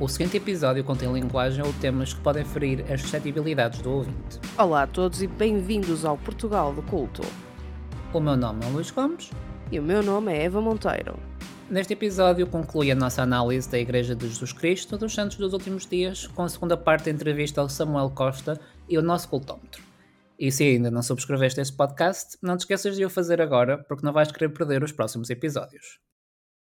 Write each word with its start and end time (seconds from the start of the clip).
O 0.00 0.06
seguinte 0.06 0.36
episódio 0.36 0.84
contém 0.84 1.12
linguagem 1.12 1.64
ou 1.64 1.72
temas 1.72 2.14
que 2.14 2.20
podem 2.20 2.44
ferir 2.44 2.84
as 2.88 3.00
suscetibilidades 3.00 3.82
do 3.82 3.90
ouvinte. 3.90 4.38
Olá 4.56 4.84
a 4.84 4.86
todos 4.86 5.20
e 5.22 5.26
bem-vindos 5.26 6.04
ao 6.04 6.16
Portugal 6.16 6.72
do 6.72 6.82
Culto. 6.82 7.22
O 8.12 8.20
meu 8.20 8.36
nome 8.36 8.64
é 8.64 8.68
Luís 8.68 8.92
Gomes. 8.92 9.32
E 9.72 9.80
o 9.80 9.82
meu 9.82 10.00
nome 10.00 10.32
é 10.32 10.44
Eva 10.44 10.60
Monteiro. 10.60 11.18
Neste 11.68 11.94
episódio 11.94 12.46
conclui 12.46 12.92
a 12.92 12.94
nossa 12.94 13.22
análise 13.22 13.68
da 13.68 13.76
Igreja 13.76 14.14
de 14.14 14.28
Jesus 14.28 14.52
Cristo 14.52 14.96
dos 14.96 15.12
Santos 15.12 15.36
dos 15.36 15.52
Últimos 15.52 15.84
Dias, 15.84 16.28
com 16.28 16.44
a 16.44 16.48
segunda 16.48 16.76
parte 16.76 17.06
da 17.06 17.10
entrevista 17.10 17.60
ao 17.60 17.68
Samuel 17.68 18.10
Costa 18.10 18.60
e 18.88 18.96
o 18.96 19.02
nosso 19.02 19.28
cultómetro. 19.28 19.82
E 20.38 20.52
se 20.52 20.62
ainda 20.62 20.92
não 20.92 21.02
subscreveste 21.02 21.60
este 21.60 21.76
podcast, 21.76 22.38
não 22.40 22.56
te 22.56 22.60
esqueças 22.60 22.94
de 22.94 23.04
o 23.04 23.10
fazer 23.10 23.42
agora, 23.42 23.78
porque 23.88 24.06
não 24.06 24.12
vais 24.12 24.30
querer 24.30 24.50
perder 24.50 24.84
os 24.84 24.92
próximos 24.92 25.28
episódios. 25.28 25.98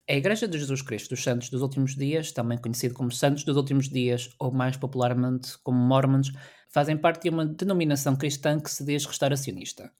A 0.09 0.13
Igreja 0.13 0.47
de 0.47 0.57
Jesus 0.57 0.81
Cristo 0.81 1.11
dos 1.11 1.23
Santos 1.23 1.51
dos 1.51 1.61
Últimos 1.61 1.95
Dias, 1.95 2.31
também 2.31 2.57
conhecido 2.57 2.95
como 2.95 3.11
Santos 3.11 3.43
dos 3.43 3.55
Últimos 3.55 3.87
Dias 3.87 4.31
ou 4.39 4.51
mais 4.51 4.75
popularmente 4.75 5.55
como 5.61 5.77
Mormons, 5.77 6.31
fazem 6.67 6.97
parte 6.97 7.21
de 7.21 7.29
uma 7.29 7.45
denominação 7.45 8.15
cristã 8.15 8.59
que 8.59 8.71
se 8.71 8.83
diz 8.83 9.05
restauracionista. 9.05 9.91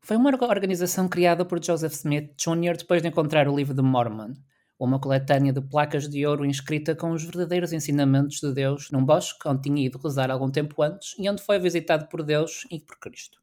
Foi 0.00 0.16
uma 0.16 0.30
organização 0.30 1.08
criada 1.08 1.44
por 1.44 1.60
Joseph 1.60 1.94
Smith 1.94 2.32
Jr. 2.38 2.76
depois 2.76 3.02
de 3.02 3.08
encontrar 3.08 3.48
o 3.48 3.56
livro 3.56 3.74
de 3.74 3.82
Mormon, 3.82 4.34
uma 4.78 5.00
coletânea 5.00 5.52
de 5.52 5.60
placas 5.60 6.08
de 6.08 6.24
ouro 6.24 6.46
inscrita 6.46 6.94
com 6.94 7.10
os 7.10 7.24
verdadeiros 7.24 7.72
ensinamentos 7.72 8.38
de 8.38 8.54
Deus 8.54 8.92
num 8.92 9.04
bosque 9.04 9.48
onde 9.48 9.62
tinha 9.62 9.84
ido 9.84 9.98
rezar 9.98 10.30
algum 10.30 10.48
tempo 10.48 10.80
antes 10.80 11.16
e 11.18 11.28
onde 11.28 11.42
foi 11.42 11.58
visitado 11.58 12.06
por 12.06 12.22
Deus 12.22 12.62
e 12.70 12.78
por 12.78 13.00
Cristo. 13.00 13.40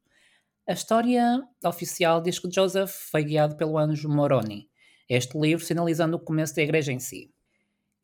A 0.66 0.72
história 0.72 1.42
oficial 1.62 2.22
diz 2.22 2.38
que 2.38 2.50
Joseph 2.50 2.92
foi 3.10 3.24
guiado 3.24 3.56
pelo 3.58 3.76
anjo 3.76 4.08
Moroni, 4.08 4.70
este 5.08 5.38
livro 5.38 5.64
sinalizando 5.64 6.16
o 6.16 6.20
começo 6.20 6.54
da 6.54 6.62
igreja 6.62 6.92
em 6.92 6.98
si. 6.98 7.30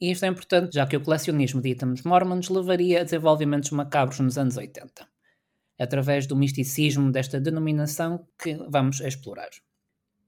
E 0.01 0.11
isto 0.11 0.25
é 0.25 0.29
importante, 0.29 0.75
já 0.75 0.87
que 0.87 0.97
o 0.97 1.01
colecionismo 1.01 1.61
de 1.61 1.71
itens 1.71 2.03
mormons 2.03 2.49
levaria 2.49 3.01
a 3.01 3.05
desenvolvimentos 3.05 3.71
macabros 3.71 4.19
nos 4.21 4.39
anos 4.39 4.57
80, 4.57 5.07
através 5.79 6.27
do 6.27 6.35
misticismo 6.35 7.13
desta 7.13 7.41
denominação 7.41 8.27
que 8.43 8.55
vamos 8.69 9.01
explorar. 9.01 9.51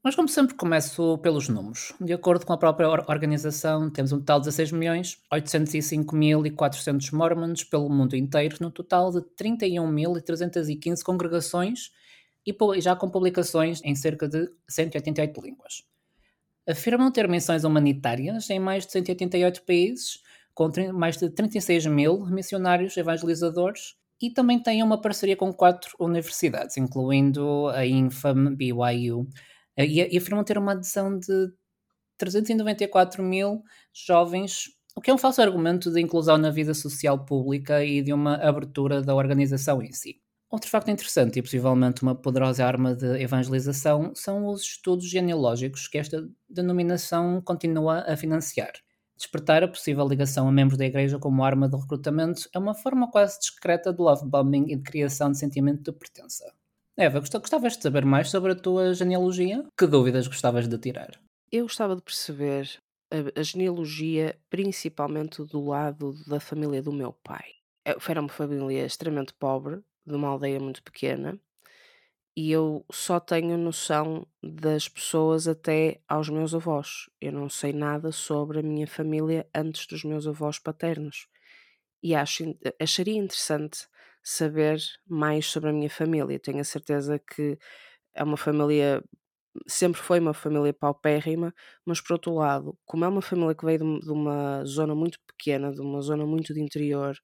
Mas, 0.04 0.16
como 0.16 0.28
sempre, 0.28 0.56
começo 0.56 1.16
pelos 1.18 1.48
números. 1.48 1.94
De 2.00 2.12
acordo 2.12 2.44
com 2.44 2.52
a 2.52 2.58
própria 2.58 2.88
organização, 2.88 3.88
temos 3.88 4.10
um 4.10 4.18
total 4.18 4.40
de 4.40 4.46
16 4.46 4.72
milhões 4.72 5.22
805.400 5.32 7.12
mormons 7.12 7.62
pelo 7.62 7.88
mundo 7.88 8.16
inteiro, 8.16 8.56
no 8.60 8.70
total 8.70 9.12
de 9.12 9.20
31.315 9.40 11.02
congregações 11.04 11.92
e 12.44 12.54
já 12.80 12.96
com 12.96 13.08
publicações 13.08 13.80
em 13.84 13.94
cerca 13.94 14.28
de 14.28 14.50
188 14.68 15.40
línguas. 15.40 15.84
Afirmam 16.68 17.10
ter 17.10 17.28
missões 17.28 17.64
humanitárias 17.64 18.48
em 18.50 18.60
mais 18.60 18.86
de 18.86 18.92
188 18.92 19.62
países, 19.64 20.20
com 20.54 20.70
mais 20.92 21.16
de 21.16 21.28
36 21.30 21.86
mil 21.86 22.26
missionários 22.26 22.96
evangelizadores 22.96 23.96
e 24.20 24.30
também 24.30 24.62
têm 24.62 24.82
uma 24.82 25.00
parceria 25.00 25.36
com 25.36 25.52
quatro 25.52 25.96
universidades, 25.98 26.76
incluindo 26.76 27.68
a 27.70 27.84
Infam, 27.84 28.54
BYU, 28.54 29.28
eh, 29.76 29.86
e, 29.86 30.16
afirmam 30.16 30.44
ter 30.44 30.56
uma 30.56 30.72
adesão 30.72 31.18
de 31.18 31.52
394 32.16 33.22
mil 33.22 33.62
jovens, 33.92 34.70
o 34.94 35.00
que 35.00 35.10
é 35.10 35.14
um 35.14 35.18
falso 35.18 35.42
argumento 35.42 35.90
de 35.90 36.00
inclusão 36.00 36.38
na 36.38 36.50
vida 36.50 36.74
social 36.74 37.24
pública 37.24 37.84
e 37.84 38.02
de 38.02 38.12
uma 38.12 38.36
abertura 38.36 39.02
da 39.02 39.14
organização 39.14 39.82
em 39.82 39.92
si. 39.92 40.20
Outro 40.52 40.68
facto 40.68 40.90
interessante 40.90 41.38
e 41.38 41.42
possivelmente 41.42 42.02
uma 42.02 42.14
poderosa 42.14 42.66
arma 42.66 42.94
de 42.94 43.06
evangelização 43.22 44.14
são 44.14 44.46
os 44.46 44.60
estudos 44.60 45.08
genealógicos 45.08 45.88
que 45.88 45.96
esta 45.96 46.28
denominação 46.46 47.40
continua 47.40 48.00
a 48.00 48.14
financiar. 48.18 48.72
Despertar 49.16 49.62
a 49.62 49.68
possível 49.68 50.06
ligação 50.06 50.46
a 50.46 50.52
membros 50.52 50.76
da 50.76 50.84
Igreja 50.84 51.18
como 51.18 51.42
arma 51.42 51.70
de 51.70 51.76
recrutamento 51.78 52.50
é 52.52 52.58
uma 52.58 52.74
forma 52.74 53.10
quase 53.10 53.38
discreta 53.40 53.94
de 53.94 54.02
love 54.02 54.28
bombing 54.28 54.70
e 54.70 54.76
de 54.76 54.82
criação 54.82 55.32
de 55.32 55.38
sentimento 55.38 55.90
de 55.90 55.98
pertença. 55.98 56.44
Eva, 56.98 57.20
gostavas 57.20 57.78
de 57.78 57.82
saber 57.82 58.04
mais 58.04 58.28
sobre 58.28 58.52
a 58.52 58.54
tua 58.54 58.92
genealogia? 58.92 59.64
Que 59.78 59.86
dúvidas 59.86 60.26
gostavas 60.26 60.68
de 60.68 60.76
tirar? 60.76 61.18
Eu 61.50 61.62
gostava 61.62 61.96
de 61.96 62.02
perceber 62.02 62.68
a, 63.10 63.40
a 63.40 63.42
genealogia 63.42 64.38
principalmente 64.50 65.42
do 65.44 65.64
lado 65.64 66.12
da 66.26 66.38
família 66.38 66.82
do 66.82 66.92
meu 66.92 67.14
pai. 67.14 67.52
Eu, 67.86 67.96
era 68.06 68.20
uma 68.20 68.28
família 68.28 68.84
extremamente 68.84 69.32
pobre, 69.32 69.82
de 70.06 70.14
uma 70.14 70.28
aldeia 70.28 70.60
muito 70.60 70.82
pequena, 70.82 71.38
e 72.36 72.50
eu 72.50 72.84
só 72.90 73.20
tenho 73.20 73.58
noção 73.58 74.26
das 74.42 74.88
pessoas 74.88 75.46
até 75.46 76.00
aos 76.08 76.28
meus 76.30 76.54
avós. 76.54 77.10
Eu 77.20 77.32
não 77.32 77.48
sei 77.48 77.72
nada 77.72 78.10
sobre 78.10 78.60
a 78.60 78.62
minha 78.62 78.86
família 78.86 79.46
antes 79.54 79.86
dos 79.86 80.02
meus 80.04 80.26
avós 80.26 80.58
paternos. 80.58 81.26
E 82.02 82.14
acho, 82.14 82.44
acharia 82.80 83.16
interessante 83.18 83.86
saber 84.22 84.78
mais 85.06 85.46
sobre 85.46 85.70
a 85.70 85.72
minha 85.72 85.90
família. 85.90 86.38
Tenho 86.38 86.60
a 86.60 86.64
certeza 86.64 87.18
que 87.18 87.58
é 88.14 88.24
uma 88.24 88.36
família, 88.36 89.02
sempre 89.66 90.00
foi 90.00 90.20
uma 90.20 90.34
família 90.34 90.72
paupérrima, 90.74 91.54
mas 91.86 92.00
por 92.00 92.14
outro 92.14 92.34
lado, 92.34 92.78
como 92.86 93.04
é 93.04 93.08
uma 93.08 93.22
família 93.22 93.54
que 93.54 93.64
veio 93.66 94.00
de 94.00 94.10
uma 94.12 94.64
zona 94.64 94.94
muito 94.94 95.18
pequena, 95.26 95.72
de 95.72 95.80
uma 95.80 96.00
zona 96.02 96.26
muito 96.26 96.54
de 96.54 96.60
interior, 96.62 97.16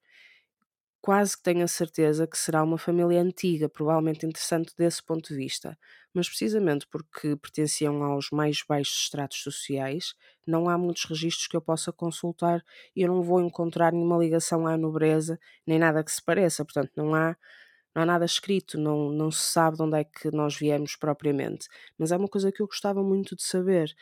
quase 1.00 1.36
que 1.36 1.42
tenho 1.42 1.64
a 1.64 1.69
certeza 1.69 2.26
que 2.26 2.36
será 2.36 2.62
uma 2.62 2.78
família 2.78 3.20
antiga, 3.20 3.69
provavelmente 3.69 4.26
interessante 4.26 4.75
desse 4.76 5.03
ponto 5.03 5.28
de 5.28 5.36
vista. 5.36 5.78
Mas 6.12 6.28
precisamente 6.28 6.86
porque 6.86 7.36
pertenciam 7.36 8.03
aos 8.03 8.31
mais 8.31 8.62
baixos 8.69 9.03
estratos 9.04 9.42
sociais, 9.42 10.14
não 10.47 10.69
há 10.69 10.76
muitos 10.76 11.04
registros 11.04 11.47
que 11.47 11.56
eu 11.56 11.60
possa 11.60 11.92
consultar 11.92 12.64
e 12.97 13.03
eu 13.03 13.09
não 13.09 13.22
vou 13.22 13.41
encontrar 13.41 13.92
nenhuma 13.92 14.19
ligação 14.19 14.66
à 14.66 14.76
nobreza, 14.76 15.38
nem 15.66 15.78
nada 15.78 16.03
que 16.03 16.12
se 16.12 16.22
pareça. 16.22 16.64
Portanto, 16.64 16.92
não 16.97 17.15
há, 17.15 17.36
não 17.94 18.03
há 18.03 18.06
nada 18.06 18.25
escrito, 18.25 18.78
não, 18.78 19.10
não 19.10 19.30
se 19.30 19.42
sabe 19.53 19.76
de 19.76 19.82
onde 19.82 19.98
é 19.98 20.04
que 20.04 20.30
nós 20.32 20.56
viemos 20.56 20.97
propriamente. 20.97 21.69
Mas 21.98 22.12
é 22.12 22.16
uma 22.16 22.28
coisa 22.28 22.50
que 22.53 22.62
eu 22.62 22.66
gostava 22.66 23.03
muito 23.03 23.36
de 23.36 23.42
saber. 23.42 23.94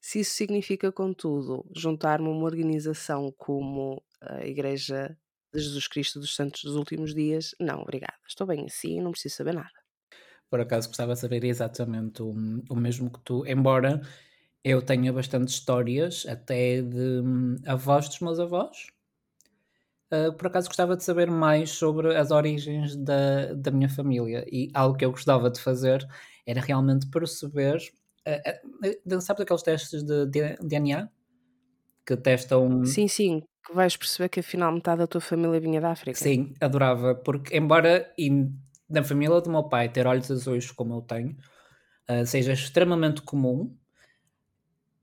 Se 0.00 0.20
isso 0.20 0.32
significa, 0.34 0.92
contudo, 0.92 1.64
juntar-me 1.74 2.26
a 2.26 2.30
uma 2.30 2.44
organização 2.44 3.32
como 3.38 4.02
a 4.20 4.44
Igreja 4.46 5.16
de 5.52 5.60
Jesus 5.60 5.86
Cristo 5.86 6.18
dos 6.18 6.34
Santos 6.34 6.64
dos 6.64 6.76
Últimos 6.76 7.14
Dias, 7.14 7.54
não, 7.60 7.80
obrigada. 7.80 8.14
Estou 8.26 8.46
bem 8.46 8.66
assim, 8.66 9.00
não 9.00 9.12
preciso 9.12 9.36
saber 9.36 9.54
nada. 9.54 9.70
Por 10.50 10.60
acaso 10.60 10.88
gostava 10.88 11.14
de 11.14 11.20
saber 11.20 11.44
exatamente 11.44 12.22
o, 12.22 12.30
o 12.68 12.76
mesmo 12.76 13.10
que 13.10 13.20
tu, 13.20 13.46
embora 13.46 14.02
eu 14.64 14.80
tenha 14.80 15.12
bastantes 15.12 15.54
histórias, 15.54 16.26
até 16.26 16.82
de 16.82 17.20
hum, 17.20 17.56
avós 17.66 18.08
dos 18.08 18.20
meus 18.20 18.38
avós. 18.38 18.86
Uh, 20.12 20.32
por 20.34 20.48
acaso 20.48 20.68
gostava 20.68 20.94
de 20.94 21.02
saber 21.02 21.30
mais 21.30 21.70
sobre 21.70 22.14
as 22.14 22.30
origens 22.30 22.94
da, 22.94 23.54
da 23.54 23.70
minha 23.70 23.88
família 23.88 24.44
e 24.52 24.70
algo 24.74 24.96
que 24.96 25.04
eu 25.06 25.10
gostava 25.10 25.50
de 25.50 25.58
fazer 25.58 26.06
era 26.46 26.60
realmente 26.60 27.06
perceber. 27.06 27.78
Uh, 28.26 29.16
uh, 29.16 29.20
sabes 29.22 29.42
aqueles 29.42 29.62
testes 29.62 30.02
de 30.02 30.26
DNA 30.60 31.08
que 32.06 32.16
testam. 32.16 32.84
Sim, 32.84 33.08
sim, 33.08 33.42
que 33.64 33.74
vais 33.74 33.96
perceber 33.96 34.28
que 34.28 34.40
afinal 34.40 34.72
metade 34.72 34.98
da 34.98 35.06
tua 35.06 35.20
família 35.20 35.60
vinha 35.60 35.80
da 35.80 35.92
África. 35.92 36.18
Sim, 36.18 36.52
adorava, 36.60 37.14
porque 37.14 37.56
embora 37.56 38.12
na 38.88 39.02
família 39.02 39.40
do 39.40 39.50
meu 39.50 39.64
pai 39.64 39.88
ter 39.88 40.06
olhos 40.06 40.30
azuis 40.30 40.70
como 40.70 40.94
eu 40.94 41.02
tenho, 41.02 41.36
uh, 42.10 42.26
seja 42.26 42.52
extremamente 42.52 43.22
comum, 43.22 43.76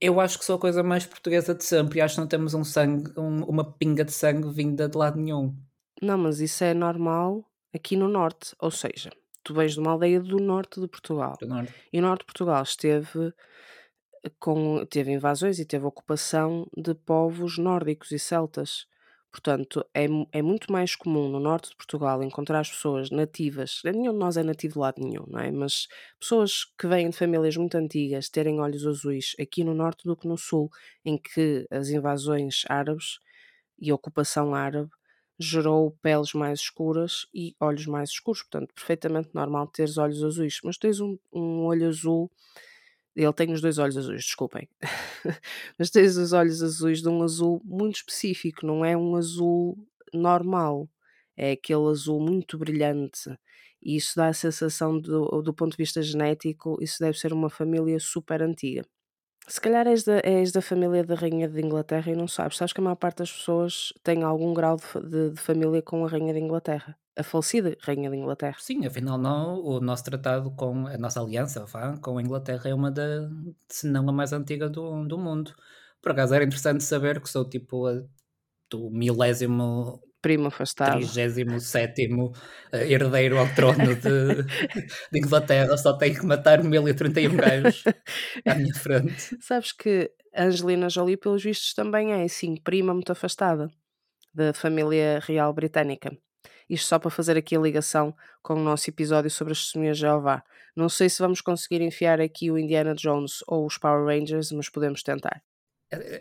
eu 0.01 0.19
acho 0.19 0.39
que 0.39 0.45
sou 0.45 0.55
a 0.55 0.59
coisa 0.59 0.81
mais 0.83 1.05
portuguesa 1.05 1.53
de 1.53 1.63
sempre 1.63 1.99
e 1.99 2.01
acho 2.01 2.15
que 2.15 2.21
não 2.21 2.27
temos 2.27 2.53
um 2.53 2.63
sangue, 2.63 3.11
um, 3.17 3.43
uma 3.43 3.63
pinga 3.63 4.05
de 4.05 4.11
sangue 4.11 4.49
vinda 4.49 4.87
de 4.87 4.97
lado 4.97 5.19
nenhum. 5.19 5.55
Não, 6.02 6.17
mas 6.17 6.40
isso 6.40 6.63
é 6.63 6.73
normal 6.73 7.43
aqui 7.73 7.97
no 7.97 8.07
norte, 8.07 8.55
ou 8.59 8.72
seja, 8.72 9.09
tu 9.43 9.53
vens 9.53 9.73
de 9.73 9.79
uma 9.79 9.91
aldeia 9.91 10.19
do 10.19 10.37
norte 10.37 10.79
de 10.79 10.87
Portugal. 10.87 11.35
Do 11.40 11.47
norte. 11.47 11.73
E 11.91 11.99
o 11.99 12.02
norte 12.02 12.22
de 12.22 12.25
Portugal 12.28 12.63
esteve 12.63 13.34
com, 14.39 14.85
teve 14.85 15.11
invasões 15.11 15.59
e 15.59 15.66
teve 15.66 15.85
ocupação 15.85 16.67
de 16.75 16.93
povos 16.93 17.57
nórdicos 17.57 18.11
e 18.11 18.19
celtas. 18.19 18.87
Portanto, 19.31 19.85
é, 19.93 20.05
é 20.31 20.41
muito 20.41 20.71
mais 20.71 20.95
comum 20.95 21.29
no 21.29 21.39
norte 21.39 21.69
de 21.69 21.75
Portugal 21.75 22.23
encontrar 22.23 22.61
as 22.61 22.71
pessoas 22.71 23.11
nativas, 23.11 23.81
nenhum 23.85 24.11
de 24.11 24.17
nós 24.17 24.37
é 24.37 24.43
nativo 24.43 24.73
de 24.73 24.79
lado 24.79 24.99
nenhum, 24.99 25.23
não 25.27 25.39
é? 25.39 25.51
Mas 25.51 25.87
pessoas 26.19 26.66
que 26.77 26.87
vêm 26.87 27.11
de 27.11 27.17
famílias 27.17 27.55
muito 27.55 27.75
antigas 27.77 28.27
terem 28.29 28.59
olhos 28.59 28.87
azuis 28.87 29.35
aqui 29.39 29.63
no 29.63 29.75
norte 29.75 30.03
do 30.05 30.16
que 30.17 30.27
no 30.27 30.37
sul, 30.37 30.69
em 31.05 31.16
que 31.17 31.67
as 31.69 31.89
invasões 31.89 32.63
árabes 32.67 33.19
e 33.79 33.91
a 33.91 33.95
ocupação 33.95 34.55
árabe 34.55 34.89
gerou 35.39 35.97
peles 36.01 36.33
mais 36.33 36.59
escuras 36.59 37.25
e 37.33 37.55
olhos 37.59 37.85
mais 37.85 38.09
escuros. 38.09 38.41
Portanto, 38.41 38.73
perfeitamente 38.73 39.29
normal 39.33 39.67
teres 39.67 39.97
olhos 39.97 40.23
azuis. 40.23 40.59
Mas 40.63 40.77
tens 40.77 40.99
um, 40.99 41.17
um 41.31 41.63
olho 41.66 41.87
azul 41.87 42.29
ele 43.23 43.33
tem 43.33 43.51
os 43.53 43.61
dois 43.61 43.77
olhos 43.77 43.97
azuis, 43.97 44.23
desculpem. 44.23 44.67
Mas 45.77 45.89
tens 45.89 46.17
os 46.17 46.33
olhos 46.33 46.61
azuis 46.63 47.01
de 47.01 47.09
um 47.09 47.21
azul 47.23 47.61
muito 47.66 47.97
específico, 47.97 48.66
não 48.66 48.83
é 48.85 48.95
um 48.97 49.16
azul 49.16 49.77
normal. 50.13 50.89
É 51.37 51.51
aquele 51.53 51.87
azul 51.89 52.19
muito 52.21 52.57
brilhante. 52.57 53.29
E 53.81 53.95
isso 53.95 54.13
dá 54.16 54.27
a 54.27 54.33
sensação, 54.33 54.99
do, 54.99 55.41
do 55.41 55.53
ponto 55.53 55.71
de 55.71 55.77
vista 55.77 56.01
genético, 56.01 56.77
isso 56.81 56.97
deve 56.99 57.17
ser 57.17 57.31
uma 57.33 57.49
família 57.49 57.99
super 57.99 58.41
antiga. 58.41 58.83
Se 59.53 59.59
calhar 59.63 59.87
és 59.93 60.03
da, 60.07 60.17
és 60.23 60.51
da 60.57 60.61
família 60.61 61.03
da 61.09 61.16
Rainha 61.16 61.47
de 61.49 61.59
Inglaterra 61.61 62.11
e 62.11 62.16
não 62.16 62.27
sabes. 62.27 62.57
Sabes 62.57 62.73
que 62.73 62.79
a 62.81 62.83
maior 62.83 62.95
parte 62.95 63.17
das 63.19 63.31
pessoas 63.31 63.91
tem 64.03 64.23
algum 64.23 64.53
grau 64.53 64.77
de, 64.77 65.09
de- 65.09 65.29
de 65.31 65.41
família 65.41 65.81
com 65.81 66.05
a 66.05 66.09
Rainha 66.09 66.33
de 66.33 66.39
Inglaterra. 66.39 66.97
A 67.19 67.23
falecida 67.23 67.75
Rainha 67.81 68.09
de 68.09 68.16
Inglaterra. 68.16 68.55
Sim, 68.59 68.85
afinal 68.85 69.17
não, 69.17 69.59
o 69.61 69.81
nosso 69.81 70.05
tratado 70.05 70.51
com 70.51 70.87
a 70.87 70.97
nossa 70.97 71.19
aliança 71.19 71.66
vá, 71.66 71.97
com 71.97 72.17
a 72.17 72.21
Inglaterra 72.21 72.69
é 72.69 72.73
uma 72.73 72.89
da, 72.89 73.29
se 73.67 73.87
não 73.87 74.07
a 74.07 74.13
mais 74.13 74.31
antiga 74.31 74.69
do, 74.69 75.05
do 75.05 75.17
mundo. 75.17 75.53
Por 76.01 76.13
acaso 76.13 76.33
era 76.33 76.45
interessante 76.45 76.81
saber 76.81 77.19
que 77.19 77.27
sou 77.29 77.43
tipo 77.43 77.87
a, 77.87 78.01
do 78.69 78.89
milésimo, 78.89 80.01
Primo 80.21 80.47
afastado. 80.47 80.97
trigésimo 80.99 81.59
sétimo 81.59 82.31
eh, 82.71 82.89
herdeiro 82.89 83.37
ao 83.37 83.53
trono 83.53 83.95
de, 83.95 84.43
de 85.11 85.19
Inglaterra, 85.19 85.77
só 85.77 85.97
tenho 85.97 86.17
que 86.17 86.25
matar 86.25 86.63
1031 86.63 87.35
gajos 87.35 87.83
à 88.47 88.55
minha 88.55 88.73
frente. 88.75 89.37
Sabes 89.41 89.73
que 89.73 90.09
Angelina 90.33 90.89
Jolie, 90.89 91.17
pelos 91.17 91.43
vistos, 91.43 91.73
também 91.73 92.13
é, 92.13 92.25
sim, 92.29 92.55
prima 92.55 92.93
muito 92.93 93.11
afastada 93.11 93.67
da 94.33 94.53
família 94.53 95.19
real 95.19 95.53
britânica. 95.53 96.11
Isto 96.69 96.87
só 96.87 96.99
para 96.99 97.09
fazer 97.09 97.35
aqui 97.35 97.55
a 97.55 97.59
ligação 97.59 98.16
com 98.43 98.53
o 98.53 98.63
nosso 98.63 98.89
episódio 98.89 99.31
sobre 99.31 99.53
as 99.53 99.63
testemunhas 99.63 99.97
de 99.97 100.01
Jeová. 100.01 100.43
Não 100.75 100.87
sei 100.87 101.09
se 101.09 101.19
vamos 101.19 101.41
conseguir 101.41 101.81
enfiar 101.81 102.21
aqui 102.21 102.51
o 102.51 102.57
Indiana 102.57 102.93
Jones 102.93 103.43
ou 103.47 103.66
os 103.66 103.77
Power 103.77 104.05
Rangers, 104.05 104.51
mas 104.51 104.69
podemos 104.69 105.01
tentar. 105.01 105.41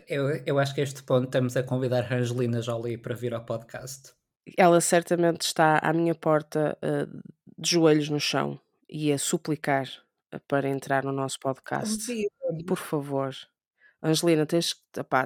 Eu, 0.07 0.29
eu 0.45 0.57
acho 0.57 0.73
que 0.73 0.81
a 0.81 0.83
este 0.83 1.03
ponto 1.03 1.25
estamos 1.25 1.55
a 1.55 1.61
convidar 1.61 2.11
a 2.11 2.15
Angelina 2.15 2.61
Jolie 2.61 2.97
para 2.97 3.13
vir 3.13 3.33
ao 3.35 3.45
podcast. 3.45 4.13
Ela 4.57 4.81
certamente 4.81 5.41
está 5.41 5.77
à 5.77 5.93
minha 5.93 6.15
porta 6.15 6.75
uh, 6.81 7.21
de 7.55 7.69
joelhos 7.69 8.09
no 8.09 8.19
chão 8.19 8.59
e 8.89 9.13
a 9.13 9.19
suplicar 9.19 9.87
uh, 10.33 10.39
para 10.47 10.67
entrar 10.67 11.03
no 11.03 11.11
nosso 11.11 11.39
podcast. 11.39 12.11
Por 12.65 12.77
favor. 12.77 13.35
Angelina, 14.01 14.47
tens 14.47 14.73
que. 14.73 14.79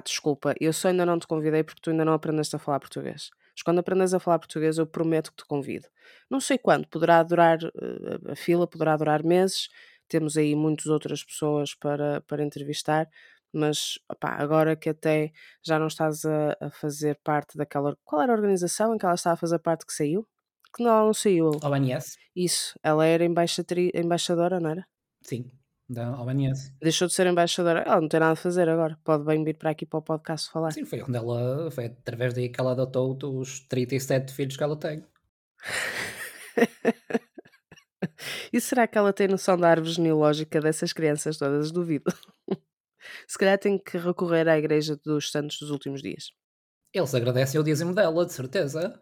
Desculpa, 0.04 0.54
eu 0.60 0.72
só 0.74 0.88
ainda 0.88 1.06
não 1.06 1.18
te 1.18 1.26
convidei 1.26 1.62
porque 1.62 1.80
tu 1.80 1.90
ainda 1.90 2.04
não 2.04 2.12
aprendeste 2.12 2.54
a 2.54 2.58
falar 2.58 2.80
português. 2.80 3.30
Mas 3.54 3.62
quando 3.62 3.78
aprendes 3.78 4.12
a 4.12 4.20
falar 4.20 4.38
português, 4.38 4.78
eu 4.78 4.86
prometo 4.86 5.30
que 5.30 5.36
te 5.42 5.46
convido. 5.46 5.88
Não 6.30 6.40
sei 6.40 6.58
quando, 6.58 6.88
poderá 6.88 7.22
durar, 7.22 7.58
uh, 7.62 8.32
a 8.32 8.36
fila 8.36 8.66
poderá 8.66 8.96
durar 8.96 9.22
meses, 9.22 9.68
temos 10.08 10.36
aí 10.36 10.54
muitas 10.54 10.86
outras 10.86 11.24
pessoas 11.24 11.74
para, 11.74 12.20
para 12.22 12.44
entrevistar, 12.44 13.08
mas 13.52 13.98
opá, 14.10 14.34
agora 14.36 14.74
que 14.74 14.88
até 14.88 15.32
já 15.62 15.78
não 15.78 15.86
estás 15.86 16.24
a, 16.24 16.56
a, 16.60 16.70
fazer 16.70 17.18
parte 17.22 17.56
daquela. 17.56 17.96
Qual 18.04 18.20
era 18.20 18.32
a 18.32 18.36
organização 18.36 18.94
em 18.94 18.98
que 18.98 19.06
ela 19.06 19.14
estava 19.14 19.34
a 19.34 19.38
fazer 19.38 19.58
parte 19.60 19.86
que 19.86 19.92
saiu? 19.92 20.26
Que 20.74 20.82
não, 20.82 21.06
não 21.06 21.14
saiu. 21.14 21.52
ONS? 21.62 22.18
Isso, 22.34 22.78
ela 22.82 23.06
era 23.06 23.24
embaixadora, 23.24 24.58
não 24.58 24.70
era? 24.70 24.86
Sim, 25.22 25.50
da 25.94 26.20
ONS. 26.20 26.72
Deixou 26.82 27.08
de 27.08 27.14
ser 27.14 27.26
embaixadora. 27.26 27.84
Ela 27.86 28.00
não 28.00 28.08
tem 28.08 28.20
nada 28.20 28.32
a 28.32 28.36
fazer 28.36 28.68
agora. 28.68 28.98
Pode 29.04 29.24
bem 29.24 29.42
vir 29.44 29.56
para 29.56 29.70
aqui 29.70 29.86
para 29.86 29.98
o 29.98 30.02
podcast 30.02 30.50
falar. 30.50 30.72
Sim, 30.72 30.84
foi 30.84 31.02
onde 31.02 31.16
ela. 31.16 31.70
Foi 31.70 31.86
através 31.86 32.34
daí 32.34 32.48
que 32.48 32.60
ela 32.60 32.72
adotou 32.72 33.16
os 33.38 33.60
37 33.68 34.32
filhos 34.32 34.56
que 34.56 34.62
ela 34.62 34.76
tem. 34.76 35.04
e 38.52 38.60
será 38.60 38.86
que 38.86 38.98
ela 38.98 39.12
tem 39.12 39.28
noção 39.28 39.56
da 39.56 39.70
árvore 39.70 39.92
genealógica 39.92 40.60
dessas 40.60 40.92
crianças 40.92 41.38
todas? 41.38 41.70
Duvido. 41.70 42.12
Se 43.28 43.38
calhar 43.38 43.58
tem 43.58 43.78
que 43.78 43.98
recorrer 43.98 44.48
à 44.48 44.58
Igreja 44.58 44.96
dos 44.96 45.30
Santos 45.30 45.58
dos 45.60 45.70
Últimos 45.70 46.02
Dias. 46.02 46.30
Eles 46.92 47.14
agradecem 47.14 47.60
o 47.60 47.64
dízimo 47.64 47.94
dela, 47.94 48.24
de 48.24 48.32
certeza. 48.32 49.00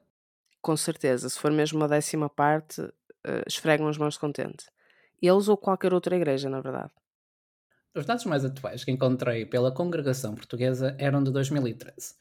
Com 0.60 0.76
certeza. 0.76 1.28
Se 1.28 1.38
for 1.38 1.50
mesmo 1.50 1.78
uma 1.78 1.88
décima 1.88 2.28
parte, 2.28 2.80
uh, 2.80 3.42
esfregam 3.46 3.88
as 3.88 3.98
mãos 3.98 4.14
de 4.14 4.20
contente. 4.20 4.64
Eles 5.22 5.46
ou 5.46 5.56
qualquer 5.56 5.94
outra 5.94 6.16
igreja, 6.16 6.50
na 6.50 6.60
verdade. 6.60 6.90
Os 7.94 8.04
dados 8.04 8.24
mais 8.24 8.44
atuais 8.44 8.84
que 8.84 8.90
encontrei 8.90 9.46
pela 9.46 9.70
congregação 9.70 10.34
portuguesa 10.34 10.96
eram 10.98 11.22
de 11.22 11.30
2013. 11.30 12.14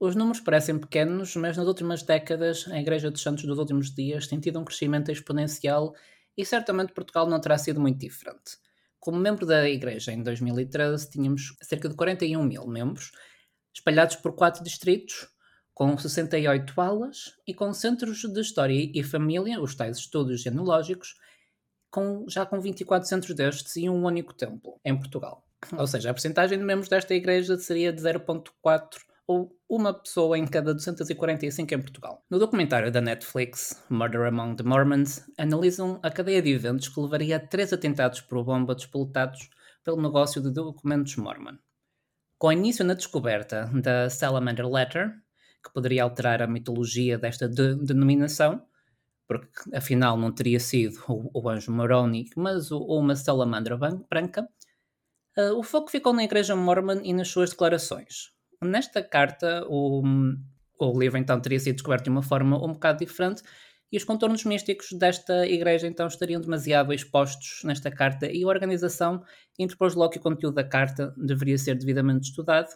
Os 0.00 0.16
números 0.16 0.40
parecem 0.40 0.78
pequenos, 0.78 1.36
mas 1.36 1.58
nas 1.58 1.66
últimas 1.66 2.02
décadas 2.02 2.66
a 2.68 2.80
Igreja 2.80 3.10
dos 3.10 3.22
Santos 3.22 3.44
dos 3.44 3.58
Últimos 3.58 3.94
Dias 3.94 4.26
tem 4.26 4.40
tido 4.40 4.58
um 4.58 4.64
crescimento 4.64 5.12
exponencial 5.12 5.94
e 6.34 6.44
certamente 6.44 6.94
Portugal 6.94 7.28
não 7.28 7.38
terá 7.38 7.58
sido 7.58 7.78
muito 7.78 7.98
diferente. 7.98 8.56
Como 8.98 9.18
membro 9.18 9.44
da 9.44 9.68
Igreja 9.68 10.10
em 10.10 10.22
2013, 10.22 11.10
tínhamos 11.10 11.54
cerca 11.60 11.86
de 11.86 11.94
41 11.94 12.42
mil 12.42 12.66
membros, 12.66 13.12
espalhados 13.74 14.16
por 14.16 14.34
quatro 14.34 14.64
distritos, 14.64 15.28
com 15.74 15.96
68 15.96 16.80
alas 16.80 17.34
e 17.46 17.52
com 17.52 17.72
centros 17.74 18.22
de 18.22 18.40
História 18.40 18.90
e 18.94 19.02
Família, 19.02 19.60
os 19.60 19.74
tais 19.74 19.98
estudos 19.98 20.40
genealógicos, 20.40 21.14
com, 21.90 22.24
já 22.28 22.46
com 22.46 22.60
24 22.60 23.08
centros 23.08 23.34
destes 23.34 23.76
e 23.76 23.88
um 23.88 24.04
único 24.04 24.32
templo 24.32 24.80
em 24.84 24.96
Portugal. 24.96 25.44
Ou 25.76 25.86
seja, 25.86 26.10
a 26.10 26.14
porcentagem 26.14 26.58
de 26.58 26.64
membros 26.64 26.88
desta 26.88 27.14
igreja 27.14 27.56
seria 27.58 27.92
de 27.92 28.00
0,4 28.00 28.98
ou 29.26 29.56
uma 29.68 29.94
pessoa 29.94 30.36
em 30.36 30.44
cada 30.44 30.74
245 30.74 31.74
em 31.74 31.80
Portugal. 31.80 32.24
No 32.28 32.38
documentário 32.38 32.90
da 32.90 33.00
Netflix, 33.00 33.80
Murder 33.88 34.26
Among 34.26 34.56
the 34.56 34.64
Mormons, 34.64 35.24
analisam 35.38 36.00
a 36.02 36.10
cadeia 36.10 36.42
de 36.42 36.50
eventos 36.50 36.88
que 36.88 37.00
levaria 37.00 37.36
a 37.36 37.40
três 37.40 37.72
atentados 37.72 38.20
por 38.20 38.42
bomba 38.42 38.74
despoletados 38.74 39.48
pelo 39.84 40.02
negócio 40.02 40.42
de 40.42 40.50
documentos 40.50 41.14
Mormon. 41.16 41.58
Com 42.38 42.50
início 42.50 42.84
na 42.84 42.94
descoberta 42.94 43.70
da 43.72 44.10
Salamander 44.10 44.66
Letter, 44.68 45.14
que 45.62 45.72
poderia 45.72 46.02
alterar 46.02 46.42
a 46.42 46.46
mitologia 46.46 47.18
desta 47.18 47.48
de 47.48 47.76
denominação, 47.76 48.62
porque 49.30 49.48
afinal 49.72 50.16
não 50.16 50.32
teria 50.32 50.58
sido 50.58 51.00
o, 51.06 51.30
o 51.32 51.48
anjo 51.48 51.70
Moroni, 51.70 52.28
mas 52.36 52.72
o, 52.72 52.78
uma 52.78 53.14
salamandra 53.14 53.78
branca, 54.10 54.42
uh, 55.38 55.56
o 55.56 55.62
foco 55.62 55.88
ficou 55.88 56.12
na 56.12 56.24
Igreja 56.24 56.56
Mormon 56.56 57.00
e 57.04 57.12
nas 57.12 57.28
suas 57.28 57.50
declarações. 57.50 58.32
Nesta 58.60 59.00
carta, 59.00 59.64
o, 59.68 60.02
o 60.80 60.98
livro 60.98 61.16
então 61.16 61.40
teria 61.40 61.60
sido 61.60 61.76
descoberto 61.76 62.02
de 62.02 62.10
uma 62.10 62.24
forma 62.24 62.56
um 62.56 62.72
bocado 62.72 62.98
diferente 62.98 63.44
e 63.92 63.96
os 63.96 64.02
contornos 64.02 64.44
místicos 64.44 64.88
desta 64.98 65.46
igreja 65.46 65.86
então 65.86 66.08
estariam 66.08 66.40
demasiado 66.40 66.92
expostos 66.92 67.62
nesta 67.62 67.88
carta 67.88 68.26
e 68.26 68.42
a 68.42 68.48
organização 68.48 69.22
interpôs 69.56 69.94
logo 69.94 70.10
que 70.10 70.18
o 70.18 70.22
conteúdo 70.22 70.56
da 70.56 70.64
carta 70.64 71.14
deveria 71.16 71.56
ser 71.56 71.76
devidamente 71.76 72.30
estudado 72.30 72.70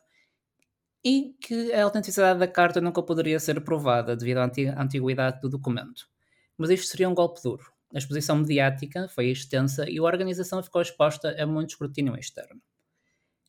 e 1.04 1.34
que 1.40 1.72
a 1.72 1.82
autenticidade 1.82 2.38
da 2.38 2.46
carta 2.46 2.80
nunca 2.80 3.02
poderia 3.02 3.40
ser 3.40 3.60
provada 3.60 4.16
devido 4.16 4.38
à 4.38 4.50
antiguidade 4.80 5.40
do 5.40 5.48
documento. 5.48 6.13
Mas 6.56 6.70
isto 6.70 6.86
seria 6.86 7.08
um 7.08 7.14
golpe 7.14 7.40
duro. 7.42 7.64
A 7.94 7.98
exposição 7.98 8.36
mediática 8.36 9.08
foi 9.08 9.30
extensa 9.30 9.88
e 9.88 9.98
a 9.98 10.02
organização 10.02 10.62
ficou 10.62 10.82
exposta 10.82 11.34
a 11.40 11.46
muito 11.46 11.70
escrutínio 11.70 12.16
externo. 12.16 12.60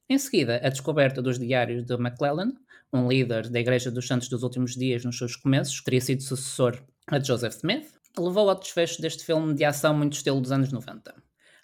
Em 0.08 0.20
seguida, 0.20 0.62
a 0.64 0.70
descoberta 0.70 1.20
dos 1.20 1.40
diários 1.40 1.84
de 1.84 1.94
McClellan, 1.96 2.54
um 2.94 3.08
líder 3.08 3.50
da 3.50 3.60
Igreja 3.60 3.90
dos 3.90 4.08
Santos 4.08 4.30
dos 4.30 4.44
Últimos 4.44 4.76
Dias 4.76 5.04
nos 5.04 5.18
seus 5.18 5.36
começos, 5.36 5.82
teria 5.82 6.00
sido 6.00 6.22
sucessor 6.22 6.80
a 7.08 7.20
Joseph 7.20 7.56
Smith, 7.56 7.92
levou 8.16 8.48
ao 8.48 8.60
desfecho 8.60 9.02
deste 9.02 9.26
filme 9.26 9.56
de 9.56 9.66
ação 9.66 9.96
muito 9.96 10.14
estilo 10.14 10.40
dos 10.40 10.52
anos 10.52 10.72
90. 10.72 11.16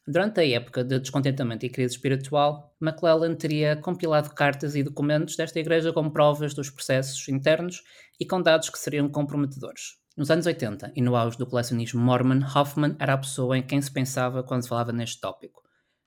Durante 0.08 0.40
a 0.40 0.48
época 0.48 0.84
de 0.84 1.00
descontentamento 1.00 1.68
e 1.68 1.70
crise 1.70 1.94
espiritual, 1.94 2.76
McClellan 2.82 3.36
teria 3.36 3.76
compilado 3.76 4.32
cartas 4.32 4.76
e 4.76 4.82
documentos 4.82 5.36
desta 5.36 5.60
igreja 5.60 5.94
com 5.94 6.10
provas 6.10 6.56
dos 6.56 6.72
processos 6.72 7.30
internos 7.30 7.84
e 8.20 8.26
com 8.26 8.42
dados 8.42 8.72
que 8.72 8.80
seriam 8.80 9.08
comprometedores. 9.08 10.00
Nos 10.22 10.30
anos 10.30 10.46
80 10.46 10.94
e 10.96 11.01
no 11.01 11.16
auge 11.16 11.36
do 11.36 11.48
colecionismo 11.48 12.00
Mormon, 12.00 12.46
Hoffman 12.56 12.96
era 13.00 13.13
a 13.13 13.18
pessoa 13.18 13.58
em 13.58 13.63
quem 13.63 13.82
se 13.82 13.92
pensava 13.92 14.44
quando 14.44 14.62
se 14.62 14.70
falava 14.70 14.92
neste 14.92 15.20
tópico. 15.20 15.63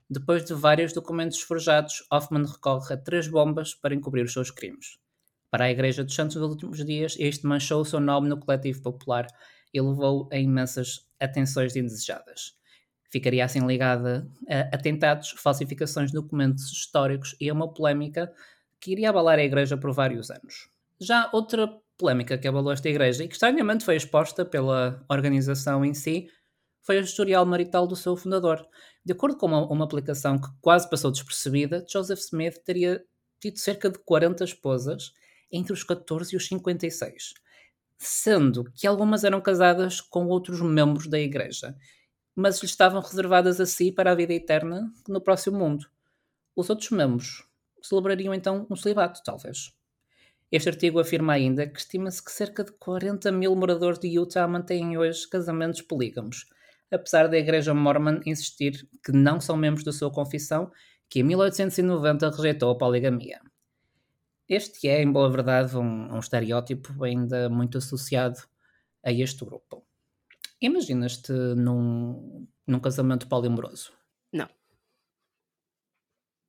Depois 0.09 0.45
de 0.45 0.53
vários 0.53 0.93
documentos 0.93 1.41
forjados, 1.41 2.01
Hoffman 2.09 2.45
recorre 2.45 2.93
a 2.93 2.97
três 2.97 3.27
bombas 3.27 3.75
para 3.75 3.93
encobrir 3.93 4.23
os 4.23 4.31
seus 4.31 4.49
crimes. 4.49 4.97
Para 5.51 5.65
a 5.65 5.69
Igreja 5.69 6.01
dos 6.01 6.15
Santos 6.15 6.37
dos 6.37 6.49
Últimos 6.49 6.85
Dias, 6.85 7.17
este 7.19 7.45
manchou 7.45 7.81
o 7.81 7.85
seu 7.85 7.99
nome 7.99 8.29
no 8.29 8.39
coletivo 8.39 8.81
popular 8.83 9.27
e 9.73 9.81
levou 9.81 10.29
a 10.31 10.37
imensas 10.37 11.05
atenções 11.19 11.75
indesejadas. 11.75 12.57
Ficaria 13.11 13.43
assim 13.43 13.67
ligada 13.67 14.31
a 14.49 14.73
atentados, 14.73 15.31
falsificações 15.31 16.11
de 16.11 16.15
documentos 16.15 16.71
históricos 16.71 17.35
e 17.37 17.49
a 17.49 17.53
uma 17.53 17.73
polémica 17.73 18.31
que 18.79 18.93
iria 18.93 19.09
abalar 19.09 19.39
a 19.39 19.43
Igreja 19.43 19.75
por 19.75 19.91
vários 19.91 20.31
anos. 20.31 20.69
Já 21.01 21.29
outra 21.33 21.67
polémica 21.97 22.37
que 22.37 22.47
abalou 22.47 22.71
esta 22.71 22.89
Igreja 22.89 23.23
e 23.23 23.27
que 23.27 23.33
estranhamente 23.33 23.85
foi 23.85 23.95
exposta 23.95 24.45
pela 24.45 25.03
organização 25.09 25.83
em 25.83 25.93
si 25.93 26.27
foi 26.85 26.99
o 26.99 27.03
historial 27.03 27.45
marital 27.45 27.87
do 27.87 27.95
seu 27.95 28.15
fundador. 28.15 28.65
De 29.03 29.11
acordo 29.11 29.37
com 29.37 29.47
uma, 29.47 29.65
uma 29.65 29.85
aplicação 29.85 30.37
que 30.37 30.47
quase 30.61 30.89
passou 30.89 31.11
despercebida, 31.11 31.85
Joseph 31.89 32.19
Smith 32.19 32.59
teria 32.63 33.03
tido 33.39 33.57
cerca 33.57 33.89
de 33.89 33.97
40 33.99 34.43
esposas 34.43 35.11
entre 35.51 35.73
os 35.73 35.83
14 35.83 36.33
e 36.33 36.37
os 36.37 36.47
56, 36.47 37.33
sendo 37.97 38.71
que 38.73 38.85
algumas 38.85 39.23
eram 39.23 39.41
casadas 39.41 39.99
com 39.99 40.27
outros 40.27 40.61
membros 40.61 41.07
da 41.07 41.19
igreja, 41.19 41.75
mas 42.35 42.59
lhe 42.59 42.65
estavam 42.65 43.01
reservadas 43.01 43.59
a 43.59 43.65
si 43.65 43.91
para 43.91 44.11
a 44.11 44.15
vida 44.15 44.33
eterna 44.33 44.91
no 45.07 45.21
próximo 45.21 45.57
mundo. 45.57 45.87
Os 46.55 46.69
outros 46.69 46.91
membros 46.91 47.47
celebrariam 47.81 48.33
então 48.33 48.67
um 48.69 48.75
celibato, 48.75 49.21
talvez. 49.23 49.73
Este 50.51 50.69
artigo 50.69 50.99
afirma 50.99 51.33
ainda 51.33 51.67
que 51.67 51.79
estima-se 51.79 52.23
que 52.23 52.31
cerca 52.31 52.63
de 52.63 52.71
40 52.73 53.31
mil 53.31 53.55
moradores 53.55 53.99
de 53.99 54.07
Utah 54.07 54.47
mantêm 54.47 54.97
hoje 54.97 55.27
casamentos 55.27 55.81
polígamos, 55.81 56.45
apesar 56.91 57.27
da 57.27 57.37
Igreja 57.37 57.73
Mormon 57.73 58.19
insistir 58.25 58.87
que 59.03 59.11
não 59.11 59.41
são 59.41 59.57
membros 59.57 59.83
da 59.83 59.91
sua 59.91 60.11
confissão 60.11 60.71
que 61.09 61.19
em 61.19 61.23
1890 61.23 62.29
rejeitou 62.29 62.71
a 62.71 62.77
poligamia. 62.77 63.39
Este 64.47 64.87
é, 64.87 65.01
em 65.01 65.11
boa 65.11 65.29
verdade, 65.29 65.75
um, 65.75 66.13
um 66.13 66.19
estereótipo 66.19 67.03
ainda 67.03 67.49
muito 67.49 67.79
associado 67.79 68.39
a 69.03 69.11
este 69.11 69.43
grupo. 69.43 69.83
Imaginas-te 70.61 71.31
num, 71.31 72.47
num 72.65 72.79
casamento 72.79 73.27
poliamoroso? 73.27 73.91
Não. 74.31 74.47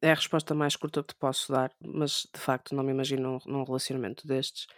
É 0.07 0.13
a 0.13 0.15
resposta 0.15 0.55
mais 0.55 0.77
curta 0.77 1.03
que 1.03 1.15
te 1.15 1.19
posso 1.19 1.51
dar, 1.51 1.73
mas 1.85 2.29
de 2.33 2.39
facto 2.39 2.77
não 2.77 2.85
me 2.85 2.93
imagino 2.93 3.41
num, 3.45 3.65
relacionamento 3.65 4.25
destes. 4.25 4.69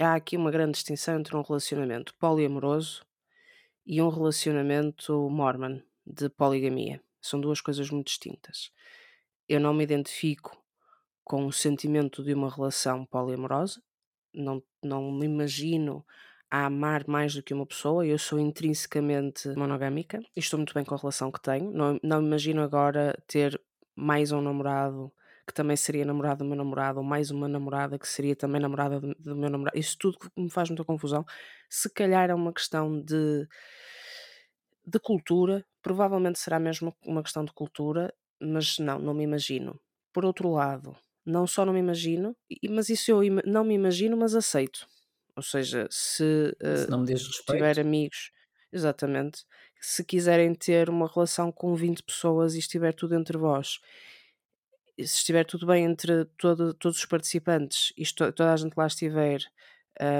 Há 0.00 0.14
aqui 0.14 0.36
uma 0.36 0.52
grande 0.52 0.74
distinção 0.74 1.18
entre 1.18 1.36
um 1.36 1.42
relacionamento 1.42 2.14
poliamoroso 2.14 3.04
e 3.84 4.00
um 4.00 4.08
relacionamento 4.08 5.28
mormon, 5.28 5.80
de 6.06 6.28
poligamia. 6.28 7.02
São 7.20 7.40
duas 7.40 7.60
coisas 7.60 7.90
muito 7.90 8.06
distintas. 8.06 8.70
Eu 9.48 9.58
não 9.58 9.74
me 9.74 9.82
identifico 9.82 10.56
com 11.24 11.44
o 11.44 11.52
sentimento 11.52 12.22
de 12.22 12.32
uma 12.32 12.48
relação 12.48 13.04
poliamorosa, 13.04 13.82
não, 14.32 14.62
não 14.80 15.10
me 15.10 15.26
imagino 15.26 16.06
a 16.48 16.66
amar 16.66 17.04
mais 17.08 17.34
do 17.34 17.42
que 17.42 17.52
uma 17.52 17.66
pessoa, 17.66 18.06
eu 18.06 18.16
sou 18.16 18.38
intrinsecamente 18.38 19.48
monogâmica 19.56 20.20
e 20.36 20.38
estou 20.38 20.56
muito 20.56 20.72
bem 20.72 20.84
com 20.84 20.94
a 20.94 20.98
relação 20.98 21.32
que 21.32 21.42
tenho. 21.42 21.68
Não, 21.72 21.98
não 22.00 22.22
imagino 22.24 22.62
agora 22.62 23.20
ter 23.26 23.60
mais 23.96 24.32
um 24.32 24.40
namorado 24.40 25.12
que 25.46 25.54
também 25.54 25.76
seria 25.76 26.04
namorado 26.04 26.44
do 26.44 26.48
meu 26.48 26.56
namorado, 26.56 26.98
ou 26.98 27.04
mais 27.04 27.30
uma 27.30 27.48
namorada 27.48 27.98
que 27.98 28.08
seria 28.08 28.34
também 28.34 28.60
namorada 28.60 29.00
do, 29.00 29.14
do 29.14 29.36
meu 29.36 29.48
namorado. 29.48 29.78
Isso 29.78 29.96
tudo 29.98 30.18
me 30.36 30.50
faz 30.50 30.68
muita 30.68 30.84
confusão. 30.84 31.24
Se 31.70 31.88
calhar 31.88 32.30
é 32.30 32.34
uma 32.34 32.52
questão 32.52 33.00
de, 33.00 33.48
de 34.84 34.98
cultura, 34.98 35.64
provavelmente 35.82 36.38
será 36.38 36.58
mesmo 36.58 36.94
uma 37.04 37.22
questão 37.22 37.44
de 37.44 37.52
cultura, 37.52 38.12
mas 38.40 38.78
não, 38.78 38.98
não 38.98 39.14
me 39.14 39.22
imagino. 39.24 39.80
Por 40.12 40.24
outro 40.24 40.50
lado, 40.50 40.96
não 41.24 41.46
só 41.46 41.64
não 41.64 41.72
me 41.72 41.78
imagino, 41.80 42.36
mas 42.70 42.88
isso 42.88 43.10
eu 43.10 43.20
não 43.44 43.64
me 43.64 43.74
imagino, 43.74 44.16
mas 44.16 44.34
aceito. 44.34 44.86
Ou 45.36 45.42
seja, 45.42 45.86
se, 45.90 46.56
se 46.74 46.86
respeito. 47.26 47.44
tiver 47.46 47.78
amigos, 47.78 48.32
exatamente, 48.72 49.44
se 49.80 50.04
quiserem 50.04 50.54
ter 50.54 50.88
uma 50.90 51.08
relação 51.08 51.52
com 51.52 51.74
20 51.74 52.02
pessoas 52.02 52.54
e 52.54 52.58
estiver 52.58 52.92
tudo 52.92 53.14
entre 53.14 53.36
vós 53.36 53.80
se 54.98 55.18
estiver 55.18 55.44
tudo 55.44 55.66
bem 55.66 55.84
entre 55.84 56.24
todo, 56.38 56.72
todos 56.74 56.98
os 56.98 57.04
participantes 57.04 57.92
e 57.96 58.04
toda 58.14 58.52
a 58.52 58.56
gente 58.56 58.74
lá 58.76 58.86
estiver 58.86 59.40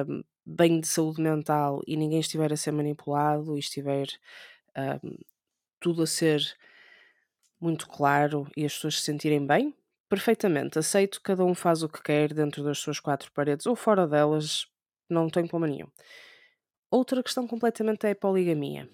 um, 0.09 0.23
bem 0.45 0.81
de 0.81 0.87
saúde 0.87 1.21
mental 1.21 1.83
e 1.87 1.97
ninguém 1.97 2.21
estiver 2.21 2.53
a 2.53 2.57
ser 2.57 2.73
manipulado 2.73 3.57
e 3.57 3.61
estiver 3.61 4.07
um, 4.77 5.17
tudo 5.81 6.03
a 6.03 6.07
ser 6.07 6.43
muito 7.59 7.89
claro 7.89 8.47
e 8.57 8.67
as 8.67 8.75
pessoas 8.75 8.99
se 8.99 9.05
sentirem 9.05 9.47
bem, 9.47 9.75
perfeitamente. 10.09 10.79
Aceito, 10.79 11.23
cada 11.23 11.45
um 11.45 11.55
faz 11.55 11.83
o 11.83 11.89
que 11.89 12.03
quer 12.03 12.35
dentro 12.35 12.63
das 12.63 12.79
suas 12.79 13.01
quatro 13.01 13.33
paredes 13.33 13.67
ou 13.67 13.75
fora 13.75 14.07
delas, 14.07 14.67
não 15.09 15.31
tenho 15.31 15.49
problema 15.49 15.75
nenhum. 15.75 15.89
Outra 16.91 17.23
questão 17.23 17.47
completamente 17.47 18.07
é 18.07 18.11
a 18.11 18.17
poligamia. 18.17 18.89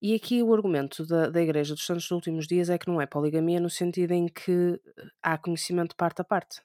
E 0.00 0.14
aqui 0.14 0.42
o 0.42 0.52
argumento 0.52 1.06
da, 1.06 1.30
da 1.30 1.40
Igreja 1.40 1.74
dos 1.74 1.86
Santos 1.86 2.04
dos 2.04 2.10
Últimos 2.10 2.46
Dias 2.46 2.68
é 2.68 2.76
que 2.76 2.86
não 2.86 3.00
é 3.00 3.06
poligamia 3.06 3.58
no 3.58 3.70
sentido 3.70 4.12
em 4.12 4.28
que 4.28 4.80
eh, 4.84 5.02
há 5.22 5.38
conhecimento 5.38 5.96
parte 5.96 6.20
a 6.20 6.24
parte. 6.24 6.60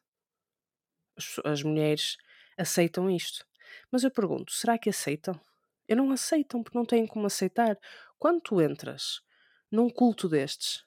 As, 1.16 1.40
as 1.46 1.64
mulheres 1.64 2.18
aceitam 2.58 3.10
isto. 3.10 3.46
Mas 3.90 4.04
eu 4.04 4.12
pergunto, 4.12 4.52
será 4.52 4.78
que 4.78 4.90
aceitam? 4.90 5.40
Eu 5.88 5.96
não 5.96 6.12
aceitam 6.12 6.62
porque 6.62 6.78
não 6.78 6.86
têm 6.86 7.08
como 7.08 7.26
aceitar. 7.26 7.78
Quando 8.20 8.42
tu 8.42 8.62
entras 8.62 9.22
num 9.72 9.90
culto 9.90 10.28
destes 10.28 10.84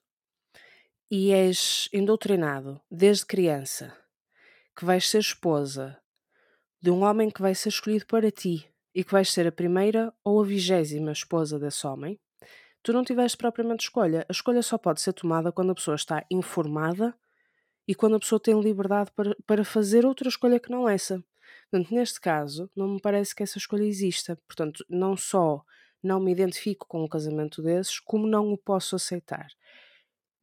e 1.11 1.33
és 1.33 1.89
endoctrinado 1.93 2.81
desde 2.91 3.25
criança 3.25 3.97
que 4.77 4.85
vais 4.85 5.09
ser 5.09 5.19
esposa 5.19 5.99
de 6.81 6.91
um 6.91 7.03
homem 7.03 7.31
que 7.31 7.41
vai 7.41 7.55
ser 7.55 7.71
escolhido 7.71 8.07
para 8.07 8.31
ti 8.31 8.69
e 8.95 9.03
que 9.03 9.13
vais 9.13 9.33
ser 9.33 9.47
a 9.47 9.53
primeira 9.53 10.13
ou 10.23 10.43
a 10.43 10.45
vigésima 10.45 11.13
esposa 11.13 11.59
desse 11.59 11.87
homem, 11.87 12.21
tu 12.85 12.93
não 12.93 13.03
tiveste 13.03 13.37
propriamente 13.37 13.85
escolha. 13.85 14.27
A 14.29 14.33
escolha 14.33 14.63
só 14.63 14.77
pode 14.77 15.01
ser 15.01 15.15
tomada 15.15 15.51
quando 15.51 15.73
a 15.73 15.75
pessoa 15.75 15.95
está 15.95 16.25
informada 16.31 17.17
e 17.89 17.95
quando 17.95 18.17
a 18.17 18.21
pessoa 18.21 18.39
tem 18.39 18.61
liberdade 18.61 19.11
para, 19.13 19.35
para 19.47 19.65
fazer 19.65 20.05
outra 20.05 20.29
escolha 20.29 20.61
que 20.61 20.71
não 20.71 20.87
essa. 20.87 21.25
Portanto, 21.71 21.95
neste 21.95 22.21
caso, 22.21 22.71
não 22.77 22.87
me 22.87 23.01
parece 23.01 23.35
que 23.35 23.43
essa 23.43 23.57
escolha 23.57 23.85
exista. 23.85 24.39
Portanto, 24.47 24.85
não 24.89 25.17
só 25.17 25.65
não 26.03 26.21
me 26.21 26.31
identifico 26.31 26.87
com 26.87 27.03
um 27.03 27.09
casamento 27.09 27.63
desses, 27.63 27.99
como 27.99 28.27
não 28.27 28.53
o 28.53 28.59
posso 28.59 28.95
aceitar. 28.95 29.49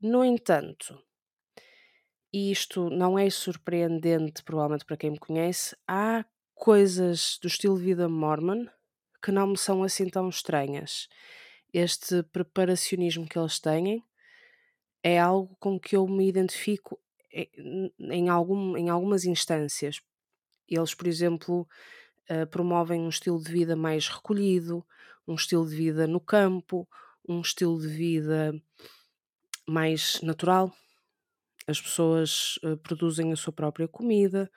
No 0.01 0.25
entanto, 0.25 0.99
e 2.33 2.51
isto 2.51 2.89
não 2.89 3.19
é 3.19 3.29
surpreendente, 3.29 4.43
provavelmente 4.43 4.85
para 4.85 4.97
quem 4.97 5.11
me 5.11 5.19
conhece, 5.19 5.77
há 5.87 6.25
coisas 6.55 7.37
do 7.39 7.47
estilo 7.47 7.77
de 7.77 7.85
vida 7.85 8.09
mormon 8.09 8.65
que 9.23 9.31
não 9.31 9.45
me 9.45 9.57
são 9.57 9.83
assim 9.83 10.09
tão 10.09 10.27
estranhas 10.27 11.07
este 11.73 12.23
preparacionismo 12.23 13.27
que 13.27 13.37
eles 13.37 13.59
têm 13.59 14.03
é 15.03 15.19
algo 15.19 15.55
com 15.59 15.79
que 15.79 15.95
eu 15.95 16.07
me 16.07 16.27
identifico 16.27 16.99
em, 17.31 18.29
algum, 18.29 18.77
em 18.77 18.89
algumas 18.89 19.25
instâncias. 19.25 20.01
Eles, 20.67 20.93
por 20.93 21.07
exemplo, 21.07 21.67
uh, 22.29 22.47
promovem 22.47 23.01
um 23.01 23.09
estilo 23.09 23.41
de 23.41 23.51
vida 23.51 23.75
mais 23.75 24.07
recolhido, 24.07 24.85
um 25.27 25.35
estilo 25.35 25.67
de 25.67 25.75
vida 25.75 26.07
no 26.07 26.19
campo, 26.19 26.87
um 27.27 27.41
estilo 27.41 27.79
de 27.79 27.87
vida 27.87 28.53
mais 29.67 30.21
natural. 30.21 30.73
As 31.67 31.79
pessoas 31.79 32.57
uh, 32.63 32.77
produzem 32.77 33.31
a 33.31 33.35
sua 33.35 33.53
própria 33.53 33.87
comida, 33.87 34.51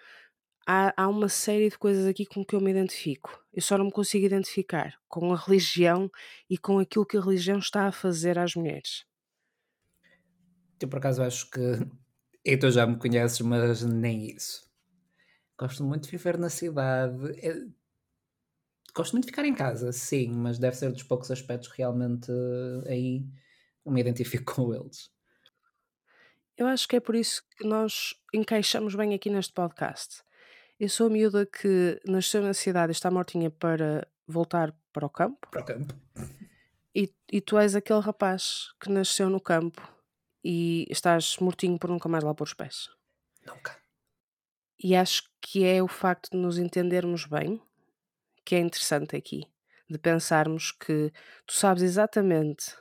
há, 0.67 0.93
há 0.97 1.09
uma 1.09 1.29
série 1.29 1.69
de 1.69 1.79
coisas 1.79 2.07
aqui 2.07 2.27
com 2.27 2.45
que 2.45 2.55
eu 2.55 2.61
me 2.61 2.71
identifico. 2.71 3.44
Eu 3.55 3.63
só 3.63 3.79
não 3.79 3.87
me 3.87 3.93
consigo 3.93 4.27
identificar 4.27 4.99
com 5.09 5.33
a 5.33 5.37
religião 5.37 6.11
e 6.51 6.59
com 6.59 6.81
aquilo 6.81 7.07
que 7.07 7.17
a 7.17 7.21
religião 7.21 7.59
está 7.59 7.87
a 7.87 7.93
fazer 7.93 8.39
às 8.39 8.55
mulheres. 8.55 9.05
Eu, 10.81 10.89
por 10.89 10.99
acaso, 10.99 11.23
acho 11.23 11.51
que. 11.51 11.61
E 12.47 12.59
tu 12.59 12.71
já 12.71 12.87
me 12.87 12.99
conheces, 12.99 13.41
mas 13.41 13.83
nem 13.85 14.31
isso. 14.31 14.71
Gosto 15.59 15.83
muito 15.83 16.05
de 16.05 16.11
viver 16.11 16.37
na 16.37 16.51
cidade. 16.51 17.17
É, 17.41 17.65
gosto 18.95 19.13
muito 19.13 19.25
de 19.25 19.31
ficar 19.31 19.47
em 19.47 19.55
casa, 19.55 19.93
sim, 19.93 20.29
mas 20.29 20.59
deve 20.59 20.77
ser 20.77 20.93
dos 20.93 21.03
poucos 21.03 21.31
aspectos 21.31 21.71
realmente 21.71 22.31
aí 22.87 23.27
me 23.87 24.01
identifico 24.01 24.45
com 24.55 24.75
eles. 24.75 25.11
Eu 26.57 26.67
acho 26.67 26.87
que 26.87 26.97
é 26.97 27.01
por 27.01 27.15
isso 27.15 27.43
que 27.57 27.67
nós 27.67 28.15
encaixamos 28.33 28.95
bem 28.95 29.15
aqui 29.15 29.31
neste 29.31 29.53
podcast. 29.53 30.24
Eu 30.79 30.89
sou 30.89 31.07
a 31.07 31.11
miúda 31.11 31.47
que 31.47 32.01
nasceu 32.05 32.43
na 32.43 32.53
cidade 32.53 32.91
e 32.91 32.95
está 32.95 33.09
mortinha 33.09 33.49
para 33.49 34.09
voltar 34.27 34.75
para 34.93 35.07
o 35.07 35.11
campo. 35.11 35.49
Para 35.49 35.61
o 35.61 35.65
campo. 35.65 35.95
E, 36.93 37.15
e 37.33 37.41
tu 37.41 37.57
és 37.57 37.77
aquele 37.77 38.01
rapaz 38.01 38.73
que 38.81 38.91
nasceu 38.91 39.31
no 39.31 39.41
campo 39.41 39.81
e 40.43 40.85
estás 40.91 41.39
mortinho 41.39 41.79
por 41.79 41.91
nunca 41.91 42.09
mais 42.09 42.25
lá 42.25 42.35
pôr 42.35 42.45
os 42.45 42.55
pés. 42.55 42.91
Nunca. 43.47 43.77
E 44.83 44.97
acho 44.97 45.23
que 45.41 45.65
é 45.65 45.81
o 45.81 45.87
facto 45.87 46.33
de 46.33 46.39
nos 46.39 46.59
entendermos 46.59 47.25
bem 47.25 47.63
que 48.45 48.57
é 48.57 48.59
interessante 48.59 49.15
aqui. 49.15 49.49
De 49.89 49.99
pensarmos 49.99 50.73
que 50.73 51.13
tu 51.47 51.55
sabes 51.55 51.85
exatamente 51.85 52.77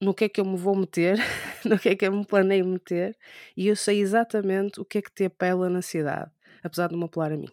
no 0.00 0.14
que 0.14 0.24
é 0.24 0.28
que 0.28 0.40
eu 0.40 0.44
me 0.44 0.56
vou 0.56 0.74
meter, 0.74 1.18
no 1.66 1.78
que 1.78 1.90
é 1.90 1.94
que 1.94 2.06
eu 2.06 2.12
me 2.12 2.24
planeio 2.24 2.66
meter, 2.66 3.16
e 3.56 3.68
eu 3.68 3.76
sei 3.76 4.00
exatamente 4.00 4.80
o 4.80 4.84
que 4.86 4.98
é 4.98 5.02
que 5.02 5.12
te 5.12 5.26
apela 5.26 5.68
na 5.68 5.82
cidade 5.82 6.32
apesar 6.62 6.88
de 6.88 6.96
me 6.96 7.04
apelar 7.04 7.32
a 7.32 7.36
mim. 7.36 7.48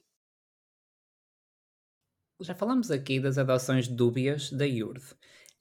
Já 2.42 2.56
falamos 2.56 2.90
aqui 2.90 3.20
das 3.20 3.38
adoções 3.38 3.88
dúbias 3.88 4.52
da 4.52 4.66
IURD. 4.66 5.04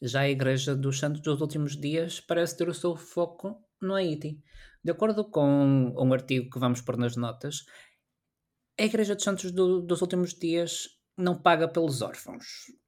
Já 0.01 0.21
a 0.21 0.31
Igreja 0.31 0.77
dos 0.77 0.99
Santos 0.99 1.21
dos 1.21 1.41
Últimos 1.41 1.77
Dias 1.77 2.21
parece 2.21 2.57
ter 2.57 2.69
o 2.69 2.75
seu 2.75 2.95
foco 2.95 3.61
no 3.81 3.95
Haiti. 3.95 4.41
De 4.85 4.93
acordo 4.93 5.25
com 5.25 5.93
um 5.97 6.13
artigo 6.13 6.49
que 6.49 6.59
vamos 6.59 6.81
pôr 6.81 6.97
nas 6.97 7.17
notas, 7.17 7.65
a 8.79 8.85
Igreja 8.85 9.17
dos 9.17 9.25
Santos 9.25 9.51
do, 9.51 9.81
dos 9.83 10.01
Últimos 10.03 10.35
Dias 10.35 10.89
não 11.17 11.37
paga 11.37 11.67
pelos 11.67 12.01
órfãos, 12.01 12.47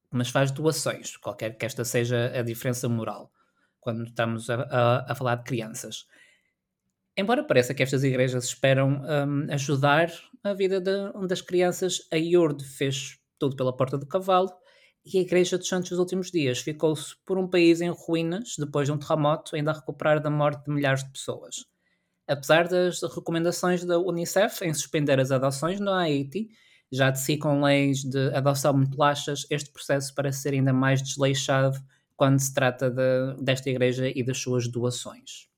mas 0.08 0.30
faz 0.30 0.52
doações, 0.52 1.16
qualquer 1.16 1.56
que 1.58 1.66
esta 1.66 1.84
seja 1.84 2.30
a 2.38 2.42
diferença 2.42 2.88
moral, 2.88 3.32
quando 3.80 4.04
estamos 4.04 4.48
a, 4.48 4.62
a, 4.62 5.12
a 5.12 5.14
falar 5.16 5.34
de 5.36 5.44
crianças. 5.44 6.06
Embora 7.16 7.44
pareça 7.44 7.74
que 7.74 7.82
estas 7.82 8.04
igrejas 8.04 8.44
esperam 8.44 9.02
um, 9.02 9.52
ajudar 9.52 10.10
a 10.42 10.54
vida 10.54 10.80
de, 10.80 11.26
das 11.26 11.42
crianças, 11.42 12.06
a 12.12 12.16
IURD 12.16 12.64
fez 12.64 13.18
tudo 13.38 13.56
pela 13.56 13.76
porta 13.76 13.98
do 13.98 14.06
cavalo 14.06 14.50
e 15.04 15.18
a 15.18 15.22
Igreja 15.22 15.58
dos 15.58 15.68
Santos 15.68 15.90
dos 15.90 15.98
Últimos 15.98 16.30
Dias 16.30 16.60
ficou-se 16.60 17.16
por 17.24 17.38
um 17.38 17.48
país 17.48 17.80
em 17.80 17.90
ruínas, 17.90 18.54
depois 18.58 18.86
de 18.86 18.92
um 18.92 18.98
terremoto, 18.98 19.56
ainda 19.56 19.70
a 19.70 19.74
recuperar 19.74 20.20
da 20.20 20.30
morte 20.30 20.64
de 20.64 20.72
milhares 20.72 21.02
de 21.02 21.10
pessoas. 21.10 21.64
Apesar 22.28 22.68
das 22.68 23.02
recomendações 23.02 23.84
da 23.84 23.98
Unicef 23.98 24.64
em 24.64 24.72
suspender 24.72 25.18
as 25.18 25.32
adoções 25.32 25.80
no 25.80 25.90
Haiti, 25.90 26.48
já 26.92 27.10
de 27.10 27.20
si 27.20 27.36
com 27.36 27.62
leis 27.62 28.04
de 28.04 28.34
adoção 28.34 28.74
muito 28.74 28.96
laxas, 28.96 29.46
este 29.50 29.72
processo 29.72 30.14
parece 30.14 30.42
ser 30.42 30.54
ainda 30.54 30.72
mais 30.72 31.02
desleixado 31.02 31.78
quando 32.16 32.38
se 32.38 32.52
trata 32.52 32.90
de, 32.90 33.42
desta 33.42 33.70
igreja 33.70 34.12
e 34.14 34.22
das 34.22 34.38
suas 34.38 34.68
doações. 34.68 35.49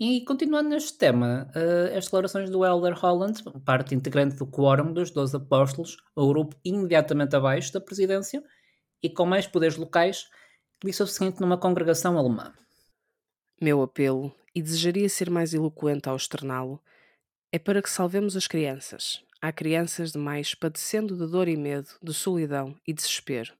E 0.00 0.24
continuando 0.24 0.70
neste 0.70 0.98
tema, 0.98 1.48
uh, 1.54 1.96
as 1.96 2.04
declarações 2.06 2.50
do 2.50 2.64
Elder 2.64 2.98
Holland, 2.98 3.40
parte 3.64 3.94
integrante 3.94 4.36
do 4.36 4.46
quórum 4.46 4.92
dos 4.92 5.10
Doze 5.10 5.36
Apóstolos, 5.36 5.96
o 6.16 6.26
grupo 6.26 6.56
imediatamente 6.64 7.36
abaixo 7.36 7.72
da 7.72 7.80
presidência 7.80 8.42
e 9.02 9.08
com 9.08 9.26
mais 9.26 9.46
poderes 9.46 9.76
locais, 9.76 10.28
disse 10.82 11.02
o 11.02 11.06
seguinte 11.06 11.40
numa 11.40 11.58
congregação 11.58 12.18
alemã. 12.18 12.52
Meu 13.60 13.82
apelo, 13.82 14.34
e 14.54 14.60
desejaria 14.60 15.08
ser 15.08 15.30
mais 15.30 15.54
eloquente 15.54 16.08
ao 16.08 16.16
externá-lo, 16.16 16.82
é 17.52 17.58
para 17.58 17.82
que 17.82 17.90
salvemos 17.90 18.36
as 18.36 18.46
crianças. 18.46 19.22
Há 19.40 19.52
crianças 19.52 20.12
demais 20.12 20.54
padecendo 20.54 21.16
de 21.16 21.30
dor 21.30 21.48
e 21.48 21.56
medo, 21.56 21.90
de 22.02 22.14
solidão 22.14 22.74
e 22.86 22.92
desespero. 22.92 23.54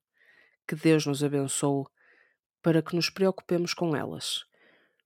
Que 0.67 0.75
Deus 0.75 1.07
nos 1.07 1.23
abençoe 1.23 1.85
para 2.63 2.83
que 2.83 2.97
nos 2.97 3.11
preocupemos 3.11 3.75
com 3.75 3.95
elas 3.95 4.45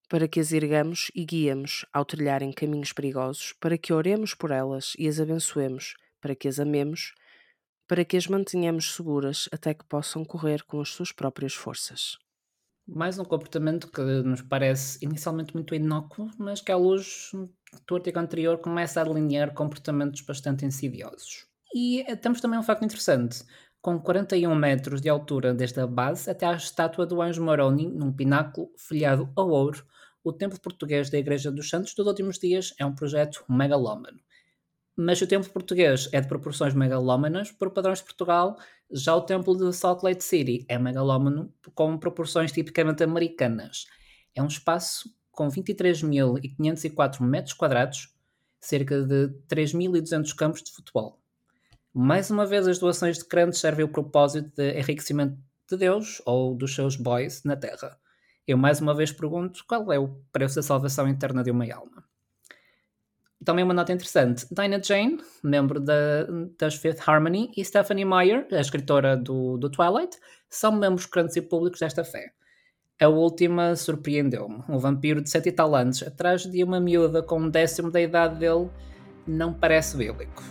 para 0.09 0.29
que 0.29 0.41
as 0.41 0.53
ergamos 0.53 1.11
e 1.15 1.25
guiemos 1.25 1.85
ao 1.93 2.05
trilharem 2.05 2.53
caminhos 2.53 2.93
perigosos, 2.93 3.53
para 3.61 3.77
que 3.77 3.93
oremos 3.93 4.35
por 4.35 4.51
elas 4.51 4.95
e 4.99 5.09
as 5.09 5.19
abençoemos, 5.19 5.95
para 6.21 6.35
que 6.35 6.49
as 6.49 6.61
amemos, 6.61 7.13
para 7.89 8.05
que 8.05 8.17
as 8.17 8.27
mantenhamos 8.27 8.95
seguras 8.95 9.49
até 9.53 9.75
que 9.75 9.85
possam 9.85 10.25
correr 10.25 10.63
com 10.65 10.81
as 10.81 10.89
suas 10.91 11.13
próprias 11.13 11.55
forças. 11.55 12.19
Mais 12.87 13.19
um 13.19 13.25
comportamento 13.25 13.91
que 13.91 14.01
nos 14.01 14.43
parece 14.43 15.05
inicialmente 15.05 15.53
muito 15.55 15.75
inócuo, 15.75 16.31
mas 16.39 16.61
que 16.61 16.71
à 16.71 16.77
luz 16.77 17.33
do 17.87 17.97
artigo 17.97 18.19
anterior 18.21 18.59
começa 18.59 19.01
a 19.01 19.05
delinear 19.05 19.55
comportamentos 19.55 20.21
bastante 20.21 20.65
insidiosos. 20.65 21.47
E 21.75 22.03
eh, 22.03 22.15
temos 22.15 22.41
também 22.41 22.59
um 22.59 22.63
facto 22.63 22.85
interessante 22.85 23.45
com 23.83 24.01
41 24.01 24.55
metros 24.55 25.01
de 25.01 25.09
altura 25.09 25.53
desde 25.55 25.81
a 25.81 25.87
base 25.87 26.31
até 26.31 26.47
à 26.47 26.55
estátua 26.55 27.07
do 27.07 27.21
Anjo 27.21 27.45
Moroni, 27.45 27.89
num 27.89 28.13
pináculo 28.13 28.69
folhado 28.77 29.33
a 29.37 29.43
ouro, 29.43 29.85
o 30.27 30.33
Templo 30.33 30.61
Português 30.61 31.09
da 31.09 31.19
Igreja 31.19 31.53
dos 31.53 31.71
Santos 31.71 31.95
dos 31.95 32.05
Últimos 32.05 32.37
Dias 32.37 32.75
é 32.81 32.85
um 32.85 32.93
projeto 32.93 33.45
megalómano. 33.49 34.19
Mas 34.97 35.23
o 35.23 35.27
Templo 35.27 35.49
Português 35.53 36.09
é 36.11 36.21
de 36.21 36.27
proporções 36.27 36.75
megalómanas 36.75 37.53
por 37.53 37.71
padrões 37.71 38.01
de 38.01 38.07
Portugal, 38.07 38.59
já 38.91 39.15
o 39.15 39.21
Templo 39.21 39.57
de 39.57 39.73
Salt 39.73 40.03
Lake 40.03 40.25
City 40.25 40.67
é 40.69 40.81
megalómano 40.81 41.55
com 41.77 41.97
proporções 41.97 42.51
tipicamente 42.51 43.05
americanas. 43.05 43.87
É 44.35 44.43
um 44.43 44.49
espaço 44.49 45.15
com 45.31 45.49
23.504 45.49 47.21
metros 47.21 47.55
quadrados, 47.55 48.13
cerca 48.59 49.03
de 49.03 49.29
3.200 49.49 50.35
campos 50.35 50.61
de 50.61 50.73
futebol. 50.73 51.21
Mais 51.95 52.33
uma 52.33 52.45
vez, 52.45 52.67
as 52.67 52.81
doações 52.81 53.19
de 53.19 53.25
crentes 53.27 53.61
servem 53.61 53.85
o 53.85 53.89
propósito 53.89 54.51
de 54.57 54.77
enriquecimento 54.77 55.39
de 55.71 55.77
Deus 55.77 56.21
ou 56.27 56.57
dos 56.57 56.75
seus 56.75 56.97
boys 56.97 57.45
na 57.45 57.55
Terra. 57.55 57.97
Eu 58.47 58.57
mais 58.57 58.81
uma 58.81 58.95
vez 58.95 59.11
pergunto 59.11 59.65
qual 59.67 59.93
é 59.93 59.99
o 59.99 60.21
preço 60.31 60.57
da 60.57 60.63
salvação 60.63 61.09
interna 61.09 61.43
de 61.43 61.51
uma 61.51 61.65
alma. 61.75 62.05
Também 63.45 63.65
uma 63.65 63.75
nota 63.75 63.93
interessante: 63.93 64.47
Dinah 64.51 64.81
Jane, 64.83 65.19
membro 65.43 65.81
da, 65.81 66.27
das 66.59 66.77
Fifth 66.77 67.07
Harmony, 67.07 67.51
e 67.57 67.65
Stephanie 67.65 68.05
Meyer, 68.05 68.47
a 68.53 68.61
escritora 68.61 69.17
do, 69.17 69.57
do 69.57 69.69
Twilight, 69.69 70.17
são 70.49 70.73
membros 70.73 71.07
crentes 71.07 71.37
e 71.37 71.43
públicos 71.43 71.81
desta 71.81 72.05
fé. 72.05 72.33
A 73.01 73.09
última 73.09 73.77
surpreendeu-me. 73.77 74.63
Um 74.69 74.79
vampiro 74.79 75.21
de 75.21 75.29
sete 75.29 75.53
tal 75.53 75.75
anos, 75.75 76.03
atrás 76.03 76.43
de 76.43 76.65
uma 76.65 76.81
miúda 76.81 77.23
com 77.23 77.41
um 77.41 77.51
décimo 77.51 77.91
da 77.91 78.01
idade 78.01 78.39
dele, 78.39 78.71
não 79.27 79.53
parece 79.53 79.97
bíblico. 79.97 80.43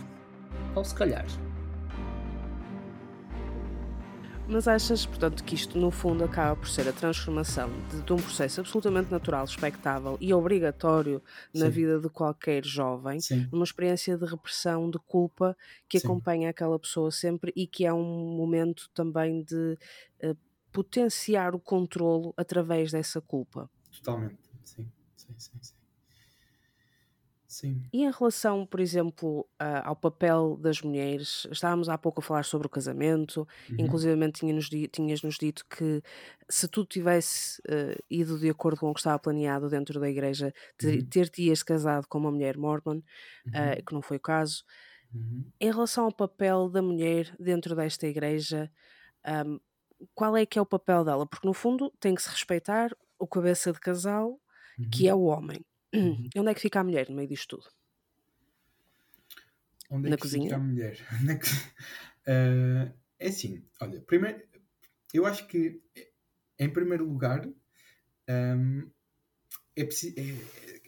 Ou 0.74 0.84
se 0.84 0.94
calhar. 0.94 1.26
Mas 4.48 4.68
achas, 4.68 5.04
portanto, 5.04 5.42
que 5.42 5.56
isto 5.56 5.76
no 5.76 5.90
fundo 5.90 6.22
acaba 6.22 6.54
por 6.54 6.68
ser 6.68 6.88
a 6.88 6.92
transformação 6.92 7.68
de, 7.90 8.00
de 8.02 8.12
um 8.12 8.16
processo 8.16 8.60
absolutamente 8.60 9.10
natural, 9.10 9.44
expectável 9.44 10.16
e 10.20 10.32
obrigatório 10.32 11.20
na 11.52 11.66
Sim. 11.66 11.70
vida 11.70 11.98
de 11.98 12.08
qualquer 12.08 12.64
jovem, 12.64 13.20
Sim. 13.20 13.48
numa 13.50 13.64
experiência 13.64 14.16
de 14.16 14.24
repressão, 14.24 14.88
de 14.88 14.98
culpa 15.00 15.56
que 15.88 15.98
Sim. 15.98 16.06
acompanha 16.06 16.50
aquela 16.50 16.78
pessoa 16.78 17.10
sempre 17.10 17.52
e 17.56 17.66
que 17.66 17.84
é 17.84 17.92
um 17.92 18.36
momento 18.36 18.88
também 18.94 19.42
de 19.42 19.76
uh, 20.22 20.36
potenciar 20.72 21.54
o 21.54 21.58
controlo 21.58 22.32
através 22.36 22.92
dessa 22.92 23.20
culpa? 23.20 23.68
Totalmente, 23.90 24.38
sim, 24.62 24.88
sim, 25.16 25.34
sim. 25.38 25.58
sim. 25.60 25.75
Sim. 27.56 27.82
E 27.90 28.02
em 28.02 28.10
relação, 28.10 28.66
por 28.66 28.80
exemplo, 28.80 29.48
ao 29.82 29.96
papel 29.96 30.58
das 30.58 30.82
mulheres, 30.82 31.46
estávamos 31.50 31.88
há 31.88 31.96
pouco 31.96 32.20
a 32.20 32.22
falar 32.22 32.44
sobre 32.44 32.66
o 32.66 32.70
casamento, 32.70 33.48
uhum. 33.70 33.76
inclusive 33.78 34.30
tinhas-nos 34.30 34.68
tinhas 34.92 35.22
-nos 35.22 35.38
dito 35.38 35.64
que 35.66 36.02
se 36.50 36.68
tu 36.68 36.84
tivesse 36.84 37.58
uh, 37.62 37.98
ido 38.10 38.38
de 38.38 38.50
acordo 38.50 38.78
com 38.78 38.90
o 38.90 38.92
que 38.92 39.00
estava 39.00 39.18
planeado 39.18 39.70
dentro 39.70 39.98
da 39.98 40.06
igreja, 40.06 40.52
ter, 40.76 40.98
uhum. 40.98 41.06
ter 41.06 41.30
te 41.30 41.64
casado 41.64 42.06
com 42.08 42.18
uma 42.18 42.30
mulher 42.30 42.58
mormon, 42.58 42.96
uhum. 42.96 43.00
uh, 43.00 43.84
que 43.86 43.94
não 43.94 44.02
foi 44.02 44.18
o 44.18 44.20
caso. 44.20 44.62
Uhum. 45.14 45.50
Em 45.58 45.70
relação 45.70 46.04
ao 46.04 46.12
papel 46.12 46.68
da 46.68 46.82
mulher 46.82 47.34
dentro 47.40 47.74
desta 47.74 48.06
igreja, 48.06 48.70
um, 49.46 49.58
qual 50.14 50.36
é 50.36 50.44
que 50.44 50.58
é 50.58 50.62
o 50.62 50.66
papel 50.66 51.04
dela? 51.04 51.26
Porque 51.26 51.48
no 51.48 51.54
fundo 51.54 51.90
tem 51.98 52.14
que 52.14 52.22
se 52.22 52.28
respeitar 52.28 52.94
o 53.18 53.26
cabeça 53.26 53.72
de 53.72 53.80
casal, 53.80 54.38
que 54.92 55.04
uhum. 55.04 55.08
é 55.08 55.14
o 55.14 55.22
homem. 55.22 55.64
Uhum. 55.96 56.28
Onde 56.36 56.50
é 56.50 56.54
que 56.54 56.60
fica 56.60 56.80
a 56.80 56.84
mulher 56.84 57.08
no 57.08 57.16
meio 57.16 57.28
disto 57.28 57.56
tudo? 57.56 57.68
Onde 59.90 60.08
é 60.08 60.10
Na 60.10 60.16
que 60.16 60.22
cozinha? 60.22 60.44
fica 60.44 60.56
a 60.56 60.60
mulher? 60.60 60.98
uh, 62.28 62.94
é 63.18 63.28
assim, 63.28 63.64
olha, 63.80 64.00
primeiro, 64.00 64.42
eu 65.14 65.26
acho 65.26 65.46
que, 65.46 65.80
em 66.58 66.70
primeiro 66.70 67.08
lugar, 67.08 67.46
um, 68.28 68.90
é, 69.76 69.82
é, 69.82 69.86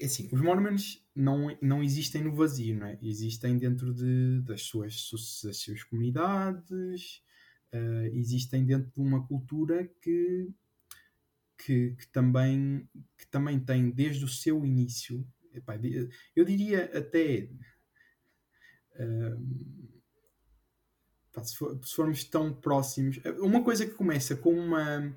é, 0.00 0.04
assim, 0.04 0.28
os 0.32 0.40
mormons 0.40 1.06
não, 1.14 1.56
não 1.60 1.82
existem 1.82 2.22
no 2.22 2.34
vazio, 2.34 2.76
não 2.76 2.86
é? 2.86 2.98
Existem 3.02 3.58
dentro 3.58 3.94
de, 3.94 4.40
das, 4.42 4.62
suas, 4.62 5.10
das 5.44 5.58
suas 5.58 5.84
comunidades, 5.84 7.22
uh, 7.72 8.06
existem 8.14 8.64
dentro 8.64 8.90
de 8.90 9.00
uma 9.00 9.26
cultura 9.26 9.86
que 10.00 10.48
que, 11.58 11.96
que, 11.96 12.06
também, 12.12 12.88
que 13.18 13.26
também 13.26 13.58
tem 13.58 13.90
desde 13.90 14.24
o 14.24 14.28
seu 14.28 14.64
início, 14.64 15.26
epá, 15.52 15.78
eu 16.34 16.44
diria 16.44 16.84
até 16.96 17.50
uh, 18.94 19.84
se, 21.44 21.56
for, 21.56 21.78
se, 21.84 21.94
formos 21.94 22.24
tão 22.24 22.54
próximos, 22.54 23.20
uma 23.40 23.62
coisa 23.62 23.84
que 23.84 23.94
começa 23.94 24.36
com 24.36 24.54
uma 24.54 25.14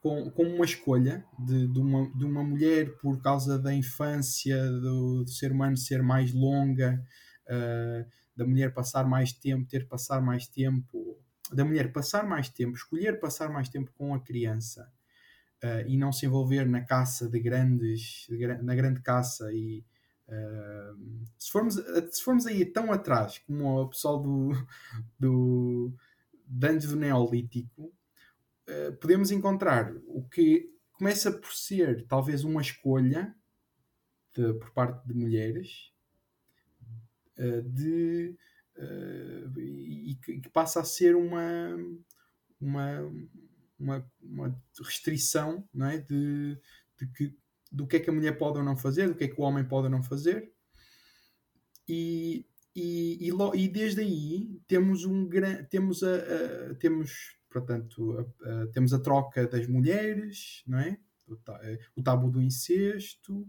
com, 0.00 0.30
com 0.30 0.44
uma 0.44 0.64
escolha 0.64 1.26
de, 1.38 1.66
de, 1.66 1.78
uma, 1.78 2.10
de 2.16 2.24
uma 2.24 2.42
mulher 2.42 2.96
por 2.96 3.20
causa 3.20 3.58
da 3.58 3.74
infância, 3.74 4.56
do, 4.70 5.24
do 5.24 5.30
ser 5.30 5.52
humano 5.52 5.76
ser 5.76 6.02
mais 6.02 6.32
longa, 6.32 7.04
uh, 7.46 8.10
da 8.34 8.46
mulher 8.46 8.72
passar 8.72 9.06
mais 9.06 9.30
tempo, 9.32 9.68
ter 9.68 9.86
passar 9.86 10.22
mais 10.22 10.46
tempo, 10.46 11.18
da 11.52 11.66
mulher 11.66 11.92
passar 11.92 12.26
mais 12.26 12.48
tempo, 12.48 12.76
escolher 12.76 13.20
passar 13.20 13.50
mais 13.50 13.68
tempo 13.68 13.92
com 13.92 14.14
a 14.14 14.20
criança 14.20 14.90
uh, 15.62 15.86
e 15.86 15.96
não 15.96 16.12
se 16.12 16.26
envolver 16.26 16.66
na 16.66 16.82
caça 16.82 17.28
de 17.28 17.38
grandes, 17.38 18.26
de, 18.28 18.46
na 18.62 18.74
grande 18.74 19.00
caça 19.00 19.52
e 19.52 19.84
uh, 20.28 21.26
se, 21.38 21.50
formos, 21.50 21.74
se 22.10 22.22
formos 22.22 22.46
aí 22.46 22.64
tão 22.64 22.92
atrás 22.92 23.38
como 23.38 23.82
o 23.82 23.88
pessoal 23.88 24.20
do, 24.20 24.52
do, 25.18 25.92
antes 26.62 26.88
do 26.88 26.96
Neolítico, 26.96 27.92
uh, 28.68 28.96
podemos 29.00 29.30
encontrar 29.30 29.92
o 30.06 30.22
que 30.22 30.70
começa 30.92 31.32
por 31.32 31.52
ser 31.52 32.06
talvez 32.06 32.44
uma 32.44 32.60
escolha 32.60 33.34
de, 34.34 34.52
por 34.54 34.70
parte 34.72 35.06
de 35.06 35.14
mulheres 35.14 35.90
de, 37.64 38.36
e 39.56 40.14
que, 40.22 40.40
que 40.40 40.50
passa 40.50 40.80
a 40.80 40.84
ser 40.84 41.16
uma, 41.16 41.74
uma, 42.60 43.10
uma, 43.80 44.06
uma 44.22 44.62
restrição 44.82 45.66
não 45.72 45.86
é? 45.86 45.98
de, 45.98 46.58
de 46.98 47.06
que, 47.14 47.36
do 47.72 47.86
que 47.86 47.96
é 47.96 48.00
que 48.00 48.10
a 48.10 48.12
mulher 48.12 48.36
pode 48.36 48.58
ou 48.58 48.64
não 48.64 48.76
fazer, 48.76 49.08
do 49.08 49.14
que 49.14 49.24
é 49.24 49.28
que 49.28 49.40
o 49.40 49.44
homem 49.44 49.64
pode 49.64 49.86
ou 49.86 49.90
não 49.90 50.02
fazer. 50.02 50.52
E, 51.88 52.46
e, 52.74 53.28
e, 53.28 53.62
e 53.62 53.68
desde 53.68 54.00
aí 54.00 54.60
temos 54.66 55.04
um 55.04 55.28
temos 55.68 56.02
a, 56.02 56.14
a 56.70 56.74
temos 56.76 57.36
portanto 57.50 58.16
a, 58.44 58.48
a, 58.48 58.66
temos 58.68 58.94
a 58.94 59.00
troca 59.00 59.46
das 59.46 59.66
mulheres 59.66 60.62
não 60.66 60.78
é 60.78 60.96
o, 61.26 61.36
o 61.96 62.02
tabu 62.02 62.30
do 62.30 62.40
incesto 62.40 63.44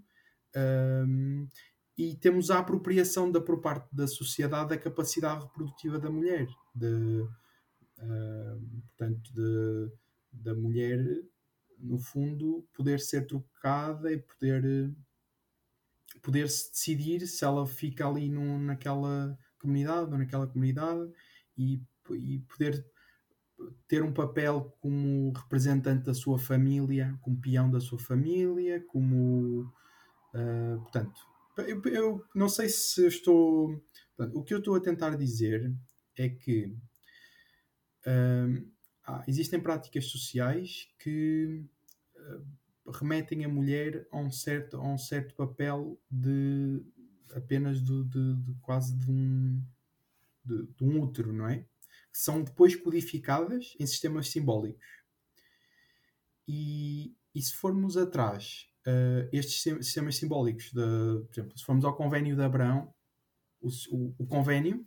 um, 1.08 1.48
e 1.96 2.16
temos 2.16 2.50
a 2.50 2.60
apropriação 2.60 3.32
da 3.32 3.40
por 3.40 3.62
parte 3.62 3.96
da 3.96 4.08
sociedade 4.08 4.70
da 4.70 4.78
capacidade 4.78 5.44
reprodutiva 5.44 6.00
da 6.00 6.10
mulher 6.10 6.48
de 6.74 7.22
uh, 8.00 8.82
portanto 8.88 9.34
de 9.34 9.92
da 10.32 10.54
mulher, 10.56 11.00
no 11.78 12.00
fundo, 12.00 12.68
poder 12.74 13.00
ser 13.00 13.28
trocada 13.28 14.12
e 14.12 14.18
poder, 14.18 14.94
poder 16.22 16.50
se 16.50 16.70
decidir 16.72 17.28
se 17.28 17.44
ela 17.44 17.66
fica 17.66 18.08
ali 18.08 18.30
no, 18.30 18.60
naquela 18.60 19.38
comunidade 19.60 20.12
ou 20.12 20.18
naquela 20.18 20.48
comunidade 20.48 21.12
e, 21.58 21.82
e 22.12 22.40
poder 22.40 22.86
ter 23.88 24.04
um 24.04 24.14
papel 24.14 24.76
como 24.80 25.32
representante 25.34 26.06
da 26.06 26.14
sua 26.14 26.40
família, 26.40 27.18
como 27.22 27.40
peão 27.40 27.70
da 27.70 27.80
sua 27.80 28.00
família, 28.00 28.84
como 28.88 29.72
Uh, 30.34 30.80
portanto, 30.82 31.20
eu, 31.58 31.82
eu, 31.86 32.26
não 32.34 32.48
sei 32.48 32.70
se 32.70 33.06
estou. 33.06 33.82
Portanto, 34.16 34.38
o 34.38 34.44
que 34.44 34.54
eu 34.54 34.60
estou 34.60 34.76
a 34.76 34.82
tentar 34.82 35.16
dizer 35.18 35.74
é 36.18 36.30
que 36.30 36.74
uh, 38.08 38.72
ah, 39.12 39.24
existem 39.28 39.60
práticas 39.60 40.06
sociais 40.06 40.88
que 40.98 41.66
uh, 42.16 42.92
remetem 42.92 43.44
a 43.44 43.50
mulher 43.50 44.08
a 44.10 44.18
um 44.18 44.32
certo, 44.32 44.78
a 44.78 44.84
um 44.84 44.98
certo 44.98 45.36
papel 45.36 46.00
de 46.10 46.82
apenas 47.36 47.82
de, 47.84 48.04
de, 48.06 48.36
de 48.36 48.54
quase 48.62 48.96
de 48.96 49.12
um, 49.12 49.62
de, 50.46 50.66
de 50.66 50.84
um 50.84 51.02
útero, 51.02 51.34
não 51.34 51.48
é? 51.48 51.66
São 52.12 52.42
depois 52.42 52.76
codificadas 52.76 53.76
em 53.80 53.86
sistemas 53.86 54.30
simbólicos. 54.30 54.86
E, 56.48 57.14
e 57.36 57.42
se 57.42 57.54
formos 57.54 57.98
atrás, 57.98 58.70
uh, 58.88 59.28
estes 59.32 59.62
sistemas 59.62 60.16
simbólicos, 60.16 60.66
de, 60.66 61.24
por 61.26 61.32
exemplo, 61.34 61.58
se 61.58 61.66
formos 61.66 61.84
ao 61.84 61.96
convênio 61.96 62.36
de 62.36 62.42
Abraão, 62.42 62.94
o, 63.60 63.68
o, 63.68 64.16
o, 64.20 64.26
convênio 64.26 64.86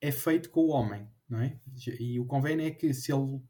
é 0.00 0.10
feito 0.10 0.50
com 0.50 0.60
o 0.60 0.68
homem, 0.70 1.08
não 1.28 1.40
é? 1.40 1.58
E 1.98 2.18
o 2.20 2.26
convênio 2.26 2.66
é 2.66 2.70
que 2.70 2.92
se 2.94 3.12
ele 3.12 3.40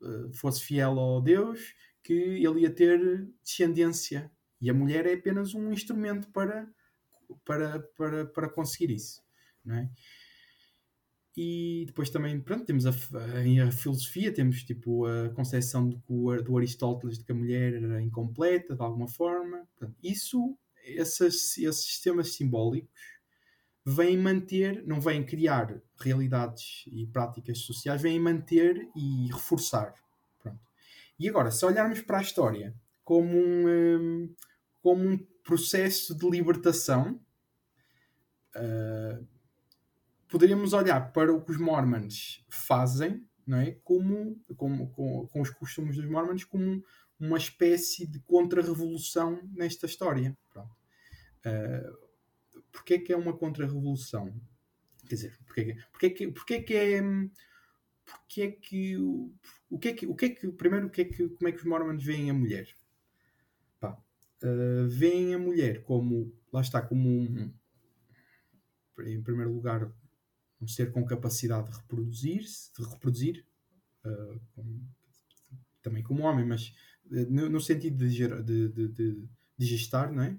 uh, 0.00 0.32
fosse 0.34 0.62
fiel 0.62 0.98
ao 0.98 1.20
Deus, 1.20 1.74
que 2.02 2.12
ele 2.12 2.60
ia 2.60 2.70
ter 2.70 3.28
descendência. 3.42 4.30
E 4.60 4.70
a 4.70 4.74
mulher 4.74 5.06
é 5.06 5.14
apenas 5.14 5.54
um 5.54 5.72
instrumento 5.72 6.28
para, 6.28 6.68
para, 7.44 7.80
para, 7.96 8.26
para 8.26 8.48
conseguir 8.48 8.92
isso, 8.92 9.22
não 9.64 9.76
é? 9.76 9.90
E 11.36 11.84
depois 11.86 12.10
também, 12.10 12.40
pronto, 12.40 12.64
temos 12.64 12.86
a, 12.86 12.90
a, 12.90 13.68
a 13.68 13.72
filosofia, 13.72 14.32
temos 14.32 14.62
tipo 14.62 15.04
a 15.04 15.30
concepção 15.30 15.88
do, 15.88 16.42
do 16.42 16.56
Aristóteles 16.56 17.18
de 17.18 17.24
que 17.24 17.32
a 17.32 17.34
mulher 17.34 17.74
era 17.74 18.00
incompleta 18.00 18.76
de 18.76 18.82
alguma 18.82 19.08
forma. 19.08 19.66
Portanto, 19.76 19.98
isso, 20.00 20.56
esses, 20.84 21.58
esses 21.58 21.84
sistemas 21.84 22.34
simbólicos 22.34 22.88
vêm 23.84 24.16
manter, 24.16 24.82
não 24.86 25.00
vêm 25.00 25.24
criar 25.24 25.80
realidades 26.00 26.84
e 26.86 27.06
práticas 27.06 27.58
sociais, 27.58 28.00
vêm 28.00 28.18
manter 28.18 28.88
e 28.96 29.26
reforçar. 29.30 29.92
Pronto. 30.42 30.60
E 31.18 31.28
agora, 31.28 31.50
se 31.50 31.64
olharmos 31.66 32.00
para 32.00 32.18
a 32.18 32.22
história 32.22 32.74
como 33.04 33.36
um, 33.36 33.68
hum, 33.68 34.34
como 34.80 35.06
um 35.06 35.18
processo 35.42 36.14
de 36.14 36.28
libertação, 36.28 37.20
uh, 38.56 39.26
poderíamos 40.28 40.72
olhar 40.72 41.12
para 41.12 41.32
o 41.32 41.42
que 41.42 41.52
os 41.52 41.58
Mormons 41.58 42.44
fazem, 42.48 43.26
não 43.46 43.58
é? 43.58 43.72
Como, 43.84 44.40
como 44.56 44.90
com, 44.90 45.26
com 45.26 45.40
os 45.42 45.50
costumes 45.50 45.96
dos 45.96 46.06
Mormons, 46.06 46.44
como 46.44 46.82
uma 47.20 47.36
espécie 47.36 48.06
de 48.06 48.18
contra-revolução 48.20 49.40
nesta 49.52 49.84
história. 49.84 50.36
Pronto. 50.50 50.74
Uh, 51.44 52.03
porquê 52.74 52.98
que 52.98 53.12
é 53.12 53.16
uma 53.16 53.32
contra-revolução? 53.32 54.34
Quer 55.08 55.14
dizer, 55.14 55.38
porquê, 55.46 55.76
porquê, 55.92 56.10
que, 56.10 56.32
porquê 56.32 56.60
que 56.60 56.74
é. 56.74 57.00
Porquê 58.04 58.42
é 58.42 58.50
que. 58.50 58.96
O 59.70 59.78
que 59.78 59.88
é 59.88 59.92
que, 59.94 60.06
o 60.06 60.14
que 60.14 60.26
é 60.26 60.28
que. 60.30 60.52
Primeiro, 60.52 60.88
o 60.88 60.90
que 60.90 61.02
é 61.02 61.04
que, 61.04 61.28
como 61.28 61.48
é 61.48 61.52
que 61.52 61.58
os 61.58 61.64
Mormons 61.64 62.02
veem 62.02 62.30
a 62.30 62.34
mulher? 62.34 62.68
Pá, 63.80 63.96
uh, 64.42 64.88
veem 64.88 65.34
a 65.34 65.38
mulher 65.38 65.82
como. 65.84 66.34
Lá 66.52 66.60
está, 66.60 66.82
como 66.82 67.08
um. 67.08 67.52
Em 69.06 69.22
primeiro 69.22 69.52
lugar, 69.52 69.90
um 70.60 70.68
ser 70.68 70.92
com 70.92 71.04
capacidade 71.04 71.70
de 71.70 71.76
reproduzir-se, 71.76 72.72
de 72.74 72.88
reproduzir, 72.88 73.44
uh, 74.04 74.40
também 75.82 76.02
como 76.02 76.22
homem, 76.22 76.46
mas 76.46 76.72
uh, 77.06 77.26
no, 77.30 77.48
no, 77.48 77.60
sentido 77.60 77.96
de, 77.96 78.28
de, 78.42 78.68
de, 78.68 78.88
de, 78.88 79.28
de 79.58 79.66
gestar, 79.66 80.12
não 80.12 80.22
é? 80.22 80.38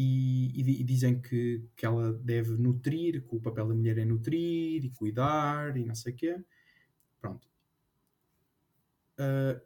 E, 0.00 0.52
e, 0.54 0.80
e, 0.80 0.84
dizem 0.84 1.20
que, 1.20 1.64
que 1.76 1.84
ela 1.84 2.12
deve 2.12 2.52
nutrir, 2.52 3.26
que 3.26 3.34
o 3.34 3.40
papel 3.40 3.66
da 3.66 3.74
mulher 3.74 3.98
é 3.98 4.04
nutrir 4.04 4.84
e 4.84 4.90
cuidar 4.90 5.76
e 5.76 5.84
não 5.84 5.94
sei 5.94 6.12
o 6.12 6.16
quê. 6.16 6.40
Pronto. 7.20 7.48
Uh, 9.18 9.60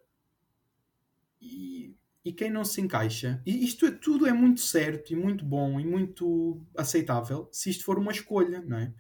e, 1.39 1.95
e 2.25 2.33
quem 2.33 2.51
não 2.51 2.65
se 2.65 2.81
encaixa, 2.81 3.43
e 3.45 3.63
isto 3.63 3.85
é, 3.85 3.91
tudo 3.91 4.27
é 4.27 4.33
muito 4.33 4.61
certo 4.61 5.13
e 5.13 5.17
muito 5.17 5.45
bom 5.45 5.79
e 5.79 5.85
muito 5.85 6.65
aceitável 6.75 7.49
se 7.53 7.69
isto 7.69 7.85
for 7.85 7.99
uma 7.99 8.13
escolha, 8.13 8.63
não 8.63 8.79
é? 8.79 8.95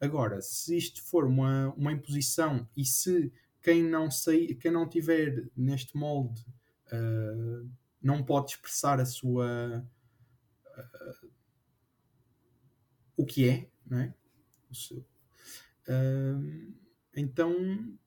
Agora, 0.00 0.40
se 0.40 0.76
isto 0.76 1.02
for 1.02 1.24
uma, 1.24 1.74
uma 1.76 1.92
imposição 1.92 2.66
e 2.76 2.84
se 2.84 3.32
quem 3.60 3.82
não, 3.82 4.10
sei, 4.10 4.54
quem 4.54 4.70
não 4.70 4.88
tiver 4.88 5.48
neste 5.56 5.96
molde 5.96 6.40
uh, 6.86 7.68
não 8.00 8.22
pode 8.22 8.52
expressar 8.52 9.00
a 9.00 9.04
sua. 9.04 9.84
Uh, 10.78 11.30
o 13.16 13.26
que 13.26 13.48
é, 13.48 13.70
não 13.86 13.98
é? 13.98 14.14
O 14.70 14.74
seu. 14.74 14.98
Uh, 15.88 16.74
então, 17.16 17.98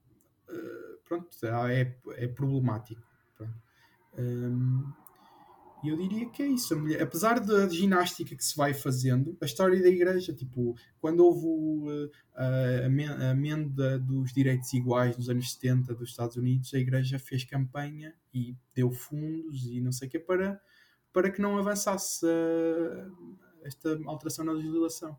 pronto, 1.04 1.30
é, 1.70 1.98
é 2.16 2.28
problemático. 2.28 3.02
Pronto. 3.36 3.62
E 5.84 5.90
eu 5.90 5.98
diria 5.98 6.30
que 6.30 6.44
é 6.44 6.48
isso. 6.48 6.78
Mulher, 6.80 7.02
apesar 7.02 7.40
da 7.40 7.68
ginástica 7.68 8.36
que 8.36 8.46
se 8.46 8.56
vai 8.56 8.74
fazendo, 8.74 9.36
a 9.42 9.46
história 9.46 9.82
da 9.82 9.90
igreja, 9.90 10.32
tipo, 10.32 10.76
quando 11.00 11.26
houve 11.26 12.12
a, 12.36 12.86
a 13.26 13.32
amenda 13.32 13.98
dos 13.98 14.32
direitos 14.32 14.72
iguais 14.74 15.18
nos 15.18 15.28
anos 15.28 15.52
70 15.54 15.96
dos 15.96 16.10
Estados 16.10 16.36
Unidos, 16.36 16.72
a 16.74 16.78
igreja 16.78 17.18
fez 17.18 17.44
campanha 17.44 18.14
e 18.32 18.56
deu 18.76 18.92
fundos 18.92 19.66
e 19.66 19.82
não 19.82 19.92
sei 19.92 20.08
o 20.08 20.12
que 20.12 20.20
para, 20.20 20.62
para 21.14 21.30
que 21.32 21.42
não 21.42 21.58
avançasse 21.58 22.26
esta 23.64 24.00
alteração 24.06 24.46
na 24.46 24.52
legislação. 24.52 25.18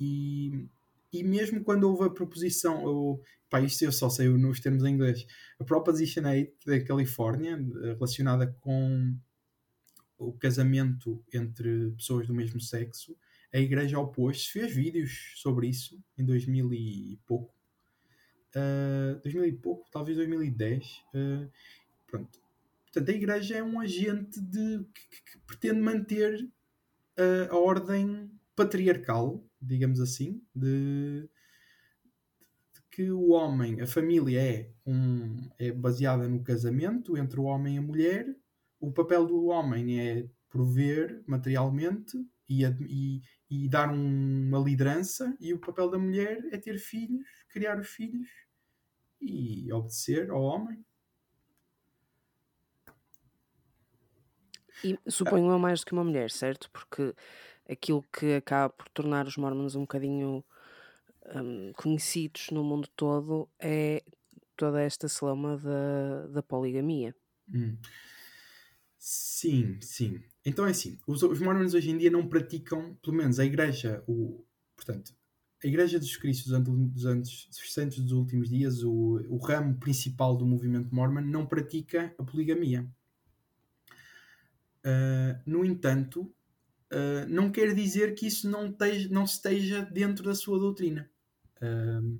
E, 0.00 0.66
e 1.12 1.22
mesmo 1.22 1.62
quando 1.62 1.84
houve 1.84 2.04
a 2.04 2.10
proposição, 2.10 2.84
ou, 2.84 3.22
pá, 3.48 3.60
isto 3.60 3.84
eu 3.84 3.92
só 3.92 4.08
sei 4.08 4.28
nos 4.28 4.60
termos 4.60 4.84
em 4.84 4.94
inglês, 4.94 5.26
a 5.58 5.64
Proposition 5.64 6.22
8 6.26 6.66
da 6.66 6.84
Califórnia, 6.84 7.56
relacionada 7.94 8.46
com 8.60 9.16
o 10.18 10.32
casamento 10.32 11.22
entre 11.32 11.90
pessoas 11.92 12.26
do 12.26 12.34
mesmo 12.34 12.60
sexo, 12.60 13.16
a 13.52 13.58
igreja 13.58 13.98
opôs-se, 13.98 14.50
fez 14.50 14.74
vídeos 14.74 15.34
sobre 15.36 15.68
isso 15.68 16.02
em 16.16 16.24
2000 16.24 16.72
e 16.72 17.18
pouco. 17.26 17.54
Uh, 18.54 19.16
ah, 19.16 19.20
2000 19.22 19.46
e 19.46 19.52
pouco, 19.52 19.90
talvez 19.90 20.16
2010. 20.16 20.86
Uh, 20.86 20.90
ah, 21.14 21.48
pronto. 22.06 22.41
Portanto, 22.92 23.10
a 23.10 23.16
igreja 23.16 23.56
é 23.56 23.62
um 23.62 23.80
agente 23.80 24.40
de, 24.40 24.84
que, 24.94 25.32
que 25.32 25.38
pretende 25.46 25.80
manter 25.80 26.44
uh, 27.18 27.50
a 27.50 27.56
ordem 27.56 28.30
patriarcal, 28.54 29.42
digamos 29.60 30.00
assim, 30.00 30.42
de, 30.54 31.22
de, 31.22 32.82
que 32.90 33.10
o 33.10 33.30
homem, 33.30 33.80
a 33.80 33.86
família 33.86 34.40
é, 34.40 34.70
um, 34.86 35.48
é 35.58 35.72
baseada 35.72 36.28
no 36.28 36.42
casamento 36.42 37.16
entre 37.16 37.40
o 37.40 37.44
homem 37.44 37.76
e 37.76 37.78
a 37.78 37.82
mulher 37.82 38.36
o 38.82 38.90
papel 38.90 39.24
do 39.24 39.46
homem 39.46 40.00
é 40.00 40.28
prover 40.50 41.22
materialmente 41.24 42.18
e, 42.48 42.64
e, 42.64 43.22
e 43.48 43.68
dar 43.68 43.88
um, 43.90 44.48
uma 44.48 44.58
liderança, 44.58 45.34
e 45.40 45.54
o 45.54 45.60
papel 45.60 45.88
da 45.88 45.98
mulher 45.98 46.44
é 46.50 46.58
ter 46.58 46.78
filhos, 46.78 47.24
criar 47.48 47.78
os 47.78 47.88
filhos 47.88 48.28
e 49.20 49.72
obedecer 49.72 50.30
ao 50.30 50.42
homem. 50.42 50.84
E 54.84 54.98
suponho 55.08 55.50
eu 55.50 55.58
mais 55.58 55.80
do 55.80 55.86
que 55.86 55.92
uma 55.92 56.04
mulher, 56.04 56.30
certo? 56.30 56.70
Porque 56.70 57.14
aquilo 57.68 58.04
que 58.12 58.34
acaba 58.34 58.70
por 58.70 58.88
tornar 58.88 59.26
os 59.26 59.36
mormons 59.36 59.74
um 59.74 59.82
bocadinho 59.82 60.44
um, 61.34 61.72
conhecidos 61.74 62.50
no 62.50 62.64
mundo 62.64 62.88
todo 62.96 63.48
é 63.58 64.02
toda 64.56 64.80
esta 64.80 65.08
celama 65.08 65.56
da, 65.58 66.26
da 66.28 66.42
poligamia. 66.42 67.14
Hum. 67.52 67.76
Sim, 68.98 69.80
sim. 69.80 70.22
Então 70.44 70.66
é 70.66 70.70
assim, 70.70 70.98
os, 71.06 71.22
os 71.22 71.40
mormons 71.40 71.74
hoje 71.74 71.90
em 71.90 71.98
dia 71.98 72.10
não 72.10 72.28
praticam, 72.28 72.94
pelo 73.02 73.16
menos 73.16 73.38
a 73.38 73.44
igreja, 73.44 74.02
o, 74.06 74.44
portanto, 74.76 75.14
a 75.64 75.66
Igreja 75.66 75.98
dos 75.98 76.16
Cristos 76.16 76.52
dos 76.64 77.06
anos 77.06 77.48
Santos 77.52 77.98
dos 78.00 78.12
últimos 78.12 78.48
dias, 78.48 78.82
o, 78.82 79.20
o 79.28 79.36
ramo 79.36 79.78
principal 79.78 80.36
do 80.36 80.44
movimento 80.44 80.92
mormon, 80.92 81.20
não 81.20 81.46
pratica 81.46 82.12
a 82.18 82.24
poligamia. 82.24 82.84
Uh, 84.84 85.40
no 85.46 85.64
entanto, 85.64 86.22
uh, 86.92 87.26
não 87.28 87.50
quer 87.50 87.74
dizer 87.74 88.14
que 88.14 88.26
isso 88.26 88.48
não, 88.50 88.72
teja, 88.72 89.08
não 89.08 89.24
esteja 89.24 89.82
dentro 89.82 90.24
da 90.24 90.34
sua 90.34 90.58
doutrina. 90.58 91.08
Uh, 91.58 92.18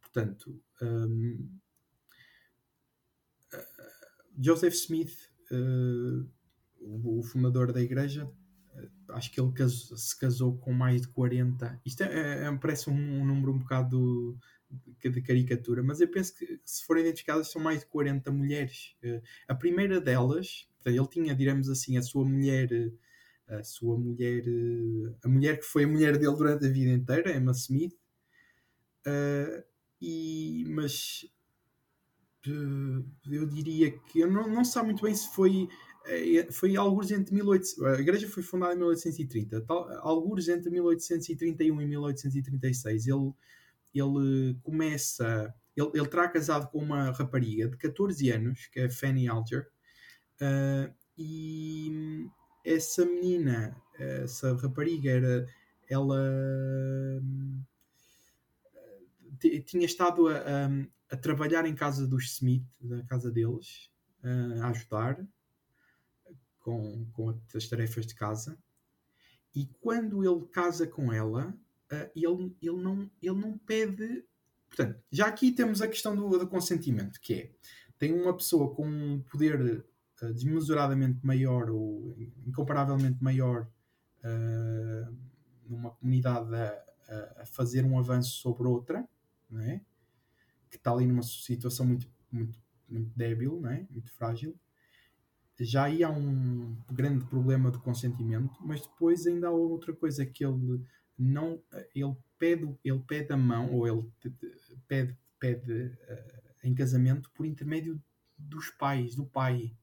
portanto, 0.00 0.62
um, 0.82 1.58
Joseph 4.38 4.74
Smith 4.74 5.30
uh, 5.52 6.26
o, 6.80 7.22
fundador 7.22 7.72
da 7.72 7.80
igreja, 7.80 8.30
acho 9.10 9.30
que 9.30 9.40
ele 9.40 9.52
casou, 9.52 9.96
se 9.96 10.18
casou 10.18 10.58
com 10.58 10.72
mais 10.72 11.02
de 11.02 11.08
40. 11.08 11.80
Isto 11.84 12.02
é, 12.02 12.44
é, 12.44 12.44
é 12.44 12.56
parece 12.56 12.88
um, 12.88 12.94
um, 12.94 13.24
número 13.24 13.52
um 13.52 13.58
bocado 13.58 14.38
de, 14.70 15.22
caricatura, 15.22 15.82
mas 15.82 16.00
eu 16.00 16.08
penso 16.08 16.34
que 16.34 16.60
se 16.64 16.84
forem 16.84 17.02
identificadas 17.02 17.50
são 17.50 17.60
mais 17.60 17.80
de 17.80 17.86
40 17.86 18.30
mulheres. 18.30 18.94
Uh, 19.02 19.20
a 19.48 19.54
primeira 19.54 20.00
delas, 20.00 20.68
ele 20.84 21.06
tinha, 21.08 21.34
diremos 21.34 21.68
assim, 21.68 21.96
a 21.96 22.02
sua 22.02 22.24
mulher 22.24 22.68
a 23.48 23.64
sua 23.64 23.98
mulher, 23.98 24.44
uh, 24.46 25.16
a 25.24 25.28
mulher 25.28 25.58
que 25.58 25.64
foi 25.64 25.82
a 25.84 25.88
mulher 25.88 26.16
dele 26.16 26.36
durante 26.36 26.66
a 26.66 26.70
vida 26.70 26.92
inteira, 26.92 27.36
Emma 27.36 27.52
Smith. 27.52 27.96
E, 30.00 30.64
mas 30.68 31.26
eu 33.30 33.46
diria 33.46 33.90
que 33.90 34.20
eu 34.20 34.30
não, 34.30 34.48
não 34.48 34.64
sei 34.64 34.82
muito 34.82 35.02
bem 35.02 35.14
se 35.14 35.28
foi 35.34 35.68
foi 36.52 36.76
alguns 36.76 37.10
entre 37.10 37.34
1800, 37.34 37.84
a 37.84 38.00
igreja 38.00 38.26
foi 38.26 38.42
fundada 38.42 38.72
em 38.72 38.78
1830, 38.78 39.60
tal, 39.62 39.86
alguns 39.98 40.48
entre 40.48 40.70
1831 40.70 41.80
e 41.80 41.86
1836 41.86 43.06
ele, 43.06 43.32
ele 43.94 44.58
começa 44.62 45.54
ele, 45.76 45.90
ele 45.94 46.08
terá 46.08 46.28
casado 46.28 46.68
com 46.70 46.78
uma 46.78 47.10
rapariga 47.10 47.68
de 47.68 47.76
14 47.76 48.30
anos 48.30 48.66
que 48.66 48.80
é 48.80 48.90
Fanny 48.90 49.28
Alger 49.28 49.68
uh, 50.40 50.92
e 51.16 52.26
essa 52.64 53.04
menina 53.04 53.76
essa 53.98 54.54
rapariga 54.56 55.10
era 55.10 55.46
ela 55.88 56.16
tinha 59.64 59.86
estado 59.86 60.28
a, 60.28 60.36
a, 60.36 61.14
a, 61.14 61.16
trabalhar 61.16 61.66
em 61.66 61.74
casa 61.74 62.06
dos 62.06 62.24
Smith, 62.34 62.64
na 62.80 63.02
casa 63.04 63.30
deles, 63.30 63.90
a 64.62 64.68
ajudar 64.68 65.26
com, 66.60 67.06
com 67.12 67.40
as 67.54 67.68
tarefas 67.68 68.06
de 68.06 68.14
casa. 68.14 68.58
E 69.54 69.66
quando 69.80 70.22
ele 70.24 70.46
casa 70.48 70.86
com 70.86 71.12
ela, 71.12 71.54
ele, 72.14 72.56
ele, 72.62 72.82
não, 72.82 73.10
ele 73.22 73.40
não 73.40 73.58
pede. 73.58 74.24
Portanto, 74.68 75.00
já 75.10 75.26
aqui 75.26 75.52
temos 75.52 75.82
a 75.82 75.88
questão 75.88 76.14
do, 76.14 76.38
do 76.38 76.46
consentimento, 76.46 77.20
que 77.20 77.34
é 77.34 77.50
tem 77.98 78.14
uma 78.14 78.34
pessoa 78.34 78.74
com 78.74 78.86
um 78.86 79.20
poder 79.30 79.84
desmesuradamente 80.28 81.24
maior 81.24 81.70
ou 81.70 82.16
incomparavelmente 82.46 83.22
maior 83.22 83.70
uh, 84.24 85.16
numa 85.68 85.90
comunidade 85.90 86.54
a, 86.54 87.42
a, 87.42 87.46
fazer 87.46 87.84
um 87.84 87.98
avanço 87.98 88.32
sobre 88.32 88.66
outra 88.66 89.06
não 89.48 89.60
é? 89.60 89.80
que 90.70 90.76
está 90.76 90.92
ali 90.92 91.06
numa 91.06 91.22
situação 91.22 91.86
muito, 91.86 92.06
muito, 92.30 92.58
muito 92.88 93.10
débil, 93.16 93.60
não 93.60 93.70
é? 93.70 93.86
muito 93.90 94.12
frágil. 94.12 94.54
Já 95.58 95.84
aí 95.84 96.02
há 96.02 96.10
um 96.10 96.74
grande 96.90 97.26
problema 97.26 97.70
de 97.70 97.78
consentimento, 97.78 98.56
mas 98.60 98.80
depois 98.80 99.26
ainda 99.26 99.48
há 99.48 99.50
outra 99.50 99.92
coisa 99.92 100.24
que 100.24 100.44
ele 100.44 100.82
não 101.20 101.62
ele 101.94 102.16
pede 102.38 102.76
ele 102.84 103.00
pede 103.06 103.32
a 103.32 103.36
mão 103.36 103.72
ou 103.72 103.86
ele 103.86 104.10
pede 104.88 105.16
pede 105.38 105.72
uh, 105.72 106.40
em 106.64 106.74
casamento 106.74 107.30
por 107.32 107.46
intermédio 107.46 108.02
dos 108.38 108.70
pais 108.70 109.14
do 109.14 109.26
pai. 109.26 109.76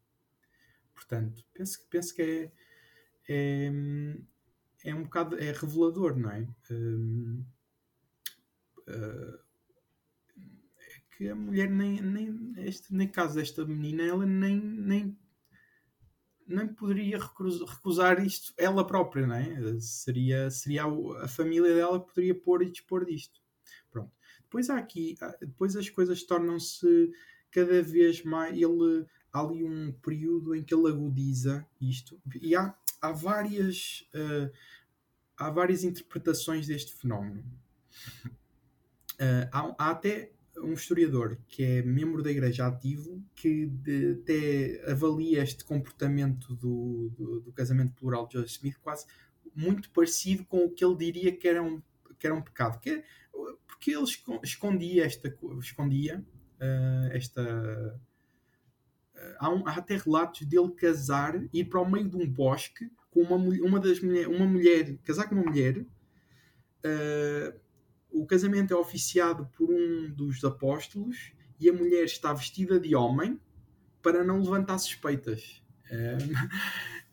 Portanto 0.93 1.45
penso 1.53 1.85
penso 1.89 2.13
que 2.15 2.21
é, 2.21 2.51
é 3.29 3.71
é 4.83 4.95
um 4.95 5.03
bocado 5.03 5.37
é 5.37 5.51
revelador 5.51 6.17
não 6.17 6.31
é? 6.31 6.47
Um, 6.71 7.45
uh, 8.87 9.47
que 11.17 11.29
a 11.29 11.35
mulher 11.35 11.69
nem, 11.69 11.99
nem 11.99 12.53
este, 12.57 12.93
nem 12.93 13.07
caso 13.07 13.35
desta 13.35 13.65
menina, 13.65 14.03
ela 14.03 14.25
nem, 14.25 14.61
nem, 14.61 15.17
nem 16.47 16.67
poderia 16.67 17.19
recusar 17.19 18.25
isto 18.25 18.53
ela 18.57 18.85
própria, 18.85 19.27
não 19.27 19.35
é? 19.35 19.79
Seria, 19.79 20.49
seria 20.49 20.85
a 21.21 21.27
família 21.27 21.73
dela 21.75 21.99
que 21.99 22.07
poderia 22.07 22.35
pôr 22.35 22.63
e 22.63 22.71
dispor 22.71 23.05
disto. 23.05 23.41
Pronto. 23.91 24.11
Depois 24.41 24.69
há 24.69 24.77
aqui, 24.77 25.15
depois 25.41 25.75
as 25.75 25.89
coisas 25.89 26.23
tornam-se 26.23 27.11
cada 27.51 27.81
vez 27.81 28.23
mais. 28.23 28.53
Ele, 28.53 29.05
há 29.31 29.41
ali 29.41 29.63
um 29.63 29.91
período 30.01 30.55
em 30.55 30.63
que 30.63 30.73
ele 30.73 30.87
agudiza 30.87 31.67
isto 31.81 32.19
e 32.41 32.55
há, 32.55 32.73
há 33.01 33.11
várias. 33.11 34.07
Uh, 34.13 34.51
há 35.37 35.51
várias 35.51 35.83
interpretações 35.83 36.65
deste 36.67 36.93
fenómeno. 36.93 37.43
Uh, 39.13 39.47
há, 39.51 39.75
há, 39.77 39.89
até 39.91 40.31
um 40.63 40.73
historiador 40.73 41.37
que 41.47 41.63
é 41.63 41.81
membro 41.81 42.23
da 42.23 42.31
Igreja 42.31 42.67
ativo 42.67 43.23
que 43.35 43.67
de, 43.67 44.19
até 44.21 44.91
avalia 44.91 45.43
este 45.43 45.63
comportamento 45.63 46.55
do, 46.55 47.11
do, 47.15 47.41
do, 47.41 47.51
casamento 47.51 47.93
plural 47.93 48.27
de 48.27 48.33
Joseph 48.33 48.51
Smith 48.51 48.77
quase 48.81 49.05
muito 49.55 49.89
parecido 49.91 50.45
com 50.45 50.65
o 50.65 50.69
que 50.69 50.83
ele 50.83 50.95
diria 50.95 51.35
que 51.35 51.47
era 51.47 51.61
um, 51.63 51.81
que 52.19 52.27
era 52.27 52.35
um 52.35 52.41
pecado. 52.41 52.79
Que, 52.79 52.89
é, 52.89 53.03
porque 53.65 53.91
ele 53.91 54.05
escondia 54.43 55.05
esta 55.05 55.35
escondia 55.59 56.25
uh, 56.59 57.11
esta 57.11 57.99
uh, 59.15 59.35
há, 59.39 59.49
um, 59.49 59.67
há, 59.67 59.73
até 59.75 59.97
relatos 59.97 60.45
dele 60.45 60.71
casar 60.71 61.41
ir 61.53 61.65
para 61.65 61.81
o 61.81 61.89
meio 61.89 62.09
de 62.09 62.17
um 62.17 62.27
bosque 62.27 62.89
com 63.11 63.21
uma, 63.21 63.35
uma 63.35 63.79
das 63.79 63.99
mulher, 63.99 64.27
uma 64.27 64.45
mulher 64.45 64.97
casar 65.03 65.27
com 65.27 65.35
uma 65.35 65.43
mulher 65.43 65.79
uh, 65.79 67.59
o 68.21 68.25
casamento 68.25 68.73
é 68.73 68.77
oficiado 68.77 69.47
por 69.55 69.69
um 69.69 70.09
dos 70.09 70.43
apóstolos 70.43 71.31
e 71.59 71.69
a 71.69 71.73
mulher 71.73 72.03
está 72.05 72.33
vestida 72.33 72.79
de 72.79 72.95
homem 72.95 73.39
para 74.01 74.23
não 74.23 74.39
levantar 74.41 74.77
suspeitas. 74.77 75.61
É, 75.89 76.17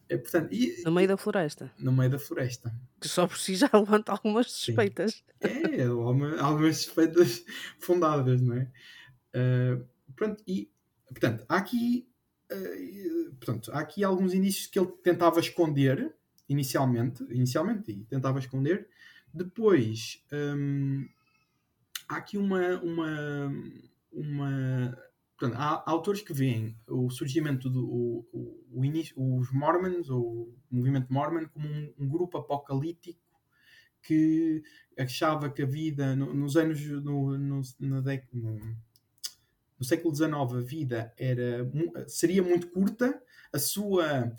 é, 0.09 0.17
portanto, 0.17 0.53
e, 0.53 0.83
no 0.85 0.93
meio 0.93 1.09
da 1.09 1.17
floresta. 1.17 1.73
No 1.79 1.93
meio 1.93 2.11
da 2.11 2.19
floresta. 2.19 2.75
Que 3.01 3.09
só 3.09 3.27
por 3.27 3.39
si 3.39 3.55
já 3.55 3.71
levanta 3.73 4.13
algumas 4.13 4.51
suspeitas. 4.51 5.13
Sim. 5.13 5.23
É, 5.41 5.85
algumas 6.41 6.79
suspeitas 6.79 7.45
fundadas, 7.79 8.41
não 8.41 8.57
é? 8.57 8.71
Uh, 9.35 9.85
pronto, 10.15 10.43
e 10.47 10.71
portanto, 11.09 11.45
há 11.49 11.57
aqui, 11.57 12.09
uh, 12.53 13.35
portanto, 13.35 13.71
há 13.73 13.81
aqui 13.81 14.05
alguns 14.05 14.33
indícios 14.33 14.67
que 14.67 14.79
ele 14.79 14.89
tentava 15.03 15.41
esconder 15.41 16.15
inicialmente, 16.49 17.25
inicialmente 17.31 17.91
e 17.91 18.05
tentava 18.05 18.39
esconder, 18.39 18.89
depois, 19.35 20.23
hum, 20.33 21.09
há 22.09 22.17
aqui 22.17 22.39
uma. 22.39 22.81
uma, 22.81 23.53
uma 24.13 24.99
portanto, 25.37 25.61
há, 25.61 25.75
há, 25.75 25.91
autores 25.91 26.23
que 26.23 26.33
veem 26.33 26.79
o 26.87 27.11
surgimento 27.11 27.69
do 27.69 27.85
o, 27.85 28.65
o, 28.71 28.85
início, 28.85 29.15
os 29.19 29.51
Mormons, 29.53 30.09
ou 30.09 30.23
o 30.23 30.55
movimento 30.71 31.13
Mormon, 31.13 31.49
como 31.49 31.67
um, 31.67 31.93
um 31.99 32.09
grupo 32.09 32.39
apocalíptico 32.39 33.21
que 34.03 34.63
achava 34.99 35.51
que 35.51 35.63
a 35.63 35.67
vida 35.67 36.15
no, 36.15 36.33
nos 36.33 36.57
anos 36.57 36.81
no, 36.87 37.37
no, 37.37 37.63
no, 37.81 38.03
no, 39.79 39.85
século 39.85 40.15
XIX 40.15 40.35
a 40.35 40.61
vida 40.61 41.13
era, 41.17 41.69
seria 42.07 42.43
muito 42.43 42.69
curta, 42.69 43.21
a 43.53 43.59
sua 43.59 44.33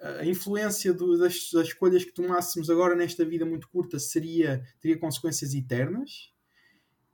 a 0.00 0.24
influência 0.24 0.92
do, 0.94 1.18
das, 1.18 1.50
das, 1.52 1.68
escolhas 1.68 2.04
que 2.04 2.12
tomássemos 2.12 2.70
agora 2.70 2.94
nesta 2.94 3.24
vida 3.24 3.44
muito 3.44 3.68
curta 3.68 3.98
seria 3.98 4.64
teria 4.80 4.96
consequências 4.96 5.54
eternas 5.54 6.32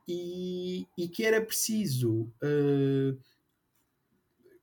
e, 0.06 0.86
e 0.96 1.08
que 1.08 1.24
era 1.24 1.40
preciso 1.40 2.30
uh, 2.42 3.18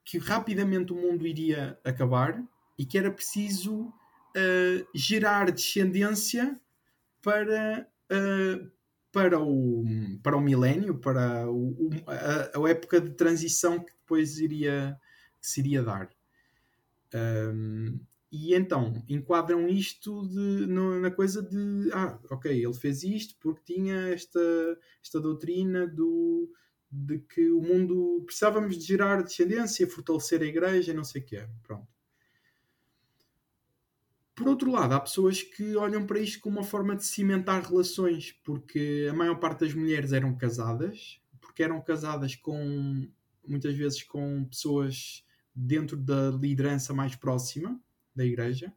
que 0.06 0.20
rapidamente 0.20 0.94
o 0.94 0.96
mundo 0.96 1.26
iria 1.26 1.80
acabar 1.84 2.44
e 2.78 2.86
que 2.86 2.98
era 2.98 3.12
preciso 3.12 3.86
uh, 3.86 4.88
gerar 4.94 5.52
descendência 5.52 6.60
para 7.24 7.88
uh, 8.12 8.72
para 9.12 9.40
o 9.40 9.84
para 10.22 10.38
o 10.38 10.42
milénio 10.42 11.00
para 11.00 11.50
o, 11.50 11.90
a, 12.06 12.60
a, 12.60 12.70
época 12.70 13.02
de 13.02 13.10
transição 13.12 13.80
que 13.80 13.92
depois 13.94 14.40
iria 14.40 15.00
que 15.42 15.48
se 15.48 15.60
iria 15.60 15.82
dar. 15.82 16.08
Um, 17.14 18.00
e 18.32 18.56
então 18.56 19.04
enquadram 19.10 19.68
isto 19.68 20.26
de, 20.26 20.66
no, 20.66 21.02
na 21.02 21.12
coisa 21.12 21.44
de 21.44 21.92
ah, 21.92 22.18
ok, 22.30 22.50
ele 22.50 22.74
fez 22.74 23.04
isto 23.04 23.36
porque 23.40 23.74
tinha 23.74 24.08
esta, 24.08 24.40
esta 25.04 25.20
doutrina 25.20 25.86
do, 25.86 26.50
de 26.90 27.20
que 27.20 27.50
o 27.52 27.62
mundo 27.62 28.24
precisávamos 28.26 28.78
de 28.78 28.86
gerar 28.86 29.22
descendência, 29.22 29.86
fortalecer 29.86 30.42
a 30.42 30.46
igreja, 30.46 30.94
não 30.94 31.04
sei 31.04 31.22
o 31.22 31.26
quê. 31.26 31.46
Pronto. 31.62 31.88
Por 34.34 34.48
outro 34.48 34.72
lado, 34.72 34.94
há 34.94 35.00
pessoas 35.00 35.44
que 35.44 35.76
olham 35.76 36.08
para 36.08 36.20
isto 36.20 36.40
como 36.40 36.58
uma 36.58 36.64
forma 36.64 36.96
de 36.96 37.06
cimentar 37.06 37.62
relações, 37.62 38.32
porque 38.46 39.10
a 39.12 39.14
maior 39.14 39.36
parte 39.42 39.66
das 39.66 39.74
mulheres 39.74 40.14
eram 40.14 40.34
casadas, 40.38 41.22
porque 41.42 41.62
eram 41.62 41.82
casadas 41.82 42.36
com 42.38 43.10
muitas 43.46 43.76
vezes 43.76 44.04
com 44.04 44.46
pessoas 44.46 45.26
dentro 45.54 45.98
da 45.98 46.32
liderança 46.32 46.94
mais 46.94 47.14
próxima 47.14 47.78
da 48.16 48.26
igreja. 48.26 48.74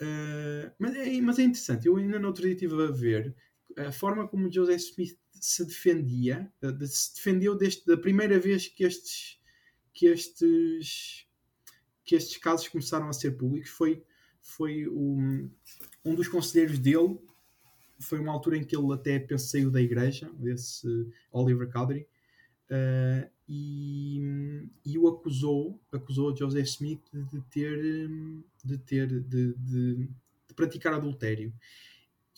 Uh, 0.00 0.70
mas, 0.78 0.94
é, 0.94 1.20
mas 1.20 1.38
é 1.38 1.42
interessante, 1.42 1.86
eu 1.86 1.96
ainda 1.96 2.18
no 2.18 2.28
outro 2.28 2.46
a 2.46 2.90
ver 2.92 3.34
a 3.76 3.92
forma 3.92 4.26
como 4.26 4.50
Joseph 4.50 4.80
Smith 4.80 5.18
se 5.32 5.64
defendia, 5.64 6.50
de, 6.60 6.88
se 6.88 7.14
defendeu 7.14 7.54
deste, 7.54 7.86
da 7.86 7.96
primeira 7.96 8.38
vez 8.38 8.66
que 8.66 8.84
estes, 8.84 9.40
que 9.92 10.06
estes, 10.06 11.26
que 12.04 12.14
estes 12.14 12.36
casos 12.38 12.68
começaram 12.68 13.08
a 13.08 13.12
ser 13.12 13.32
públicos. 13.32 13.70
Foi, 13.70 14.02
foi 14.40 14.88
um, 14.88 15.50
um 16.04 16.14
dos 16.14 16.28
conselheiros 16.28 16.78
dele. 16.78 17.18
Foi 18.00 18.18
uma 18.18 18.32
altura 18.32 18.56
em 18.56 18.64
que 18.64 18.76
ele 18.76 18.92
até 18.92 19.18
penso, 19.18 19.48
saiu 19.48 19.70
da 19.70 19.80
igreja, 19.80 20.30
desse 20.34 20.86
Oliver 21.32 21.70
Cowdery, 21.70 22.06
uh, 22.70 23.30
e, 23.48 24.20
e 24.84 24.98
o 24.98 25.08
acusou, 25.08 25.80
acusou 25.92 26.36
Joseph 26.36 26.66
Smith 26.66 27.02
de 27.12 27.40
ter, 27.50 28.08
de, 28.64 28.78
ter 28.78 29.06
de, 29.06 29.54
de, 29.54 30.08
de 30.46 30.54
praticar 30.54 30.92
adultério. 30.92 31.52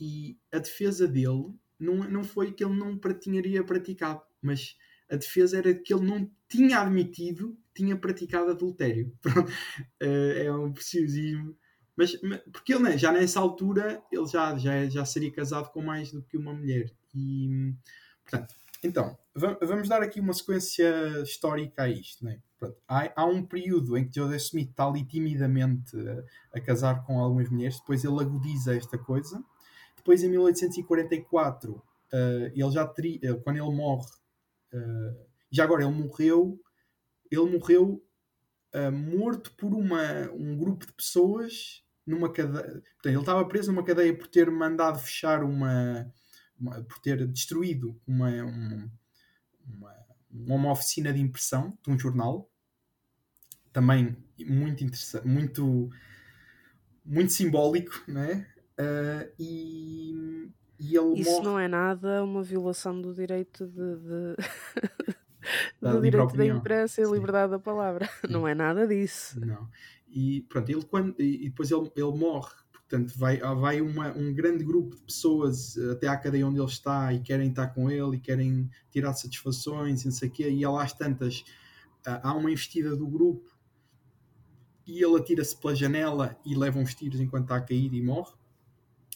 E 0.00 0.38
a 0.52 0.58
defesa 0.58 1.06
dele 1.06 1.52
não, 1.78 1.96
não 2.08 2.24
foi 2.24 2.52
que 2.52 2.64
ele 2.64 2.74
não 2.74 2.98
tinha 2.98 3.64
praticado, 3.64 4.22
mas 4.40 4.76
a 5.10 5.16
defesa 5.16 5.58
era 5.58 5.74
que 5.74 5.92
ele 5.92 6.06
não 6.06 6.30
tinha 6.48 6.80
admitido 6.80 7.58
que 7.74 7.82
tinha 7.82 7.96
praticado 7.96 8.50
adultério. 8.50 9.12
Pronto. 9.20 9.50
Uh, 9.50 10.32
é 10.36 10.52
um 10.52 10.72
preciosismo. 10.72 11.56
Mas, 11.96 12.16
porque 12.52 12.72
ele, 12.72 12.84
né, 12.84 12.96
já 12.96 13.12
nessa 13.12 13.40
altura, 13.40 14.02
ele 14.10 14.26
já, 14.26 14.56
já, 14.56 14.88
já 14.88 15.04
seria 15.04 15.30
casado 15.32 15.70
com 15.70 15.82
mais 15.82 16.12
do 16.12 16.22
que 16.22 16.36
uma 16.36 16.54
mulher. 16.54 16.90
E, 17.14 17.74
portanto, 18.22 18.54
então, 18.82 19.18
vamos 19.34 19.88
dar 19.88 20.02
aqui 20.02 20.20
uma 20.20 20.32
sequência 20.32 20.90
histórica 21.22 21.82
a 21.82 21.88
isto. 21.88 22.24
Né? 22.24 22.40
Pronto, 22.58 22.76
há, 22.88 23.12
há, 23.14 23.26
um 23.26 23.44
período 23.44 23.96
em 23.96 24.08
que 24.08 24.14
Joseph 24.14 24.42
Smith 24.42 24.70
está 24.70 24.86
ali 24.86 25.04
timidamente 25.04 25.96
a, 25.96 26.58
a, 26.58 26.60
casar 26.60 27.04
com 27.04 27.18
algumas 27.18 27.48
mulheres, 27.50 27.78
depois 27.78 28.04
ele 28.04 28.20
agudiza 28.20 28.74
esta 28.74 28.96
coisa. 28.98 29.42
Depois, 29.96 30.22
em 30.22 30.30
1844, 30.30 31.72
uh, 31.72 31.82
ele 32.54 32.70
já 32.70 32.86
teria, 32.86 33.34
quando 33.36 33.56
ele 33.56 33.76
morre, 33.76 34.08
uh, 34.72 35.26
já 35.50 35.64
agora 35.64 35.84
ele 35.84 35.92
morreu, 35.92 36.58
ele 37.30 37.58
morreu 37.58 38.02
uh, 38.74 38.92
morto 38.92 39.52
por 39.56 39.74
uma, 39.74 40.30
um 40.32 40.56
grupo 40.56 40.86
de 40.86 40.92
pessoas 40.92 41.84
numa 42.06 42.32
cadeia. 42.32 42.64
Portanto, 42.64 43.06
ele 43.06 43.18
estava 43.18 43.44
preso 43.46 43.72
numa 43.72 43.84
cadeia 43.84 44.16
por 44.16 44.26
ter 44.26 44.50
mandado 44.50 44.98
fechar 44.98 45.44
uma, 45.44 46.10
uma 46.60 46.82
por 46.82 46.98
ter 46.98 47.26
destruído 47.26 47.98
uma, 48.06 48.28
uma, 48.44 48.92
uma, 49.66 49.96
uma 50.30 50.72
oficina 50.72 51.12
de 51.12 51.20
impressão 51.20 51.76
de 51.82 51.90
um 51.90 51.98
jornal. 51.98 52.48
Também 53.72 54.16
muito 54.38 54.84
interessante, 54.84 55.26
muito, 55.26 55.90
muito 57.04 57.32
simbólico, 57.32 58.02
né? 58.08 58.46
Uh, 58.78 59.32
e, 59.38 60.50
e 60.78 60.96
ele 60.96 61.20
Isso 61.20 61.30
morre... 61.30 61.44
não 61.44 61.58
é 61.58 61.68
nada 61.68 62.24
uma 62.24 62.42
violação 62.42 63.00
do 63.00 63.14
direito 63.14 63.66
de, 63.66 63.96
de... 63.96 65.16
do 65.80 66.00
direito 66.00 66.36
da 66.36 66.46
imprensa 66.46 67.00
e 67.00 67.04
a 67.04 67.08
liberdade 67.08 67.52
da 67.52 67.58
palavra. 67.58 68.06
Sim. 68.26 68.32
Não 68.32 68.48
é 68.48 68.54
nada 68.54 68.86
disso. 68.86 69.38
Não. 69.38 69.68
E 70.08 70.42
pronto, 70.48 70.68
ele 70.68 70.84
quando, 70.84 71.14
e 71.20 71.48
depois 71.48 71.70
ele, 71.70 71.90
ele 71.94 72.16
morre. 72.16 72.54
Portanto, 72.90 73.16
vai, 73.16 73.38
vai 73.38 73.80
uma, 73.80 74.10
um 74.18 74.34
grande 74.34 74.64
grupo 74.64 74.96
de 74.96 75.02
pessoas 75.02 75.78
até 75.92 76.08
à 76.08 76.16
cadeia 76.16 76.44
onde 76.44 76.58
ele 76.58 76.66
está 76.66 77.14
e 77.14 77.20
querem 77.20 77.50
estar 77.50 77.68
com 77.68 77.88
ele 77.88 78.16
e 78.16 78.20
querem 78.20 78.68
tirar 78.90 79.14
satisfações 79.14 80.02
e 80.02 80.06
não 80.06 80.12
sei 80.12 80.28
o 80.28 80.32
quê. 80.32 80.50
E 80.50 80.66
lá 80.66 80.82
às 80.82 80.92
tantas 80.92 81.44
há 82.04 82.34
uma 82.34 82.50
investida 82.50 82.96
do 82.96 83.06
grupo 83.06 83.48
e 84.84 85.04
ele 85.04 85.16
atira-se 85.16 85.56
pela 85.56 85.72
janela 85.72 86.36
e 86.44 86.56
leva 86.56 86.80
uns 86.80 86.92
tiros 86.92 87.20
enquanto 87.20 87.44
está 87.44 87.56
a 87.56 87.60
cair 87.60 87.94
e 87.94 88.02
morre. 88.02 88.32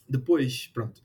Depois, 0.08 0.68
pronto. 0.68 1.02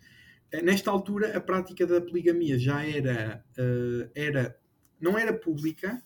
Nesta 0.63 0.91
altura, 0.91 1.35
a 1.35 1.41
prática 1.41 1.87
da 1.87 1.99
poligamia 1.99 2.59
já 2.59 2.85
era, 2.85 3.43
uh, 3.57 4.11
era 4.13 4.55
não 5.01 5.17
era 5.17 5.33
pública, 5.33 6.03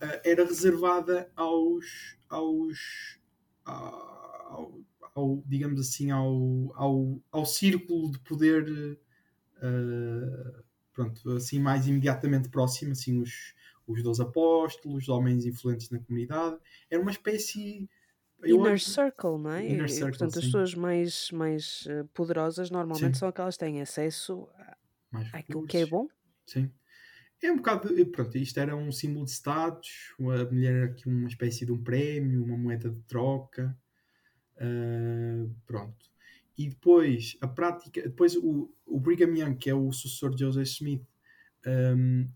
uh, 0.00 0.20
era 0.24 0.44
reservada 0.46 1.30
aos, 1.36 2.16
aos 2.30 3.20
ao, 3.64 4.80
ao, 5.14 5.42
digamos 5.46 5.80
assim, 5.80 6.10
ao, 6.10 6.72
ao, 6.74 7.20
ao 7.30 7.46
círculo 7.46 8.10
de 8.10 8.18
poder 8.20 8.98
uh, 9.58 10.62
pronto, 10.92 11.30
assim 11.32 11.58
mais 11.58 11.86
imediatamente 11.86 12.48
próximo, 12.48 12.92
assim 12.92 13.20
os, 13.20 13.54
os 13.86 14.02
12 14.02 14.22
apóstolos, 14.22 15.02
os 15.02 15.08
homens 15.08 15.44
influentes 15.44 15.90
na 15.90 15.98
comunidade, 15.98 16.56
era 16.90 17.00
uma 17.00 17.10
espécie 17.10 17.88
Inner 18.44 18.72
acho... 18.72 18.90
circle, 18.90 19.38
não 19.38 19.52
é? 19.52 19.68
Inner 19.68 19.88
circle, 19.88 20.10
portanto, 20.10 20.32
sim. 20.32 20.38
as 20.38 20.44
pessoas 20.46 20.74
mais, 20.74 21.30
mais 21.30 21.84
eh, 21.88 22.04
poderosas 22.12 22.70
normalmente 22.70 23.14
sim. 23.14 23.20
são 23.20 23.28
aquelas 23.28 23.56
que 23.56 23.64
têm 23.64 23.80
acesso 23.80 24.48
àquilo 25.32 25.64
que 25.64 25.76
é 25.76 25.86
bom. 25.86 26.08
Sim. 26.44 26.70
É 27.40 27.50
um 27.50 27.56
bocado. 27.56 27.88
Pronto, 28.06 28.38
isto 28.38 28.58
era 28.58 28.74
um 28.76 28.90
símbolo 28.90 29.24
de 29.24 29.32
status, 29.32 30.14
a 30.18 30.52
mulher 30.52 30.74
era 30.74 30.86
aqui 30.86 31.08
uma 31.08 31.28
espécie 31.28 31.64
de 31.64 31.72
um 31.72 31.82
prémio, 31.82 32.44
uma 32.44 32.56
moeda 32.56 32.90
de 32.90 33.00
troca. 33.02 33.76
Uh, 34.62 35.52
pronto. 35.66 36.12
E 36.56 36.68
depois 36.68 37.36
a 37.40 37.48
prática. 37.48 38.02
Depois 38.02 38.36
o, 38.36 38.72
o 38.86 39.00
Brigham 39.00 39.34
Young, 39.34 39.56
que 39.56 39.70
é 39.70 39.74
o 39.74 39.90
sucessor 39.90 40.34
de 40.34 40.40
Joseph 40.44 40.68
Smith, 40.68 41.04
um, 41.66 42.28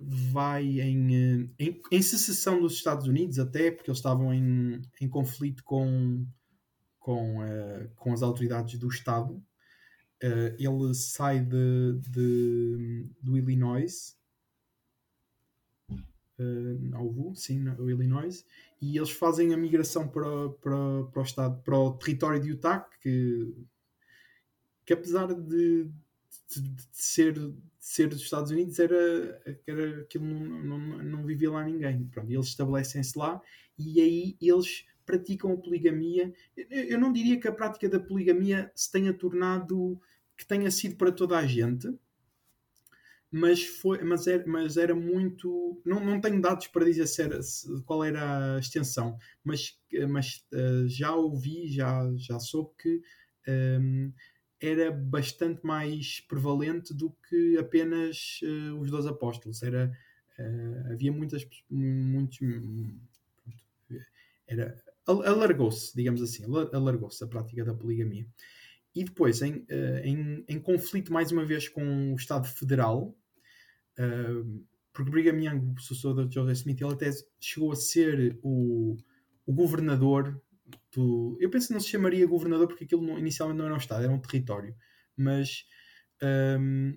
vai 0.00 0.80
em, 0.80 1.50
em, 1.58 1.82
em, 1.90 2.02
secessão 2.02 2.60
dos 2.60 2.74
Estados 2.74 3.06
Unidos, 3.06 3.38
até 3.38 3.70
porque 3.70 3.90
eles 3.90 3.98
estavam 3.98 4.32
em, 4.32 4.80
em 5.00 5.08
conflito 5.08 5.62
com, 5.64 6.26
com, 6.98 7.40
uh, 7.40 7.88
com 7.96 8.12
as 8.12 8.22
autoridades 8.22 8.78
do 8.78 8.88
Estado. 8.88 9.34
Uh, 10.22 10.54
ele 10.58 10.94
sai 10.94 11.40
de, 11.40 11.98
de, 12.00 13.06
do 13.20 13.36
Illinois, 13.36 14.16
uh, 16.42 16.88
Nauvoo, 16.90 17.34
sim, 17.34 17.58
no 17.58 17.90
Illinois, 17.90 18.44
e 18.80 18.96
eles 18.96 19.10
fazem 19.10 19.54
a 19.54 19.56
migração 19.56 20.08
para, 20.08 20.50
para, 20.60 21.04
para 21.04 21.20
o 21.20 21.24
estado, 21.24 21.62
para 21.62 21.78
o 21.78 21.92
território 21.92 22.40
de 22.40 22.50
Utah, 22.50 22.88
que, 23.00 23.54
que 24.84 24.92
apesar 24.92 25.26
de, 25.26 25.84
de, 26.48 26.60
de 26.60 26.82
ser, 26.90 27.34
ser 27.78 28.08
dos 28.08 28.22
Estados 28.22 28.50
Unidos, 28.50 28.78
era, 28.78 29.60
era 29.66 30.00
aquilo 30.00 30.24
não, 30.24 30.78
não, 30.78 31.02
não 31.02 31.26
vivia 31.26 31.50
lá 31.50 31.64
ninguém. 31.64 32.04
Pronto, 32.06 32.30
eles 32.30 32.46
estabelecem-se 32.46 33.18
lá 33.18 33.40
e 33.78 34.00
aí 34.00 34.36
eles 34.40 34.84
praticam 35.04 35.52
a 35.52 35.56
poligamia. 35.56 36.32
Eu 36.56 36.98
não 36.98 37.12
diria 37.12 37.38
que 37.38 37.48
a 37.48 37.52
prática 37.52 37.88
da 37.88 38.00
poligamia 38.00 38.70
se 38.74 38.90
tenha 38.90 39.12
tornado 39.12 40.00
que 40.36 40.46
tenha 40.46 40.70
sido 40.70 40.96
para 40.96 41.12
toda 41.12 41.38
a 41.38 41.46
gente, 41.46 41.88
mas, 43.32 43.64
foi, 43.64 44.04
mas, 44.04 44.26
era, 44.26 44.46
mas 44.46 44.76
era 44.76 44.94
muito. 44.94 45.80
Não, 45.86 46.04
não 46.04 46.20
tenho 46.20 46.38
dados 46.38 46.66
para 46.66 46.84
dizer 46.84 47.06
se 47.06 47.22
era, 47.22 47.42
se, 47.42 47.82
qual 47.84 48.04
era 48.04 48.56
a 48.56 48.58
extensão, 48.58 49.16
mas, 49.42 49.80
mas 50.10 50.44
uh, 50.52 50.86
já 50.86 51.14
ouvi, 51.14 51.66
já, 51.66 52.12
já 52.18 52.38
soube 52.38 52.72
que 52.78 53.00
um, 53.48 53.50
ehm, 53.50 54.12
era 54.60 54.92
bastante 54.92 55.64
mais 55.64 56.20
prevalente 56.20 56.92
do 56.92 57.10
que 57.26 57.56
apenas 57.56 58.40
uh, 58.42 58.78
os 58.78 58.90
dois 58.90 59.06
apóstolos. 59.06 59.62
Era, 59.62 59.90
uh, 60.38 60.92
havia 60.92 61.10
muitas. 61.10 61.48
Muitos, 61.70 62.38
era, 64.46 64.76
alargou-se, 65.06 65.96
digamos 65.96 66.20
assim, 66.20 66.44
alargou-se 66.70 67.24
a 67.24 67.26
prática 67.26 67.64
da 67.64 67.72
poligamia. 67.72 68.26
E 68.94 69.04
depois, 69.04 69.40
em, 69.40 69.64
em, 70.04 70.44
em, 70.46 70.60
conflito 70.60 71.10
mais 71.10 71.32
uma 71.32 71.46
vez 71.46 71.66
com 71.66 72.12
o 72.12 72.16
Estado 72.16 72.46
Federal, 72.46 73.16
porque 74.92 75.10
Brigham 75.10 75.40
Young, 75.40 75.74
o 75.76 75.80
sucessor 75.80 76.26
de 76.26 76.34
Joseph 76.34 76.58
Smith, 76.58 76.80
ele 76.80 76.92
até 76.92 77.10
chegou 77.40 77.72
a 77.72 77.76
ser 77.76 78.38
o, 78.42 78.96
o 79.46 79.52
governador 79.52 80.40
do. 80.94 81.36
Eu 81.40 81.50
penso 81.50 81.68
que 81.68 81.72
não 81.72 81.80
se 81.80 81.88
chamaria 81.88 82.26
governador 82.26 82.68
porque 82.68 82.84
aquilo 82.84 83.02
não, 83.02 83.18
inicialmente 83.18 83.58
não 83.58 83.66
era 83.66 83.74
um 83.74 83.78
Estado, 83.78 84.04
era 84.04 84.12
um 84.12 84.20
território. 84.20 84.74
Mas. 85.16 85.66
Um, 86.22 86.96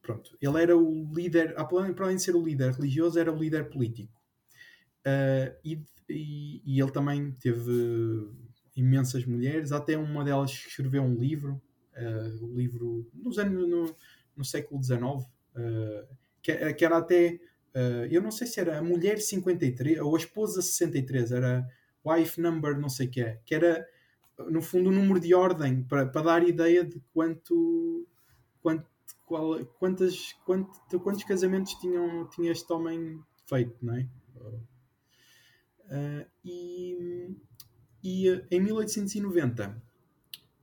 pronto, 0.00 0.36
ele 0.40 0.60
era 0.60 0.76
o 0.76 1.12
líder, 1.14 1.54
para 1.54 2.04
além 2.06 2.16
de 2.16 2.22
ser 2.22 2.34
o 2.34 2.44
líder 2.44 2.72
religioso, 2.72 3.18
era 3.18 3.32
o 3.32 3.38
líder 3.38 3.70
político. 3.70 4.20
Uh, 5.06 5.54
e, 5.64 5.84
e, 6.08 6.62
e, 6.64 6.80
ele 6.80 6.90
também 6.90 7.32
teve 7.32 8.28
imensas 8.74 9.24
mulheres, 9.24 9.70
até 9.70 9.96
uma 9.96 10.24
delas 10.24 10.50
escreveu 10.50 11.02
um 11.02 11.14
livro, 11.14 11.62
uh, 11.96 12.56
livro 12.56 13.08
nos 13.12 13.38
anos, 13.38 13.68
no, 13.68 13.96
no 14.36 14.44
século 14.44 14.82
XIX, 14.82 15.00
que, 16.42 16.74
que, 16.74 16.84
era 16.84 16.98
até, 16.98 17.40
uh, 17.74 18.06
eu 18.10 18.22
não 18.22 18.30
sei 18.30 18.46
se 18.46 18.60
era 18.60 18.78
a 18.78 18.82
mulher 18.82 19.20
53 19.20 20.00
ou 20.00 20.14
a 20.14 20.18
esposa 20.18 20.62
63, 20.62 21.32
era 21.32 21.66
wife 22.04 22.40
number 22.40 22.78
não 22.78 22.88
sei 22.88 23.06
o 23.06 23.10
que 23.10 23.20
é, 23.20 23.40
que 23.44 23.54
era 23.54 23.86
no 24.50 24.60
fundo 24.60 24.90
o 24.90 24.92
número 24.92 25.20
de 25.20 25.34
ordem 25.34 25.84
para, 25.84 26.06
para 26.06 26.22
dar 26.22 26.48
ideia 26.48 26.84
de 26.84 27.00
quanto, 27.12 28.06
quanto 28.60 28.86
qual, 29.24 29.64
quantas, 29.78 30.32
quanto, 30.44 31.00
quantos 31.00 31.24
casamentos 31.24 31.74
tinham, 31.74 32.28
tinha 32.28 32.50
este 32.50 32.72
homem 32.72 33.20
feito, 33.46 33.76
não 33.80 33.94
é? 33.94 34.08
Uh, 35.84 36.26
e 36.44 37.36
e 38.02 38.28
eh, 38.28 38.44
em 38.50 38.60
1890, 38.60 39.68
uh, 39.68 39.74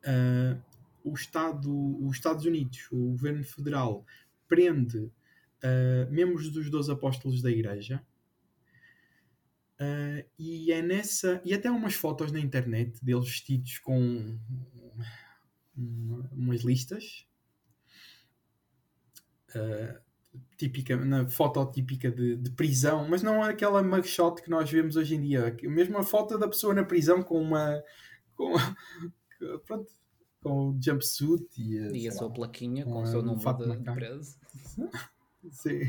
eh, 0.03 0.57
o 1.03 1.13
Estado, 1.13 1.71
os 2.05 2.17
Estados 2.17 2.45
Unidos, 2.45 2.87
o 2.91 3.11
governo 3.11 3.43
federal, 3.43 4.05
prende 4.49 4.97
uh, 4.97 6.11
membros 6.11 6.49
dos 6.49 6.69
dois 6.69 6.89
apóstolos 6.89 7.41
da 7.41 7.49
Igreja. 7.49 8.03
Uh, 9.79 10.27
e 10.37 10.73
é 10.73 10.81
nessa. 10.81 11.41
E 11.45 11.53
até 11.53 11.71
umas 11.71 11.93
fotos 11.93 12.33
na 12.33 12.39
internet 12.39 13.03
deles 13.03 13.29
vestidos 13.29 13.77
com 13.77 14.37
umas 15.77 16.61
listas. 16.61 17.25
Uh, 19.55 19.97
típica, 20.57 20.95
na 20.97 21.27
foto 21.27 21.65
típica 21.71 22.11
de, 22.11 22.35
de, 22.35 22.51
prisão, 22.51 23.07
mas 23.07 23.23
não 23.23 23.43
é 23.43 23.49
aquela 23.49 23.81
mugshot 23.81 24.43
que 24.43 24.49
nós 24.49 24.69
vemos 24.69 24.95
hoje 24.95 25.15
em 25.15 25.21
dia. 25.21 25.55
Mesmo 25.63 25.97
a 25.97 26.03
foto 26.03 26.37
da 26.37 26.47
pessoa 26.47 26.73
na 26.73 26.83
prisão 26.83 27.23
com 27.23 27.41
uma. 27.41 27.81
Com, 28.35 28.53
pronto, 29.65 29.89
com 30.41 30.69
o 30.69 30.79
jumpsuit 30.81 31.47
e 31.57 31.79
a, 31.79 31.91
e 31.91 32.07
a 32.07 32.11
sua 32.11 32.27
lá, 32.27 32.33
plaquinha 32.33 32.85
com, 32.85 32.91
com 32.91 33.01
o 33.03 33.07
seu 33.07 33.21
número 33.21 33.53
de, 33.57 33.77
de 33.77 33.93
preso. 33.93 34.37
Sim. 35.51 35.81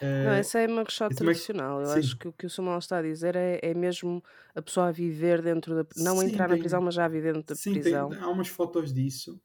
Não, 0.00 0.32
essa 0.32 0.60
é 0.60 0.66
uma 0.66 0.80
mugshot 0.80 1.14
tradicional. 1.14 1.80
Eu 1.80 1.86
sim. 1.86 1.98
acho 1.98 2.16
que 2.16 2.28
o 2.28 2.32
que 2.32 2.46
o 2.46 2.50
Samuel 2.50 2.78
está 2.78 2.98
a 2.98 3.02
dizer 3.02 3.36
é, 3.36 3.58
é 3.62 3.74
mesmo 3.74 4.22
a 4.54 4.62
pessoa 4.62 4.88
a 4.88 4.92
viver 4.92 5.42
dentro 5.42 5.74
da. 5.74 5.86
Não 5.96 6.18
sim, 6.18 6.26
entrar 6.26 6.48
tem, 6.48 6.56
na 6.56 6.60
prisão, 6.60 6.80
mas 6.80 6.94
já 6.94 7.04
a 7.04 7.08
viver 7.08 7.34
dentro 7.34 7.54
da 7.54 7.60
sim, 7.60 7.72
prisão. 7.72 8.08
Tem, 8.08 8.18
há 8.18 8.28
umas 8.28 8.48
fotos 8.48 8.94
disso. 8.94 9.40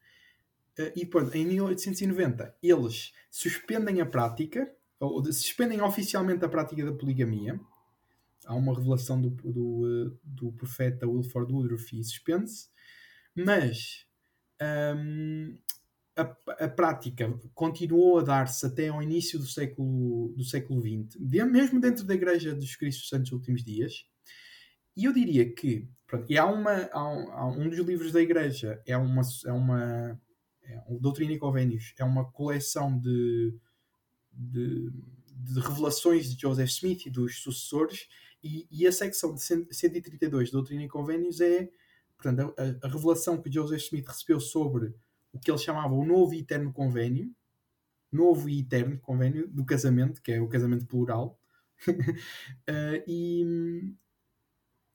Uh, 0.80 0.92
e 0.96 1.06
pronto, 1.06 1.36
em 1.36 1.46
1890 1.46 2.56
eles 2.62 3.14
suspendem 3.30 4.00
a 4.02 4.06
prática, 4.06 4.72
ou 5.00 5.24
suspendem 5.26 5.82
oficialmente 5.82 6.46
a 6.46 6.50
prática 6.50 6.86
da 6.86 6.94
poligamia. 6.94 7.60
Há 8.46 8.56
uma 8.56 8.76
revelação 8.76 9.20
do, 9.20 9.30
do, 9.30 9.88
eh, 9.88 10.18
do 10.24 10.52
profeta 10.52 11.08
Wilford 11.08 11.52
Woodruff 11.52 12.00
e 12.00 12.04
suspende-se. 12.04 12.70
Mas 13.36 14.05
um, 14.62 15.58
a, 16.16 16.22
a, 16.66 16.70
prática 16.70 17.34
continuou 17.54 18.20
a 18.20 18.24
dar-se 18.24 18.66
até 18.66 18.88
ao 18.88 19.04
início 19.04 19.38
do 19.38 19.46
século, 19.46 20.34
do 20.36 20.44
século 20.44 20.82
XX, 20.82 21.20
mesmo 21.20 21.80
dentro 21.80 22.06
da 22.06 22.14
Igreja 22.16 22.56
dos 22.56 22.76
Cristos 22.76 23.10
Santos 23.10 23.32
Últimos 23.32 23.64
Dias. 23.64 24.06
E 24.96 25.04
eu 25.04 25.14
diria 25.14 25.54
que, 25.54 25.88
pronto, 26.08 26.26
e 26.32 26.38
há, 26.38 26.46
uma, 26.46 26.90
há, 26.94 27.10
um, 27.10 27.32
há 27.32 27.48
um 27.48 27.70
dos 27.70 27.80
livros 27.80 28.14
da 28.14 28.22
Igreja, 28.22 28.82
é 28.86 28.96
uma, 28.96 29.24
é 29.46 29.52
uma 29.52 30.22
é, 30.64 30.82
o 30.88 30.98
Doutrina 31.00 31.34
e 31.34 31.38
Convênios, 31.38 31.94
é 31.98 32.04
uma 32.04 32.32
coleção 32.32 32.98
de, 32.98 33.54
de, 34.32 34.90
de, 35.32 35.60
revelações 35.60 36.34
de 36.34 36.42
Joseph 36.42 36.70
Smith 36.70 37.06
e 37.06 37.10
dos 37.10 37.42
sucessores, 37.42 38.08
e, 38.42 38.68
e 38.72 38.88
a 38.88 38.92
secção 38.92 39.34
de 39.34 39.42
132 39.42 40.48
de 40.48 40.52
Doutrina 40.52 40.84
e 40.84 40.88
Convênios 40.88 41.42
é 41.42 41.70
portanto, 42.18 42.54
a, 42.58 42.88
a 42.88 42.90
revelação 42.90 43.42
que 43.42 43.52
Joseph 43.52 43.82
Smith 43.82 44.08
recebeu 44.08 44.40
sobre 44.40 44.96
o 45.32 45.40
que 45.40 45.52
ele 45.52 45.58
chamava 45.58 45.94
o 45.94 46.06
novo 46.06 46.34
e 46.34 46.40
eterno 46.40 46.72
convênio, 46.72 47.34
novo 48.12 48.50
e 48.50 48.62
eterno 48.62 48.98
convênio 49.00 49.48
do 49.48 49.66
casamento, 49.66 50.22
que 50.22 50.32
é 50.32 50.42
o 50.42 50.48
casamento 50.48 50.86
plural, 50.86 51.40
uh, 51.88 51.94
e, 53.06 53.94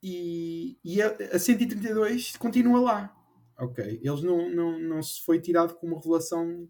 e, 0.02 0.78
e 0.82 1.02
a, 1.02 1.16
a 1.34 1.38
132 1.38 2.36
continua 2.36 2.80
lá. 2.80 3.16
Ok, 3.58 4.00
eles 4.02 4.22
não, 4.22 4.48
não, 4.48 4.78
não 4.78 5.02
se 5.02 5.20
foi 5.20 5.38
tirado 5.38 5.74
como 5.74 5.96
revelação 5.96 6.66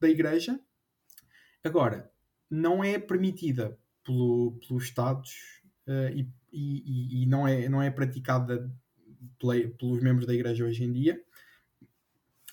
da 0.00 0.08
igreja. 0.08 0.58
Agora, 1.62 2.10
não 2.48 2.82
é 2.82 2.98
permitida 2.98 3.78
pelo, 4.02 4.58
pelos 4.66 4.84
Estados 4.84 5.62
uh, 5.86 6.08
e, 6.14 6.26
e, 6.50 7.22
e, 7.22 7.26
não, 7.26 7.46
é, 7.46 7.68
não 7.68 7.82
é 7.82 7.90
praticada 7.90 8.72
pelos 9.78 10.02
membros 10.02 10.26
da 10.26 10.34
igreja 10.34 10.64
hoje 10.64 10.84
em 10.84 10.92
dia 10.92 11.22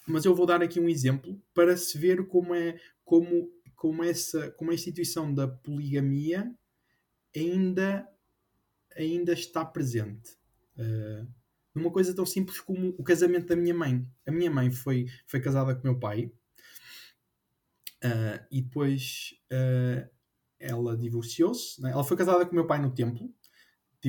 mas 0.07 0.23
eu 0.23 0.33
vou 0.33 0.45
dar 0.45 0.63
aqui 0.63 0.79
um 0.79 0.87
exemplo 0.87 1.39
para 1.53 1.75
se 1.75 1.97
ver 1.97 2.25
como 2.27 2.55
é 2.55 2.79
como, 3.07 3.49
como, 3.75 4.03
essa, 4.03 4.51
como 4.51 4.71
a 4.71 4.73
instituição 4.73 5.33
da 5.33 5.47
poligamia 5.47 6.53
ainda, 7.35 8.07
ainda 8.95 9.31
está 9.31 9.63
presente. 9.63 10.37
Uh, 10.77 11.27
numa 11.73 11.91
coisa 11.91 12.13
tão 12.13 12.25
simples 12.25 12.59
como 12.59 12.89
o 12.97 13.03
casamento 13.03 13.47
da 13.47 13.55
minha 13.55 13.73
mãe. 13.73 14.05
A 14.25 14.31
minha 14.31 14.51
mãe 14.51 14.69
foi, 14.69 15.07
foi 15.25 15.39
casada 15.39 15.73
com 15.73 15.87
meu 15.87 15.97
pai 15.97 16.31
uh, 18.03 18.45
e 18.51 18.61
depois 18.61 19.39
uh, 19.51 20.09
ela 20.59 20.97
divorciou-se. 20.97 21.81
Né? 21.81 21.91
Ela 21.91 22.03
foi 22.03 22.17
casada 22.17 22.45
com 22.45 22.53
meu 22.53 22.67
pai 22.67 22.81
no 22.81 22.93
templo, 22.93 23.33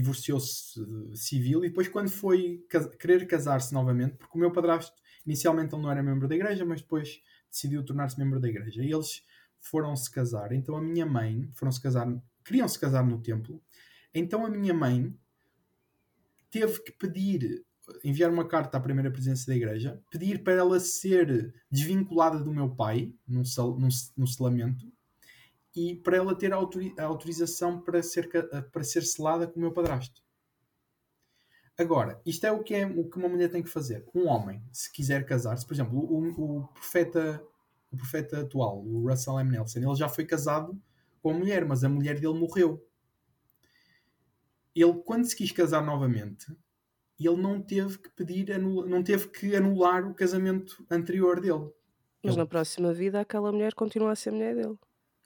divorciou-se 0.00 0.80
civil 1.14 1.64
e 1.64 1.68
depois, 1.68 1.88
quando 1.88 2.08
foi 2.08 2.64
querer 2.98 3.26
casar-se 3.26 3.72
novamente, 3.72 4.16
porque 4.16 4.36
o 4.36 4.40
meu 4.40 4.52
padrasto 4.52 4.96
Inicialmente 5.28 5.74
ele 5.74 5.82
não 5.82 5.90
era 5.90 6.02
membro 6.02 6.26
da 6.26 6.34
igreja, 6.34 6.64
mas 6.64 6.80
depois 6.80 7.20
decidiu 7.50 7.84
tornar-se 7.84 8.18
membro 8.18 8.40
da 8.40 8.48
igreja. 8.48 8.82
E 8.82 8.90
eles 8.90 9.22
foram 9.60 9.94
se 9.94 10.10
casar. 10.10 10.52
Então 10.52 10.74
a 10.74 10.80
minha 10.80 11.04
mãe, 11.04 11.50
foram 11.52 11.70
se 11.70 11.82
casar, 11.82 12.08
queriam 12.42 12.66
se 12.66 12.78
casar 12.78 13.04
no 13.04 13.20
templo. 13.20 13.62
Então 14.14 14.46
a 14.46 14.48
minha 14.48 14.72
mãe 14.72 15.14
teve 16.50 16.82
que 16.82 16.92
pedir, 16.92 17.62
enviar 18.02 18.30
uma 18.30 18.48
carta 18.48 18.78
à 18.78 18.80
primeira 18.80 19.10
presença 19.10 19.46
da 19.46 19.54
igreja, 19.54 20.02
pedir 20.10 20.42
para 20.42 20.54
ela 20.54 20.80
ser 20.80 21.54
desvinculada 21.70 22.42
do 22.42 22.50
meu 22.50 22.74
pai, 22.74 23.14
num, 23.26 23.42
num, 23.78 23.88
num 24.16 24.26
selamento, 24.26 24.90
e 25.78 25.94
para 25.94 26.16
ela 26.16 26.34
ter 26.34 26.52
a 26.52 27.04
autorização 27.04 27.80
para 27.80 28.02
ser, 28.02 28.28
para 28.72 28.82
ser 28.82 29.02
selada 29.02 29.46
com 29.46 29.58
o 29.58 29.62
meu 29.62 29.72
padrasto. 29.72 30.20
Agora, 31.78 32.20
isto 32.26 32.44
é 32.44 32.50
o 32.50 32.64
que, 32.64 32.74
é 32.74 32.84
o 32.84 33.08
que 33.08 33.16
uma 33.16 33.28
mulher 33.28 33.48
tem 33.48 33.62
que 33.62 33.68
fazer. 33.68 34.04
Um 34.12 34.26
homem, 34.26 34.60
se 34.72 34.92
quiser 34.92 35.24
casar-se, 35.24 35.64
por 35.64 35.74
exemplo, 35.74 35.96
o, 35.96 36.62
o, 36.62 36.66
profeta, 36.68 37.40
o 37.92 37.96
profeta 37.96 38.40
atual, 38.40 38.84
o 38.84 39.08
Russell 39.08 39.38
M. 39.38 39.52
Nelson, 39.52 39.78
ele 39.78 39.94
já 39.94 40.08
foi 40.08 40.24
casado 40.24 40.76
com 41.22 41.30
a 41.30 41.34
mulher, 41.34 41.64
mas 41.64 41.84
a 41.84 41.88
mulher 41.88 42.18
dele 42.18 42.34
morreu. 42.34 42.84
Ele, 44.74 44.94
quando 45.04 45.26
se 45.26 45.36
quis 45.36 45.52
casar 45.52 45.84
novamente, 45.84 46.46
ele 47.20 47.36
não 47.36 47.62
teve 47.62 47.98
que 47.98 48.10
pedir, 48.10 48.58
não 48.58 49.04
teve 49.04 49.28
que 49.28 49.54
anular 49.54 50.04
o 50.04 50.14
casamento 50.14 50.84
anterior 50.90 51.40
dele. 51.40 51.70
Mas 52.24 52.34
ele... 52.34 52.42
na 52.42 52.46
próxima 52.46 52.92
vida 52.92 53.20
aquela 53.20 53.52
mulher 53.52 53.74
continua 53.74 54.10
a 54.10 54.16
ser 54.16 54.32
mulher 54.32 54.56
dele. 54.56 54.76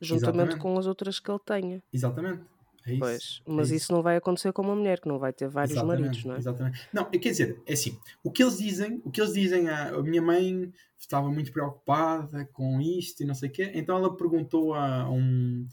Juntamente 0.03 0.35
Exatamente. 0.35 0.59
com 0.59 0.79
as 0.79 0.87
outras 0.87 1.21
que 1.21 1.31
ele 1.31 1.41
tenha. 1.45 1.83
Exatamente. 1.93 2.43
É 2.85 2.97
pois, 2.97 3.41
mas 3.47 3.71
é 3.71 3.77
isso. 3.77 3.85
isso. 3.85 3.93
não 3.93 4.03
vai 4.03 4.17
acontecer 4.17 4.53
com 4.53 4.63
uma 4.63 4.75
mulher 4.75 5.01
que 5.01 5.07
não 5.07 5.19
vai 5.19 5.33
ter 5.33 5.49
vários 5.49 5.77
exatamente, 5.77 6.01
maridos, 6.01 6.25
não 6.25 6.35
é? 6.35 6.39
Exatamente. 6.39 6.89
Não, 6.93 7.05
quer 7.05 7.31
dizer, 7.31 7.63
é 7.65 7.75
assim, 7.75 7.97
o 8.25 8.31
que 8.31 8.43
eles 8.43 8.59
dizem, 8.59 9.01
o 9.05 9.11
que 9.11 9.21
eles 9.21 9.33
dizem 9.33 9.69
a, 9.69 9.91
a 9.91 10.03
minha 10.03 10.21
mãe 10.21 10.73
estava 10.99 11.31
muito 11.31 11.53
preocupada 11.53 12.45
com 12.53 12.81
isto 12.81 13.23
e 13.23 13.27
não 13.27 13.35
sei 13.35 13.49
o 13.49 13.53
quê, 13.53 13.71
então 13.75 13.97
ela 13.97 14.17
perguntou 14.17 14.75
a, 14.75 15.03
a, 15.03 15.11
um, 15.11 15.67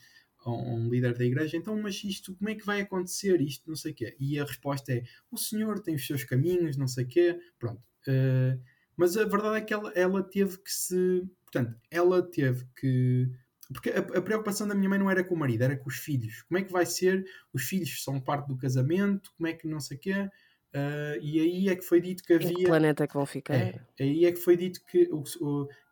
a 0.46 0.52
um 0.52 0.88
líder 0.88 1.18
da 1.18 1.26
igreja, 1.26 1.58
então, 1.58 1.76
mas 1.82 2.04
isto, 2.04 2.36
como 2.36 2.50
é 2.50 2.56
que 2.56 2.66
vai 2.66 2.82
acontecer 2.82 3.42
isto, 3.42 3.68
não 3.68 3.76
sei 3.76 3.92
o 3.92 3.96
quê? 3.96 4.16
E 4.20 4.40
a 4.40 4.46
resposta 4.46 4.94
é, 4.94 5.04
o 5.32 5.38
senhor 5.38 5.80
tem 5.80 5.96
os 5.96 6.06
seus 6.06 6.24
caminhos, 6.24 6.78
não 6.78 6.88
sei 6.88 7.06
o 7.06 7.08
quê, 7.08 7.40
pronto. 7.58 7.82
Uh, 8.08 8.60
mas 8.96 9.18
a 9.18 9.26
verdade 9.26 9.58
é 9.58 9.62
que 9.62 9.74
ela, 9.74 9.92
ela 9.96 10.22
teve 10.22 10.58
que 10.58 10.72
se, 10.72 11.28
portanto, 11.44 11.76
ela 11.90 12.22
teve 12.22 12.66
que 12.80 13.32
porque 13.72 13.92
a, 13.92 14.00
a, 14.00 14.22
preocupação 14.22 14.68
da 14.68 14.74
minha 14.74 14.90
mãe 14.90 14.98
não 14.98 15.10
era 15.10 15.24
com 15.24 15.36
o 15.36 15.38
marido, 15.38 15.64
era 15.64 15.78
com 15.78 15.88
os 15.88 15.98
filhos. 15.98 16.42
Como 16.44 16.58
é 16.58 16.64
que 16.64 16.72
vai 16.72 16.86
ser? 16.86 17.24
Os 17.54 17.64
filhos 17.64 18.04
são 18.04 18.20
parte 18.20 18.48
do 18.48 18.58
casamento, 18.58 19.32
como 19.38 19.48
é 19.48 19.54
que 19.54 19.68
não 19.68 19.80
sei 19.80 19.98
o 19.98 20.00
quê. 20.00 20.30
Uh, 20.76 21.18
e 21.22 21.40
aí 21.40 21.70
é 21.70 21.76
que 21.76 21.84
foi 21.84 22.02
dito 22.02 22.24
que 22.24 22.34
havia. 22.34 22.54
Que 22.54 22.66
planeta 22.66 23.04
é 23.04 23.08
que 23.08 23.14
vão 23.14 23.26
ficar? 23.26 23.56
É, 23.56 23.82
aí 24.00 24.26
é 24.26 24.32
que 24.32 24.40
foi 24.40 24.58
dito 24.58 24.84
que, 24.86 25.08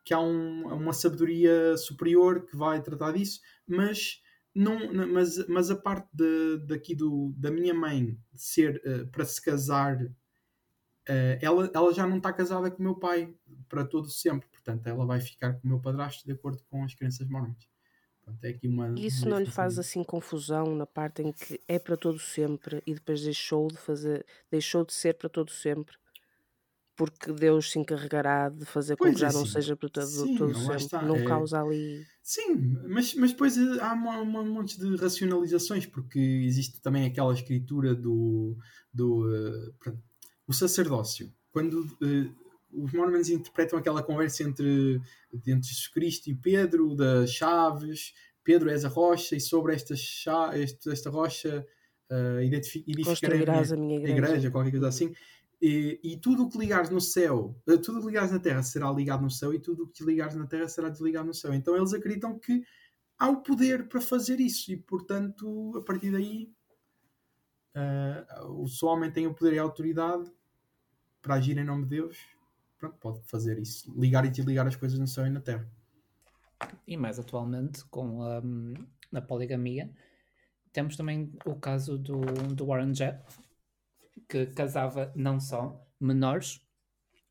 que 0.04 0.12
há 0.12 0.20
um, 0.20 0.66
uma 0.74 0.92
sabedoria 0.92 1.76
superior 1.76 2.46
que 2.46 2.56
vai 2.56 2.82
tratar 2.82 3.12
disso, 3.12 3.40
mas. 3.66 4.22
Não, 4.54 4.92
mas, 4.92 5.46
mas 5.46 5.70
a 5.70 5.76
parte 5.76 6.08
de, 6.12 6.58
daqui 6.66 6.92
do, 6.92 7.32
da 7.36 7.48
minha 7.48 7.72
mãe 7.72 8.18
ser 8.34 8.82
uh, 8.84 9.06
para 9.06 9.24
se 9.24 9.40
casar, 9.40 10.02
uh, 10.02 11.38
ela, 11.40 11.70
ela 11.72 11.94
já 11.94 12.04
não 12.04 12.16
está 12.16 12.32
casada 12.32 12.68
com 12.68 12.80
o 12.80 12.82
meu 12.82 12.96
pai 12.96 13.32
para 13.68 13.84
todo 13.84 14.08
sempre 14.08 14.48
Portanto, 14.68 14.86
ela 14.86 15.06
vai 15.06 15.18
ficar 15.18 15.54
com 15.54 15.66
o 15.66 15.70
meu 15.70 15.80
padrasto 15.80 16.26
de 16.26 16.32
acordo 16.32 16.62
com 16.68 16.84
as 16.84 16.94
crenças 16.94 17.26
mormons. 17.26 17.66
Portanto, 18.22 18.44
é 18.44 18.48
aqui 18.50 18.68
uma, 18.68 18.92
Isso 18.98 19.26
não 19.26 19.38
lhe 19.38 19.50
faz 19.50 19.78
assim 19.78 20.04
confusão 20.04 20.76
na 20.76 20.84
parte 20.84 21.22
em 21.22 21.32
que 21.32 21.58
é 21.66 21.78
para 21.78 21.96
todo 21.96 22.18
sempre 22.18 22.82
e 22.86 22.92
depois 22.92 23.22
deixou 23.22 23.68
de 23.68 23.78
fazer, 23.78 24.26
deixou 24.50 24.84
de 24.84 24.92
ser 24.92 25.14
para 25.14 25.30
todo 25.30 25.50
sempre? 25.50 25.96
Porque 26.94 27.32
Deus 27.32 27.70
se 27.70 27.78
encarregará 27.78 28.50
de 28.50 28.66
fazer 28.66 28.96
com 28.96 29.06
que 29.06 29.18
já 29.18 29.28
assim, 29.28 29.38
não 29.38 29.46
seja 29.46 29.74
para 29.74 29.88
todo, 29.88 30.06
sim, 30.06 30.36
todo 30.36 30.54
sempre. 30.54 30.76
Está, 30.76 31.00
não 31.00 31.16
é... 31.16 31.24
causa 31.24 31.62
ali. 31.62 32.04
Sim, 32.22 32.76
mas, 32.88 33.14
mas 33.14 33.30
depois 33.30 33.56
eh, 33.56 33.80
há 33.80 33.94
uma, 33.94 34.20
uma, 34.20 34.40
um 34.40 34.52
monte 34.52 34.78
de 34.78 34.96
racionalizações, 34.96 35.86
porque 35.86 36.18
existe 36.18 36.78
também 36.82 37.06
aquela 37.06 37.32
escritura 37.32 37.94
do, 37.94 38.54
do 38.92 39.26
uh, 39.28 39.98
o 40.46 40.52
sacerdócio. 40.52 41.32
Quando 41.52 41.84
uh, 42.02 42.47
os 42.72 42.92
Mormons 42.92 43.28
interpretam 43.28 43.78
aquela 43.78 44.02
conversa 44.02 44.42
entre, 44.42 45.00
entre 45.32 45.68
Jesus 45.68 45.88
Cristo 45.88 46.28
e 46.28 46.34
Pedro, 46.34 46.94
das 46.94 47.30
chaves, 47.30 48.14
Pedro 48.44 48.70
és 48.70 48.84
a 48.84 48.88
rocha, 48.88 49.36
e 49.36 49.40
sobre 49.40 49.74
esta, 49.74 49.94
chave, 49.96 50.62
esta, 50.62 50.92
esta 50.92 51.10
rocha 51.10 51.66
uh, 52.10 52.40
edificarás 52.40 53.72
a 53.72 53.76
minha 53.76 53.98
igreja. 53.98 54.16
igreja. 54.16 54.50
qualquer 54.50 54.70
coisa 54.70 54.88
assim. 54.88 55.12
E, 55.60 55.98
e 56.02 56.16
tudo 56.16 56.44
o 56.44 56.48
que 56.48 56.58
ligares 56.58 56.88
no 56.88 57.00
céu, 57.00 57.56
uh, 57.66 57.78
tudo 57.78 57.98
o 57.98 58.00
que 58.00 58.06
ligares 58.06 58.30
na 58.30 58.38
terra 58.38 58.62
será 58.62 58.90
ligado 58.92 59.22
no 59.22 59.30
céu, 59.30 59.52
e 59.52 59.58
tudo 59.58 59.84
o 59.84 59.88
que 59.88 60.04
ligares 60.04 60.34
na 60.34 60.46
terra 60.46 60.68
será 60.68 60.88
desligado 60.88 61.26
no 61.26 61.34
céu. 61.34 61.52
Então 61.52 61.76
eles 61.76 61.92
acreditam 61.92 62.38
que 62.38 62.62
há 63.18 63.28
o 63.28 63.42
poder 63.42 63.88
para 63.88 64.00
fazer 64.00 64.40
isso, 64.40 64.70
e 64.72 64.76
portanto, 64.76 65.72
a 65.76 65.82
partir 65.82 66.12
daí, 66.12 66.50
uh, 67.76 68.46
o 68.50 68.86
homem 68.86 69.10
tem 69.10 69.26
o 69.26 69.34
poder 69.34 69.54
e 69.54 69.58
a 69.58 69.62
autoridade 69.62 70.30
para 71.20 71.34
agir 71.34 71.58
em 71.58 71.64
nome 71.64 71.82
de 71.84 71.90
Deus 71.90 72.37
pronto, 72.78 72.96
pode 72.98 73.22
fazer 73.28 73.58
isso, 73.58 73.92
ligar 73.98 74.24
e 74.24 74.30
desligar 74.30 74.66
as 74.66 74.76
coisas 74.76 74.98
no 74.98 75.06
céu 75.06 75.26
e 75.26 75.30
na 75.30 75.40
terra. 75.40 75.68
e 76.86 76.96
mais 76.96 77.18
atualmente 77.18 77.84
com 77.86 78.22
a, 78.22 78.42
a 79.12 79.20
poligamia, 79.22 79.90
temos 80.72 80.96
também 80.96 81.32
o 81.44 81.54
caso 81.56 81.98
do, 81.98 82.20
do 82.54 82.66
Warren 82.66 82.92
Jeff, 82.92 83.22
que 84.28 84.46
casava 84.46 85.12
não 85.16 85.40
só 85.40 85.84
menores, 86.00 86.60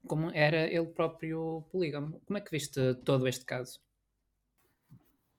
como 0.07 0.31
era 0.31 0.67
ele 0.67 0.87
próprio 0.87 1.63
polígamo. 1.71 2.21
Como 2.25 2.37
é 2.37 2.41
que 2.41 2.51
viste 2.51 2.95
todo 3.05 3.27
este 3.27 3.45
caso? 3.45 3.79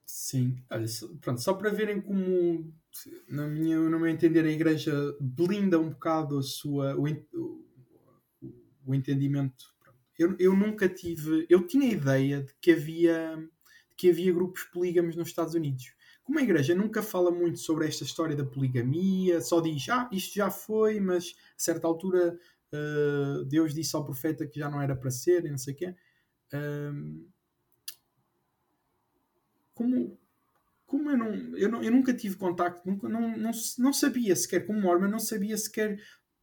Sim, 0.04 0.56
olha, 0.70 0.86
pronto, 1.20 1.40
só 1.40 1.52
para 1.54 1.70
verem 1.70 2.00
como, 2.00 2.72
na 3.28 3.46
minha, 3.46 3.78
no 3.78 3.98
meu 4.00 4.09
entender, 4.09 4.44
a 4.44 4.50
Igreja 4.50 4.92
blinda 5.20 5.78
um 5.78 5.90
bocado 5.90 6.38
a 6.38 6.42
sua, 6.42 6.96
o, 6.96 7.04
o, 7.34 7.64
o 8.86 8.94
entendimento. 8.94 9.74
Eu, 10.18 10.34
eu 10.38 10.56
nunca 10.56 10.88
tive. 10.88 11.46
Eu 11.48 11.66
tinha 11.66 11.90
ideia 11.90 12.42
de 12.42 12.52
que 12.60 12.72
havia, 12.72 13.36
de 13.90 13.96
que 13.96 14.10
havia 14.10 14.32
grupos 14.32 14.64
polígamos 14.64 15.14
nos 15.14 15.28
Estados 15.28 15.54
Unidos. 15.54 15.94
Como 16.24 16.38
a 16.38 16.42
Igreja 16.42 16.74
nunca 16.74 17.02
fala 17.02 17.30
muito 17.30 17.58
sobre 17.58 17.86
esta 17.86 18.04
história 18.04 18.36
da 18.36 18.44
poligamia, 18.44 19.40
só 19.40 19.60
diz, 19.62 19.88
ah, 19.88 20.10
isto 20.12 20.34
já 20.34 20.50
foi, 20.50 21.00
mas 21.00 21.34
a 21.56 21.58
certa 21.58 21.86
altura 21.86 22.38
uh, 22.72 23.44
Deus 23.46 23.72
disse 23.72 23.96
ao 23.96 24.04
profeta 24.04 24.46
que 24.46 24.58
já 24.58 24.68
não 24.68 24.82
era 24.82 24.94
para 24.94 25.10
ser, 25.10 25.46
e 25.46 25.50
não 25.50 25.56
sei 25.56 25.72
o 25.72 25.76
quê. 25.76 25.94
Uh, 26.52 27.26
como, 29.72 30.18
como 30.84 31.10
eu 31.10 31.16
não, 31.16 31.32
eu 31.56 31.68
não 31.70 31.82
eu 31.82 31.90
nunca 31.90 32.12
tive 32.12 32.36
contacto, 32.36 32.82
nunca, 32.84 33.08
não, 33.08 33.36
não, 33.36 33.50
não 33.78 33.92
sabia 33.92 34.34
sequer, 34.34 34.66
como 34.66 34.80
Mormon, 34.80 35.08
não 35.08 35.20
sabia 35.20 35.56
sequer 35.56 35.98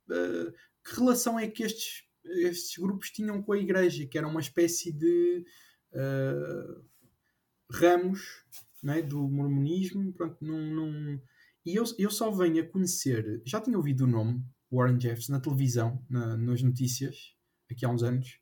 uh, 0.09 0.51
que 0.83 0.95
relação 0.95 1.37
é 1.37 1.47
que 1.47 1.63
estes, 1.63 2.04
estes 2.25 2.77
grupos 2.77 3.11
tinham 3.11 3.41
com 3.41 3.53
a 3.53 3.57
igreja, 3.57 4.05
que 4.05 4.17
era 4.17 4.27
uma 4.27 4.39
espécie 4.39 4.91
de 4.91 5.45
uh, 5.93 6.85
ramos 7.71 8.43
né, 8.83 9.01
do 9.01 9.27
mormonismo. 9.27 10.13
Pronto, 10.13 10.37
não, 10.43 10.59
não... 10.59 11.21
E 11.65 11.75
eu, 11.75 11.83
eu 11.97 12.11
só 12.11 12.29
venho 12.31 12.63
a 12.63 12.67
conhecer, 12.67 13.41
já 13.45 13.59
tinha 13.59 13.77
ouvido 13.77 14.03
o 14.03 14.07
nome 14.07 14.43
Warren 14.71 14.99
Jeffs 14.99 15.29
na 15.29 15.39
televisão, 15.39 16.03
na, 16.09 16.37
nas 16.37 16.61
notícias, 16.61 17.35
aqui 17.69 17.85
há 17.85 17.89
uns 17.89 18.03
anos, 18.03 18.39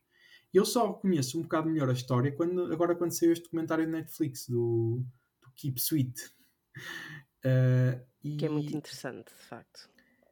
eu 0.53 0.65
só 0.65 0.93
conheço 0.93 1.39
um 1.39 1.43
bocado 1.43 1.69
melhor 1.69 1.89
a 1.89 1.93
história 1.93 2.31
quando, 2.31 2.71
agora 2.71 2.95
quando 2.95 3.11
saiu 3.11 3.31
este 3.31 3.43
documentário 3.43 3.85
de 3.85 3.91
Netflix 3.91 4.47
do, 4.47 5.03
do 5.41 5.51
Keep 5.55 5.79
Sweet. 5.79 6.13
Uh, 7.43 7.99
e, 8.23 8.37
que 8.37 8.45
é 8.45 8.49
muito 8.49 8.75
interessante, 8.75 9.33
de 9.33 9.43
facto. 9.43 9.89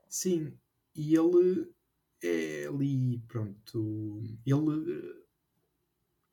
Sim, 0.07 0.53
e 0.95 1.15
ele 1.15 1.67
é 2.23 2.67
ali, 2.67 3.19
pronto, 3.27 4.21
ele 4.45 5.25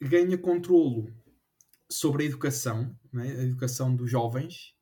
eh, 0.00 0.06
ganha 0.08 0.36
controlo 0.38 1.12
sobre 1.90 2.24
a 2.24 2.26
educação, 2.26 2.96
né, 3.12 3.30
a 3.32 3.42
educação 3.42 3.94
dos 3.94 4.10
jovens, 4.10 4.74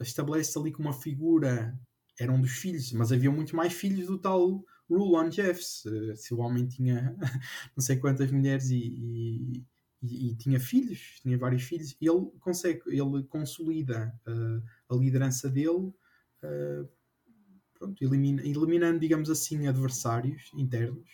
estabelece 0.00 0.58
ali 0.58 0.70
como 0.70 0.88
uma 0.88 0.94
figura, 0.94 1.78
era 2.18 2.32
um 2.32 2.40
dos 2.40 2.52
filhos, 2.52 2.92
mas 2.92 3.12
havia 3.12 3.30
muito 3.30 3.56
mais 3.56 3.72
filhos 3.72 4.06
do 4.06 4.18
tal 4.18 4.64
rule 4.88 5.16
on 5.16 5.30
Jeffs. 5.30 5.84
Se 6.16 6.34
o 6.34 6.38
homem 6.38 6.66
tinha 6.66 7.16
não 7.76 7.82
sei 7.82 7.96
quantas 7.96 8.30
mulheres 8.30 8.70
e, 8.70 9.64
e, 10.02 10.30
e, 10.30 10.36
tinha 10.36 10.60
filhos, 10.60 11.20
tinha 11.22 11.38
vários 11.38 11.62
filhos, 11.62 11.96
ele 12.00 12.30
consegue, 12.40 12.82
ele 12.86 13.22
consolida 13.24 14.14
uh, 14.26 14.94
a 14.94 14.98
liderança 14.98 15.48
dele, 15.48 15.92
uh, 16.42 16.88
pronto, 17.78 18.02
elimina, 18.02 18.42
eliminando, 18.42 19.00
digamos 19.00 19.30
assim, 19.30 19.66
adversários 19.66 20.50
internos 20.54 21.08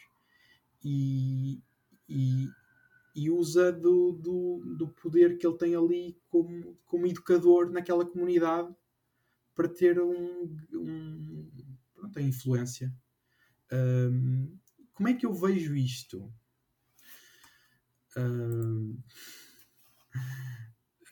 e, 0.82 1.60
e, 2.08 2.48
e 3.14 3.30
usa 3.30 3.72
do, 3.72 4.12
do, 4.12 4.74
do, 4.76 4.88
poder 4.88 5.38
que 5.38 5.46
ele 5.46 5.58
tem 5.58 5.74
ali 5.74 6.16
como, 6.28 6.76
como 6.86 7.06
educador 7.06 7.70
naquela 7.70 8.04
comunidade 8.04 8.74
para 9.54 9.68
ter 9.68 10.00
um, 10.00 10.56
um 10.72 11.50
pronto, 11.94 12.18
a 12.18 12.22
influência 12.22 12.92
um, 13.72 14.56
como 14.92 15.08
é 15.08 15.14
que 15.14 15.26
eu 15.26 15.34
vejo 15.34 15.74
isto? 15.74 16.32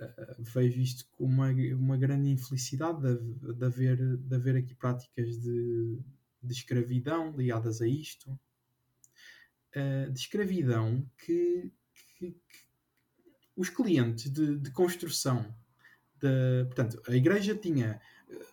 Uh, 0.00 0.42
vejo 0.42 0.80
isto 0.80 1.06
com 1.12 1.24
uma, 1.24 1.50
uma 1.50 1.96
grande 1.96 2.30
infelicidade 2.30 3.00
de, 3.00 3.54
de, 3.54 3.64
haver, 3.64 4.16
de 4.16 4.34
haver 4.34 4.56
aqui 4.56 4.74
práticas 4.74 5.38
de, 5.38 5.98
de 6.42 6.52
escravidão 6.52 7.30
ligadas 7.36 7.80
a 7.80 7.86
isto. 7.86 8.30
Uh, 9.74 10.10
de 10.10 10.18
escravidão 10.18 11.08
que, 11.18 11.70
que, 11.94 12.30
que 12.30 12.58
os 13.56 13.68
clientes 13.68 14.30
de, 14.30 14.58
de 14.58 14.70
construção, 14.70 15.54
de, 16.18 16.64
portanto, 16.66 17.02
a 17.06 17.14
igreja 17.14 17.54
tinha 17.54 18.00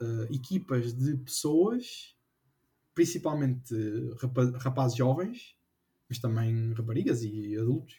uh, 0.01 0.33
equipas 0.33 0.93
de 0.93 1.15
pessoas 1.17 2.15
principalmente 2.99 3.73
rapazes 4.59 4.97
jovens, 4.97 5.55
mas 6.09 6.19
também 6.19 6.73
raparigas 6.73 7.23
e 7.23 7.55
adultos, 7.57 7.95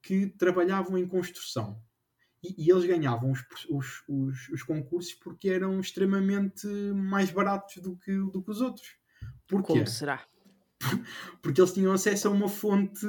que 0.00 0.28
trabalhavam 0.28 0.96
em 0.96 1.06
construção. 1.06 1.78
E, 2.42 2.64
e 2.64 2.70
eles 2.70 2.84
ganhavam 2.84 3.30
os, 3.30 3.44
os, 3.68 4.02
os, 4.08 4.48
os, 4.48 4.62
concursos 4.62 5.14
porque 5.14 5.48
eram 5.48 5.78
extremamente 5.78 6.66
mais 6.66 7.30
baratos 7.30 7.76
do 7.78 7.96
que, 7.96 8.12
do 8.12 8.42
que 8.42 8.50
os 8.50 8.60
outros. 8.60 8.96
Porquê? 9.46 9.72
Como 9.74 9.86
será? 9.86 10.24
Porque 11.42 11.60
eles 11.60 11.74
tinham 11.74 11.92
acesso 11.92 12.28
a 12.28 12.30
uma 12.30 12.48
fonte 12.48 13.06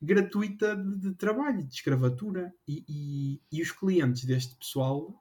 gratuita 0.00 0.76
de, 0.76 0.98
de 0.98 1.14
trabalho, 1.14 1.64
de 1.66 1.72
escravatura. 1.72 2.52
E, 2.68 2.84
e, 2.88 3.40
e, 3.50 3.62
os 3.62 3.70
clientes 3.70 4.24
deste 4.24 4.54
pessoal, 4.56 5.14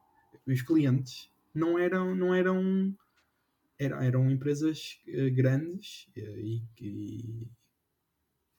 os 0.45 0.61
clientes, 0.63 1.31
não 1.53 1.79
eram, 1.79 2.13
não 2.13 2.33
eram 2.33 2.93
eram, 3.81 4.01
eram 4.01 4.31
empresas 4.31 4.99
uh, 5.07 5.33
grandes 5.33 6.07
uh, 6.17 6.39
e, 6.39 6.63
e, 6.79 7.47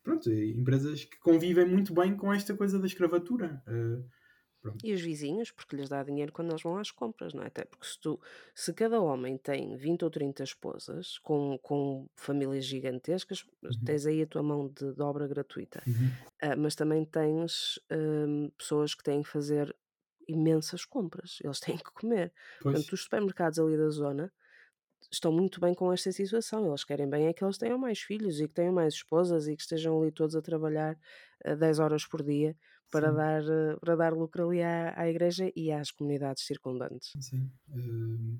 pronto, 0.02 0.32
empresas 0.32 1.04
que 1.04 1.18
convivem 1.20 1.64
muito 1.64 1.94
bem 1.94 2.16
com 2.16 2.32
esta 2.32 2.56
coisa 2.56 2.78
da 2.78 2.86
escravatura. 2.86 3.62
Uh, 3.68 4.04
e 4.82 4.92
os 4.92 5.00
vizinhos, 5.00 5.50
porque 5.50 5.74
lhes 5.74 5.88
dá 5.88 6.02
dinheiro 6.02 6.32
quando 6.32 6.50
eles 6.50 6.62
vão 6.62 6.76
às 6.76 6.90
compras, 6.90 7.34
não 7.34 7.42
é? 7.42 7.46
Até 7.46 7.64
porque 7.64 7.86
se, 7.86 7.98
tu, 7.98 8.20
se 8.54 8.72
cada 8.72 9.00
homem 9.00 9.36
tem 9.36 9.76
20 9.76 10.04
ou 10.04 10.10
30 10.10 10.44
esposas, 10.44 11.18
com, 11.18 11.58
com 11.58 12.08
famílias 12.14 12.64
gigantescas, 12.64 13.44
uhum. 13.62 13.70
tens 13.84 14.06
aí 14.06 14.22
a 14.22 14.26
tua 14.26 14.42
mão 14.42 14.68
de, 14.68 14.92
de 14.92 15.02
obra 15.02 15.26
gratuita. 15.26 15.82
Uhum. 15.86 16.52
Uh, 16.52 16.58
mas 16.58 16.74
também 16.74 17.04
tens 17.04 17.78
uh, 17.90 18.50
pessoas 18.56 18.94
que 18.94 19.02
têm 19.02 19.22
que 19.22 19.28
fazer 19.28 19.74
imensas 20.28 20.84
compras, 20.84 21.38
eles 21.42 21.58
têm 21.60 21.76
que 21.76 21.92
comer. 21.92 22.32
Pois. 22.60 22.74
Portanto, 22.74 22.92
os 22.92 23.02
supermercados 23.02 23.58
ali 23.58 23.76
da 23.76 23.90
zona 23.90 24.32
estão 25.10 25.32
muito 25.32 25.60
bem 25.60 25.74
com 25.74 25.92
esta 25.92 26.12
situação. 26.12 26.68
Eles 26.68 26.84
querem 26.84 27.10
bem 27.10 27.26
é 27.26 27.32
que 27.32 27.44
eles 27.44 27.58
tenham 27.58 27.78
mais 27.78 27.98
filhos 27.98 28.40
e 28.40 28.46
que 28.46 28.54
tenham 28.54 28.72
mais 28.72 28.94
esposas 28.94 29.48
e 29.48 29.56
que 29.56 29.62
estejam 29.62 30.00
ali 30.00 30.12
todos 30.12 30.36
a 30.36 30.40
trabalhar 30.40 30.94
uh, 30.94 30.98
eh, 31.50 31.56
10 31.56 31.80
horas 31.80 32.06
por 32.06 32.22
dia 32.22 32.56
para 32.92 33.10
dar, 33.10 33.42
uh, 33.42 33.80
para 33.80 33.96
dar 33.96 34.12
lucro 34.12 34.48
ali 34.48 34.62
à, 34.62 34.94
à 34.96 35.08
igreja 35.08 35.50
e 35.56 35.72
às 35.72 35.90
comunidades 35.90 36.44
circundantes. 36.44 37.10
Sim. 37.20 37.50
Uh, 37.68 38.38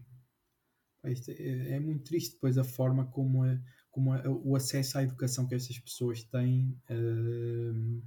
é, 1.05 1.75
é, 1.75 1.81
muito 1.81 2.05
triste 2.05 2.35
depois 2.35 2.57
a 2.57 2.63
forma 2.63 3.07
como, 3.07 3.43
a, 3.43 3.59
como 3.91 4.13
a, 4.13 4.23
o 4.29 4.55
acesso 4.55 4.99
à 4.99 5.03
educação 5.03 5.49
que 5.49 5.55
estas 5.55 5.79
pessoas 5.79 6.23
têm. 6.23 6.79
Uh, 6.89 8.01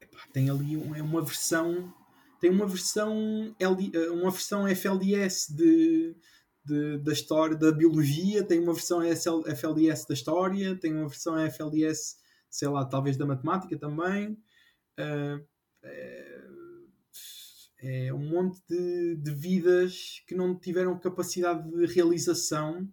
epá, 0.00 0.26
tem 0.32 0.48
ali 0.48 0.76
um, 0.76 0.94
é 0.94 1.02
uma 1.02 1.22
versão 1.22 1.92
tem 2.40 2.50
uma 2.50 2.66
versão 2.66 3.54
LD, 3.58 4.08
uma 4.10 4.30
versão 4.30 4.66
FLDS 4.68 5.48
de 5.48 6.14
de, 6.66 6.98
da 6.98 7.12
história, 7.12 7.56
da 7.56 7.70
biologia, 7.70 8.42
tem 8.42 8.58
uma 8.58 8.72
versão 8.72 9.00
FLDS 9.00 10.04
da 10.04 10.14
história, 10.14 10.74
tem 10.74 10.92
uma 10.92 11.08
versão 11.08 11.38
FLDS, 11.38 12.16
sei 12.50 12.68
lá, 12.68 12.84
talvez 12.84 13.16
da 13.16 13.24
matemática 13.24 13.78
também. 13.78 14.36
Uh, 14.98 15.44
é, 15.82 16.36
é, 17.78 18.14
um 18.14 18.28
monte 18.28 18.60
de, 18.68 19.16
de, 19.16 19.30
vidas 19.30 20.22
que 20.26 20.34
não 20.34 20.58
tiveram 20.58 20.98
capacidade 20.98 21.68
de 21.70 21.86
realização. 21.86 22.88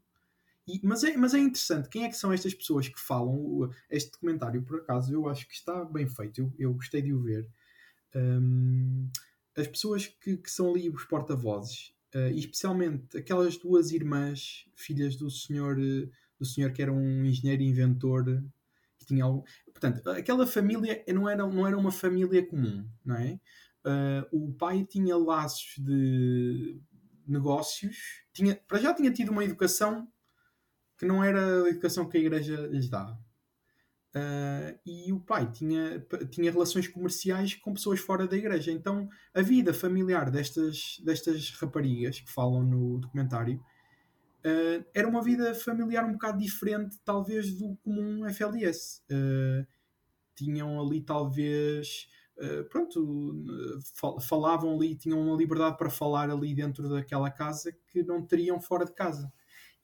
E, 0.67 0.79
mas, 0.83 1.03
é, 1.03 1.17
mas 1.17 1.33
é 1.33 1.39
interessante, 1.39 1.89
quem 1.89 2.05
é 2.05 2.09
que 2.09 2.15
são 2.15 2.31
estas 2.31 2.53
pessoas 2.53 2.87
que 2.87 2.99
falam? 2.99 3.69
Este 3.89 4.11
documentário, 4.11 4.61
por 4.63 4.79
acaso, 4.79 5.13
eu 5.13 5.27
acho 5.27 5.47
que 5.47 5.53
está 5.53 5.83
bem 5.83 6.07
feito, 6.07 6.41
eu, 6.41 6.53
eu 6.57 6.73
gostei 6.73 7.01
de 7.01 7.13
o 7.13 7.21
ver. 7.21 7.47
Um, 8.15 9.09
as 9.57 9.67
pessoas 9.67 10.07
que, 10.07 10.37
que 10.37 10.49
são 10.49 10.69
ali 10.69 10.89
os 10.89 11.03
porta-vozes 11.05 11.93
Uh, 12.15 12.29
especialmente 12.35 13.17
aquelas 13.17 13.57
duas 13.57 13.89
irmãs, 13.89 14.67
filhas 14.75 15.15
do 15.15 15.31
senhor, 15.31 15.77
do 16.37 16.45
senhor 16.45 16.71
que 16.71 16.79
era 16.79 16.93
um 16.93 17.25
engenheiro 17.25 17.63
inventor, 17.63 18.23
que 18.99 19.05
tinha 19.07 19.23
algo. 19.23 19.43
Portanto, 19.83 20.09
aquela 20.11 20.47
família 20.47 21.03
não 21.13 21.27
era, 21.27 21.45
não 21.45 21.67
era 21.67 21.77
uma 21.77 21.91
família 21.91 22.45
comum, 22.47 22.87
não 23.03 23.17
é? 23.17 23.37
Uh, 23.85 24.47
o 24.47 24.53
pai 24.53 24.85
tinha 24.85 25.17
laços 25.17 25.75
de 25.77 26.79
negócios, 27.27 27.97
tinha, 28.31 28.55
para 28.65 28.79
já 28.79 28.93
tinha 28.93 29.11
tido 29.11 29.31
uma 29.31 29.43
educação 29.43 30.07
que 30.97 31.05
não 31.05 31.21
era 31.21 31.65
a 31.65 31.69
educação 31.69 32.07
que 32.07 32.17
a 32.17 32.21
igreja 32.21 32.55
lhes 32.67 32.89
dá. 32.89 33.11
Uh, 34.15 34.79
e 34.85 35.11
o 35.11 35.19
pai 35.19 35.51
tinha, 35.51 36.05
tinha 36.29 36.49
relações 36.49 36.87
comerciais 36.87 37.55
com 37.55 37.73
pessoas 37.73 37.99
fora 37.99 38.25
da 38.25 38.37
igreja. 38.37 38.71
Então 38.71 39.09
a 39.33 39.41
vida 39.41 39.73
familiar 39.73 40.31
destas, 40.31 40.97
destas 41.03 41.49
raparigas 41.59 42.21
que 42.21 42.31
falam 42.31 42.63
no 42.63 42.99
documentário 42.99 43.61
uh, 44.45 44.85
era 44.93 45.07
uma 45.07 45.21
vida 45.21 45.53
familiar 45.53 46.05
um 46.05 46.13
bocado 46.13 46.37
diferente, 46.37 46.97
talvez, 47.03 47.53
do 47.57 47.75
comum 47.83 48.25
FLS. 48.29 49.01
Uh, 49.11 49.65
tinham 50.35 50.79
ali, 50.79 51.01
talvez. 51.01 52.07
pronto, 52.69 53.43
falavam 54.27 54.75
ali, 54.75 54.95
tinham 54.95 55.19
uma 55.19 55.35
liberdade 55.35 55.77
para 55.77 55.89
falar 55.89 56.29
ali 56.29 56.53
dentro 56.53 56.89
daquela 56.89 57.29
casa 57.29 57.75
que 57.87 58.03
não 58.03 58.25
teriam 58.25 58.59
fora 58.59 58.85
de 58.85 58.93
casa. 58.93 59.31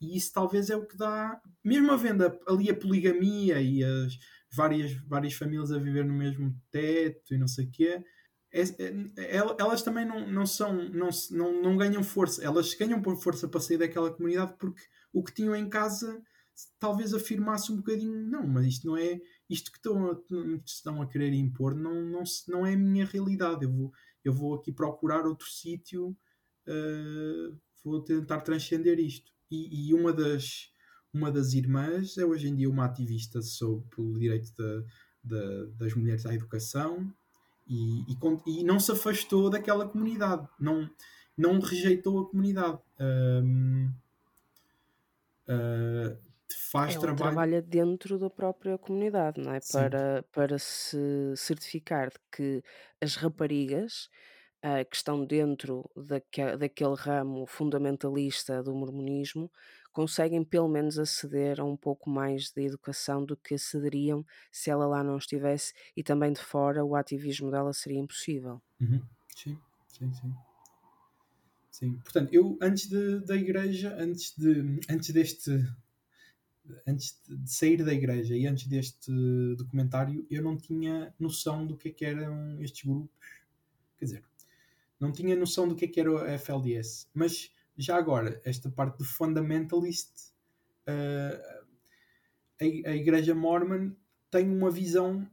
E 0.02 0.16
isso 0.18 0.32
talvez 0.34 0.70
é 0.70 0.76
o 0.78 0.86
que 0.86 0.96
dá, 0.96 1.40
mesmo 1.64 1.92
havendo 1.92 2.24
ali 2.48 2.70
a 2.70 2.76
poligamia 2.76 3.62
e 3.62 3.84
as 3.84 4.18
várias, 4.52 4.94
várias 5.06 5.34
famílias 5.34 5.72
a 5.72 5.78
viver 5.78 6.06
no 6.06 6.14
mesmo 6.14 6.56
teto 6.72 7.34
e 7.34 7.38
não 7.38 7.48
sei 7.48 7.66
o 7.66 7.72
quê, 7.72 8.04
é, 8.52 8.62
é, 8.62 9.38
elas 9.60 9.84
também 9.84 10.06
não, 10.06 10.28
não 10.28 10.46
são, 10.46 10.74
não, 10.74 11.10
não, 11.32 11.62
não 11.62 11.78
ganham 11.78 12.04
força, 12.04 12.44
elas 12.44 12.74
ganham 12.74 13.02
por 13.02 13.16
força 13.22 13.48
para 13.48 13.60
sair 13.60 13.78
daquela 13.78 14.12
comunidade 14.12 14.56
porque 14.58 14.82
o 15.14 15.24
que 15.24 15.34
tinham 15.34 15.56
em 15.56 15.70
casa 15.70 16.22
talvez 16.80 17.14
afirmasse 17.14 17.72
um 17.72 17.78
bocadinho, 17.78 18.22
não, 18.28 18.48
mas 18.48 18.66
isto 18.66 18.88
não 18.88 18.98
é, 18.98 19.20
isto 19.50 19.72
que 19.72 19.78
estão 19.78 20.12
a, 20.12 20.18
estão 20.66 21.02
a 21.02 21.08
querer 21.08 21.34
impor 21.34 21.76
não, 21.76 22.02
não, 22.06 22.24
não 22.48 22.66
é 22.66 22.74
a 22.74 22.78
minha 22.78 23.06
realidade, 23.06 23.66
eu 23.66 23.72
vou, 23.72 23.92
eu 24.24 24.34
vou 24.34 24.56
aqui 24.56 24.72
procurar 24.72 25.26
outro 25.26 25.48
sítio, 25.48 26.16
uh, 26.68 27.58
vou 27.84 28.02
tentar 28.02 28.42
transcender 28.42 29.00
isto 29.00 29.32
e, 29.50 29.90
e, 29.90 29.94
uma, 29.94 30.14
das, 30.14 30.72
uma 31.14 31.32
das 31.32 31.54
irmãs 31.54 32.18
é 32.18 32.26
hoje 32.26 32.48
em 32.48 32.56
dia 32.56 32.70
uma 32.70 32.86
ativista 32.86 33.42
sobre 33.42 33.90
o 33.98 34.18
direito 34.20 34.54
de, 35.24 35.68
das 35.78 35.94
mulheres 35.94 36.26
à 36.26 36.34
educação 36.34 37.12
e, 37.68 38.02
e, 38.02 38.18
e, 38.48 38.64
não 38.64 38.80
se 38.80 38.92
afastou 38.92 39.50
daquela 39.50 39.88
comunidade, 39.88 40.48
não, 40.60 40.90
não 41.38 41.60
rejeitou 41.60 42.20
a 42.20 42.30
comunidade. 42.30 42.80
Um, 43.00 43.92
faz 46.56 46.94
Ela 46.94 47.02
trabalho. 47.02 47.18
trabalha 47.18 47.62
dentro 47.62 48.18
da 48.18 48.30
própria 48.30 48.78
comunidade, 48.78 49.40
não 49.42 49.54
é? 49.54 49.60
Para, 49.72 50.24
para 50.32 50.58
se 50.58 50.98
certificar 51.36 52.10
de 52.10 52.20
que 52.32 52.64
as 53.02 53.16
raparigas 53.16 54.10
uh, 54.64 54.88
que 54.90 54.96
estão 54.96 55.26
dentro 55.26 55.90
daque, 55.96 56.58
daquele 56.58 56.96
ramo 56.96 57.46
fundamentalista 57.48 58.64
do 58.64 58.74
mormonismo 58.74 59.52
conseguem 59.92 60.44
pelo 60.44 60.68
menos 60.68 60.98
aceder 61.00 61.60
a 61.60 61.64
um 61.66 61.76
pouco 61.78 62.10
mais 62.10 62.52
de 62.52 62.64
educação 62.64 63.26
do 63.26 63.36
que 63.36 63.56
acederiam 63.56 64.26
se 64.52 64.70
ela 64.70 64.86
lá 64.88 65.04
não 65.04 65.18
estivesse 65.18 65.74
e 65.96 66.04
também 66.04 66.32
de 66.32 66.42
fora 66.42 66.84
o 66.86 66.96
ativismo 66.96 67.52
dela 67.52 67.74
seria 67.74 68.00
impossível. 68.00 68.62
Uhum. 68.82 69.02
Sim, 69.36 69.58
sim, 69.88 70.14
sim. 70.14 70.34
Sim, 71.72 71.94
portanto, 72.04 72.34
eu 72.34 72.58
antes 72.62 72.88
de, 72.90 73.20
da 73.22 73.36
igreja, 73.36 73.96
antes, 73.98 74.36
de, 74.38 74.80
antes 74.90 75.12
deste 75.12 75.52
antes 76.88 77.20
de 77.28 77.52
sair 77.52 77.84
da 77.84 77.94
igreja 77.94 78.36
e 78.36 78.46
antes 78.48 78.68
deste 78.68 79.12
documentário, 79.56 80.26
eu 80.30 80.44
não 80.44 80.58
tinha 80.58 81.14
noção 81.20 81.66
do 81.66 81.78
que, 81.78 81.90
é 81.90 81.92
que 81.92 82.06
eram 82.06 82.62
estes 82.62 82.84
grupos. 82.84 83.10
Quer 83.98 84.06
dizer, 84.06 84.24
não 85.00 85.12
tinha 85.12 85.36
noção 85.36 85.68
do 85.68 85.76
que, 85.76 85.86
é 85.86 85.88
que 85.88 86.00
era 86.00 86.34
a 86.34 86.38
FLDS. 86.38 87.10
Mas 87.14 87.52
já 87.78 87.98
agora, 87.98 88.42
esta 88.44 88.70
parte 88.70 88.98
do 88.98 89.06
fundamentalist, 89.06 90.32
uh, 90.88 91.66
a, 92.62 92.90
a 92.90 92.96
Igreja 92.96 93.34
Mormon 93.34 93.92
tem 94.30 94.50
uma 94.50 94.70
visão 94.70 95.28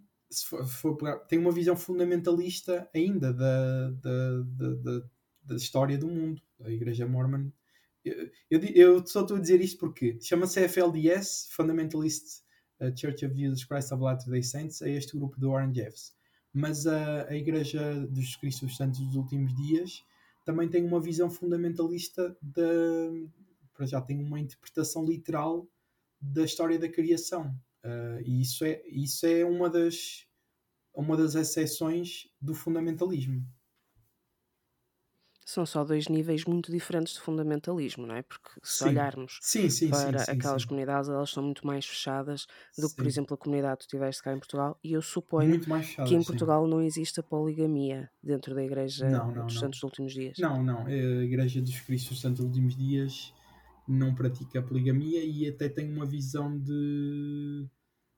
for, 0.45 0.67
for 0.67 0.97
pegar, 0.97 1.19
tem 1.21 1.39
uma 1.39 1.53
visão 1.53 1.77
fundamentalista 1.77 2.89
ainda 2.95 3.33
da, 3.33 3.91
da, 3.91 4.43
da, 4.57 5.03
da, 5.45 5.57
história 5.57 5.97
do 5.97 6.09
mundo. 6.09 6.41
A 6.65 6.71
Igreja 6.71 7.07
Mormon. 7.07 7.51
Eu, 8.51 8.61
eu, 8.61 9.07
só 9.07 9.23
estou 9.23 9.37
a 9.37 9.41
dizer 9.41 9.61
isto 9.61 9.79
porque 9.79 10.19
chama-se 10.21 10.61
FLDS, 10.69 11.49
Fundamentalist 11.51 12.43
uh, 12.81 12.97
Church 12.97 13.27
of 13.27 13.35
Jesus 13.35 13.65
Christ 13.65 13.93
of 13.93 14.03
Latter-day 14.03 14.43
Saints, 14.43 14.83
é 14.83 14.91
este 14.91 15.17
grupo 15.17 15.39
do 15.41 15.53
Jeffs. 15.75 16.15
Mas 16.53 16.87
a, 16.87 17.29
a 17.29 17.37
Igreja 17.37 18.07
dos 18.07 18.37
Cristos 18.37 18.77
Santos 18.77 19.01
dos 19.01 19.17
Últimos 19.17 19.55
Dias 19.55 20.03
também 20.45 20.69
tem 20.69 20.85
uma 20.85 21.01
visão 21.01 21.29
fundamentalista 21.29 22.37
de, 22.41 23.29
para 23.75 23.87
já 23.87 24.01
tem 24.01 24.23
uma 24.23 24.41
interpretação 24.41 25.05
literal 25.05 25.69
da 26.21 26.45
história 26.45 26.79
da 26.79 26.89
criação. 26.89 27.55
Uh, 27.85 28.21
e 28.25 28.41
isso 28.41 28.65
é 28.65 28.83
isso 28.87 29.27
é 29.27 29.45
uma 29.45 29.69
das 29.69 30.27
uma 30.95 31.17
das 31.17 31.35
exceções 31.35 32.27
do 32.41 32.55
fundamentalismo 32.55 33.47
são 35.47 35.65
só 35.65 35.85
dois 35.85 36.09
níveis 36.09 36.45
muito 36.45 36.73
diferentes 36.73 37.15
de 37.15 37.21
fundamentalismo, 37.21 38.05
não 38.05 38.17
é? 38.17 38.23
Porque 38.23 38.51
se 38.65 38.79
sim. 38.79 38.89
olharmos 38.89 39.39
sim, 39.41 39.71
sim, 39.71 39.89
para 39.91 40.25
aquelas 40.25 40.65
comunidades, 40.65 41.09
elas 41.09 41.31
são 41.31 41.41
muito 41.41 41.65
mais 41.65 41.87
fechadas 41.87 42.49
do 42.77 42.91
que, 42.91 42.97
por 42.97 43.07
exemplo, 43.07 43.35
a 43.35 43.39
comunidade 43.39 43.79
que 43.79 43.87
tu 43.87 43.91
tiveste 43.91 44.25
cá 44.25 44.35
em 44.35 44.41
Portugal. 44.41 44.77
E 44.83 44.93
eu 44.93 45.01
suponho 45.01 45.61
que 45.61 46.15
em 46.15 46.25
Portugal 46.25 46.67
não 46.67 46.83
existe 46.83 47.21
a 47.21 47.23
poligamia 47.23 48.11
dentro 48.21 48.57
da 48.57 48.65
Igreja 48.65 49.09
não, 49.09 49.31
não, 49.31 49.47
dos 49.47 49.55
não. 49.55 49.61
Santos 49.61 49.79
dos 49.79 49.85
Últimos 49.85 50.15
Dias. 50.15 50.37
Não, 50.37 50.61
não. 50.65 50.85
A 50.85 50.93
Igreja 50.93 51.63
dos 51.63 51.79
Cristos 51.79 52.11
dos 52.11 52.21
Santos 52.21 52.39
dos 52.39 52.47
Últimos 52.47 52.77
Dias 52.77 53.33
não 53.87 54.17
pratica 54.17 54.59
a 54.59 54.63
poligamia 54.63 55.23
e 55.25 55.49
até 55.49 55.69
tem 55.69 55.89
uma 55.93 56.05
visão 56.05 56.59
de, 56.59 57.69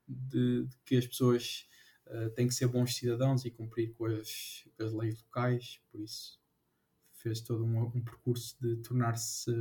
de, 0.08 0.64
de 0.64 0.76
que 0.86 0.96
as 0.96 1.06
pessoas 1.06 1.66
uh, 2.06 2.30
têm 2.30 2.48
que 2.48 2.54
ser 2.54 2.68
bons 2.68 2.96
cidadãos 2.96 3.44
e 3.44 3.50
cumprir 3.50 3.92
com 3.92 4.06
as, 4.06 4.66
com 4.78 4.82
as 4.82 4.94
leis 4.94 5.22
locais, 5.22 5.78
por 5.92 6.00
isso 6.00 6.38
fez 7.18 7.40
todo 7.40 7.64
um, 7.64 7.82
um 7.82 8.02
percurso 8.02 8.56
de 8.60 8.76
tornar-se 8.76 9.52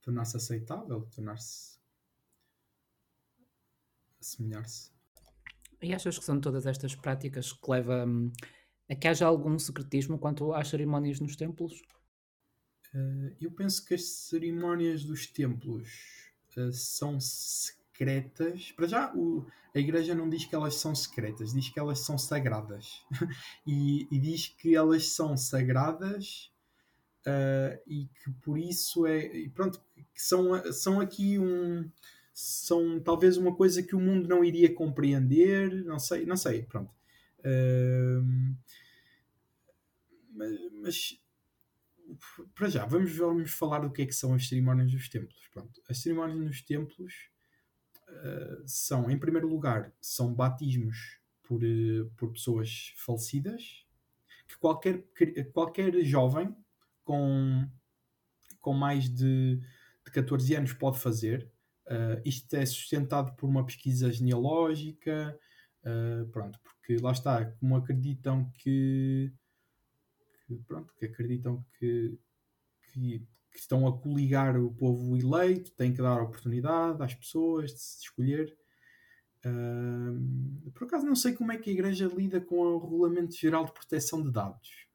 tornar-se 0.00 0.36
aceitável, 0.36 1.02
tornar-se 1.14 1.78
assemelhar-se. 4.20 4.90
E 5.82 5.94
achas 5.94 6.18
que 6.18 6.24
são 6.24 6.40
todas 6.40 6.66
estas 6.66 6.94
práticas 6.94 7.52
que 7.52 7.70
levam 7.70 8.08
hum, 8.08 8.32
a 8.88 8.94
que 8.94 9.08
haja 9.08 9.26
algum 9.26 9.58
secretismo 9.58 10.18
quanto 10.18 10.52
às 10.52 10.68
cerimónias 10.68 11.20
nos 11.20 11.36
templos? 11.36 11.80
Uh, 12.92 13.34
eu 13.40 13.52
penso 13.52 13.84
que 13.84 13.94
as 13.94 14.02
cerimónias 14.02 15.04
dos 15.04 15.26
templos 15.26 16.32
uh, 16.56 16.72
são 16.72 17.20
secretas. 17.20 17.79
Para 18.74 18.86
já, 18.86 19.12
o, 19.14 19.46
a 19.74 19.78
Igreja 19.78 20.14
não 20.14 20.28
diz 20.28 20.44
que 20.44 20.54
elas 20.54 20.76
são 20.76 20.94
secretas, 20.94 21.52
diz 21.52 21.68
que 21.68 21.78
elas 21.78 22.00
são 22.00 22.16
sagradas. 22.16 23.04
e, 23.66 24.08
e, 24.10 24.18
diz 24.18 24.48
que 24.48 24.74
elas 24.74 25.08
são 25.08 25.36
sagradas 25.36 26.50
uh, 27.26 27.80
e 27.86 28.06
que 28.06 28.30
por 28.42 28.58
isso 28.58 29.06
é. 29.06 29.48
Pronto, 29.54 29.80
são, 30.14 30.72
são 30.72 31.00
aqui 31.00 31.38
um. 31.38 31.90
São 32.32 32.98
talvez 33.00 33.36
uma 33.36 33.54
coisa 33.54 33.82
que 33.82 33.94
o 33.94 34.00
mundo 34.00 34.28
não 34.28 34.42
iria 34.42 34.72
compreender, 34.72 35.84
não 35.84 35.98
sei, 35.98 36.24
não 36.24 36.36
sei, 36.36 36.62
pronto. 36.62 36.90
Uh, 37.40 38.56
mas, 40.32 40.50
mas 40.80 41.20
para 42.54 42.68
já, 42.68 42.86
vamos, 42.86 43.14
vamos 43.14 43.50
falar 43.50 43.80
do 43.80 43.90
que 43.90 44.02
é 44.02 44.06
que 44.06 44.14
são 44.14 44.34
as 44.34 44.48
cerimónias 44.48 44.90
dos 44.90 45.08
templos. 45.08 45.48
Pronto, 45.52 45.82
as 45.88 45.98
cerimónias 45.98 46.38
nos 46.38 46.62
templos 46.62 47.30
uh, 48.10 48.62
são, 48.66 49.10
em 49.10 49.18
primeiro 49.18 49.48
lugar, 49.48 49.92
são 50.00 50.34
batismos 50.34 51.18
por, 51.42 51.62
uh, 51.62 52.10
por 52.16 52.32
pessoas 52.32 52.92
falecidas, 52.96 53.84
que 54.46 54.56
qualquer, 54.58 55.04
qualquer 55.52 56.02
jovem 56.04 56.54
com, 57.04 57.68
com 58.60 58.72
mais 58.72 59.08
de, 59.08 59.56
de 60.04 60.10
14 60.12 60.54
anos 60.54 60.72
pode 60.72 60.98
fazer. 60.98 61.50
Uh, 61.86 62.20
isto 62.24 62.54
é 62.54 62.64
sustentado 62.66 63.34
por 63.36 63.48
uma 63.48 63.64
pesquisa 63.64 64.12
genealógica, 64.12 65.38
pronto, 66.30 66.60
porque 66.60 66.98
lá 66.98 67.10
está, 67.12 67.46
como 67.52 67.74
acreditam 67.74 68.50
que, 68.52 69.32
que 70.46 70.56
pronto, 70.66 70.92
que 70.94 71.06
acreditam 71.06 71.64
que, 71.78 72.18
que 72.92 73.26
que 73.50 73.58
estão 73.58 73.86
a 73.86 73.98
coligar 73.98 74.56
o 74.56 74.72
povo 74.72 75.16
eleito, 75.16 75.72
têm 75.72 75.92
que 75.92 76.02
dar 76.02 76.22
oportunidade 76.22 77.02
às 77.02 77.14
pessoas 77.14 77.72
de 77.72 77.80
se 77.80 78.02
escolher. 78.02 78.56
Uh, 79.44 80.70
por 80.72 80.84
acaso 80.84 81.06
não 81.06 81.16
sei 81.16 81.32
como 81.32 81.50
é 81.50 81.56
que 81.56 81.70
a 81.70 81.72
Igreja 81.72 82.06
lida 82.14 82.40
com 82.40 82.56
o 82.56 82.78
Regulamento 82.78 83.34
Geral 83.34 83.64
de 83.64 83.72
Proteção 83.72 84.22
de 84.22 84.30
Dados, 84.30 84.86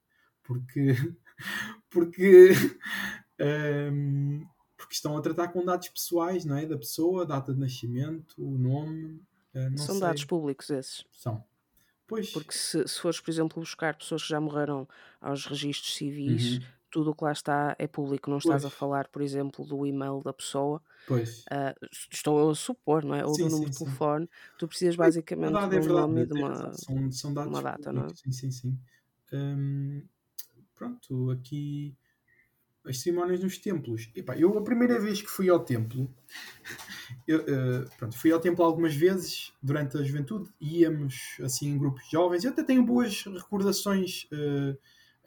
porque, 0.44 0.96
porque, 1.90 2.52
um, 3.92 4.46
porque 4.78 4.94
estão 4.94 5.18
a 5.18 5.22
tratar 5.22 5.48
com 5.48 5.66
dados 5.66 5.90
pessoais 5.90 6.46
não 6.46 6.58
é? 6.58 6.66
da 6.66 6.78
pessoa, 6.78 7.26
data 7.26 7.54
de 7.54 7.60
nascimento, 7.60 8.36
o 8.38 8.58
nome. 8.58 9.22
Uh, 9.54 9.78
São 9.78 9.96
sei. 9.96 10.00
dados 10.00 10.26
públicos 10.26 10.70
esses. 10.70 11.06
São. 11.12 11.44
Pois. 12.08 12.32
Porque 12.32 12.54
se, 12.54 12.88
se 12.88 13.00
fores, 13.00 13.20
por 13.20 13.32
exemplo, 13.32 13.60
buscar 13.60 13.98
pessoas 13.98 14.22
que 14.22 14.30
já 14.30 14.40
morreram 14.40 14.88
aos 15.20 15.48
registros 15.48 15.96
civis, 15.96 16.58
uhum 16.58 16.76
tudo 16.96 17.12
o 17.12 17.16
que 17.16 17.24
lá 17.26 17.32
está 17.34 17.76
é 17.78 17.88
público, 17.88 18.30
não 18.30 18.38
estás 18.38 18.64
a 18.66 18.70
Pois. 18.70 18.80
falar, 18.80 19.10
por 19.10 19.22
exemplo, 19.22 19.66
do 19.66 19.86
e-mail 19.86 20.22
da 20.24 20.34
pessoa, 20.34 20.82
Pois. 21.08 21.32
ah, 21.52 21.76
estou 22.12 22.40
eu 22.40 22.50
a 22.52 22.56
supor, 22.56 23.04
não 23.06 23.16
é? 23.16 23.26
Ou 23.26 23.38
do 23.38 23.48
Sim, 23.48 23.50
número 23.50 23.70
sim, 23.70 23.72
de 23.72 23.78
telefone, 23.80 24.30
tu 24.58 24.68
precisas 24.68 24.96
é 25.02 25.08
basicamente 25.08 25.70
de 25.70 25.78
é 25.78 25.80
um 25.80 25.90
nome 25.90 26.26
de 26.26 26.34
tem 26.34 26.44
uma, 26.44 26.74
São, 26.74 27.12
são 27.12 27.34
dados 27.34 27.50
uma 27.50 27.62
data, 27.64 27.94
não 27.94 28.08
é? 28.08 28.10
públicos. 28.10 28.24
Sim, 28.24 28.32
sim, 28.32 28.52
sim. 28.52 28.80
Hum, 29.34 30.04
pronto, 30.76 31.32
aqui 31.32 31.98
as 32.86 33.00
cerimónias 33.00 33.42
nos 33.42 33.58
templos. 33.60 34.12
Epá, 34.16 34.38
eu 34.38 34.58
a 34.58 34.64
primeira 34.64 35.00
vez 35.00 35.22
que 35.22 35.30
fui 35.30 35.50
ao 35.50 35.64
templo, 35.66 36.14
eu, 37.28 37.42
eh, 37.42 37.86
pronto, 37.98 38.18
fui 38.18 38.32
ao 38.32 38.40
templo 38.40 38.64
algumas 38.64 38.96
vezes 38.96 39.54
durante 39.62 39.98
a 39.98 40.04
juventude, 40.04 40.50
íamos 40.60 41.38
assim 41.44 41.70
em 41.70 41.78
grupos 41.78 42.10
jovens. 42.10 42.44
Eu 42.44 42.52
até 42.52 42.64
tenho 42.64 42.86
boas 42.86 43.24
recordações 43.24 44.28
eh, 44.32 44.78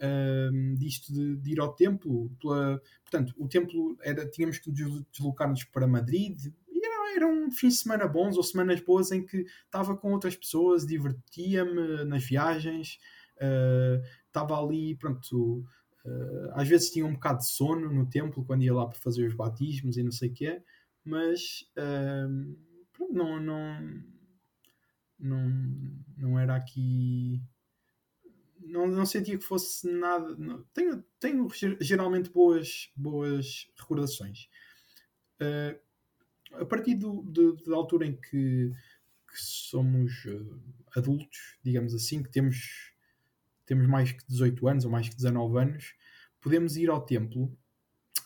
ehm, 0.01 0.74
disto 0.74 1.12
de, 1.12 1.36
de 1.36 1.53
ir 1.53 1.61
ao 1.61 1.72
templo. 1.74 2.30
Pela, 2.40 2.80
portanto, 3.05 3.34
o 3.36 3.49
templo 3.49 3.96
era, 4.03 4.28
tínhamos 4.28 4.59
que 4.59 4.70
des- 4.70 5.03
deslocar-nos 5.12 5.64
para 5.64 5.86
Madrid. 5.86 6.38
E 6.68 6.84
era, 6.86 7.16
eram 7.16 7.51
fins 7.51 7.74
de 7.74 7.80
semana 7.80 8.07
bons 8.09 8.36
ou 8.36 8.42
semanas 8.42 8.80
boas 8.80 9.11
em 9.12 9.24
que 9.24 9.46
estava 9.64 9.96
com 9.96 10.12
outras 10.12 10.36
pessoas, 10.36 10.86
divertia-me 10.86 12.05
nas 12.05 12.24
viagens, 12.24 12.99
eh, 13.40 14.03
estava 14.26 14.61
ali, 14.62 14.96
pronto. 14.96 15.64
eh, 16.05 16.51
às 16.55 16.68
vezes 16.68 16.90
tinha 16.90 17.05
um 17.07 17.14
bocado 17.14 17.38
de 17.38 17.46
sono 17.49 17.92
no 17.92 18.09
templo 18.09 18.44
quando 18.44 18.62
ia 18.62 18.74
lá 18.74 18.86
para 18.86 18.99
fazer 18.99 19.26
os 19.26 19.34
batismos 19.34 19.96
e 19.96 20.03
não 20.03 20.12
sei 20.12 20.30
o 20.30 20.32
quê, 20.34 20.62
mas 21.05 21.64
ehm, 21.76 22.55
pronto, 22.92 23.12
não, 23.14 23.40
não, 23.40 24.03
não, 25.18 25.49
não 26.16 26.38
era 26.38 26.55
aqui 26.57 27.42
não, 28.69 28.87
não 28.87 29.07
sentia 29.07 29.39
que 29.39 29.45
fosse 29.45 29.91
nada. 29.91 30.37
não- 30.37 30.62
tenho, 30.75 31.03
tenho 31.21 31.49
ge- 31.51 31.77
geralmente 31.81 32.31
boas, 32.31 32.91
boas 32.97 33.69
recordações. 33.77 34.49
Eh, 35.41 35.79
a 36.53 36.64
partir 36.64 36.95
do, 36.95 37.23
da 37.66 37.77
altura 37.77 38.07
em 38.07 38.16
que, 38.16 38.71
que 39.29 39.37
somos 39.39 40.25
eh, 40.27 40.41
adultos, 40.97 41.57
digamos 41.62 41.95
assim, 41.95 42.23
que 42.23 42.31
temos, 42.31 42.93
temos 43.66 43.87
mais 43.87 44.12
que 44.12 44.27
18 44.27 44.66
anos 44.69 44.85
ou 44.85 44.91
mais 44.91 45.09
que 45.09 45.16
19 45.16 45.59
anos, 45.59 45.95
podemos 46.41 46.77
ir 46.77 46.89
ao 46.91 47.05
templo 47.05 47.57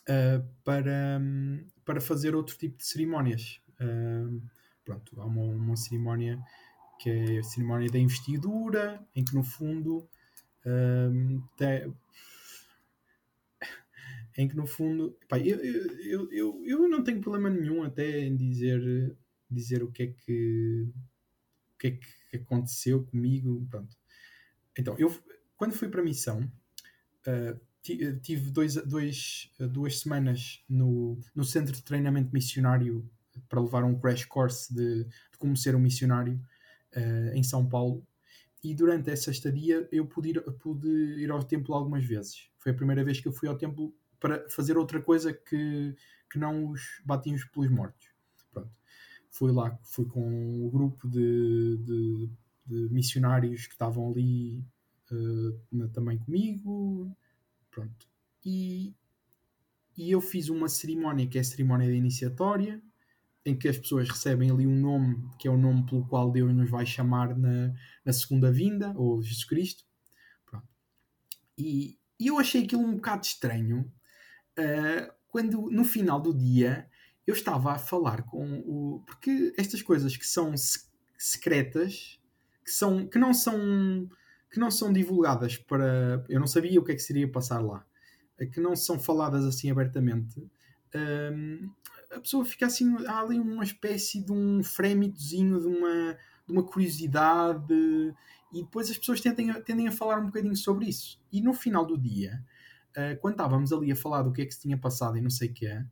eh, 0.09 0.43
para, 0.65 1.21
para 1.85 2.01
fazer 2.01 2.35
outro 2.35 2.57
tipo 2.57 2.77
de 2.79 2.87
cerimónias. 2.87 3.61
Pronto, 4.85 5.21
há 5.21 5.25
uma, 5.27 5.43
uma 5.43 5.77
cerimónia 5.77 6.39
que 7.01 7.11
é 7.11 7.39
a 7.39 7.43
cerimónia 7.43 7.91
da 7.91 7.99
investidura, 7.99 9.05
em 9.15 9.25
que 9.25 9.35
no 9.35 9.43
fundo 9.43 10.09
em 14.37 14.49
que 14.49 14.57
no 14.57 14.67
fundo 14.67 15.17
pá, 15.29 15.39
eu, 15.39 15.59
eu, 15.59 16.33
eu, 16.33 16.63
eu, 16.65 16.89
não 16.89 17.03
tenho 17.03 17.21
problema 17.21 17.51
nenhum 17.51 17.83
até 17.83 18.21
em 18.21 18.37
dizer, 18.37 19.17
dizer 19.51 19.83
o 19.83 19.91
que 19.91 20.03
é 20.05 20.07
que 20.07 20.89
o 21.75 21.79
que 21.79 21.87
é 21.89 21.91
que 21.91 22.37
aconteceu 22.37 23.05
comigo 23.05 23.67
pronto. 23.69 23.97
então 24.79 24.97
eu 24.99 25.13
quando 25.57 25.75
fui 25.75 25.89
para 25.89 26.01
a 26.01 26.05
missão 26.05 26.41
uh, 27.27 27.61
ti- 27.83 28.19
tive 28.21 28.51
dois, 28.51 28.77
dois, 28.77 29.51
duas 29.71 30.01
semanas 30.01 30.65
no, 30.69 31.19
no 31.35 31.45
centro 31.45 31.73
de 31.73 31.83
treinamento 31.83 32.33
missionário 32.33 33.09
para 33.49 33.61
levar 33.61 33.85
um 33.85 33.99
crash 33.99 34.25
course 34.25 34.73
de, 34.73 35.05
de 35.05 35.39
como 35.39 35.57
ser 35.57 35.75
um 35.75 35.81
missionário 35.81 36.41
uh, 36.97 37.35
em 37.35 37.43
São 37.43 37.69
Paulo 37.69 38.07
e 38.63 38.75
durante 38.75 39.11
essa 39.11 39.31
estadia 39.31 39.89
eu 39.91 40.07
pude 40.07 40.31
ir, 40.31 40.41
pude 40.61 40.89
ir 40.89 41.31
ao 41.31 41.43
templo 41.43 41.75
algumas 41.75 42.05
vezes. 42.05 42.49
Foi 42.59 42.73
a 42.73 42.75
primeira 42.75 43.03
vez 43.03 43.21
que 43.21 43.27
eu 43.27 43.33
fui 43.33 43.49
ao 43.49 43.59
templo 43.59 43.95
para 44.21 44.49
fazer 44.49 44.79
outra 44.79 45.03
coisa 45.03 45.33
que, 45.33 45.97
que 46.31 46.39
não 46.39 46.71
os 46.71 47.03
batinhos 47.05 47.45
pelos 47.47 47.71
mortos. 47.71 48.07
Pronto. 48.53 48.71
Fui 49.31 49.51
lá, 49.51 49.77
fui 49.83 50.07
com 50.07 50.65
o 50.65 50.71
grupo 50.71 51.09
de, 51.09 51.77
de, 51.79 52.31
de 52.67 52.95
missionários 52.95 53.67
que 53.67 53.73
estavam 53.73 54.11
ali 54.13 54.65
uh, 55.11 55.89
também 55.89 56.19
comigo. 56.19 57.11
Pronto. 57.69 58.07
E, 58.45 58.95
e 59.97 60.11
eu 60.11 60.21
fiz 60.21 60.49
uma 60.49 60.69
cerimónia 60.69 61.27
que 61.27 61.37
é 61.37 61.41
a 61.41 61.45
cerimónia 61.45 61.89
da 61.89 61.95
iniciatória, 61.95 62.81
em 63.45 63.57
que 63.57 63.69
as 63.69 63.77
pessoas 63.77 64.09
recebem 64.09 64.51
ali 64.51 64.67
um 64.67 64.77
nome 64.81 65.29
que 65.39 65.49
é 65.49 65.51
o 65.51 65.57
nome 65.57 65.85
pelo 65.87 66.07
qual 66.07 66.31
Deus 66.31 66.55
nos 66.55 66.71
vai 66.71 66.87
chamar 66.87 67.37
na, 67.37 67.73
na 68.05 68.13
segunda 68.13 68.53
vinda, 68.53 68.93
ou 68.97 69.23
Jesus 69.23 69.45
Cristo. 69.45 69.85
Pronto. 70.47 70.69
E, 71.59 71.99
e 72.19 72.27
eu 72.29 72.39
achei 72.39 72.65
aquilo 72.65 72.83
um 72.83 72.95
bocado 72.95 73.25
estranho 73.27 73.93
uh, 74.59 75.13
quando 75.29 75.71
no 75.71 75.85
final 75.85 76.21
do 76.21 76.33
dia 76.33 76.89
eu 77.27 77.35
estava 77.35 77.73
a 77.73 77.79
falar 77.79 78.23
com 78.23 78.61
o. 78.67 79.03
Porque 79.07 79.53
estas 79.57 79.81
coisas 79.81 80.17
que 80.17 80.27
são 80.27 80.57
se- 80.57 80.87
secretas, 81.17 82.21
que, 82.65 82.71
são, 82.71 83.07
que, 83.07 83.19
não 83.19 83.33
são, 83.33 84.09
que 84.51 84.59
não 84.59 84.71
são 84.71 84.93
divulgadas 84.93 85.57
para. 85.57 86.25
Eu 86.29 86.41
não 86.41 86.47
sabia 86.47 86.81
o 86.81 86.85
que 86.85 86.93
é 86.93 86.95
que 86.95 87.03
seria 87.03 87.31
passar 87.31 87.61
lá, 87.61 87.87
eh, 88.39 88.47
que 88.47 88.61
não 88.61 88.75
são 88.77 88.99
faladas 88.99 89.45
assim 89.45 89.71
abertamente. 89.71 90.45
Hum, 90.95 91.71
a 92.11 92.21
pessoa 92.21 92.45
fica 92.45 92.67
assim, 92.67 92.95
há 93.07 93.21
ali 93.21 93.39
uma 93.39 93.65
espécie 93.65 94.23
de 94.23 94.33
um 94.33 94.63
frémitozinho, 94.63 95.61
de 95.61 95.67
uma, 95.67 96.19
de 96.47 96.53
uma 96.53 96.63
curiosidade, 96.63 97.75
e 98.53 98.63
depois 98.63 98.91
as 98.91 98.99
pessoas 98.99 99.21
tendem 99.21 99.51
a, 99.51 99.61
tendem 99.61 99.89
a 99.89 99.93
falar 99.93 100.19
um 100.19 100.27
bocadinho 100.27 100.57
sobre 100.57 100.87
isso. 100.87 101.21
E 101.33 101.41
no 101.41 101.55
final 101.55 101.87
do 101.87 101.97
dia, 101.97 102.45
uh, 102.91 103.19
quando 103.21 103.35
estávamos 103.35 103.73
ali 103.73 103.91
a 103.91 103.97
falar 103.97 104.23
do 104.23 104.33
que 104.33 104.43
é 104.43 104.47
que 104.47 104.55
se 104.55 104.61
tinha 104.61 104.77
passado 104.77 105.17
e 105.17 105.21
não 105.21 105.31
sei 105.31 105.49
o 105.49 105.53
que 105.55 105.67
é, 105.67 105.85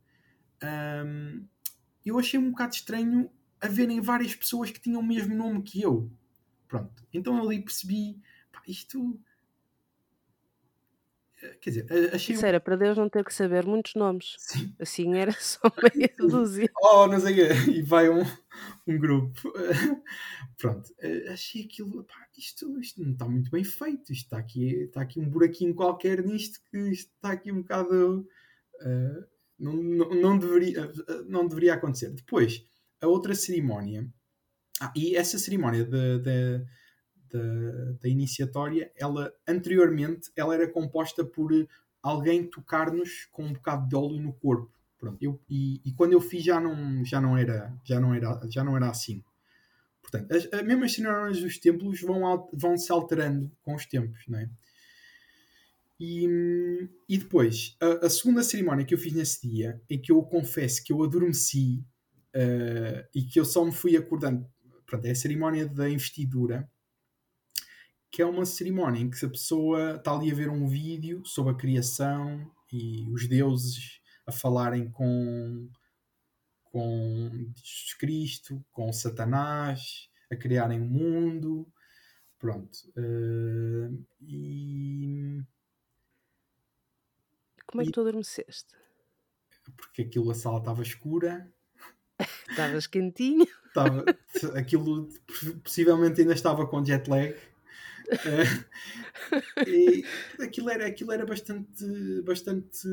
eu 2.05 2.19
achei 2.19 2.39
um 2.39 2.51
bocado 2.51 2.73
estranho 2.73 3.29
haverem 3.59 4.01
várias 4.01 4.35
pessoas 4.35 4.71
que 4.71 4.79
tinham 4.79 5.01
o 5.01 5.05
mesmo 5.05 5.35
nome 5.35 5.61
que 5.61 5.81
eu. 5.81 6.11
Pronto. 6.67 7.05
Então 7.13 7.39
ali 7.41 7.61
percebi, 7.61 8.19
pá, 8.51 8.61
isto. 8.67 9.19
Quer 11.61 11.69
dizer, 11.69 12.13
achei. 12.13 12.35
Isso 12.35 12.45
era 12.45 12.59
para 12.59 12.75
Deus 12.75 12.97
não 12.97 13.09
ter 13.09 13.23
que 13.23 13.33
saber 13.33 13.65
muitos 13.65 13.95
nomes. 13.95 14.35
Sim. 14.37 14.75
Assim 14.79 15.15
era 15.15 15.31
só 15.39 15.59
meia 15.95 16.13
dúzia. 16.17 16.69
Oh, 16.81 17.07
não 17.07 17.19
sei 17.19 17.33
o 17.33 17.35
quê. 17.35 17.71
E 17.71 17.81
vai 17.81 18.09
um, 18.09 18.23
um 18.87 18.97
grupo. 18.99 19.51
Pronto. 20.57 20.89
Eh, 20.99 21.29
Achei 21.31 21.63
aquilo. 21.63 22.03
Pá, 22.03 22.15
isto, 22.37 22.79
isto 22.79 23.01
não 23.03 23.11
está 23.13 23.27
muito 23.27 23.49
bem 23.51 23.63
feito. 23.63 24.11
Isto 24.11 24.25
está 24.25 24.37
aqui, 24.37 24.83
está 24.83 25.01
aqui 25.01 25.19
um 25.19 25.29
buraquinho 25.29 25.73
qualquer 25.73 26.23
nisto 26.23 26.59
que 26.71 26.77
está 26.91 27.31
aqui 27.31 27.51
um 27.51 27.61
bocado. 27.61 28.27
eh, 28.81 29.23
não, 29.59 29.73
não, 29.73 30.09
não, 30.09 30.37
deveria, 30.39 30.79
eh, 31.07 31.23
não 31.27 31.47
deveria 31.47 31.73
acontecer. 31.75 32.09
Depois, 32.11 32.63
a 33.01 33.07
outra 33.07 33.33
cerimónia. 33.35 34.07
Ah, 34.79 34.91
e 34.95 35.15
essa 35.15 35.37
cerimónia 35.37 35.85
da, 35.85 36.17
da, 37.31 37.91
da, 38.01 38.09
iniciatória, 38.09 38.91
ela 38.95 39.33
anteriormente 39.47 40.31
ela 40.35 40.53
era 40.53 40.67
composta 40.67 41.23
por 41.23 41.51
alguém 42.01 42.45
tocar-nos 42.47 43.27
com 43.31 43.45
um 43.45 43.53
bocado 43.53 43.87
de 43.87 43.95
óleo 43.95 44.21
no 44.21 44.33
corpo. 44.33 44.71
Pronto, 44.97 45.17
eu, 45.21 45.39
e, 45.49 45.81
e 45.83 45.93
quando 45.93 46.13
eu 46.13 46.21
fiz 46.21 46.43
já 46.43 46.59
não, 46.59 47.03
já 47.03 47.19
não, 47.19 47.37
era, 47.37 47.73
já 47.83 47.99
não, 47.99 48.13
era, 48.13 48.39
já 48.49 48.63
não 48.63 48.75
era 48.75 48.89
assim. 48.89 49.23
Portanto, 50.01 50.31
as, 50.31 50.47
as 50.51 50.63
mesmas 50.63 50.93
cerimónias 50.93 51.41
dos 51.41 51.57
templos 51.57 52.01
vão, 52.01 52.49
vão 52.53 52.77
se 52.77 52.91
alterando 52.91 53.51
com 53.63 53.75
os 53.75 53.85
tempos, 53.85 54.23
não 54.27 54.39
é? 54.39 54.49
E, 55.99 56.27
e 57.07 57.17
depois, 57.17 57.77
a, 57.79 58.07
a 58.07 58.09
segunda 58.09 58.41
cerimónia 58.41 58.83
que 58.83 58.93
eu 58.93 58.97
fiz 58.97 59.13
nesse 59.13 59.47
dia, 59.47 59.79
em 59.89 59.99
que 59.99 60.11
eu 60.11 60.21
confesso 60.23 60.83
que 60.83 60.91
eu 60.91 61.03
adormeci 61.03 61.83
eh, 62.33 63.07
e 63.13 63.23
que 63.23 63.39
eu 63.39 63.45
só 63.45 63.63
me 63.63 63.71
fui 63.71 63.95
acordando, 63.97 64.45
pronto, 64.85 65.05
é 65.05 65.11
a 65.11 65.15
cerimónia 65.15 65.67
da 65.67 65.89
investidura, 65.89 66.69
que 68.11 68.21
é 68.21 68.25
uma 68.25 68.45
cerimónia 68.45 68.99
em 69.01 69.09
que 69.09 69.25
a 69.25 69.29
pessoa 69.29 69.95
está 69.95 70.13
ali 70.13 70.31
a 70.31 70.35
ver 70.35 70.49
um 70.49 70.67
vídeo 70.67 71.23
sobre 71.25 71.53
a 71.53 71.57
criação 71.57 72.51
e 72.71 73.09
os 73.11 73.27
deuses 73.27 74.01
a 74.27 74.31
falarem 74.31 74.89
com, 74.91 75.69
com 76.65 77.29
Jesus 77.55 77.93
Cristo, 77.95 78.63
com 78.71 78.91
Satanás, 78.91 80.09
a 80.31 80.35
criarem 80.35 80.81
o 80.81 80.85
mundo. 80.85 81.67
Pronto. 82.39 82.77
eh, 82.97 83.89
e 84.21 85.41
Como 87.67 87.81
é 87.81 87.85
que 87.85 87.91
tu 87.91 88.01
adormeceste? 88.01 88.75
porque 89.77 90.01
aquilo 90.03 90.31
a 90.31 90.35
sala 90.35 90.59
estava 90.59 90.81
escura, 90.81 91.51
Estavas 92.49 92.87
quentinho? 92.87 93.47
estava, 93.67 94.03
aquilo 94.55 95.09
possivelmente 95.63 96.21
ainda 96.21 96.33
estava 96.33 96.67
com 96.67 96.83
jet 96.83 97.09
lag. 97.09 97.35
Eh, 98.11 99.65
e 99.67 100.03
aquilo 100.43 100.69
era, 100.69 100.87
aquilo 100.87 101.11
era 101.11 101.25
bastante, 101.25 102.21
bastante 102.23 102.87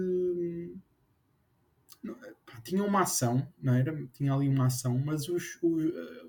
pá, 2.46 2.60
tinha 2.64 2.84
uma 2.84 3.02
ação, 3.02 3.46
não 3.60 3.74
era? 3.74 3.94
Tinha 4.12 4.32
ali 4.32 4.48
uma 4.48 4.66
ação, 4.66 4.98
mas 4.98 5.28
os, 5.28 5.58
os, 5.62 5.84
eh, 5.84 6.24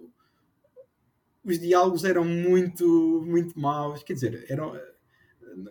os 1.44 1.60
diálogos 1.60 2.04
eram 2.04 2.26
muito, 2.26 3.24
muito 3.26 3.60
maus. 3.60 4.04
Quer 4.04 4.14
dizer, 4.14 4.46
eram, 4.50 4.76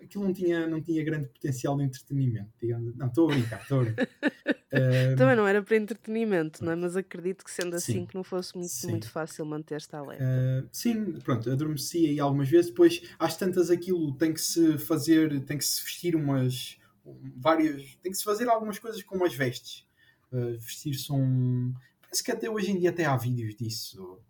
aquilo 0.03 0.25
não 0.25 0.33
tinha, 0.33 0.67
não 0.67 0.81
tinha 0.81 1.05
grande 1.05 1.29
potencial 1.29 1.77
de 1.77 1.85
entretenimento, 1.85 2.51
digamos. 2.61 2.97
Não, 2.97 3.07
estou 3.07 3.31
a 3.31 3.35
brincar, 3.35 3.63
estou 3.63 3.81
a 3.81 3.85
brincar. 3.85 4.09
Também 5.17 5.37
não 5.37 5.47
era 5.47 5.63
para 5.63 5.77
entretenimento, 5.77 6.63
não 6.65 6.73
é? 6.73 6.77
Mas 6.77 6.97
acredito 6.97 7.43
que 7.43 7.51
sendo 7.51 7.75
assim 7.75 8.01
Sim. 8.01 8.07
que 8.07 8.15
não 8.15 8.23
fosse 8.23 8.55
muito, 8.55 8.71
Sim. 8.71 8.91
muito 8.91 9.11
fácil 9.11 9.45
manter-se 9.47 9.95
alerta. 9.97 10.23
Uh, 10.23 10.69
sim, 10.71 11.19
pronto, 11.21 11.51
adormeci 11.51 12.07
aí 12.07 12.21
algumas 12.21 12.49
vezes. 12.49 12.71
Depois, 12.71 13.03
às 13.19 13.37
tantas, 13.37 13.71
aquilo 13.71 14.13
tem 14.15 14.33
que 14.33 14.41
se 14.41 14.77
fazer, 14.79 15.41
tem 15.45 15.57
que 15.57 15.65
se 15.65 15.83
vestir 15.83 16.15
umas 16.15 16.79
um, 17.05 17.33
várias, 17.37 17.97
tem 18.03 18.13
que 18.13 18.19
se 18.19 18.25
fazer 18.25 18.49
algumas 18.49 18.79
coisas 18.79 19.03
com 19.03 19.17
umas 19.17 19.35
vestes. 19.35 19.87
Uh, 20.31 20.59
Vestir-se 20.59 21.11
um. 21.11 21.73
Parece 22.03 22.23
que 22.23 22.31
até 22.31 22.51
hoje 22.51 22.71
em 22.71 22.79
dia 22.79 22.91
até 22.91 23.07
há 23.07 23.17
vídeos 23.17 23.55
disso. 23.55 24.21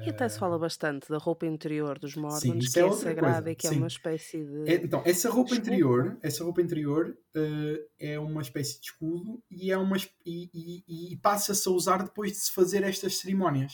E 0.00 0.10
até 0.10 0.28
se 0.28 0.38
fala 0.40 0.58
bastante 0.58 1.08
da 1.08 1.18
roupa 1.18 1.46
interior 1.46 1.98
dos 2.00 2.16
Mormons, 2.16 2.40
Sim, 2.40 2.58
que 2.58 2.80
é 2.80 2.86
é, 2.86 2.92
sagrada 2.92 3.34
coisa, 3.44 3.50
e 3.50 3.54
que 3.54 3.68
sim. 3.68 3.74
é 3.74 3.78
uma 3.78 3.86
espécie 3.86 4.44
de. 4.44 4.70
É, 4.70 4.74
então, 4.76 5.02
essa 5.04 5.30
roupa 5.30 5.52
Escudo. 5.52 5.68
interior, 5.68 6.18
essa 6.20 6.42
roupa 6.42 6.60
interior 6.62 7.16
uh, 7.36 7.84
é 8.00 8.18
uma 8.18 8.42
espécie 8.42 8.80
de 8.80 8.86
escudo 8.86 9.40
e, 9.50 9.70
é 9.70 9.78
uma, 9.78 9.96
e, 10.26 10.50
e- 10.52 11.12
e 11.12 11.16
passa-se 11.18 11.68
a 11.68 11.72
usar 11.72 12.02
depois 12.02 12.32
de 12.32 12.38
se 12.38 12.52
fazer 12.52 12.82
estas 12.82 13.18
cerimónias. 13.18 13.72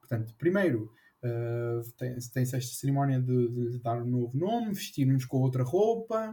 Portanto, 0.00 0.34
primeiro 0.38 0.90
uh, 1.22 1.92
tem- 1.98 2.16
tem-se 2.32 2.56
esta 2.56 2.74
cerimónia 2.74 3.20
de, 3.20 3.70
de 3.72 3.78
dar 3.80 4.00
um 4.02 4.06
novo 4.06 4.38
nome, 4.38 4.72
vestir-nos 4.72 5.26
com 5.26 5.38
outra 5.42 5.62
roupa, 5.62 6.30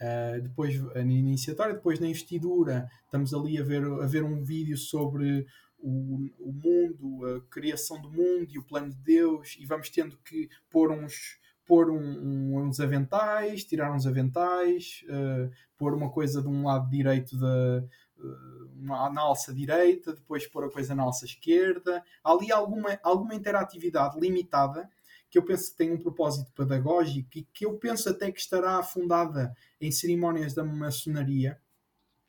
uh, 0.00 0.40
depois 0.40 0.80
na 0.94 1.02
iniciatória, 1.02 1.74
depois 1.74 1.98
na 1.98 2.06
investidura, 2.06 2.88
estamos 3.04 3.34
ali 3.34 3.58
a 3.58 3.64
ver, 3.64 3.82
a 3.84 4.06
ver 4.06 4.22
um 4.22 4.44
vídeo 4.44 4.76
sobre 4.76 5.44
o, 5.86 6.30
o 6.40 6.52
mundo, 6.52 7.26
a 7.26 7.40
criação 7.50 8.00
do 8.00 8.10
mundo 8.10 8.48
e 8.50 8.58
o 8.58 8.64
plano 8.64 8.90
de 8.90 8.96
Deus, 8.96 9.56
e 9.60 9.66
vamos 9.66 9.90
tendo 9.90 10.16
que 10.18 10.48
pôr 10.70 10.90
uns 10.90 11.38
pôr 11.66 11.90
um- 11.90 11.96
um- 11.96 12.58
uns 12.58 12.78
aventais, 12.78 13.64
tirar 13.64 13.90
uns 13.94 14.06
aventais, 14.06 15.02
uh, 15.08 15.50
pôr 15.78 15.94
uma 15.94 16.10
coisa 16.10 16.42
de 16.42 16.48
um 16.48 16.66
lado 16.66 16.90
direito 16.90 17.38
da 17.38 17.82
uh, 18.18 18.70
uma, 18.76 19.08
na 19.10 19.22
alça 19.22 19.52
direita, 19.52 20.12
depois 20.12 20.46
pôr 20.46 20.64
a 20.64 20.70
coisa 20.70 20.94
na 20.94 21.02
alça 21.02 21.24
esquerda. 21.24 22.02
Há 22.22 22.32
ali 22.32 22.52
alguma, 22.52 22.98
alguma 23.02 23.34
interatividade 23.34 24.20
limitada 24.20 24.88
que 25.30 25.38
eu 25.38 25.42
penso 25.42 25.70
que 25.70 25.78
tem 25.78 25.90
um 25.90 25.98
propósito 25.98 26.52
pedagógico 26.52 27.30
e 27.38 27.42
que 27.52 27.64
eu 27.66 27.78
penso 27.78 28.08
até 28.10 28.30
que 28.30 28.38
estará 28.38 28.78
afundada 28.78 29.52
em 29.80 29.90
cerimónias 29.90 30.52
da 30.54 30.62
maçonaria. 30.62 31.58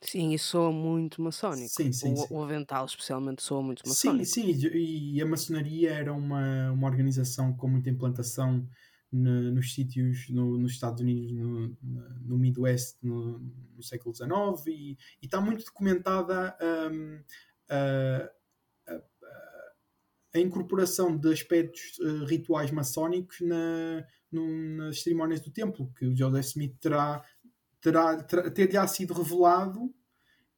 Sim, 0.08 0.34
e 0.34 0.39
soa 0.39 0.72
muito 0.72 1.22
maçónico. 1.22 1.70
Sim, 1.70 1.91
sim, 1.91 2.14
o, 2.14 2.18
sim. 2.18 2.34
o 2.34 2.43
avental, 2.43 2.86
especialmente, 2.86 3.41
soa 3.43 3.62
muito 3.62 3.82
Sim, 3.86 3.89
maçónico. 4.10 4.26
sim, 4.26 4.49
e 4.74 5.22
a 5.22 5.26
maçonaria 5.26 5.91
era 5.91 6.14
uma, 6.14 6.72
uma 6.72 6.88
organização 6.88 7.53
com 7.56 7.68
muita 7.68 7.89
implantação 7.89 8.68
no- 9.12 9.51
nos 9.53 9.74
sítios 9.74 10.30
no- 10.30 10.58
nos 10.58 10.72
Estados 10.74 11.01
Unidos, 11.01 11.32
no, 11.34 11.78
no 12.22 12.38
Midwest, 12.38 12.97
no, 13.01 13.39
no 13.76 13.84
século 13.84 14.14
XIX, 14.14 14.66
e, 14.68 14.91
e 15.22 15.26
está 15.26 15.39
muito 15.41 15.64
documentada 15.66 16.56
hum, 16.91 17.20
a, 17.70 18.32
a- 18.88 19.01
a- 20.34 20.39
incorporação 20.39 21.16
de 21.18 21.32
aspectos 21.32 21.97
eh, 22.01 22.26
rituais 22.26 22.70
maçónicos 22.72 23.39
na, 23.41 24.06
nas 24.32 25.01
cerimónias 25.01 25.39
do 25.39 25.49
templo, 25.49 25.91
que 25.97 26.06
o 26.06 26.16
Joseph 26.16 26.45
Smith 26.47 26.76
terá, 26.82 27.24
terá, 27.86 28.23
terá 28.23 28.49
ter-lhe 28.49 28.88
sido 28.88 29.13
revelado 29.13 29.93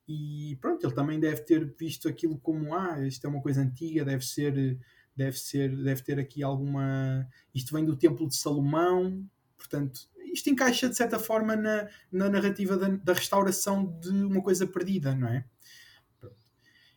e 0.08 0.58
pronto, 0.62 0.86
ele 0.86 0.96
também 0.96 1.20
deve 1.20 1.42
ter 1.42 1.76
visto 1.78 2.08
aquilo 2.08 2.40
como 2.40 2.74
ah, 2.74 3.06
isto 3.06 3.28
é 3.28 3.30
uma 3.30 3.42
coisa 3.42 3.62
antiga, 3.62 4.06
deve 4.06 4.26
ser, 4.26 4.80
deve 5.14 5.38
ser, 5.38 5.76
deve 5.76 6.02
ter 6.02 6.18
aqui 6.18 6.42
alguma. 6.42 7.28
Isto 7.54 7.74
vem 7.74 7.84
do 7.84 7.98
Templo 7.98 8.26
de 8.26 8.38
Salomão, 8.38 9.30
portanto, 9.58 10.00
isto 10.32 10.50
encaixa 10.50 10.88
de 10.88 10.96
certa 10.96 11.20
forma 11.20 11.58
na, 11.58 11.90
na 12.10 12.30
narrativa 12.30 12.78
da, 12.78 12.88
da 12.88 13.14
restauração 13.14 14.00
de 14.00 14.10
uma 14.10 14.42
coisa 14.42 14.66
perdida, 14.66 15.14
não 15.14 15.28
é? 15.28 15.46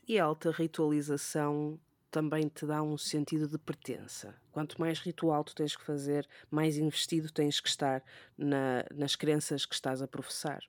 E 0.06 0.16
a 0.18 0.24
alta 0.24 0.52
ritualização 0.52 1.80
também 2.10 2.48
te 2.48 2.66
dá 2.66 2.82
um 2.82 2.96
sentido 2.98 3.48
de 3.48 3.58
pertença. 3.58 4.34
Quanto 4.50 4.80
mais 4.80 4.98
ritual 5.00 5.44
tu 5.44 5.54
tens 5.54 5.76
que 5.76 5.84
fazer, 5.84 6.28
mais 6.50 6.76
investido 6.78 7.30
tens 7.32 7.60
que 7.60 7.68
estar 7.68 8.02
na- 8.36 8.84
nas 8.94 9.16
crenças 9.16 9.64
que 9.66 9.74
estás 9.74 10.02
a 10.02 10.08
professar. 10.08 10.60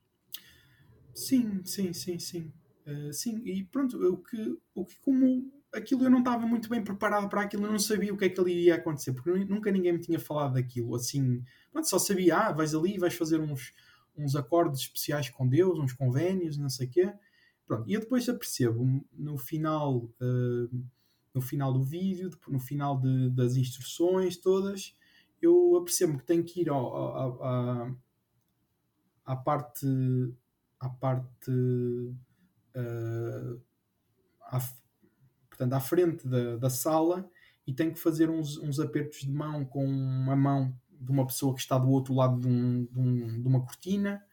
Sim, 1.13 1.63
sim, 1.65 1.93
sim, 1.93 2.19
sim. 2.19 2.53
Uh, 2.85 3.13
sim, 3.13 3.37
e 3.45 3.63
pronto, 3.65 3.97
o 4.11 4.17
que, 4.17 4.57
o 4.73 4.85
que 4.85 4.95
como 5.01 5.51
aquilo 5.73 6.03
eu 6.03 6.09
não 6.09 6.19
estava 6.19 6.45
muito 6.47 6.67
bem 6.67 6.83
preparado 6.83 7.29
para 7.29 7.41
aquilo, 7.41 7.65
eu 7.65 7.71
não 7.71 7.79
sabia 7.79 8.13
o 8.13 8.17
que 8.17 8.25
é 8.25 8.29
que 8.29 8.39
ali 8.41 8.65
ia 8.65 8.75
acontecer, 8.75 9.13
porque 9.13 9.29
nu- 9.29 9.45
nunca 9.45 9.71
ninguém 9.71 9.93
me 9.93 9.99
tinha 9.99 10.19
falado 10.19 10.53
daquilo, 10.55 10.95
assim, 10.95 11.43
pronto, 11.71 11.87
só 11.87 11.99
sabia, 11.99 12.37
ah, 12.37 12.51
vais 12.51 12.73
ali, 12.73 12.97
vais 12.97 13.13
fazer 13.13 13.39
uns, 13.39 13.71
uns 14.17 14.35
acordes 14.35 14.81
especiais 14.81 15.29
com 15.29 15.47
Deus, 15.47 15.77
uns 15.79 15.93
convénios, 15.93 16.57
não 16.57 16.69
sei 16.69 16.87
o 16.87 16.89
quê. 16.89 17.13
Pronto, 17.67 17.87
e 17.89 17.93
eu 17.93 17.99
depois 18.01 18.27
apercebo 18.27 19.05
no 19.13 19.37
final, 19.37 19.97
uh, 20.21 20.85
no 21.33 21.41
final 21.41 21.73
do 21.73 21.83
vídeo, 21.83 22.29
no 22.47 22.59
final 22.59 22.99
de- 22.99 23.29
das 23.31 23.55
instruções 23.55 24.37
todas, 24.37 24.95
eu 25.41 25.75
apercebo 25.77 26.17
que 26.17 26.25
tenho 26.25 26.43
que 26.43 26.61
ir 26.61 26.69
à, 29.25 29.35
parte 29.35 29.85
à 30.79 30.89
parte 30.89 31.51
uh, 31.51 32.15
à, 34.41 34.59
portanto, 35.49 35.73
à 35.73 35.79
frente 35.79 36.27
da, 36.27 36.57
da 36.57 36.69
sala 36.69 37.29
e 37.65 37.73
tenho 37.73 37.93
que 37.93 37.99
fazer 37.99 38.29
uns, 38.29 38.57
uns 38.57 38.79
apertos 38.79 39.19
de 39.21 39.31
mão 39.31 39.63
com 39.65 39.85
uma 39.85 40.35
mão 40.35 40.75
de 40.91 41.11
uma 41.11 41.25
pessoa 41.25 41.53
que 41.53 41.61
está 41.61 41.77
do 41.77 41.89
outro 41.89 42.13
lado 42.13 42.39
de, 42.39 42.47
um- 42.47 42.85
de 42.85 42.99
um- 42.99 43.41
de 43.41 43.47
uma 43.47 43.61
cortina. 43.63 44.23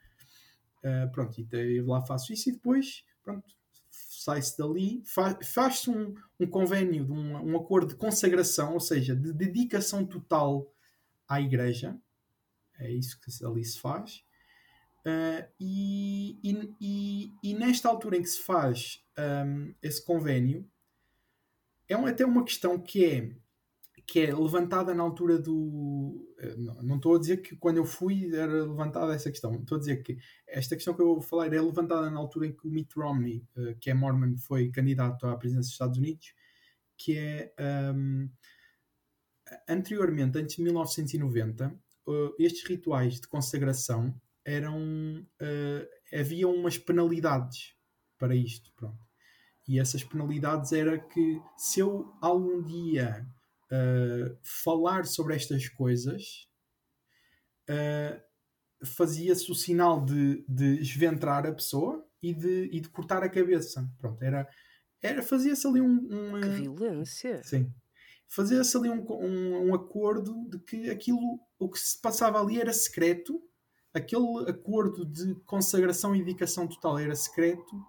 Uh, 0.78 1.10
pronto, 1.12 1.40
e 1.40 1.46
eu 1.78 1.86
lá 1.86 2.00
faço 2.02 2.32
isso 2.32 2.50
e 2.50 2.52
depois 2.52 3.04
pronto, 3.22 3.48
sai-se 4.28 4.58
dali, 4.58 5.02
fa- 5.06 5.38
faz-se 5.42 5.88
um, 5.88 6.14
um 6.38 6.46
convênio, 6.46 7.10
um, 7.10 7.52
um 7.52 7.56
acordo 7.56 7.88
de 7.88 7.96
consagração, 7.96 8.74
ou 8.74 8.80
seja, 8.80 9.16
de 9.16 9.32
dedicação 9.32 10.04
total 10.04 10.70
à 11.26 11.40
igreja. 11.40 11.98
É 12.78 12.90
isso 12.90 13.18
que 13.18 13.30
ali 13.44 13.64
se 13.64 13.80
faz. 13.80 14.22
Uh, 15.00 15.48
e, 15.58 16.38
e, 16.78 17.32
e, 17.42 17.54
nesta 17.54 17.88
altura 17.88 18.18
em 18.18 18.22
que 18.22 18.28
se 18.28 18.40
faz 18.40 19.02
um, 19.18 19.74
esse 19.82 20.04
convênio, 20.04 20.68
é 21.88 21.96
um- 21.96 22.04
até 22.04 22.26
uma 22.26 22.44
questão 22.44 22.78
que 22.78 23.04
é, 23.06 23.30
que 24.08 24.20
é 24.20 24.34
levantada 24.34 24.94
na 24.94 25.02
altura 25.02 25.38
do. 25.38 26.34
eh, 26.38 26.54
Não, 26.56 26.96
estou 26.96 27.14
a 27.14 27.18
dizer 27.18 27.42
que 27.42 27.54
quando 27.56 27.76
eu 27.76 27.84
fui 27.84 28.34
era 28.34 28.64
levantada 28.64 29.14
essa 29.14 29.30
questão, 29.30 29.54
estou 29.54 29.76
a 29.76 29.78
dizer 29.78 30.02
que 30.02 30.16
esta 30.46 30.74
questão 30.74 30.94
que 30.94 31.02
eu 31.02 31.06
vou 31.08 31.20
falar 31.20 31.52
é 31.52 31.60
levantada 31.60 32.10
na 32.10 32.18
altura 32.18 32.46
em 32.46 32.52
que 32.56 32.66
o 32.66 32.70
Mitt 32.70 32.98
Romney, 32.98 33.44
eh, 33.58 33.76
que 33.78 33.90
é 33.90 33.94
Mormon, 33.94 34.38
foi 34.38 34.70
candidato 34.70 35.26
à 35.26 35.36
presidência 35.36 35.68
dos 35.68 35.72
Estados 35.72 35.98
Unidos, 35.98 36.32
que 36.96 37.18
é. 37.18 37.52
um, 37.94 38.30
anteriormente, 39.68 40.38
antes 40.38 40.56
de 40.56 40.62
1990, 40.62 41.68
uh, 42.06 42.34
estes 42.38 42.64
rituais 42.64 43.20
de 43.20 43.28
consagração 43.28 44.18
eram. 44.42 44.78
uh, 45.42 46.16
havia 46.18 46.48
umas 46.48 46.78
penalidades 46.78 47.74
para 48.18 48.34
isto. 48.34 48.72
Pronto. 48.74 49.06
E 49.68 49.78
essas 49.78 50.02
penalidades 50.02 50.72
era 50.72 50.98
que 50.98 51.42
se 51.58 51.80
eu 51.80 52.10
algum 52.22 52.62
dia 52.62 53.28
uh, 53.72 54.38
falar 54.42 55.06
sobre 55.06 55.34
estas 55.34 55.68
coisas, 55.68 56.48
uh, 57.68 58.20
fazia-se 58.84 59.50
o 59.50 59.54
sinal 59.54 60.04
de, 60.04 60.44
de 60.48 60.80
esventrar 60.80 61.46
a 61.46 61.52
pessoa 61.52 62.06
e 62.22 62.34
de, 62.34 62.68
e 62.72 62.80
de 62.80 62.88
cortar 62.88 63.22
a 63.22 63.28
cabeça. 63.28 63.88
Pronto, 63.98 64.22
era, 64.22 64.48
era 65.02 65.22
fazia-se 65.22 65.66
ali 65.66 65.80
um, 65.80 66.08
um, 66.10 66.40
Que 66.40 66.48
violência! 66.48 67.42
Sim. 67.44 67.72
Fazia-se 68.28 68.76
ali 68.76 68.90
um, 68.90 69.04
um, 69.10 69.68
um 69.68 69.74
acordo 69.74 70.46
de 70.50 70.58
que 70.58 70.90
aquilo, 70.90 71.40
o 71.58 71.68
que 71.68 71.78
se 71.78 71.98
passava 71.98 72.40
ali 72.40 72.60
era 72.60 72.72
secreto, 72.72 73.42
aquele 73.94 74.50
acordo 74.50 75.06
de 75.06 75.34
consagração 75.46 76.14
e 76.14 76.18
dedicação 76.18 76.68
total 76.68 76.98
era 76.98 77.14
secreto, 77.14 77.82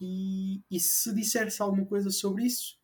e, 0.00 0.62
e 0.70 0.80
se 0.80 1.14
dissesse 1.14 1.60
alguma 1.60 1.84
coisa 1.84 2.10
sobre 2.10 2.44
isso, 2.44 2.78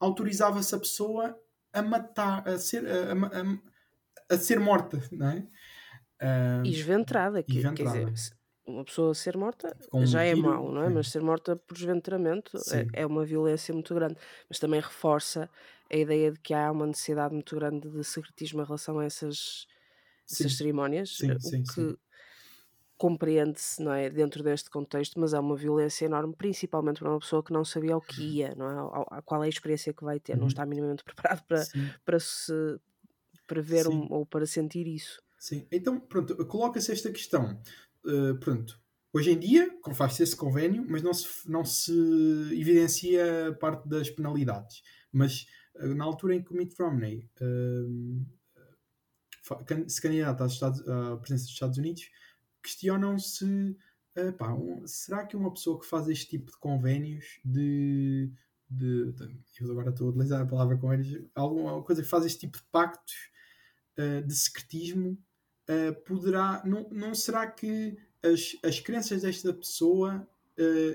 autorizava-se 0.00 0.74
a 0.74 0.78
pessoa 0.78 1.38
a 1.72 1.82
matar, 1.82 2.48
a 2.48 2.58
ser, 2.58 2.84
a, 2.86 3.12
a, 3.12 4.34
a 4.34 4.38
ser 4.38 4.60
morta, 4.60 5.00
não 5.12 5.28
é? 5.30 5.48
E 6.62 6.70
esventrada, 6.70 7.42
que, 7.42 7.68
quer 7.74 7.84
esventrada. 7.84 7.86
dizer, 7.86 8.16
se- 8.16 8.32
uma 8.66 8.84
pessoa 8.84 9.14
ser 9.14 9.36
morta 9.36 9.76
Com 9.90 10.04
um 10.04 10.06
já 10.06 10.22
é 10.24 10.34
tiro, 10.34 10.48
mau, 10.48 10.70
não 10.72 10.82
é? 10.82 10.88
sim. 10.88 10.90
Mas 10.90 11.08
ser 11.08 11.22
morta 11.22 11.56
por 11.56 11.76
esventramento 11.76 12.64
é, 12.70 13.02
é 13.02 13.06
uma 13.06 13.24
violência 13.24 13.72
muito 13.74 13.94
grande. 13.94 14.16
Mas 14.48 14.58
também 14.58 14.80
reforça 14.80 15.50
a 15.90 15.96
ideia 15.96 16.32
de 16.32 16.40
que 16.40 16.52
há 16.54 16.70
uma 16.72 16.86
necessidade 16.86 17.32
muito 17.34 17.54
grande 17.56 17.88
de 17.90 18.04
secretismo 18.04 18.60
em 18.62 18.64
relação 18.64 18.98
a 18.98 19.04
essas, 19.04 19.66
essas 20.30 20.54
cerimónias, 20.56 21.22
Sim, 21.22 21.30
eh, 21.30 21.38
sim, 21.40 21.64
o 21.66 21.72
que 21.74 21.80
sim. 21.80 21.96
Compreende-se, 22.98 23.82
não 23.82 23.92
é, 23.92 24.08
dentro 24.08 24.42
deste 24.42 24.70
contexto, 24.70 25.20
mas 25.20 25.34
é 25.34 25.38
uma 25.40 25.54
violência 25.56 26.06
enorme, 26.06 26.34
principalmente 26.34 27.00
para 27.00 27.10
uma 27.10 27.18
pessoa 27.20 27.42
que 27.42 27.52
não 27.52 27.64
sabia 27.64 27.96
o 27.96 28.00
que 28.00 28.22
ia, 28.38 28.54
não 28.54 28.70
é? 28.70 28.74
Ao- 28.74 29.22
Qual 29.24 29.42
é 29.42 29.46
a 29.46 29.50
experiência 29.50 29.92
que 29.92 30.02
vai 30.04 30.18
ter, 30.18 30.34
não 30.36 30.42
Uhum. 30.42 30.48
está 30.48 30.64
minimamente 30.64 31.04
preparado 31.36 31.42
para, 31.46 31.58
Sim. 31.64 31.90
para 32.04 32.18
se 32.20 32.52
para 33.46 33.60
ver 33.62 33.84
Sim. 33.84 33.92
um- 33.92 34.12
ou 34.12 34.26
para 34.26 34.44
sentir 34.46 34.86
isso. 34.88 35.22
Sim, 35.38 35.66
então, 35.70 36.00
pronto, 36.00 36.34
coloca-se 36.46 36.90
esta 36.90 37.12
questão. 37.12 37.60
Uh, 38.04 38.34
pronto, 38.40 38.80
hoje 39.12 39.30
em 39.30 39.38
dia 39.38 39.70
faz-se 39.94 40.22
esse 40.22 40.34
convênio, 40.34 40.84
mas 40.88 41.02
não 41.02 41.14
se, 41.14 41.48
não 41.48 41.64
se 41.64 41.92
evidencia 42.52 43.56
parte 43.60 43.88
das 43.88 44.10
penalidades. 44.10 44.82
Mas 45.12 45.46
uh, 45.76 45.94
na 45.94 46.04
altura 46.04 46.34
em 46.34 46.42
que 46.42 46.52
o 46.52 46.56
Mitt 46.56 46.74
Romney 46.80 47.30
uh, 47.40 48.26
se 49.88 50.00
candidata 50.00 50.44
à 50.44 51.16
presença 51.18 51.44
dos 51.44 51.52
Estados 51.52 51.78
Unidos, 51.78 52.02
questionam-se 52.66 53.76
Pá, 54.38 54.52
um, 54.54 54.86
será 54.86 55.26
que 55.26 55.36
uma 55.36 55.52
pessoa 55.52 55.78
que 55.78 55.86
faz 55.86 56.08
este 56.08 56.26
tipo 56.30 56.50
de 56.50 56.56
convénios 56.56 57.38
de, 57.44 58.32
de, 58.68 59.12
de 59.12 59.36
eu 59.60 59.70
agora 59.70 59.90
estou 59.90 60.06
a 60.06 60.10
utilizar 60.10 60.40
a 60.40 60.46
palavra 60.46 60.78
convénios, 60.78 61.22
alguma 61.34 61.82
coisa 61.82 62.02
que 62.02 62.08
faz 62.08 62.24
este 62.24 62.40
tipo 62.40 62.56
de 62.56 62.64
pactos 62.72 63.14
uh, 63.98 64.26
de 64.26 64.34
secretismo 64.34 65.18
uh, 65.68 65.94
poderá, 66.06 66.62
não, 66.64 66.88
não 66.90 67.14
será 67.14 67.46
que 67.46 67.98
as, 68.22 68.56
as 68.64 68.80
crenças 68.80 69.20
desta 69.22 69.52
pessoa 69.52 70.26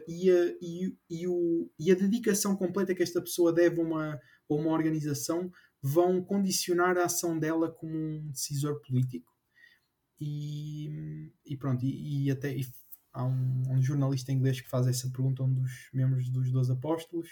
e, 0.07 0.31
a, 0.31 0.57
e, 0.59 0.97
e, 1.07 1.27
o, 1.27 1.69
e 1.77 1.91
a 1.91 1.95
dedicação 1.95 2.55
completa 2.55 2.95
que 2.95 3.03
esta 3.03 3.21
pessoa 3.21 3.53
deve 3.53 3.79
a 3.79 3.83
uma, 3.83 4.15
a 4.15 4.53
uma 4.55 4.71
organização 4.71 5.51
vão 5.79 6.23
condicionar 6.23 6.97
a 6.97 7.05
ação 7.05 7.37
dela 7.37 7.69
como 7.71 7.95
um 7.95 8.31
decisor 8.31 8.81
político? 8.81 9.30
E, 10.23 11.33
e 11.43 11.57
pronto, 11.57 11.83
e, 11.83 12.25
e 12.25 12.31
até 12.31 12.55
e 12.55 12.63
há 13.11 13.25
um, 13.25 13.63
um, 13.71 13.81
jornalista 13.81 14.31
inglês 14.31 14.61
que 14.61 14.69
faz 14.69 14.85
essa 14.85 15.09
pergunta 15.09 15.41
a 15.41 15.45
um 15.47 15.53
dos 15.53 15.89
membros 15.91 16.29
dos 16.29 16.51
Dois 16.51 16.69
Apóstolos 16.69 17.27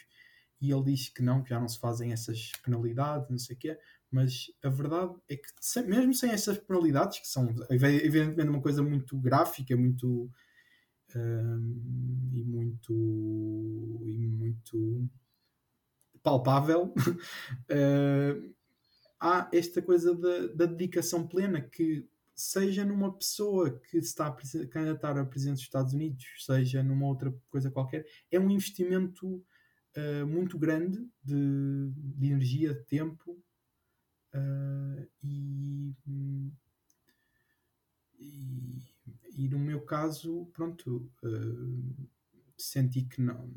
e 0.59 0.71
ele 0.71 0.83
diz 0.83 1.07
que 1.07 1.21
não, 1.21 1.43
que 1.43 1.51
já 1.51 1.59
não 1.59 1.67
se 1.67 1.79
fazem 1.79 2.11
essas 2.11 2.51
penalidades, 2.65 3.29
não 3.29 3.37
sei 3.37 3.55
o 3.55 3.59
quê, 3.59 3.79
mas 4.11 4.47
a 4.63 4.69
verdade 4.69 5.13
é 5.29 5.37
que 5.37 5.47
sem, 5.61 5.85
mesmo 5.85 6.15
sem 6.15 6.31
essas 6.31 6.57
penalidades, 6.57 7.19
que 7.19 7.27
são 7.27 7.47
evidentemente 7.69 8.49
uma 8.49 8.61
coisa 8.61 8.81
muito 8.81 9.15
gráfica, 9.19 9.77
muito 9.77 10.29
um, 11.15 12.29
e 12.33 12.43
muito 12.43 14.01
e 14.03 14.27
muito 14.27 15.09
palpável, 16.23 16.93
uh, 16.97 18.53
há 19.21 19.47
esta 19.53 19.81
coisa 19.81 20.15
da, 20.15 20.47
da 20.47 20.65
dedicação 20.65 21.27
plena 21.27 21.61
que 21.61 22.09
seja 22.39 22.85
numa 22.85 23.13
pessoa 23.13 23.69
que 23.81 23.97
está 23.97 24.27
a 24.27 24.67
candidatar 24.67 25.17
a 25.17 25.25
presidente 25.25 25.57
dos 25.57 25.65
Estados 25.65 25.93
Unidos, 25.93 26.25
seja 26.39 26.81
numa 26.81 27.05
outra 27.05 27.35
coisa 27.49 27.69
qualquer, 27.69 28.05
é 28.31 28.39
um 28.39 28.49
investimento 28.49 29.27
uh, 29.27 30.25
muito 30.25 30.57
grande 30.57 31.05
de, 31.21 31.91
de, 31.93 32.27
energia, 32.27 32.73
de 32.73 32.83
tempo 32.85 33.33
uh, 34.33 35.07
e, 35.21 35.93
e, 36.05 36.53
e, 39.35 39.49
no 39.49 39.59
meu 39.59 39.81
caso, 39.81 40.49
pronto, 40.53 41.11
uh, 41.21 42.07
senti 42.57 43.03
que 43.03 43.21
não, 43.21 43.53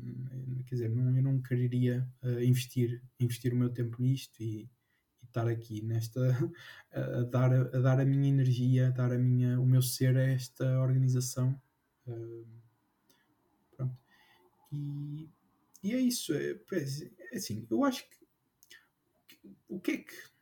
quer 0.67 0.75
dizer, 0.75 0.89
não, 0.89 1.15
eu 1.15 1.23
não 1.23 1.41
quereria 1.41 2.05
investir, 2.41 3.01
investir 3.17 3.53
o 3.53 3.57
meu 3.57 3.69
tempo 3.69 4.01
nisto 4.01 4.41
e 4.41 4.69
estar 5.33 5.47
aqui 5.47 5.81
nesta 5.81 6.21
a, 6.93 7.23
dar, 7.23 7.51
a 7.51 7.79
dar 7.79 7.99
a 7.99 8.05
minha 8.05 8.29
energia, 8.29 8.87
a 8.87 8.91
dar 8.91 9.11
a 9.11 9.17
minha, 9.17 9.59
o 9.59 9.65
meu 9.65 9.81
ser 9.81 10.15
a 10.15 10.21
esta 10.21 10.79
organização. 10.79 11.59
Pronto. 13.75 13.97
E, 14.71 15.29
e 15.81 15.93
é 15.93 15.99
isso. 15.99 16.33
É, 16.33 16.51
é 17.31 17.37
assim, 17.37 17.65
eu 17.69 17.83
acho 17.83 18.07
que 18.07 18.23
o 19.67 19.79
que 19.79 19.91
é 19.91 19.97
que 19.97 20.33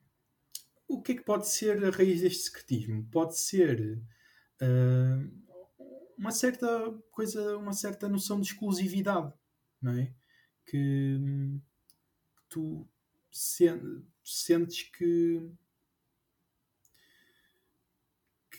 o 0.87 1.01
que 1.01 1.13
é 1.13 1.15
que 1.15 1.23
pode 1.23 1.47
ser 1.47 1.83
a 1.85 1.89
raiz 1.89 2.19
deste 2.19 2.43
secretismo? 2.43 3.07
Pode 3.09 3.39
ser 3.39 3.97
uh, 4.61 5.41
uma 6.17 6.31
certa 6.31 6.67
coisa, 7.09 7.57
uma 7.57 7.71
certa 7.71 8.09
noção 8.09 8.41
de 8.41 8.47
exclusividade, 8.47 9.33
não 9.81 9.93
é? 9.93 10.13
Que, 10.65 11.17
que 12.35 12.43
tu 12.49 12.85
sentes 13.31 14.83
que 14.83 15.41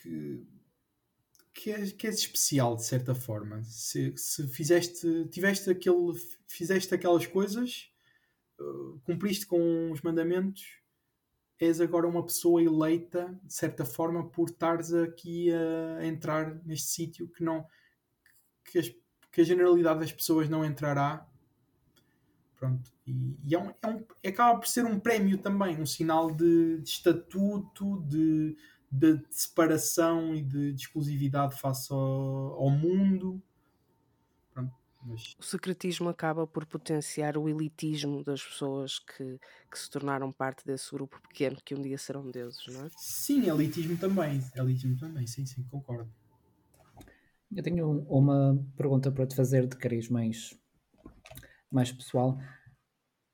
que, 0.02 0.46
que, 1.54 1.70
és, 1.70 1.92
que 1.92 2.06
és 2.06 2.16
especial 2.16 2.76
de 2.76 2.84
certa 2.84 3.14
forma. 3.14 3.62
Se, 3.64 4.16
se 4.16 4.48
fizeste, 4.48 5.28
tiveste 5.30 5.70
aquele, 5.70 6.12
fizeste 6.46 6.94
aquelas 6.94 7.26
coisas, 7.26 7.90
uh, 8.58 8.98
cumpriste 9.04 9.46
com 9.46 9.92
os 9.92 10.00
mandamentos, 10.02 10.82
és 11.60 11.80
agora 11.80 12.08
uma 12.08 12.24
pessoa 12.24 12.62
eleita 12.62 13.38
de 13.44 13.54
certa 13.54 13.84
forma 13.84 14.28
por 14.28 14.48
estares 14.48 14.92
aqui 14.92 15.48
a 15.52 16.04
entrar 16.04 16.60
neste 16.64 16.88
sítio 16.88 17.28
que 17.28 17.44
não 17.44 17.64
que, 18.64 18.80
as, 18.80 18.92
que 19.30 19.40
a 19.40 19.44
generalidade 19.44 20.00
das 20.00 20.12
pessoas 20.12 20.48
não 20.48 20.64
entrará 20.64 21.24
Pronto. 22.62 22.92
E, 23.04 23.36
e 23.42 23.54
é 23.56 23.58
um, 23.58 23.74
é 23.82 23.86
um, 23.88 24.04
acaba 24.24 24.56
por 24.56 24.68
ser 24.68 24.84
um 24.84 25.00
prémio 25.00 25.36
também, 25.36 25.80
um 25.80 25.84
sinal 25.84 26.30
de, 26.32 26.78
de 26.78 26.88
estatuto, 26.88 28.00
de, 28.06 28.56
de, 28.88 29.20
separação 29.30 30.32
e 30.32 30.42
de, 30.42 30.72
de 30.72 30.80
exclusividade 30.80 31.58
face 31.58 31.92
ao, 31.92 31.98
ao 31.98 32.70
mundo. 32.70 33.42
Pronto, 34.54 34.72
mas... 35.02 35.34
O 35.40 35.42
secretismo 35.42 36.08
acaba 36.08 36.46
por 36.46 36.64
potenciar 36.64 37.36
o 37.36 37.48
elitismo 37.48 38.22
das 38.22 38.40
pessoas 38.40 39.00
que, 39.00 39.40
que 39.68 39.76
se 39.76 39.90
tornaram 39.90 40.30
parte 40.30 40.64
desse 40.64 40.88
grupo 40.92 41.20
pequeno 41.20 41.56
que 41.64 41.74
um 41.74 41.82
dia 41.82 41.98
serão 41.98 42.30
deuses, 42.30 42.64
não 42.68 42.86
é? 42.86 42.90
Sim, 42.96 43.50
elitismo 43.50 43.96
também. 43.96 44.40
Elitismo 44.54 44.96
também, 45.00 45.26
sim, 45.26 45.44
sim, 45.44 45.64
concordo. 45.64 46.08
Eu 47.52 47.62
tenho 47.64 48.06
uma 48.08 48.64
pergunta 48.76 49.10
para 49.10 49.26
te 49.26 49.34
fazer 49.34 49.66
de 49.66 49.76
cariz 49.76 50.08
mais 50.08 50.56
mais 51.72 51.90
pessoal. 51.92 52.38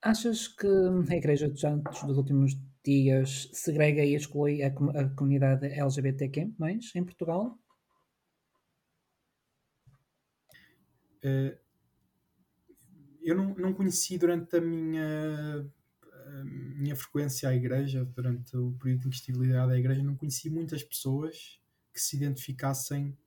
Achas 0.01 0.47
que 0.47 0.67
a 0.67 1.15
Igreja 1.15 1.49
dos 1.49 1.61
Santos 1.61 2.01
dos 2.03 2.17
últimos 2.17 2.57
dias 2.83 3.49
segrega 3.53 4.03
e 4.03 4.15
exclui 4.15 4.63
a, 4.63 4.67
a 4.67 5.09
comunidade 5.09 5.67
LGBTQ 5.67 6.53
em 6.95 7.03
Portugal? 7.03 7.57
Uh, 11.23 11.57
eu 13.21 13.35
não, 13.35 13.53
não 13.55 13.73
conheci 13.73 14.17
durante 14.17 14.55
a 14.55 14.61
minha, 14.61 15.69
a 16.13 16.43
minha 16.43 16.95
frequência 16.95 17.49
à 17.49 17.55
igreja, 17.55 18.05
durante 18.05 18.55
o 18.55 18.71
período 18.81 19.07
em 19.07 19.09
que 19.09 19.15
estive 19.15 19.39
ligado 19.39 19.71
à 19.71 19.77
igreja, 19.77 20.01
não 20.01 20.15
conheci 20.15 20.49
muitas 20.49 20.81
pessoas 20.81 21.59
que 21.93 21.99
se 21.99 22.15
identificassem 22.15 23.17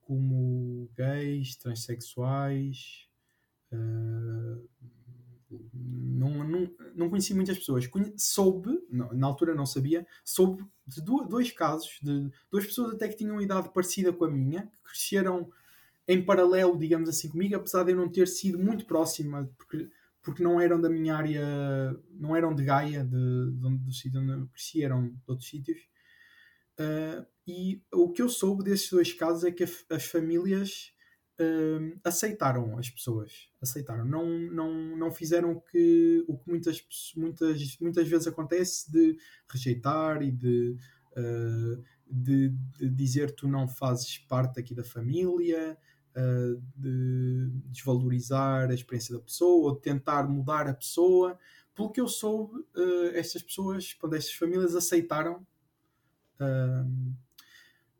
como 0.00 0.88
gays, 0.96 1.56
transexuais, 1.56 3.05
Uh, 3.72 4.66
não, 5.72 6.44
não, 6.44 6.70
não 6.94 7.10
conheci 7.10 7.34
muitas 7.34 7.58
pessoas. 7.58 7.86
Conhe 7.86 8.12
soube, 8.16 8.80
não, 8.90 9.12
na 9.12 9.26
altura 9.26 9.54
não 9.54 9.66
sabia, 9.66 10.06
soube 10.24 10.64
de 10.86 11.00
dois 11.02 11.52
casos, 11.52 11.98
de 12.02 12.30
duas 12.50 12.66
pessoas 12.66 12.94
até 12.94 13.08
que 13.08 13.16
tinham 13.16 13.40
idade 13.40 13.72
parecida 13.72 14.12
com 14.12 14.24
a 14.24 14.30
minha, 14.30 14.62
que 14.66 14.82
cresceram 14.82 15.50
em 16.08 16.24
paralelo, 16.24 16.78
digamos 16.78 17.08
assim, 17.08 17.28
comigo, 17.28 17.56
apesar 17.56 17.84
de 17.84 17.92
eu 17.92 17.96
não 17.96 18.08
ter 18.08 18.28
sido 18.28 18.58
muito 18.58 18.86
próxima, 18.86 19.50
porque, 19.58 19.90
porque 20.22 20.42
não 20.42 20.60
eram 20.60 20.80
da 20.80 20.88
minha 20.88 21.16
área, 21.16 21.44
não 22.10 22.34
eram 22.34 22.54
de 22.54 22.64
Gaia, 22.64 23.04
de, 23.04 23.10
de 23.10 23.66
onde, 23.66 23.84
do 23.84 23.92
sítio 23.92 24.20
onde 24.20 24.48
cresci, 24.48 24.82
eram 24.82 25.08
de 25.08 25.16
outros 25.26 25.48
sítios. 25.48 25.78
Uh, 26.78 27.26
e 27.46 27.82
o 27.92 28.12
que 28.12 28.22
eu 28.22 28.28
soube 28.28 28.62
desses 28.62 28.90
dois 28.90 29.12
casos 29.12 29.44
é 29.44 29.50
que 29.50 29.64
as 29.64 30.04
famílias 30.04 30.92
uh, 31.40 31.98
aceitaram 32.04 32.78
as 32.78 32.90
pessoas, 32.90 33.48
aceitaram, 33.60 34.04
não, 34.04 34.26
não, 34.26 34.96
não 34.96 35.10
fizeram 35.10 35.60
que, 35.60 36.24
o 36.26 36.36
que 36.36 36.48
muitas, 36.48 36.84
muitas, 37.16 37.78
muitas 37.80 38.08
vezes 38.08 38.26
acontece 38.26 38.90
de 38.90 39.18
rejeitar 39.48 40.22
e 40.22 40.30
de, 40.30 40.76
uh, 41.12 41.82
de, 42.10 42.48
de, 42.48 42.90
dizer 42.90 43.34
tu 43.34 43.48
não 43.48 43.68
fazes 43.68 44.18
parte 44.18 44.60
aqui 44.60 44.74
da 44.74 44.84
família, 44.84 45.76
uh, 46.16 46.62
de 46.76 47.50
desvalorizar 47.66 48.70
a 48.70 48.74
experiência 48.74 49.14
da 49.14 49.22
pessoa, 49.22 49.70
ou 49.70 49.74
de 49.74 49.82
tentar 49.82 50.28
mudar 50.28 50.66
a 50.68 50.74
pessoa. 50.74 51.38
Pelo 51.74 51.92
que 51.92 52.00
eu 52.00 52.08
soube, 52.08 52.64
estas 53.12 53.42
pessoas, 53.42 53.92
quando 53.92 54.16
estas 54.16 54.32
famílias 54.32 54.74
aceitaram. 54.74 55.46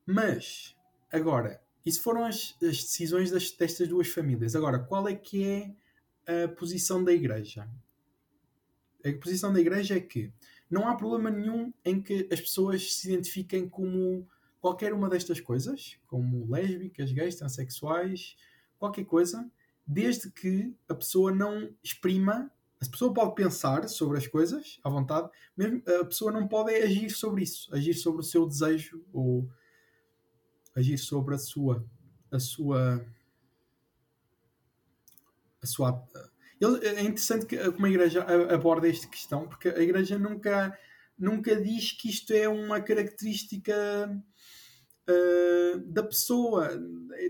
mas, 0.07 0.75
agora, 1.13 1.61
isso 1.87 2.03
foram 2.03 2.25
as, 2.25 2.57
as 2.61 2.83
decisões 2.83 3.31
das, 3.31 3.53
destas 3.53 3.87
duas 3.89 4.09
famílias. 4.09 4.57
Agora, 4.57 4.81
qual 4.81 5.09
é 5.09 5.15
que 5.15 5.45
é 5.45 6.45
a 6.45 6.49
posição 6.49 7.03
da 7.03 7.13
Igreja? 7.13 7.67
A 9.05 9.13
posição 9.13 9.53
da 9.53 9.61
Igreja 9.61 9.97
é 9.97 10.01
que 10.01 10.33
não 10.69 10.89
há 10.89 10.97
problema 10.97 11.31
nenhum 11.31 11.73
em 11.85 12.03
que 12.03 12.29
as 12.31 12.41
pessoas 12.41 12.93
se 12.95 13.13
identifiquem 13.13 13.69
como 13.69 14.29
qualquer 14.61 14.93
uma 14.93 15.09
destas 15.09 15.41
coisas, 15.41 15.97
como 16.09 16.51
lésbicas, 16.51 17.13
gays, 17.13 17.37
transexuais, 17.37 18.37
qualquer 18.77 19.05
coisa, 19.05 19.49
desde 19.87 20.29
que 20.29 20.75
a 20.89 20.95
pessoa 20.95 21.31
não 21.31 21.73
exprima 21.85 22.51
A 22.81 22.91
pessoa 22.91 23.13
pode 23.13 23.35
pensar 23.35 23.89
sobre 23.89 24.19
as 24.19 24.27
coisas 24.27 24.79
à 24.85 24.91
vontade, 24.91 25.31
mesmo 25.57 25.83
a 26.01 26.05
pessoa 26.05 26.31
não 26.31 26.47
pode 26.47 26.75
agir 26.75 27.11
sobre 27.11 27.43
isso, 27.43 27.75
agir 27.75 27.95
sobre 27.95 28.21
o 28.21 28.25
seu 28.25 28.47
desejo 28.47 29.03
ou 29.13 29.49
agir 30.77 30.99
sobre 30.99 31.35
a 31.35 31.39
sua 31.39 31.85
a 32.31 32.39
sua 32.39 33.05
a 35.63 35.67
sua 35.67 36.07
é 36.61 37.03
interessante 37.03 37.47
que 37.47 37.59
como 37.73 37.87
a 37.87 37.91
igreja 37.91 38.25
aborda 38.55 38.89
esta 38.89 39.09
questão 39.09 39.49
porque 39.49 39.69
a 39.71 39.81
igreja 39.81 40.19
nunca 40.19 40.79
nunca 41.19 41.57
diz 41.61 41.93
que 41.93 42.11
isto 42.11 42.33
é 42.33 42.49
uma 42.49 42.81
característica 42.81 43.75
uh, 45.09 45.79
da 45.87 46.03
pessoa 46.03 46.71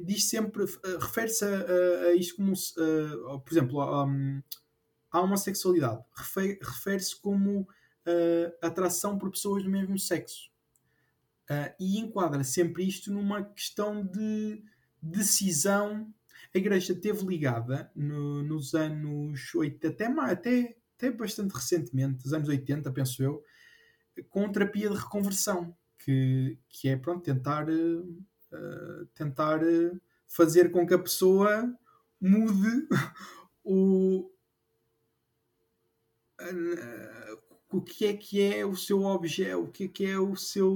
diz 0.05 0.25
sempre 0.25 0.65
uh, 0.65 0.99
refere-se 1.01 1.45
a, 1.45 2.09
a, 2.09 2.15
isto 2.15 2.37
como 2.37 2.53
uh, 2.53 3.41
por 3.41 3.53
exemplo 3.53 4.05
um, 4.05 4.43
a 5.11 5.21
homossexualidade 5.21 6.03
refere-se 6.15 7.17
como 7.21 7.67
atração 8.63 9.19
por 9.19 9.33
pessoas 9.33 9.65
do 9.65 9.69
mesmo 9.69 9.99
sexo. 9.99 10.49
Uh, 11.49 11.73
e 11.79 11.99
enquadra 11.99 12.43
sempre 12.43 12.87
isto 12.87 13.13
numa 13.13 13.45
questão 13.45 14.05
de 14.05 14.63
decisão. 15.01 16.13
A 16.55 16.59
igreja 16.59 16.93
esteve 16.93 17.25
ligada 17.25 17.91
no, 17.95 18.43
nos 18.43 18.75
anos 18.75 19.55
80, 19.55 19.89
até, 19.89 20.07
até, 20.07 20.77
até 20.97 21.11
bastante 21.11 21.53
recentemente, 21.53 22.25
nos 22.25 22.33
anos 22.33 22.49
80, 22.49 22.91
penso 22.93 23.23
eu, 23.23 23.45
com 24.29 24.51
terapia 24.51 24.91
de 24.91 24.97
reconversão, 24.97 25.77
que, 25.99 26.59
que 26.69 26.89
é 26.89 26.97
pronto, 26.97 27.23
tentar, 27.23 27.69
uh, 27.69 29.07
tentar 29.15 29.61
fazer 30.27 30.71
com 30.71 30.87
que 30.87 30.95
a 30.95 30.99
pessoa 30.99 31.73
mude 32.21 32.89
o, 33.65 34.31
o 37.71 37.83
que 37.83 38.07
é 38.07 38.17
que 38.17 38.41
é 38.41 38.65
o 38.65 38.77
seu 38.77 39.03
objeto, 39.05 39.63
o 39.63 39.71
que 39.71 39.85
é 39.85 39.89
que 39.89 40.07
é 40.07 40.19
o 40.19 40.35
seu, 40.37 40.75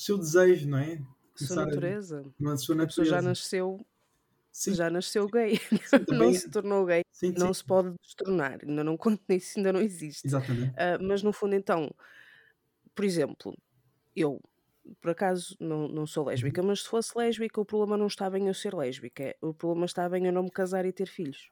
seu 0.00 0.18
desejo, 0.18 0.68
não 0.68 0.78
é? 0.78 1.00
Sua 1.34 1.64
natureza. 1.64 2.24
A, 2.46 2.56
sua 2.56 2.74
natureza. 2.74 3.16
A 3.16 3.20
já 3.20 3.22
nasceu 3.22 3.86
Sim. 4.52 4.74
já 4.74 4.90
nasceu 4.90 5.28
gay, 5.28 5.56
Sim, 5.56 5.78
não 6.10 6.34
se 6.34 6.50
tornou 6.50 6.84
gay, 6.84 7.04
sim, 7.12 7.32
não 7.38 7.54
se 7.54 7.64
pode 7.64 7.94
destornar, 8.02 8.58
ainda 8.66 8.82
não 8.82 8.98
isso 9.30 9.58
ainda 9.58 9.72
não 9.72 9.80
existe. 9.80 10.26
Exatamente. 10.26 10.72
Uh, 10.72 11.02
mas 11.02 11.22
no 11.22 11.32
fundo, 11.32 11.54
então, 11.54 11.90
por 12.94 13.04
exemplo, 13.04 13.56
eu 14.14 14.40
por 15.00 15.10
acaso 15.10 15.56
não, 15.60 15.86
não 15.86 16.06
sou 16.06 16.26
lésbica, 16.26 16.60
uhum. 16.60 16.68
mas 16.68 16.82
se 16.82 16.88
fosse 16.88 17.16
lésbica, 17.16 17.60
o 17.60 17.64
problema 17.64 17.96
não 17.96 18.06
estava 18.06 18.38
em 18.38 18.48
eu 18.48 18.54
ser 18.54 18.74
lésbica, 18.74 19.36
o 19.40 19.54
problema 19.54 19.86
estava 19.86 20.18
em 20.18 20.26
eu 20.26 20.32
não 20.32 20.42
me 20.42 20.50
casar 20.50 20.84
e 20.84 20.92
ter 20.92 21.06
filhos. 21.06 21.50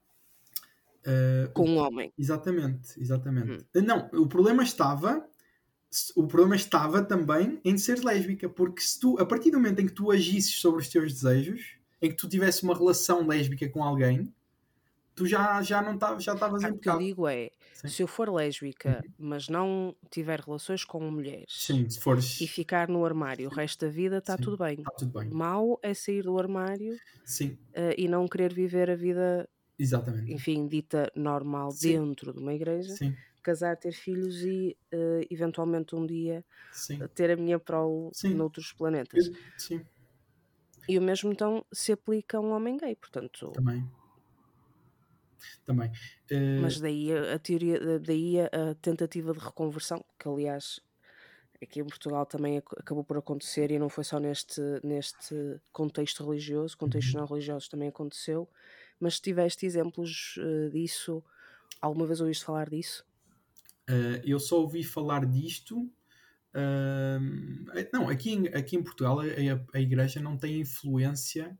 Uh, 1.06 1.50
com 1.52 1.68
um 1.68 1.78
homem. 1.78 2.12
Exatamente, 2.18 3.00
exatamente. 3.00 3.64
Hum. 3.76 3.82
Não, 3.82 4.10
o 4.12 4.26
problema 4.26 4.62
estava 4.64 5.24
o 6.14 6.26
problema 6.26 6.56
estava 6.56 7.02
também 7.02 7.60
em 7.64 7.78
ser 7.78 8.04
lésbica, 8.04 8.48
porque 8.48 8.82
se 8.82 9.00
tu, 9.00 9.18
a 9.18 9.26
partir 9.26 9.50
do 9.50 9.58
momento 9.58 9.80
em 9.80 9.86
que 9.86 9.92
tu 9.92 10.10
agisses 10.10 10.54
sobre 10.56 10.80
os 10.80 10.88
teus 10.88 11.12
desejos, 11.12 11.76
em 12.00 12.10
que 12.10 12.16
tu 12.16 12.28
tivesse 12.28 12.62
uma 12.62 12.74
relação 12.74 13.26
lésbica 13.26 13.68
com 13.68 13.82
alguém, 13.82 14.32
tu 15.14 15.26
já, 15.26 15.60
já 15.62 15.82
não 15.82 15.94
estavas 15.94 16.22
já 16.22 16.34
estavas 16.34 16.62
ah, 16.62 16.68
em 16.68 16.74
pecado. 16.74 16.96
O 16.96 16.98
que 16.98 17.04
eu 17.04 17.08
digo 17.08 17.28
é, 17.28 17.50
Sim. 17.74 17.88
se 17.88 18.02
eu 18.02 18.06
for 18.06 18.32
lésbica, 18.32 19.02
uhum. 19.04 19.12
mas 19.18 19.48
não 19.48 19.96
tiver 20.10 20.40
relações 20.40 20.84
com 20.84 21.00
mulheres 21.00 21.46
Sim, 21.48 21.88
se 21.88 21.98
fores... 21.98 22.40
e 22.40 22.46
ficar 22.46 22.88
no 22.88 23.04
armário 23.04 23.48
o 23.48 23.52
resto 23.52 23.84
da 23.84 23.90
vida, 23.90 24.18
está 24.18 24.36
tudo 24.36 24.56
bem. 24.56 24.76
Tá 24.76 24.90
tudo 24.96 25.18
bem. 25.18 25.30
Mal 25.30 25.78
é 25.82 25.92
sair 25.92 26.22
do 26.22 26.38
armário 26.38 26.96
Sim. 27.24 27.58
Uh, 27.70 27.94
e 27.96 28.06
não 28.06 28.28
querer 28.28 28.52
viver 28.52 28.90
a 28.90 28.94
vida 28.94 29.48
Exatamente. 29.78 30.32
enfim, 30.32 30.66
dita 30.66 31.10
normal 31.16 31.72
Sim. 31.72 31.92
dentro 31.92 32.32
de 32.32 32.38
uma 32.38 32.54
igreja, 32.54 32.94
Sim. 32.94 33.14
Casar, 33.42 33.76
ter 33.76 33.92
filhos 33.92 34.42
e 34.42 34.76
uh, 34.92 35.26
eventualmente 35.30 35.94
um 35.94 36.06
dia 36.06 36.44
Sim. 36.72 36.98
ter 37.14 37.30
a 37.30 37.36
minha 37.36 37.58
prole 37.58 38.10
noutros 38.34 38.72
planetas. 38.72 39.30
Sim. 39.56 39.84
E 40.88 40.98
o 40.98 41.02
mesmo 41.02 41.30
então 41.30 41.64
se 41.72 41.92
aplica 41.92 42.38
a 42.38 42.40
um 42.40 42.50
homem 42.52 42.76
gay, 42.76 42.96
portanto. 42.96 43.52
Também. 43.52 43.88
Também. 45.64 45.90
Uh... 46.30 46.62
Mas 46.62 46.80
daí 46.80 47.12
a 47.12 47.38
teoria, 47.38 47.98
daí 47.98 48.40
a 48.40 48.74
tentativa 48.80 49.32
de 49.32 49.38
reconversão, 49.38 50.04
que 50.18 50.26
aliás 50.26 50.80
aqui 51.62 51.80
em 51.80 51.84
Portugal 51.84 52.24
também 52.24 52.58
acabou 52.58 53.04
por 53.04 53.18
acontecer 53.18 53.70
e 53.70 53.78
não 53.78 53.88
foi 53.88 54.04
só 54.04 54.18
neste, 54.18 54.60
neste 54.82 55.60
contexto 55.72 56.24
religioso, 56.24 56.78
contextos 56.78 57.14
uhum. 57.14 57.20
não 57.20 57.26
religiosos 57.26 57.68
também 57.68 57.88
aconteceu, 57.88 58.48
mas 58.98 59.20
tiveste 59.20 59.66
exemplos 59.66 60.36
uh, 60.38 60.70
disso? 60.70 61.22
Alguma 61.80 62.06
vez 62.06 62.20
ouviste 62.20 62.44
falar 62.44 62.70
disso? 62.70 63.04
Uh, 63.88 64.20
eu 64.24 64.38
só 64.38 64.60
ouvi 64.60 64.82
falar 64.82 65.24
disto. 65.26 65.80
Uh, 66.54 67.88
não, 67.92 68.08
aqui 68.08 68.32
em, 68.32 68.48
aqui 68.48 68.76
em 68.76 68.82
Portugal 68.82 69.20
a, 69.20 69.24
a, 69.76 69.80
igreja 69.80 70.20
não 70.20 70.36
tem 70.36 70.60
influência 70.60 71.56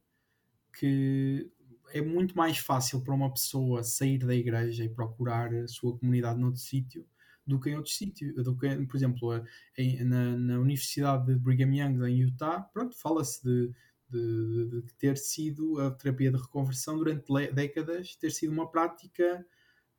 que 0.78 1.50
é 1.92 2.00
muito 2.00 2.36
mais 2.36 2.58
fácil 2.58 3.02
para 3.02 3.14
uma 3.14 3.32
pessoa 3.32 3.82
sair 3.82 4.18
da 4.18 4.34
igreja 4.34 4.84
e 4.84 4.88
procurar 4.88 5.54
a 5.54 5.68
sua 5.68 5.96
comunidade 5.96 6.40
noutro 6.40 6.60
sítio 6.60 7.06
do 7.46 7.58
que 7.58 7.70
em 7.70 7.76
outro 7.76 7.90
sítio. 7.90 8.34
Por 8.34 8.96
exemplo, 8.96 9.42
em, 9.76 10.04
na, 10.04 10.36
na 10.36 10.58
Universidade 10.58 11.26
de 11.26 11.38
Brigham 11.38 11.74
Young 11.74 12.04
em 12.06 12.18
Utah, 12.18 12.60
pronto, 12.60 12.94
fala-se 12.96 13.42
de 13.42 13.72
de, 14.10 14.82
de, 14.82 14.94
ter 14.94 15.16
sido 15.16 15.78
a 15.80 15.90
terapia 15.90 16.30
de 16.30 16.38
reconversão 16.38 16.96
durante 16.96 17.30
décadas, 17.52 18.16
ter 18.16 18.30
sido 18.30 18.52
uma 18.52 18.70
prática 18.70 19.46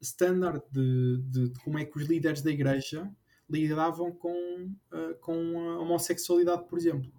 standard 0.02 0.62
de, 0.72 1.18
de, 1.30 1.50
de 1.50 1.60
como 1.62 1.78
é 1.78 1.86
que 1.86 1.98
os 1.98 2.06
líderes 2.08 2.42
da 2.42 2.52
igreja 2.52 3.10
lidavam 3.50 4.12
com, 4.12 4.72
uh, 4.94 5.16
com 5.22 5.60
a 5.60 5.80
homossexualidade, 5.80 6.68
por 6.68 6.78
exemplo. 6.78 7.12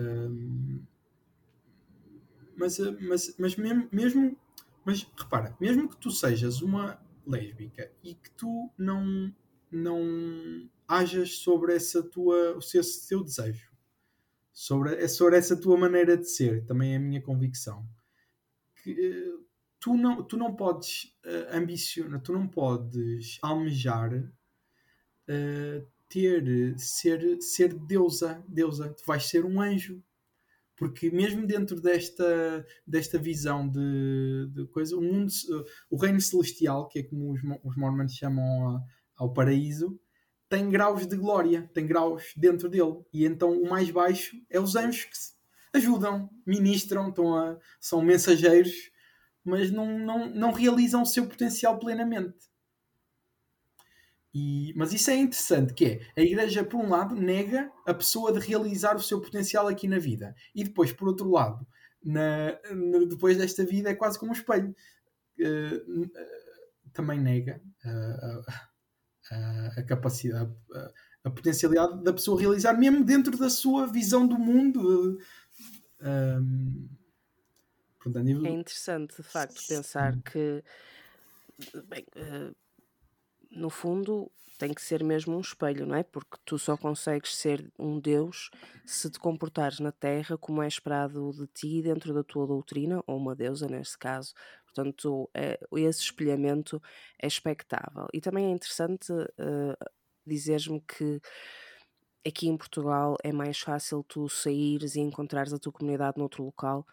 Um, 0.00 0.84
mas, 2.56 2.78
eh, 2.78 2.96
mas, 3.00 3.34
mas 3.38 3.56
mesmo, 3.56 3.88
mesmo, 3.90 4.36
mas 4.84 5.06
repara, 5.18 5.56
mesmo 5.60 5.88
que 5.88 5.96
tu 5.96 6.10
sejas 6.10 6.62
uma 6.62 7.00
lésbica 7.26 7.90
e 8.02 8.14
que 8.14 8.30
tu 8.30 8.70
não, 8.78 9.34
não 9.70 10.68
hajas 10.86 11.38
sobre 11.38 11.74
essa 11.74 12.02
tua, 12.02 12.60
seu, 12.60 12.82
seu 12.82 13.24
desejo, 13.24 13.72
sobre, 14.52 15.08
sobre 15.08 15.36
essa 15.36 15.56
tua 15.56 15.76
maneira 15.76 16.16
de 16.16 16.28
ser, 16.28 16.64
também 16.64 16.92
é 16.92 16.96
a 16.96 17.00
minha 17.00 17.20
convicção. 17.20 17.84
Que 18.82 18.92
uh, 18.92 19.43
tu, 19.84 19.98
não, 19.98 20.22
tu 20.22 20.38
não 20.38 20.56
podes 20.56 21.14
uh, 21.26 21.58
ambicionar, 21.58 22.18
tu 22.22 22.32
não 22.32 22.48
podes 22.48 23.38
almejar 23.42 24.14
uh, 24.14 25.86
ter, 26.08 26.74
ser, 26.78 27.42
ser 27.42 27.74
deusa, 27.74 28.42
deusa, 28.48 28.94
tu 28.94 29.04
vais 29.06 29.22
ser 29.22 29.44
um 29.44 29.60
anjo. 29.60 30.02
Porque 30.74 31.10
mesmo 31.10 31.46
dentro 31.46 31.82
desta, 31.82 32.66
desta 32.86 33.18
visão 33.18 33.68
de, 33.68 34.48
de 34.54 34.66
coisa, 34.68 34.96
o 34.96 35.02
mundo, 35.02 35.30
o 35.90 35.96
reino 35.98 36.20
celestial, 36.20 36.88
que 36.88 37.00
é 37.00 37.02
como 37.02 37.30
os, 37.30 37.40
os 37.62 37.76
mormons 37.76 38.14
chamam 38.14 38.70
a, 38.70 38.82
ao 39.16 39.34
paraíso, 39.34 40.00
tem 40.48 40.70
graus 40.70 41.06
de 41.06 41.14
glória, 41.14 41.70
tem 41.74 41.86
graus 41.86 42.32
dentro 42.34 42.70
dele. 42.70 43.04
E 43.12 43.26
então 43.26 43.52
o 43.52 43.68
mais 43.68 43.90
baixo 43.90 44.34
é 44.48 44.58
os 44.58 44.76
anjos 44.76 45.04
que 45.04 45.78
ajudam, 45.78 46.30
ministram, 46.46 47.10
estão 47.10 47.36
a, 47.36 47.58
são 47.78 48.00
mensageiros, 48.02 48.93
mas 49.44 49.70
não, 49.70 49.98
não, 49.98 50.28
não 50.28 50.52
realizam 50.52 51.02
o 51.02 51.06
seu 51.06 51.26
potencial 51.26 51.78
plenamente. 51.78 52.48
E, 54.34 54.74
mas 54.74 54.92
isso 54.92 55.10
é 55.10 55.16
interessante, 55.16 55.72
que 55.72 55.84
é, 55.84 56.00
a 56.16 56.20
igreja 56.20 56.64
por 56.64 56.80
um 56.80 56.88
lado 56.88 57.14
nega 57.14 57.70
a 57.86 57.94
pessoa 57.94 58.32
de 58.32 58.44
realizar 58.44 58.96
o 58.96 59.02
seu 59.02 59.20
potencial 59.20 59.68
aqui 59.68 59.86
na 59.86 59.98
vida. 59.98 60.34
E 60.52 60.64
depois, 60.64 60.90
por 60.92 61.06
outro 61.06 61.30
lado, 61.30 61.64
na, 62.02 62.58
na, 62.74 63.04
depois 63.08 63.38
desta 63.38 63.64
vida 63.64 63.90
é 63.90 63.94
quase 63.94 64.18
como 64.18 64.32
um 64.32 64.34
espelho. 64.34 64.74
Uh, 65.38 66.02
uh, 66.02 66.10
também 66.92 67.20
nega 67.20 67.60
uh, 67.84 68.52
a, 69.76 69.82
capacidade, 69.82 70.52
a, 71.24 71.30
potencialidade 71.30 72.02
da 72.02 72.12
pessoa 72.12 72.40
realizar, 72.40 72.72
mesmo 72.74 73.04
dentro 73.04 73.36
da 73.36 73.50
sua 73.50 73.86
visão 73.86 74.26
do 74.26 74.38
mundo. 74.38 75.18
Um, 76.00 76.88
portanto, 78.04 78.46
é 78.46 78.50
interessante, 78.50 79.16
de 79.16 79.22
facto, 79.22 79.60
pensar 79.66 80.16
que, 80.22 80.62
bem, 81.88 82.06
uh, 82.16 82.54
no 83.50 83.70
fundo, 83.70 84.30
tem 84.58 84.72
que 84.72 84.82
ser 84.82 85.02
mesmo 85.02 85.36
um 85.36 85.40
espelho, 85.40 85.86
não 85.86 85.96
é? 85.96 86.02
Porque 86.02 86.36
tu 86.44 86.58
só 86.58 86.76
consegues 86.76 87.36
ser 87.36 87.72
um 87.78 87.98
Deus 87.98 88.50
se 88.86 89.10
te 89.10 89.18
comportares 89.18 89.80
na 89.80 89.90
Terra 89.90 90.38
como 90.38 90.62
é 90.62 90.68
esperado 90.68 91.32
de 91.32 91.46
ti 91.48 91.82
dentro 91.82 92.14
da 92.14 92.22
tua 92.22 92.46
doutrina, 92.46 93.02
ou 93.06 93.16
uma 93.16 93.34
deusa 93.34 93.66
neste 93.66 93.98
caso. 93.98 94.32
Portanto, 94.64 95.30
é, 95.34 95.58
esse 95.76 96.00
espelhamento 96.00 96.82
é 97.20 97.26
expectável. 97.26 98.06
E 98.12 98.20
também 98.20 98.46
é 98.46 98.50
interessante 98.50 99.12
uh, 99.12 99.90
dizeres-me 100.26 100.80
que 100.80 101.20
aqui 102.26 102.48
em 102.48 102.56
Portugal 102.56 103.16
é 103.22 103.32
mais 103.32 103.58
fácil 103.58 104.02
tu 104.02 104.28
saíres 104.28 104.94
e 104.96 105.00
encontrares 105.00 105.52
a 105.52 105.58
tua 105.58 105.72
comunidade 105.72 106.18
noutro 106.18 106.44
local 106.44 106.86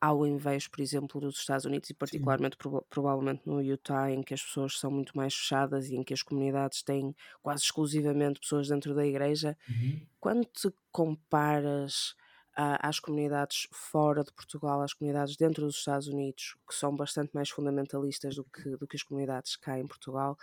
ao 0.00 0.26
invés, 0.26 0.68
por 0.68 0.80
exemplo, 0.80 1.20
dos 1.20 1.38
Estados 1.38 1.64
Unidos 1.64 1.90
e 1.90 1.94
particularmente 1.94 2.56
proba- 2.56 2.82
provavelmente 2.90 3.42
no 3.46 3.60
Utah, 3.62 4.10
em 4.10 4.22
que 4.22 4.34
as 4.34 4.42
pessoas 4.42 4.78
são 4.78 4.90
muito 4.90 5.16
mais 5.16 5.34
fechadas 5.34 5.88
e 5.88 5.96
em 5.96 6.02
que 6.02 6.14
as 6.14 6.22
comunidades 6.22 6.82
têm 6.82 7.14
quase 7.42 7.62
exclusivamente 7.64 8.40
pessoas 8.40 8.68
dentro 8.68 8.94
da 8.94 9.06
igreja. 9.06 9.56
Uhum. 9.68 10.06
Quando 10.20 10.44
te 10.44 10.72
comparas 10.92 12.14
ah, 12.56 12.88
às 12.88 12.98
comunidades 13.00 13.68
fora 13.72 14.24
de 14.24 14.32
Portugal, 14.32 14.80
às 14.82 14.92
comunidades 14.92 15.36
dentro 15.36 15.66
dos 15.66 15.76
Estados 15.76 16.08
Unidos, 16.08 16.56
que 16.68 16.74
são 16.74 16.94
bastante 16.94 17.30
mais 17.34 17.50
fundamentalistas 17.50 18.36
do 18.36 18.44
que, 18.44 18.76
do 18.76 18.86
que 18.86 18.96
as 18.96 19.02
comunidades 19.02 19.56
cá 19.56 19.78
em 19.78 19.86
Portugal, 19.86 20.36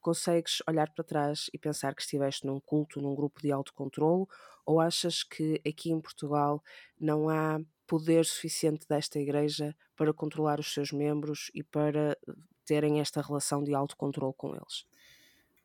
consegues 0.00 0.62
olhar 0.68 0.90
para 0.92 1.04
trás 1.04 1.50
e 1.52 1.58
pensar 1.58 1.94
que 1.94 2.02
estiveste 2.02 2.46
num 2.46 2.60
culto, 2.60 3.00
num 3.00 3.14
grupo 3.14 3.40
de 3.40 3.52
autocontrolo, 3.52 4.28
ou 4.64 4.80
achas 4.80 5.22
que 5.22 5.60
aqui 5.66 5.90
em 5.90 6.00
Portugal 6.00 6.62
não 7.00 7.28
há 7.28 7.60
poder 7.88 8.24
suficiente 8.26 8.86
desta 8.86 9.18
igreja 9.18 9.74
para 9.96 10.12
controlar 10.12 10.60
os 10.60 10.72
seus 10.72 10.92
membros 10.92 11.50
e 11.54 11.64
para 11.64 12.16
terem 12.64 13.00
esta 13.00 13.22
relação 13.22 13.64
de 13.64 13.74
autocontrolo 13.74 14.34
com 14.34 14.54
eles? 14.54 14.84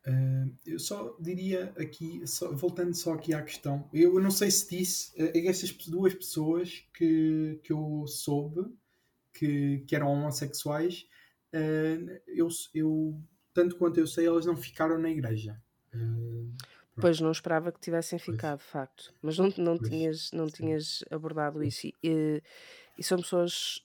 Uh, 0.08 0.54
eu 0.66 0.80
só 0.80 1.16
diria 1.20 1.74
aqui, 1.78 2.26
só- 2.26 2.54
voltando 2.54 2.94
só 2.94 3.14
aqui 3.14 3.34
à 3.34 3.42
questão, 3.42 3.90
eu 3.94 4.20
não 4.20 4.32
sei 4.32 4.52
se 4.52 4.70
disse, 4.70 5.12
uh, 5.22 5.32
estas 5.48 5.72
duas 5.88 6.14
pessoas 6.14 6.86
que, 6.94 7.60
que 7.64 7.72
eu 7.72 8.06
soube 8.08 8.66
que, 9.34 9.80
que 9.88 9.96
eram 9.96 10.12
homossexuais, 10.12 11.06
uh, 11.54 12.22
eu, 12.28 12.50
eu, 12.74 13.18
tanto 13.54 13.78
quanto 13.78 13.98
eu 13.98 14.08
sei, 14.08 14.26
elas 14.26 14.46
não 14.46 14.58
ficaram 14.58 14.98
na 14.98 15.10
igreja. 15.10 15.62
Uh, 15.94 16.54
Pois 17.00 17.20
não 17.20 17.32
esperava 17.32 17.72
que 17.72 17.80
tivessem 17.80 18.18
ficado, 18.20 18.60
de 18.60 18.66
facto. 18.66 19.14
Mas 19.22 19.38
não, 19.38 19.50
não, 19.58 19.78
Pois, 19.78 19.90
tinhas, 19.90 20.32
não 20.32 20.48
tinhas 20.48 21.04
abordado 21.12 21.64
isso. 21.64 21.88
E, 22.04 22.42
e 22.98 23.04
são 23.04 23.20
pessoas 23.20 23.82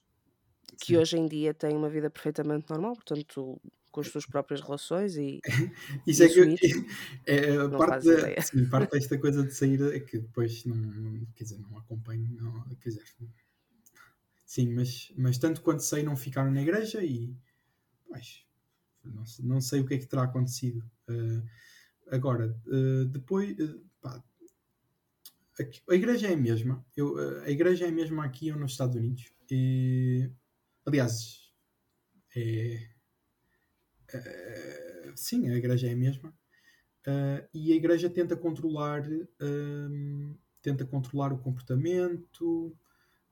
que 0.80 0.96
Sim. 0.96 0.96
hoje 0.96 1.18
em 1.18 1.26
dia 1.26 1.54
têm 1.54 1.76
uma 1.76 1.90
vida 1.90 2.10
perfeitamente 2.10 2.70
normal, 2.70 2.94
portanto, 2.94 3.60
com 3.90 4.00
as 4.00 4.08
suas 4.08 4.26
próprias 4.26 4.60
relações 4.60 5.16
e 5.16 5.40
Isso 6.06 6.22
é 6.22 6.28
que 6.28 6.40
é, 7.26 7.56
a 7.56 7.68
Não 7.70 7.78
parte, 7.78 8.04
da- 8.04 8.34
sim, 8.40 8.68
parte 8.68 8.92
desta 8.92 9.18
coisa 9.18 9.44
de 9.44 9.52
sair 9.54 9.80
é 9.94 10.00
que 10.00 10.18
depois 10.18 10.64
não, 10.64 10.76
não- 10.76 11.26
quer 11.34 11.44
dizer, 11.44 11.58
não 11.58 11.78
acompanho, 11.78 12.28
não, 12.34 12.64
quer 12.76 12.90
dizer, 12.90 13.04
sim, 14.44 14.72
mas, 14.74 15.12
mas 15.16 15.38
tanto 15.38 15.62
quanto 15.62 15.82
sei 15.82 16.02
não 16.02 16.16
ficaram 16.16 16.50
na 16.50 16.62
igreja 16.62 17.02
e 17.04 17.34
pois, 18.08 18.44
não, 19.04 19.24
não 19.40 19.60
sei 19.62 19.80
o 19.80 19.86
que 19.86 19.94
é 19.94 19.98
que 19.98 20.06
terá 20.06 20.24
acontecido. 20.24 20.88
Eh, 21.08 21.42
agora, 22.10 22.56
eh, 22.66 23.04
depois, 23.06 23.58
eh, 23.58 23.74
pá, 24.00 24.22
a 25.90 25.94
igreja 25.94 26.28
é 26.28 26.34
a 26.34 26.36
mesma, 26.36 26.84
eu, 26.96 27.18
eh, 27.18 27.46
a 27.46 27.50
igreja 27.50 27.86
é 27.86 27.88
a 27.88 27.92
mesma 27.92 28.24
aqui 28.24 28.52
ou 28.52 28.58
nos 28.58 28.72
Estados 28.72 28.96
Unidos. 28.96 29.32
E, 29.50 30.30
aliás, 30.86 31.52
é, 32.36 32.88
sim, 35.14 35.48
a 35.48 35.54
igreja 35.54 35.88
é 35.88 35.92
a 35.92 35.96
mesma. 35.96 36.30
Uh, 37.06 37.40
e 37.54 37.72
a 37.72 37.76
igreja 37.76 38.10
tenta 38.10 38.36
controlar 38.36 39.02
um, 39.40 40.36
tenta 40.60 40.84
controlar 40.84 41.32
o 41.32 41.38
comportamento 41.38 42.76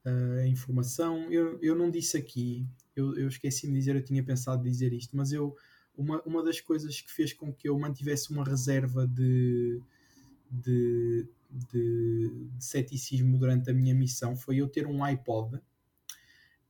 uh, 0.06 0.40
a 0.40 0.46
informação. 0.46 1.30
Eu, 1.30 1.60
eu 1.60 1.74
não 1.74 1.90
disse 1.90 2.16
aqui 2.16 2.66
eu, 2.94 3.14
eu 3.18 3.28
esqueci 3.28 3.66
de 3.66 3.74
dizer, 3.74 3.94
eu 3.94 4.02
tinha 4.02 4.24
pensado 4.24 4.62
dizer 4.62 4.92
isto 4.94 5.14
mas 5.16 5.30
eu, 5.32 5.54
uma, 5.96 6.20
uma 6.22 6.42
das 6.42 6.60
coisas 6.60 7.00
que 7.00 7.10
fez 7.10 7.32
com 7.32 7.52
que 7.52 7.68
eu 7.68 7.78
mantivesse 7.78 8.30
uma 8.30 8.44
reserva 8.44 9.06
de 9.06 9.80
de, 10.50 11.28
de, 11.50 12.30
de 12.30 12.64
ceticismo 12.64 13.36
durante 13.36 13.70
a 13.70 13.74
minha 13.74 13.94
missão 13.94 14.36
foi 14.36 14.56
eu 14.58 14.68
ter 14.68 14.86
um 14.86 15.02
iPod 15.02 15.60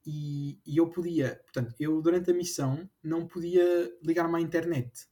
e, 0.07 0.59
e 0.65 0.77
eu 0.77 0.89
podia, 0.89 1.41
portanto, 1.45 1.75
eu 1.79 2.01
durante 2.01 2.31
a 2.31 2.35
missão 2.35 2.89
não 3.03 3.27
podia 3.27 3.93
ligar-me 4.03 4.37
à 4.37 4.41
internet 4.41 5.09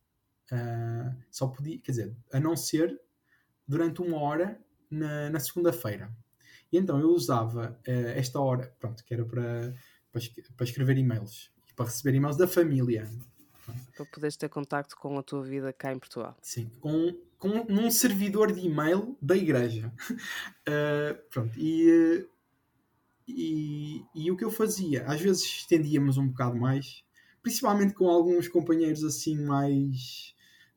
Uh, 0.52 1.16
só 1.30 1.48
podia, 1.48 1.78
quer 1.78 1.92
dizer, 1.92 2.16
a 2.32 2.38
não 2.38 2.56
ser 2.56 3.00
durante 3.66 4.02
uma 4.02 4.20
hora 4.20 4.60
na, 4.90 5.30
na 5.30 5.40
segunda-feira. 5.40 6.14
E 6.70 6.76
então 6.76 7.00
eu 7.00 7.08
usava 7.08 7.78
uh, 7.86 8.08
esta 8.14 8.38
hora, 8.40 8.74
pronto, 8.78 9.02
que 9.04 9.14
era 9.14 9.24
para, 9.24 9.74
para, 10.12 10.20
para 10.56 10.64
escrever 10.64 10.98
e-mails 10.98 11.50
e 11.68 11.72
para 11.72 11.86
receber 11.86 12.14
e-mails 12.14 12.36
da 12.36 12.46
família. 12.46 13.08
Para 13.96 14.04
poderes 14.06 14.36
ter 14.36 14.48
contacto 14.48 14.96
com 14.96 15.18
a 15.18 15.22
tua 15.22 15.42
vida 15.42 15.72
cá 15.72 15.92
em 15.92 15.98
Portugal. 15.98 16.36
Sim, 16.42 16.70
com, 16.80 17.14
com 17.38 17.64
num 17.64 17.90
servidor 17.90 18.52
de 18.52 18.60
e-mail 18.60 19.16
da 19.20 19.36
igreja. 19.36 19.92
Uh, 20.10 21.14
pronto, 21.30 21.58
e, 21.58 21.90
uh, 21.90 22.28
e, 23.26 24.04
e 24.14 24.30
o 24.30 24.36
que 24.36 24.44
eu 24.44 24.50
fazia, 24.50 25.04
às 25.06 25.20
vezes 25.20 25.42
estendíamos 25.44 26.18
um 26.18 26.28
bocado 26.28 26.56
mais, 26.56 27.02
principalmente 27.42 27.94
com 27.94 28.08
alguns 28.08 28.48
companheiros 28.48 29.02
assim 29.04 29.38
mais, 29.44 30.34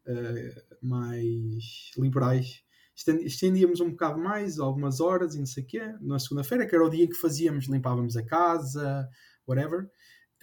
uh, 0.08 0.78
mais 0.86 1.92
liberais. 1.98 2.64
Esten- 2.96 3.24
Estendíamos 3.24 3.80
um 3.80 3.92
bocado 3.92 4.20
mais, 4.20 4.58
algumas 4.60 5.00
horas 5.00 5.36
e 5.36 5.40
não 5.40 5.46
sei 5.46 5.64
o 5.64 5.68
quê, 5.68 5.82
na 6.02 6.18
segunda-feira, 6.20 6.66
que 6.66 6.74
era 6.74 6.84
o 6.86 6.90
dia 6.90 7.08
que 7.08 7.14
fazíamos, 7.14 7.66
limpávamos 7.68 8.18
a 8.18 8.24
casa, 8.24 9.08
whatever. 9.48 9.90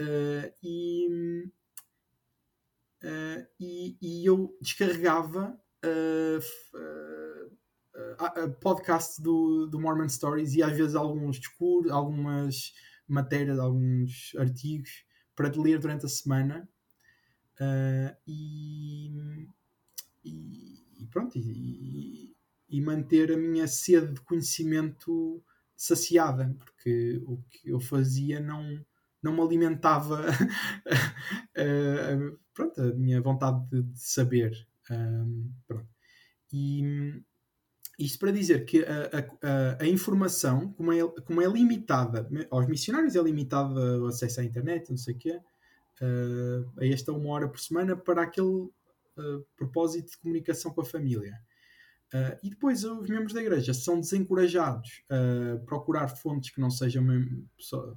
Uh, 0.00 0.52
e, 0.62 1.48
uh, 3.04 3.46
e, 3.60 3.96
e 4.00 4.26
eu 4.26 4.56
descarregava 4.60 5.60
uh, 5.84 6.36
f- 6.38 6.76
uh, 6.76 7.46
uh, 7.94 8.46
uh, 8.46 8.52
podcast 8.60 9.22
do, 9.22 9.66
do 9.66 9.78
Mormon 9.80 10.08
Stories 10.08 10.54
e 10.54 10.62
às 10.62 10.76
vezes 10.76 10.94
alguns 10.94 11.36
discursos, 11.36 11.92
algumas 11.92 12.72
matérias, 13.06 13.58
alguns 13.58 14.32
artigos 14.38 15.04
para 15.36 15.52
ler 15.60 15.78
durante 15.78 16.06
a 16.06 16.08
semana. 16.08 16.68
E, 18.26 19.10
e, 20.24 21.02
e 21.02 21.06
pronto, 21.06 21.38
e, 21.38 22.34
e 22.68 22.80
manter 22.80 23.30
a 23.32 23.36
minha 23.36 23.68
sede 23.68 24.14
de 24.14 24.20
conhecimento 24.22 25.42
saciada, 25.76 26.56
porque 26.58 27.22
o 27.26 27.38
que 27.50 27.70
eu 27.70 27.78
fazia 27.80 28.40
não, 28.40 28.84
não 29.24 29.32
me 29.32 29.40
alimentava 29.40 30.20
uh, 31.56 32.38
pronto, 32.52 32.80
a 32.80 32.94
minha 32.94 33.20
vontade 33.20 33.64
de, 33.70 33.82
de 33.82 33.98
saber. 33.98 34.52
Um, 34.90 35.50
pronto. 35.66 35.88
E 36.52 37.22
isto 37.98 38.18
para 38.18 38.30
dizer 38.30 38.64
que 38.64 38.84
a, 38.84 39.78
a, 39.80 39.82
a 39.82 39.86
informação, 39.86 40.72
como 40.72 40.92
é, 40.92 41.00
como 41.22 41.40
é 41.40 41.46
limitada, 41.46 42.28
aos 42.50 42.66
missionários 42.66 43.16
é 43.16 43.22
limitada 43.22 44.00
o 44.00 44.06
acesso 44.06 44.40
à 44.40 44.44
internet, 44.44 44.90
não 44.90 44.96
sei 44.96 45.14
o 45.14 45.18
quê, 45.18 45.40
uh, 46.02 46.80
a 46.80 46.86
esta 46.86 47.12
uma 47.12 47.30
hora 47.30 47.48
por 47.48 47.58
semana 47.58 47.96
para 47.96 48.22
aquele 48.22 48.46
uh, 48.46 49.46
propósito 49.56 50.10
de 50.10 50.18
comunicação 50.18 50.72
com 50.72 50.82
a 50.82 50.84
família. 50.84 51.40
Uh, 52.12 52.38
e 52.42 52.50
depois 52.50 52.84
os 52.84 53.08
membros 53.08 53.32
da 53.32 53.40
igreja 53.40 53.72
são 53.72 53.98
desencorajados 53.98 55.02
a 55.08 55.64
procurar 55.64 56.08
fontes 56.08 56.50
que 56.50 56.60
não 56.60 56.70
sejam 56.70 57.04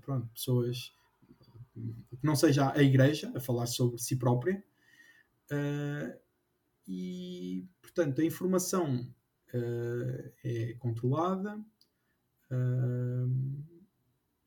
pronto, 0.02 0.28
pessoas 0.34 0.92
que 2.10 2.26
não 2.26 2.36
seja 2.36 2.72
a 2.74 2.82
igreja 2.82 3.32
a 3.36 3.40
falar 3.40 3.68
sobre 3.68 3.98
si 4.00 4.16
própria. 4.16 4.64
Uh, 5.52 6.18
e 6.88 7.66
portanto 7.82 8.22
a 8.22 8.26
informação 8.26 9.14
uh, 9.54 10.34
é 10.44 10.74
controlada. 10.80 11.58
Uh, 12.52 13.64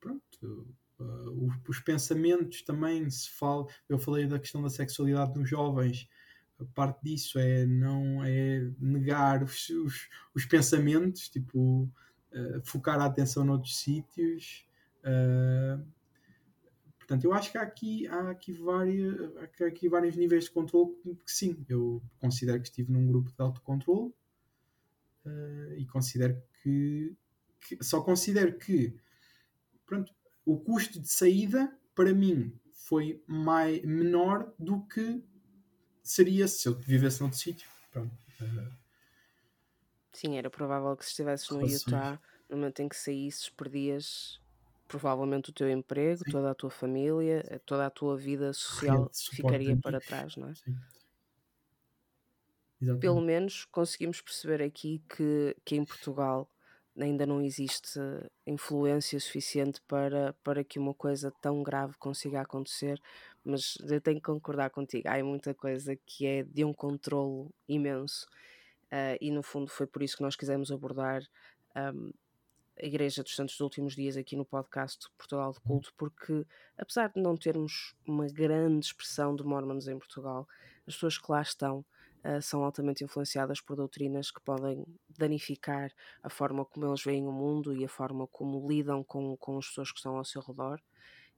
pronto, 0.01 0.75
os, 0.99 1.55
os 1.69 1.81
pensamentos 1.81 2.63
também 2.63 3.09
se 3.11 3.31
fala. 3.31 3.67
Eu 3.89 3.99
falei 3.99 4.27
da 4.27 4.39
questão 4.39 4.63
da 4.63 4.71
sexualidade 4.71 5.39
nos 5.39 5.49
jovens. 5.49 6.09
Parte 6.75 7.03
disso 7.03 7.39
é 7.39 7.65
não 7.65 8.23
é 8.23 8.71
negar 8.79 9.43
os, 9.43 9.71
os, 9.71 10.11
os 10.35 10.45
pensamentos, 10.45 11.31
tipo 11.31 11.91
focar 12.65 13.01
a 13.01 13.07
atenção 13.07 13.45
noutros 13.45 13.79
sítios. 13.79 14.67
Uh, 15.03 15.83
portanto, 17.11 17.25
eu 17.25 17.33
acho 17.33 17.51
que 17.51 17.59
há 17.59 17.63
aqui, 17.63 18.07
há 18.07 18.31
aqui, 18.31 18.53
vários, 18.53 19.37
há 19.37 19.67
aqui 19.67 19.89
vários 19.89 20.15
níveis 20.15 20.45
de 20.45 20.53
controle 20.53 20.95
que 21.27 21.33
sim, 21.33 21.67
eu 21.69 22.01
considero 22.21 22.61
que 22.61 22.69
estive 22.69 22.93
num 22.93 23.05
grupo 23.05 23.33
de 23.33 23.43
autocontrole 23.43 24.15
uh, 25.27 25.73
e 25.77 25.85
considero 25.87 26.41
que, 26.63 27.13
que, 27.61 27.83
só 27.83 28.01
considero 28.01 28.57
que 28.57 28.97
pronto, 29.85 30.15
o 30.45 30.57
custo 30.61 31.01
de 31.01 31.09
saída 31.09 31.77
para 31.97 32.15
mim 32.15 32.57
foi 32.71 33.21
mai, 33.27 33.81
menor 33.81 34.55
do 34.57 34.83
que 34.83 35.21
seria 36.05 36.47
se 36.47 36.69
eu 36.69 36.79
vivesse 36.79 37.21
noutro 37.21 37.41
sítio. 37.41 37.69
Pronto. 37.91 38.15
Uh, 38.41 38.73
Sim, 40.13 40.39
era 40.39 40.49
provável 40.49 40.97
que 40.97 41.05
se 41.05 41.11
estivesses 41.11 41.51
no 41.51 41.57
Relações. 41.57 41.83
Utah, 41.83 42.21
no 42.49 42.57
momento 42.57 42.81
em 42.81 42.89
que 42.89 42.97
saísses, 42.97 43.49
perdias 43.49 44.40
provavelmente 44.91 45.51
o 45.51 45.55
teu 45.55 45.71
emprego, 45.71 46.25
Sim. 46.25 46.31
toda 46.31 46.51
a 46.51 46.55
tua 46.55 46.71
família, 46.71 47.45
eh, 47.49 47.59
toda 47.61 47.87
a 47.87 47.91
tua 47.91 48.17
vida 48.17 48.53
social 48.53 49.11
ficaria 49.31 49.77
para 49.77 50.01
trás, 50.01 50.37
não 50.37 50.51
é? 50.51 50.55
sim. 50.55 50.91
Pelo 52.99 53.21
Exatamente. 53.21 53.21
menos 53.21 53.65
conseguimos 53.65 54.21
perceber 54.21 54.63
aqui 54.63 55.03
que, 55.09 55.57
que 55.65 55.75
em 55.77 55.85
Portugal 55.85 56.51
ainda 56.99 57.25
não 57.25 57.41
existe 57.41 57.99
influência 58.47 59.19
suficiente 59.19 59.81
para, 59.89 60.35
para 60.45 60.63
que 60.63 60.79
uma 60.79 60.93
coisa 60.93 61.33
tão 61.41 61.63
grave 61.63 61.95
consiga 61.99 62.43
acontecer, 62.43 63.01
mas 63.43 63.77
eu 63.89 64.01
tenho 64.03 64.19
que 64.19 64.27
concordar 64.27 64.69
contigo. 64.71 65.09
Há 65.09 65.23
muita 65.25 65.55
coisa 65.55 65.97
que 65.97 66.27
é 66.27 66.43
de 66.43 66.63
um 66.65 66.75
controlo 66.75 67.55
imenso, 67.67 68.27
uh, 68.93 69.17
e 69.21 69.31
no 69.31 69.43
fundo 69.43 69.71
foi 69.71 69.87
por 69.87 70.03
isso 70.03 70.17
que 70.19 70.23
nós 70.23 70.37
quisemos 70.37 70.71
abordar 70.71 71.23
um, 71.95 72.13
a 72.83 72.87
Igreja 72.87 73.23
dos 73.23 73.37
Santos 73.37 73.55
dos 73.55 73.61
Últimos 73.61 73.95
Dias 73.95 74.17
aqui 74.17 74.35
no 74.35 74.45
podcast 74.45 75.07
Portugal 75.17 75.53
de 75.53 75.59
uhum. 75.59 75.65
Culto, 75.67 75.93
porque 75.97 76.47
apesar 76.79 77.13
de 77.13 77.21
não 77.21 77.37
termos 77.37 77.95
uma 78.07 78.27
grande 78.27 78.87
expressão 78.87 79.37
de 79.37 79.45
Mormons 79.45 79.87
em 79.87 79.99
Portugal, 79.99 80.49
as 80.87 80.95
pessoas 80.95 81.19
que 81.19 81.31
lá 81.31 81.43
estão 81.43 81.85
uh, 82.25 82.41
são 82.41 82.65
altamente 82.65 83.05
influenciadas 83.05 83.61
por 83.61 83.77
doutrinas 83.77 84.31
que 84.31 84.41
podem 84.41 84.85
danificar 85.09 85.93
a 86.23 86.31
forma 86.31 86.65
como 86.65 86.87
eles 86.87 87.03
veem 87.03 87.27
o 87.27 87.33
mundo 87.33 87.75
e 87.75 87.85
a 87.85 87.89
forma 87.89 88.27
como 88.27 88.67
lidam 88.67 89.05
com, 89.05 89.37
com 89.37 89.59
as 89.59 89.67
pessoas 89.69 89.93
que 89.93 89.99
estão 89.99 90.17
ao 90.17 90.25
seu 90.25 90.41
redor. 90.41 90.81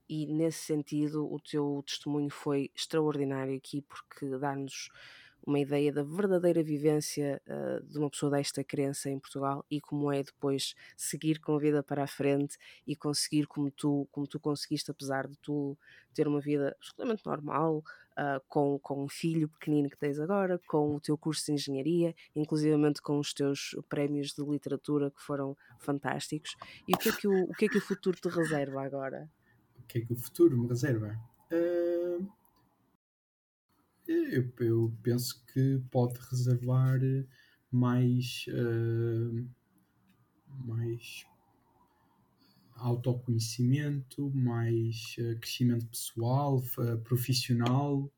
E 0.08 0.26
nesse 0.26 0.60
sentido, 0.60 1.32
o 1.32 1.40
teu 1.40 1.82
testemunho 1.86 2.30
foi 2.30 2.70
extraordinário 2.74 3.56
aqui, 3.56 3.82
porque 3.82 4.36
dá-nos 4.38 4.90
uma 5.46 5.58
ideia 5.58 5.92
da 5.92 6.02
verdadeira 6.02 6.62
vivência 6.62 7.40
uh, 7.46 7.84
de 7.86 7.98
uma 7.98 8.08
pessoa 8.08 8.30
desta 8.30 8.62
crença 8.62 9.10
em 9.10 9.18
Portugal 9.18 9.64
e 9.70 9.80
como 9.80 10.12
é 10.12 10.22
depois 10.22 10.74
seguir 10.96 11.40
com 11.40 11.56
a 11.56 11.58
vida 11.58 11.82
para 11.82 12.04
a 12.04 12.06
frente 12.06 12.56
e 12.86 12.94
conseguir 12.94 13.46
como 13.46 13.70
tu, 13.70 14.08
como 14.10 14.26
tu 14.26 14.38
conseguiste, 14.38 14.90
apesar 14.90 15.26
de 15.26 15.36
tu 15.38 15.76
ter 16.14 16.28
uma 16.28 16.40
vida 16.40 16.74
absolutamente 16.76 17.26
normal, 17.26 17.78
uh, 17.78 18.40
com, 18.48 18.78
com 18.78 19.04
um 19.04 19.08
filho 19.08 19.48
pequenino 19.48 19.90
que 19.90 19.98
tens 19.98 20.20
agora, 20.20 20.60
com 20.66 20.96
o 20.96 21.00
teu 21.00 21.18
curso 21.18 21.46
de 21.46 21.52
engenharia, 21.52 22.14
inclusivamente 22.36 23.02
com 23.02 23.18
os 23.18 23.32
teus 23.32 23.76
prémios 23.88 24.32
de 24.32 24.42
literatura 24.42 25.10
que 25.10 25.20
foram 25.20 25.56
fantásticos. 25.78 26.56
E 26.86 26.94
o 26.94 26.98
que 26.98 27.08
é 27.08 27.12
que 27.12 27.26
o, 27.26 27.44
o, 27.44 27.54
que 27.54 27.64
é 27.64 27.68
que 27.68 27.78
o 27.78 27.82
futuro 27.82 28.16
te 28.16 28.28
reserva 28.28 28.82
agora? 28.82 29.28
O 29.78 29.82
que 29.86 29.98
é 29.98 30.00
que 30.02 30.12
o 30.12 30.16
futuro 30.16 30.56
me 30.56 30.68
reserva? 30.68 31.18
Uh 31.50 32.41
eu, 34.06 34.52
eu 34.60 34.94
penso 35.02 35.44
que 35.52 35.82
pode 35.90 36.18
reservar 36.30 36.98
mais, 37.70 38.44
uh, 38.48 39.48
mais 40.64 41.24
autoconhecimento, 42.76 44.30
mais 44.34 45.16
uh, 45.18 45.38
crescimento 45.38 45.86
pessoal, 45.86 46.58
uh, 46.78 46.98
profissional. 46.98 48.10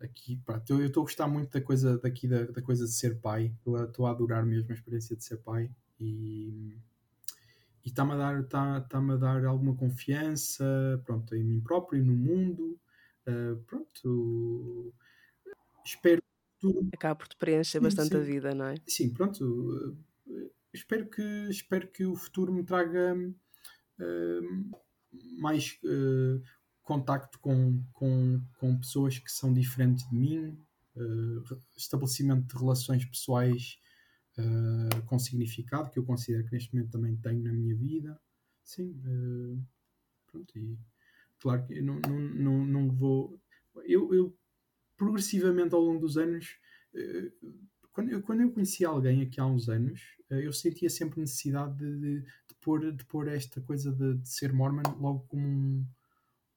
aqui, 0.00 0.36
pronto, 0.44 0.70
eu 0.74 0.86
estou 0.86 1.02
a 1.02 1.04
gostar 1.04 1.26
muito 1.26 1.50
da 1.50 1.60
coisa 1.60 1.98
daqui 1.98 2.28
da, 2.28 2.44
da 2.44 2.60
coisa 2.60 2.84
de 2.84 2.92
ser 2.92 3.18
pai. 3.20 3.54
Estou 3.56 4.06
a, 4.06 4.10
adorar 4.10 4.44
mesmo 4.44 4.70
a 4.70 4.74
experiência 4.74 5.16
de 5.16 5.24
ser 5.24 5.38
pai 5.38 5.70
e 5.98 6.76
está-me 7.84 8.12
a 8.12 8.16
dar 8.16 8.40
está, 8.40 8.80
tá 8.82 8.98
a 8.98 9.16
dar 9.16 9.44
alguma 9.44 9.74
confiança 9.76 10.64
pronto 11.04 11.34
em 11.34 11.44
mim 11.44 11.60
próprio 11.60 12.00
e 12.00 12.04
no 12.04 12.14
mundo 12.14 12.78
Uh, 13.26 13.56
pronto, 13.64 14.94
espero 15.84 16.22
tudo. 16.60 16.88
Acaba 16.92 17.16
por 17.16 17.28
te 17.28 17.36
preencher 17.36 17.80
bastante 17.80 18.10
sim, 18.10 18.16
a 18.16 18.20
vida, 18.20 18.54
não 18.54 18.66
é? 18.66 18.74
Sim, 18.86 19.12
pronto. 19.12 19.44
Uh, 19.44 20.50
espero, 20.72 21.08
que, 21.08 21.22
espero 21.50 21.88
que 21.88 22.04
o 22.04 22.14
futuro 22.14 22.52
me 22.52 22.64
traga 22.64 23.14
uh, 23.14 24.80
mais 25.38 25.78
contacto 26.82 27.38
com, 27.38 27.82
com, 27.92 28.42
com 28.58 28.78
pessoas 28.78 29.18
que 29.18 29.30
são 29.30 29.54
diferentes 29.54 30.06
de 30.10 30.14
mim, 30.14 30.58
estabelecimento 31.76 32.46
de 32.46 32.60
relações 32.60 33.04
pessoais 33.06 33.78
com 35.06 35.18
significado, 35.18 35.90
que 35.90 35.98
eu 35.98 36.04
considero 36.04 36.44
que 36.44 36.52
neste 36.52 36.74
momento 36.74 36.90
também 36.90 37.16
tenho 37.16 37.42
na 37.42 37.52
minha 37.52 37.74
vida. 37.76 38.20
Sim, 38.64 39.00
pronto, 40.26 40.58
e 40.58 40.76
Claro 41.40 41.64
que 41.66 41.80
não, 41.80 42.00
não, 42.00 42.18
não, 42.18 42.66
não 42.66 42.90
vou. 42.90 43.38
Eu, 43.84 44.14
eu, 44.14 44.36
progressivamente 44.96 45.74
ao 45.74 45.80
longo 45.80 46.00
dos 46.00 46.16
anos, 46.16 46.58
eh, 46.94 47.30
quando 47.92 48.10
eu, 48.10 48.22
quando 48.22 48.40
eu 48.40 48.52
conheci 48.52 48.84
alguém 48.84 49.22
aqui 49.22 49.40
há 49.40 49.46
uns 49.46 49.68
anos, 49.68 50.00
eh, 50.30 50.46
eu 50.46 50.52
sentia 50.52 50.88
sempre 50.88 51.20
necessidade 51.20 51.76
de, 51.76 52.20
de, 52.20 52.54
pôr, 52.60 52.92
de 52.92 53.04
pôr 53.04 53.28
esta 53.28 53.60
coisa 53.60 53.92
de, 53.92 54.14
de 54.14 54.28
ser 54.28 54.52
Mormon 54.52 54.82
logo 54.98 55.20
como 55.28 55.46
um, 55.46 55.86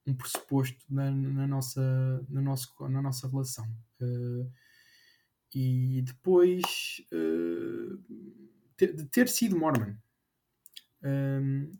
um 0.05 0.13
pressuposto 0.15 0.85
na, 0.89 1.11
na, 1.11 1.47
nossa, 1.47 2.25
na, 2.29 2.41
nosso, 2.41 2.73
na 2.87 3.01
nossa 3.01 3.27
relação. 3.27 3.65
Uh, 4.01 4.49
e 5.53 6.01
depois 6.03 7.01
de 8.77 9.05
ter 9.05 9.27
sido 9.27 9.57
Mormon 9.57 9.95
um, 11.07 11.77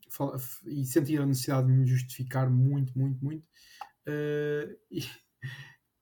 e 0.65 0.85
sentia 0.85 1.21
a 1.21 1.25
necessidade 1.25 1.67
de 1.67 1.73
me 1.73 1.85
justificar 1.85 2.49
muito, 2.49 2.97
muito, 2.97 3.23
muito. 3.23 3.45
Uh, 4.07 4.77
e, 4.91 5.03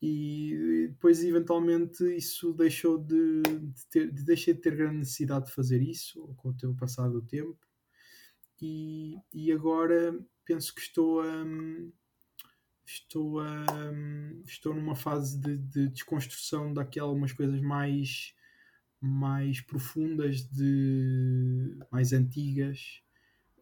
e, 0.01 0.87
depois, 0.89 1.23
eventualmente, 1.23 2.03
isso 2.15 2.53
deixou 2.53 2.97
de, 2.97 3.41
de 3.41 3.87
ter, 3.89 4.11
de, 4.11 4.23
deixei 4.23 4.53
de 4.53 4.61
ter 4.61 4.75
grande 4.75 4.97
necessidade 4.97 5.45
de 5.45 5.51
fazer 5.51 5.81
isso 5.81 6.33
com 6.37 6.49
o 6.49 6.57
tempo 6.57 6.75
passado 6.75 7.13
do 7.13 7.21
tempo. 7.21 7.57
E, 8.61 9.17
e 9.33 9.51
agora 9.51 10.17
penso 10.45 10.73
que 10.73 10.81
estou 10.81 11.21
a. 11.21 11.45
Estou, 12.87 13.39
a, 13.39 13.65
estou 14.45 14.71
numa 14.75 14.95
fase 14.95 15.41
de, 15.41 15.57
de 15.57 15.89
desconstrução 15.89 16.71
daquelas 16.71 17.33
coisas 17.33 17.59
mais 17.59 18.35
mais 19.01 19.59
profundas 19.59 20.43
de 20.43 21.75
mais 21.91 22.13
antigas 22.13 23.01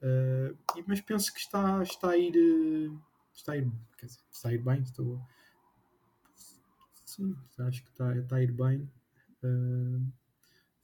Uh, 0.04 0.58
mas 0.86 1.00
penso 1.00 1.34
que 1.34 1.40
está, 1.40 1.82
está 1.82 2.10
a 2.10 2.18
ir. 2.18 2.36
Uh, 2.36 3.00
está 3.34 3.54
a 3.54 3.58
ir, 3.58 3.72
quer 3.98 4.08
dizer, 4.08 4.20
está 4.30 4.50
a 4.50 4.54
ir 4.54 4.62
bem. 4.62 4.82
Estou, 4.82 5.22
sim, 7.06 7.36
acho 7.60 7.84
que 7.84 7.90
está, 7.90 8.16
está 8.18 8.36
a 8.36 8.44
ir 8.44 8.52
bem. 8.52 8.92
Uh, 9.42 10.06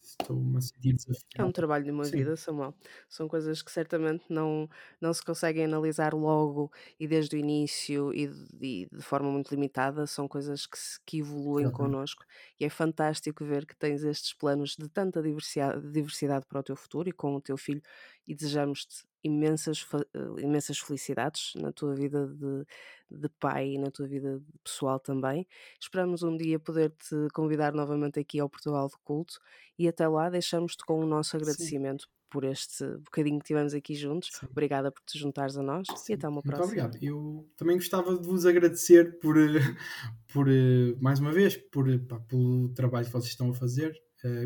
estou-me 0.02 0.58
a 0.58 0.62
sentir 0.62 0.94
desafiado. 0.94 1.28
É 1.38 1.44
um 1.44 1.52
trabalho 1.52 1.84
de 1.84 1.92
uma 1.92 2.06
Sim. 2.06 2.18
vida, 2.18 2.36
Samuel. 2.36 2.74
São 3.08 3.28
coisas 3.28 3.62
que 3.62 3.72
certamente 3.72 4.24
não, 4.30 4.70
não 5.00 5.14
se 5.14 5.24
conseguem 5.24 5.66
analisar 5.66 6.14
logo 6.14 6.72
e 7.00 7.08
desde 7.08 7.36
o 7.36 7.40
início 7.40 8.14
e 8.14 8.28
de, 8.28 8.90
de 8.92 9.02
forma 9.02 9.30
muito 9.30 9.52
limitada. 9.52 10.08
São 10.08 10.28
coisas 10.28 10.66
que, 10.66 10.78
se, 10.78 11.00
que 11.06 11.20
evoluem 11.20 11.68
uhum. 11.68 11.72
connosco 11.72 12.24
e 12.60 12.66
é 12.66 12.70
fantástico 12.70 13.46
ver 13.46 13.66
que 13.66 13.76
tens 13.76 14.04
estes 14.04 14.34
planos 14.34 14.76
de 14.78 14.88
tanta 14.88 15.22
diversidade, 15.22 15.92
diversidade 15.92 16.46
para 16.46 16.60
o 16.60 16.64
teu 16.64 16.76
futuro 16.76 17.10
e 17.10 17.12
com 17.12 17.36
o 17.36 17.42
teu 17.42 17.58
filho 17.58 17.82
e 18.28 18.34
desejamos-te 18.34 19.09
imensas, 19.24 19.86
eh, 20.14 20.42
imensas 20.42 20.80
felicidades 20.80 21.54
na 21.56 21.72
tua 21.72 21.94
vida 21.94 22.28
de, 22.28 22.66
de 23.12 23.30
pai 23.40 23.74
e 23.74 23.78
na 23.78 23.92
tua 23.92 24.08
vida 24.08 24.42
pessoal 24.64 25.00
também. 25.00 25.48
Esperamos 25.80 26.24
um 26.24 26.36
dia 26.36 26.60
poder-te 26.60 27.16
convidar 27.34 27.74
novamente 27.74 28.20
aqui 28.20 28.40
ao 28.40 28.50
Portugal 28.50 28.88
de 28.88 28.96
Culto 29.04 29.40
e 29.78 29.88
até 29.88 30.08
lá 30.08 30.30
deixamos-te 30.30 30.84
com 30.86 31.00
o 31.00 31.06
nosso 31.06 31.36
agradecimento. 31.36 32.04
Sim. 32.04 32.10
Por 32.32 32.44
este 32.44 32.86
bocadinho 32.98 33.40
que 33.40 33.46
tivemos 33.46 33.74
aqui 33.74 33.96
juntos. 33.96 34.30
Sim. 34.32 34.46
Obrigada 34.52 34.92
por 34.92 35.02
te 35.02 35.18
juntares 35.18 35.58
a 35.58 35.64
nós 35.64 35.88
Sim. 35.96 36.14
e 36.14 36.16
até 36.16 36.28
uma 36.28 36.44
próxima. 36.44 36.68
Muito 36.68 36.86
obrigado. 36.86 37.04
Eu 37.04 37.50
também 37.58 37.76
gostava 37.76 38.16
de 38.16 38.24
vos 38.24 38.46
agradecer 38.46 39.18
por, 39.20 39.36
eh, 39.36 39.58
por 40.32 40.48
eh, 40.48 40.96
mais 41.02 41.20
uma 41.20 41.32
vez, 41.32 41.58
por, 41.58 41.88
pá, 42.02 42.20
pelo 42.20 42.70
trabalho 42.70 43.08
que 43.08 43.12
vocês 43.12 43.32
estão 43.32 43.50
a 43.50 43.54
fazer 43.56 44.00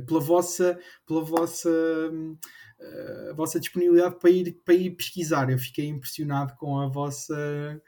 pela 0.05 0.19
vossa, 0.19 0.79
pela 1.05 1.23
vossa, 1.23 1.69
uh, 1.69 3.35
vossa 3.35 3.59
disponibilidade 3.59 4.19
para 4.19 4.29
ir, 4.29 4.53
para 4.63 4.73
ir 4.73 4.91
pesquisar. 4.91 5.49
Eu 5.49 5.57
fiquei 5.57 5.87
impressionado 5.87 6.55
com 6.55 6.79
a 6.79 6.87
vossa 6.87 7.81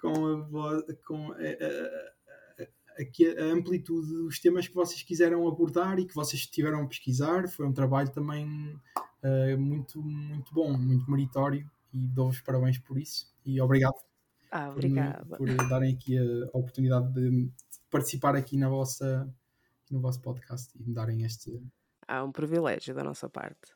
com 0.00 0.66
a, 0.66 0.82
com 1.06 1.32
a, 1.32 1.36
a, 1.36 3.40
a, 3.40 3.44
amplitude 3.52 4.06
dos 4.06 4.38
temas 4.38 4.68
que 4.68 4.74
vocês 4.74 5.02
quiseram 5.02 5.48
abordar 5.48 5.98
e 5.98 6.04
que 6.04 6.14
vocês 6.14 6.42
estiveram 6.42 6.82
a 6.82 6.86
pesquisar. 6.86 7.48
Foi 7.48 7.66
um 7.66 7.72
trabalho 7.72 8.10
também 8.10 8.78
uh, 9.22 9.58
muito, 9.58 10.02
muito 10.02 10.52
bom, 10.52 10.76
muito 10.76 11.10
meritório 11.10 11.68
e 11.92 12.06
dou-vos 12.08 12.40
parabéns 12.40 12.78
por 12.78 12.98
isso 12.98 13.32
e 13.46 13.60
obrigado. 13.60 13.94
Ah. 14.50 14.70
Por, 14.70 15.38
por 15.38 15.68
darem 15.68 15.94
aqui 15.94 16.18
a 16.18 16.56
oportunidade 16.56 17.12
de 17.12 17.50
participar 17.90 18.36
aqui 18.36 18.56
na 18.56 18.68
vossa 18.68 19.28
no 19.94 20.00
vosso 20.00 20.20
podcast 20.20 20.76
e 20.76 20.82
me 20.82 20.92
darem 20.92 21.22
este. 21.22 21.62
Há 22.06 22.22
um 22.24 22.32
privilégio 22.32 22.94
da 22.94 23.04
nossa 23.04 23.28
parte. 23.28 23.72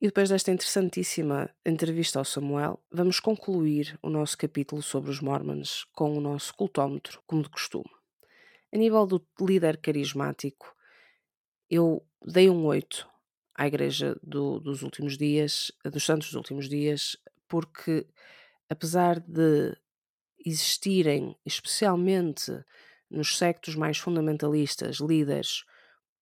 E 0.00 0.06
depois 0.06 0.28
desta 0.28 0.52
interessantíssima 0.52 1.50
entrevista 1.66 2.20
ao 2.20 2.24
Samuel, 2.24 2.80
vamos 2.90 3.18
concluir 3.18 3.98
o 4.00 4.08
nosso 4.08 4.38
capítulo 4.38 4.80
sobre 4.80 5.10
os 5.10 5.20
Mormons 5.20 5.84
com 5.92 6.16
o 6.16 6.20
nosso 6.20 6.54
cultómetro, 6.54 7.20
como 7.26 7.42
de 7.42 7.50
costume. 7.50 7.90
A 8.72 8.76
nível 8.76 9.04
do 9.06 9.26
líder 9.40 9.78
carismático, 9.78 10.72
eu 11.68 12.06
dei 12.24 12.48
um 12.48 12.64
8 12.64 13.08
à 13.56 13.66
Igreja 13.66 14.16
do, 14.22 14.60
dos 14.60 14.82
últimos 14.82 15.18
dias, 15.18 15.72
dos 15.84 16.04
Santos 16.04 16.28
dos 16.28 16.36
últimos 16.36 16.68
dias, 16.68 17.16
porque 17.48 18.06
apesar 18.70 19.18
de 19.18 19.76
existirem, 20.46 21.36
especialmente 21.44 22.64
nos 23.10 23.38
sectos 23.38 23.74
mais 23.74 23.98
fundamentalistas, 23.98 24.98
líderes 24.98 25.64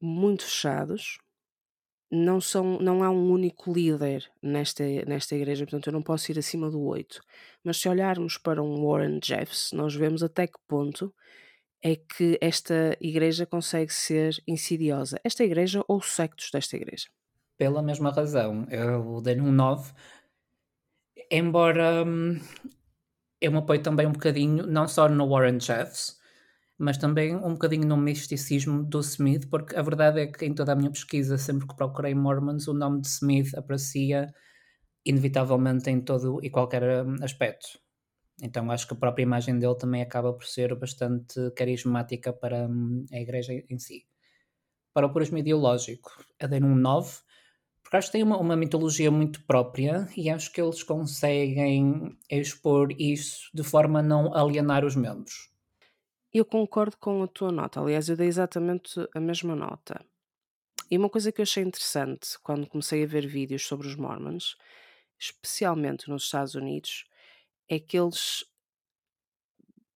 muito 0.00 0.44
fechados, 0.44 1.18
não, 2.10 2.40
são, 2.40 2.78
não 2.78 3.02
há 3.02 3.10
um 3.10 3.30
único 3.30 3.72
líder 3.72 4.30
nesta, 4.42 4.84
nesta 5.06 5.34
igreja, 5.34 5.64
portanto 5.64 5.88
eu 5.88 5.92
não 5.92 6.02
posso 6.02 6.30
ir 6.30 6.38
acima 6.38 6.70
do 6.70 6.80
8. 6.80 7.20
Mas 7.64 7.78
se 7.78 7.88
olharmos 7.88 8.38
para 8.38 8.62
um 8.62 8.86
Warren 8.86 9.18
Jeffs, 9.22 9.72
nós 9.72 9.94
vemos 9.94 10.22
até 10.22 10.46
que 10.46 10.58
ponto 10.68 11.12
é 11.82 11.96
que 11.96 12.38
esta 12.40 12.96
igreja 13.00 13.44
consegue 13.44 13.92
ser 13.92 14.34
insidiosa. 14.46 15.20
Esta 15.24 15.44
igreja 15.44 15.84
ou 15.88 15.98
os 15.98 16.12
sectos 16.12 16.50
desta 16.52 16.76
igreja. 16.76 17.08
Pela 17.56 17.82
mesma 17.82 18.10
razão, 18.10 18.66
eu 18.70 19.20
dei 19.20 19.40
um 19.40 19.50
9, 19.50 19.92
embora 21.30 22.04
hum, 22.04 22.38
eu 23.40 23.50
me 23.50 23.58
apoio 23.58 23.82
também 23.82 24.06
um 24.06 24.12
bocadinho, 24.12 24.66
não 24.66 24.86
só 24.86 25.08
no 25.08 25.28
Warren 25.28 25.58
Jeffs, 25.58 26.20
mas 26.78 26.98
também 26.98 27.34
um 27.34 27.52
bocadinho 27.52 27.86
no 27.86 27.96
misticismo 27.96 28.82
do 28.84 29.00
Smith, 29.00 29.48
porque 29.48 29.74
a 29.76 29.82
verdade 29.82 30.20
é 30.20 30.26
que 30.26 30.44
em 30.44 30.54
toda 30.54 30.72
a 30.72 30.76
minha 30.76 30.90
pesquisa, 30.90 31.38
sempre 31.38 31.66
que 31.66 31.74
procurei 31.74 32.14
Mormons, 32.14 32.68
o 32.68 32.74
nome 32.74 33.00
de 33.00 33.08
Smith 33.08 33.54
aparecia 33.54 34.32
inevitavelmente 35.04 35.88
em 35.88 36.00
todo 36.00 36.38
e 36.42 36.50
qualquer 36.50 37.06
hum, 37.06 37.16
aspecto. 37.22 37.78
Então 38.42 38.70
acho 38.70 38.86
que 38.86 38.94
a 38.94 38.96
própria 38.96 39.22
imagem 39.22 39.58
dele 39.58 39.76
também 39.76 40.02
acaba 40.02 40.32
por 40.32 40.44
ser 40.44 40.74
bastante 40.74 41.50
carismática 41.52 42.32
para 42.32 42.66
hum, 42.68 43.06
a 43.12 43.16
igreja 43.16 43.52
em 43.54 43.78
si. 43.78 44.06
Para 44.92 45.06
o 45.06 45.12
purismo 45.12 45.38
ideológico, 45.38 46.10
eu 46.38 46.48
dei 46.48 46.62
um 46.62 46.74
9, 46.74 47.20
porque 47.82 47.96
acho 47.96 48.08
que 48.08 48.12
tem 48.12 48.22
uma, 48.22 48.38
uma 48.38 48.56
mitologia 48.56 49.10
muito 49.10 49.42
própria 49.46 50.08
e 50.16 50.28
acho 50.28 50.52
que 50.52 50.60
eles 50.60 50.82
conseguem 50.82 52.18
expor 52.30 52.88
isso 52.98 53.50
de 53.54 53.62
forma 53.62 54.00
a 54.00 54.02
não 54.02 54.34
alienar 54.34 54.84
os 54.84 54.96
membros. 54.96 55.55
Eu 56.38 56.44
concordo 56.44 56.98
com 56.98 57.22
a 57.22 57.26
tua 57.26 57.50
nota, 57.50 57.80
aliás, 57.80 58.10
eu 58.10 58.14
dei 58.14 58.26
exatamente 58.26 59.00
a 59.14 59.18
mesma 59.18 59.56
nota. 59.56 60.04
E 60.90 60.98
uma 60.98 61.08
coisa 61.08 61.32
que 61.32 61.40
eu 61.40 61.44
achei 61.44 61.62
interessante 61.62 62.38
quando 62.42 62.66
comecei 62.66 63.02
a 63.02 63.06
ver 63.06 63.26
vídeos 63.26 63.66
sobre 63.66 63.86
os 63.86 63.96
Mormons, 63.96 64.54
especialmente 65.18 66.10
nos 66.10 66.24
Estados 66.24 66.54
Unidos, 66.54 67.06
é 67.66 67.78
que 67.78 67.98
eles 67.98 68.44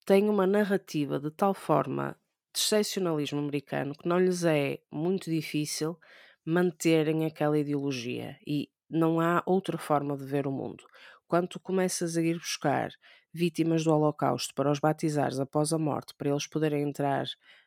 têm 0.07 0.31
uma 0.31 0.47
narrativa 0.47 1.21
de 1.21 1.31
tal 1.31 1.53
forma 1.53 2.17
de 2.55 2.59
excepcionalismo 2.59 3.39
americano 3.39 3.95
que 3.95 4.09
não 4.09 4.19
lhes 4.19 4.43
é 4.43 4.79
muito 4.91 5.29
difícil 5.29 6.01
manterem 6.43 7.27
aquela 7.27 7.59
ideologia 7.59 8.39
e 8.47 8.71
não 8.89 9.21
há 9.21 9.43
outra 9.45 9.77
forma 9.77 10.17
de 10.17 10.25
ver 10.25 10.47
o 10.47 10.51
mundo. 10.51 10.87
Quando 11.29 11.49
tu 11.49 11.61
começas 11.61 12.17
a 12.17 12.23
ir 12.23 12.39
buscar 12.39 12.91
vítimas 13.33 13.85
do 13.85 13.93
Holocausto 13.93 14.55
para 14.55 14.71
os 14.71 14.79
batizares 14.79 15.39
após 15.39 15.73
a 15.73 15.79
morte, 15.79 16.15
para 16.15 16.31
eles 16.31 16.47
poderem 16.47 16.83
entrar 16.83 17.27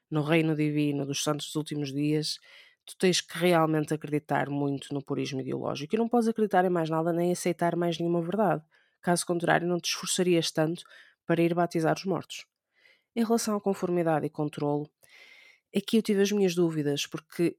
no 0.10 0.22
reino 0.22 0.56
divino 0.56 1.06
dos 1.06 1.24
santos 1.24 1.48
dos 1.48 1.56
últimos 1.56 1.92
dias, 1.92 2.40
tu 2.86 2.96
tens 2.98 3.22
que 3.22 3.38
realmente 3.38 3.94
acreditar 3.94 4.50
muito 4.50 4.94
no 4.94 5.02
purismo 5.02 5.42
ideológico 5.42 5.96
e 5.96 5.98
não 5.98 6.10
podes 6.10 6.28
acreditar 6.28 6.66
em 6.66 6.70
mais 6.70 6.90
nada 6.90 7.14
nem 7.14 7.32
aceitar 7.32 7.76
mais 7.76 7.98
nenhuma 7.98 8.22
verdade. 8.22 8.64
Caso 9.02 9.26
contrário, 9.26 9.68
não 9.68 9.80
te 9.80 9.88
esforçarias 9.88 10.52
tanto 10.52 10.84
para 11.26 11.42
ir 11.42 11.54
batizar 11.54 11.96
os 11.98 12.06
mortos. 12.06 12.46
Em 13.16 13.24
relação 13.24 13.56
à 13.56 13.62
conformidade 13.62 14.26
e 14.26 14.30
controlo, 14.30 14.90
aqui 15.76 15.98
eu 15.98 16.02
tive 16.02 16.22
as 16.22 16.32
minhas 16.32 16.56
dúvidas, 16.56 17.08
porque 17.08 17.58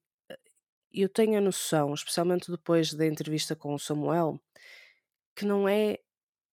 eu 0.93 1.09
tenho 1.09 1.36
a 1.36 1.40
noção, 1.40 1.93
especialmente 1.93 2.51
depois 2.51 2.93
da 2.94 3.06
entrevista 3.06 3.56
com 3.56 3.74
o 3.74 3.78
Samuel, 3.78 4.40
que 5.35 5.44
não 5.44 5.68
é 5.68 5.98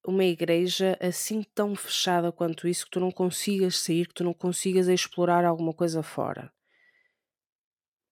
uma 0.05 0.23
igreja 0.23 0.97
assim 0.99 1.43
tão 1.55 1.75
fechada 1.75 2.31
quanto 2.31 2.67
isso 2.67 2.85
que 2.85 2.91
tu 2.91 2.99
não 2.99 3.11
consigas 3.11 3.77
sair, 3.77 4.07
que 4.07 4.13
tu 4.15 4.23
não 4.23 4.33
consigas 4.33 4.87
explorar 4.87 5.45
alguma 5.45 5.73
coisa 5.73 6.01
fora. 6.03 6.51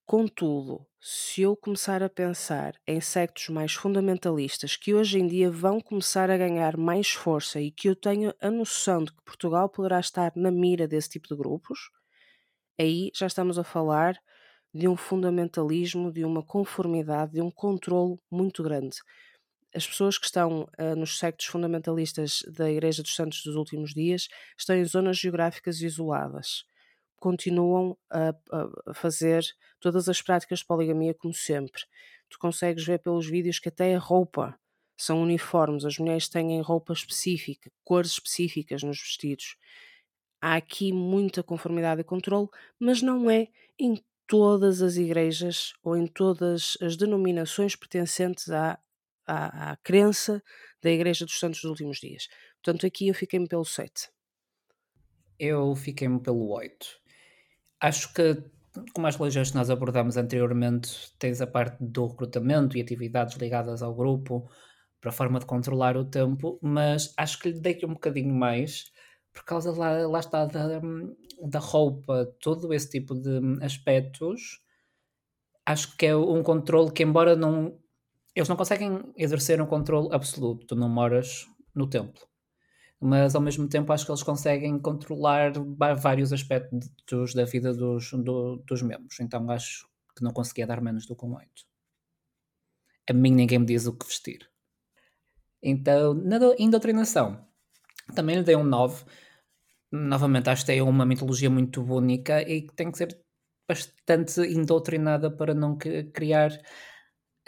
Contudo, 0.05 0.87
se 0.99 1.43
eu 1.43 1.55
começar 1.55 2.01
a 2.01 2.09
pensar 2.09 2.73
em 2.87 2.99
sectos 2.99 3.49
mais 3.49 3.73
fundamentalistas 3.73 4.75
que 4.75 4.93
hoje 4.93 5.19
em 5.19 5.27
dia 5.27 5.51
vão 5.51 5.79
começar 5.79 6.31
a 6.31 6.37
ganhar 6.37 6.75
mais 6.75 7.11
força 7.11 7.61
e 7.61 7.71
que 7.71 7.87
eu 7.87 7.95
tenho 7.95 8.33
a 8.41 8.49
noção 8.49 9.03
de 9.03 9.11
que 9.11 9.23
Portugal 9.23 9.69
poderá 9.69 9.99
estar 9.99 10.31
na 10.35 10.49
mira 10.49 10.87
desse 10.87 11.09
tipo 11.09 11.27
de 11.27 11.35
grupos, 11.35 11.91
aí 12.79 13.11
já 13.15 13.27
estamos 13.27 13.59
a 13.59 13.63
falar 13.63 14.19
de 14.73 14.87
um 14.87 14.95
fundamentalismo, 14.95 16.11
de 16.11 16.25
uma 16.25 16.43
conformidade, 16.43 17.33
de 17.33 17.41
um 17.41 17.51
controlo 17.51 18.19
muito 18.31 18.63
grande. 18.63 18.97
As 19.73 19.85
pessoas 19.85 20.17
que 20.17 20.25
estão 20.25 20.67
uh, 20.79 20.95
nos 20.95 21.19
sectos 21.19 21.45
fundamentalistas 21.45 22.43
da 22.47 22.69
Igreja 22.69 23.03
dos 23.03 23.15
Santos 23.15 23.43
dos 23.43 23.55
Últimos 23.55 23.93
Dias 23.93 24.27
estão 24.57 24.75
em 24.75 24.83
zonas 24.83 25.17
geográficas 25.17 25.81
isoladas. 25.81 26.65
Continuam 27.17 27.97
a, 28.09 28.33
a 28.87 28.93
fazer 28.93 29.43
todas 29.79 30.09
as 30.09 30.21
práticas 30.21 30.59
de 30.59 30.65
poligamia 30.65 31.13
como 31.13 31.33
sempre. 31.33 31.83
Tu 32.29 32.39
consegues 32.39 32.83
ver 32.85 32.99
pelos 32.99 33.27
vídeos 33.27 33.59
que 33.59 33.69
até 33.69 33.95
a 33.95 33.99
roupa 33.99 34.57
são 34.97 35.21
uniformes, 35.21 35.85
as 35.85 35.97
mulheres 35.97 36.27
têm 36.27 36.59
roupa 36.61 36.91
específica, 36.91 37.71
cores 37.83 38.11
específicas 38.11 38.83
nos 38.83 38.99
vestidos. 38.99 39.55
Há 40.41 40.55
aqui 40.55 40.91
muita 40.91 41.41
conformidade 41.41 42.01
e 42.01 42.03
controle, 42.03 42.49
mas 42.77 43.01
não 43.01 43.29
é 43.29 43.47
em 43.77 44.03
todas 44.27 44.81
as 44.81 44.95
igrejas 44.97 45.73
ou 45.83 45.95
em 45.95 46.05
todas 46.05 46.77
as 46.81 46.95
denominações 46.95 47.75
pertencentes 47.75 48.49
à, 48.51 48.77
à, 49.29 49.71
à 49.71 49.77
crença 49.77 50.41
da 50.81 50.89
Igreja 50.89 51.25
dos 51.25 51.39
Santos 51.39 51.61
dos 51.61 51.69
Últimos 51.69 51.99
Dias. 51.99 52.27
Portanto, 52.63 52.85
aqui 52.85 53.07
eu 53.07 53.13
fiquei-me 53.13 53.47
pelo 53.47 53.65
7. 53.65 54.09
Eu 55.37 55.75
fiquei-me 55.75 56.19
pelo 56.19 56.49
8. 56.51 56.87
Acho 57.79 58.13
que, 58.13 58.43
como 58.93 59.07
as 59.07 59.15
religiões 59.15 59.51
que 59.51 59.55
nós 59.57 59.69
abordamos 59.69 60.17
anteriormente, 60.17 61.13
tens 61.17 61.41
a 61.41 61.47
parte 61.47 61.77
do 61.79 62.07
recrutamento 62.07 62.77
e 62.77 62.81
atividades 62.81 63.37
ligadas 63.37 63.81
ao 63.81 63.95
grupo, 63.95 64.49
para 64.99 65.09
a 65.09 65.13
forma 65.13 65.39
de 65.39 65.45
controlar 65.45 65.95
o 65.95 66.03
tempo, 66.03 66.59
mas 66.61 67.13
acho 67.15 67.39
que 67.39 67.51
lhe 67.51 67.59
dei 67.59 67.79
um 67.85 67.93
bocadinho 67.93 68.33
mais 68.33 68.91
por 69.31 69.45
causa 69.45 69.71
lá, 69.71 70.07
lá 70.07 70.19
está 70.19 70.45
da, 70.45 70.81
da 71.41 71.59
roupa, 71.59 72.25
todo 72.41 72.73
esse 72.73 72.89
tipo 72.89 73.15
de 73.15 73.63
aspectos, 73.63 74.61
acho 75.65 75.95
que 75.95 76.07
é 76.07 76.15
um 76.15 76.43
controle 76.43 76.91
que, 76.91 77.03
embora 77.03 77.35
não. 77.35 77.77
Eles 78.35 78.47
não 78.47 78.55
conseguem 78.55 79.11
exercer 79.17 79.61
um 79.61 79.65
controle 79.65 80.13
absoluto, 80.13 80.67
tu 80.67 80.75
não 80.75 80.89
moras 80.89 81.47
no 81.73 81.87
templo. 81.87 82.27
Mas 83.01 83.33
ao 83.33 83.41
mesmo 83.41 83.67
tempo 83.67 83.91
acho 83.93 84.05
que 84.05 84.11
eles 84.11 84.23
conseguem 84.23 84.77
controlar 84.77 85.53
vários 85.97 86.33
aspectos 86.33 87.33
da 87.33 87.45
vida 87.45 87.73
dos, 87.73 88.11
do, 88.11 88.57
dos 88.67 88.81
membros. 88.81 89.19
Então 89.19 89.49
acho 89.49 89.87
que 90.15 90.23
não 90.23 90.31
conseguia 90.31 90.67
dar 90.67 90.81
menos 90.81 91.05
do 91.05 91.15
que 91.15 91.25
um 91.25 91.35
8. 91.35 91.47
A 93.09 93.13
mim 93.13 93.31
ninguém 93.31 93.59
me 93.59 93.65
diz 93.65 93.85
o 93.87 93.93
que 93.93 94.05
vestir. 94.05 94.49
Então, 95.61 96.13
na 96.13 96.37
indoutrinação, 96.57 97.45
também 98.13 98.37
lhe 98.37 98.43
dei 98.43 98.55
um 98.55 98.63
9. 98.63 99.03
Novamente, 99.91 100.49
acho 100.49 100.65
que 100.65 100.71
é 100.71 100.83
uma 100.83 101.05
mitologia 101.05 101.49
muito 101.49 101.81
única 101.81 102.41
e 102.41 102.61
que 102.61 102.73
tem 102.75 102.91
que 102.91 102.97
ser 102.97 103.19
bastante 103.67 104.41
indoutrinada 104.41 105.31
para 105.31 105.53
não 105.53 105.77
criar 105.77 106.51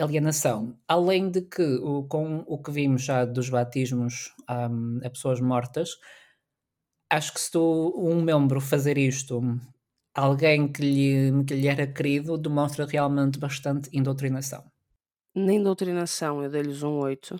alienação. 0.01 0.77
Além 0.87 1.29
de 1.29 1.41
que, 1.41 1.61
o, 1.61 2.03
com 2.03 2.43
o 2.47 2.61
que 2.61 2.71
vimos 2.71 3.03
já 3.03 3.25
dos 3.25 3.49
batismos 3.49 4.33
um, 4.49 4.99
a 5.03 5.09
pessoas 5.09 5.39
mortas, 5.39 5.97
acho 7.09 7.33
que 7.33 7.41
se 7.41 7.51
tu, 7.51 7.93
um 7.97 8.21
membro 8.21 8.61
fazer 8.61 8.97
isto, 8.97 9.41
alguém 10.13 10.71
que 10.71 10.81
lhe, 10.81 11.43
que 11.45 11.53
lhe 11.53 11.67
era 11.67 11.85
querido, 11.85 12.37
demonstra 12.37 12.85
realmente 12.85 13.39
bastante 13.39 13.89
indoutrinação. 13.93 14.63
Na 15.35 15.53
indoutrinação 15.53 16.43
eu 16.43 16.49
dei-lhes 16.49 16.83
um 16.83 16.99
8 16.99 17.39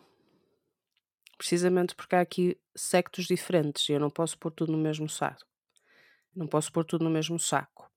precisamente 1.38 1.96
porque 1.96 2.16
há 2.16 2.22
aqui 2.22 2.56
sectos 2.76 3.26
diferentes 3.26 3.90
e 3.90 3.94
eu 3.94 4.00
não 4.00 4.12
posso 4.12 4.38
pôr 4.38 4.52
tudo 4.52 4.72
no 4.72 4.78
mesmo 4.78 5.10
saco. 5.10 5.44
Não 6.36 6.46
posso 6.46 6.72
pôr 6.72 6.86
tudo 6.86 7.04
no 7.04 7.10
mesmo 7.10 7.40
saco. 7.40 7.90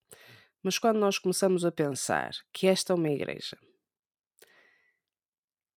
Mas 0.62 0.78
quando 0.78 0.98
nós 0.98 1.18
começamos 1.18 1.62
a 1.62 1.70
pensar 1.70 2.32
que 2.50 2.66
esta 2.66 2.94
é 2.94 2.96
uma 2.96 3.10
igreja 3.10 3.58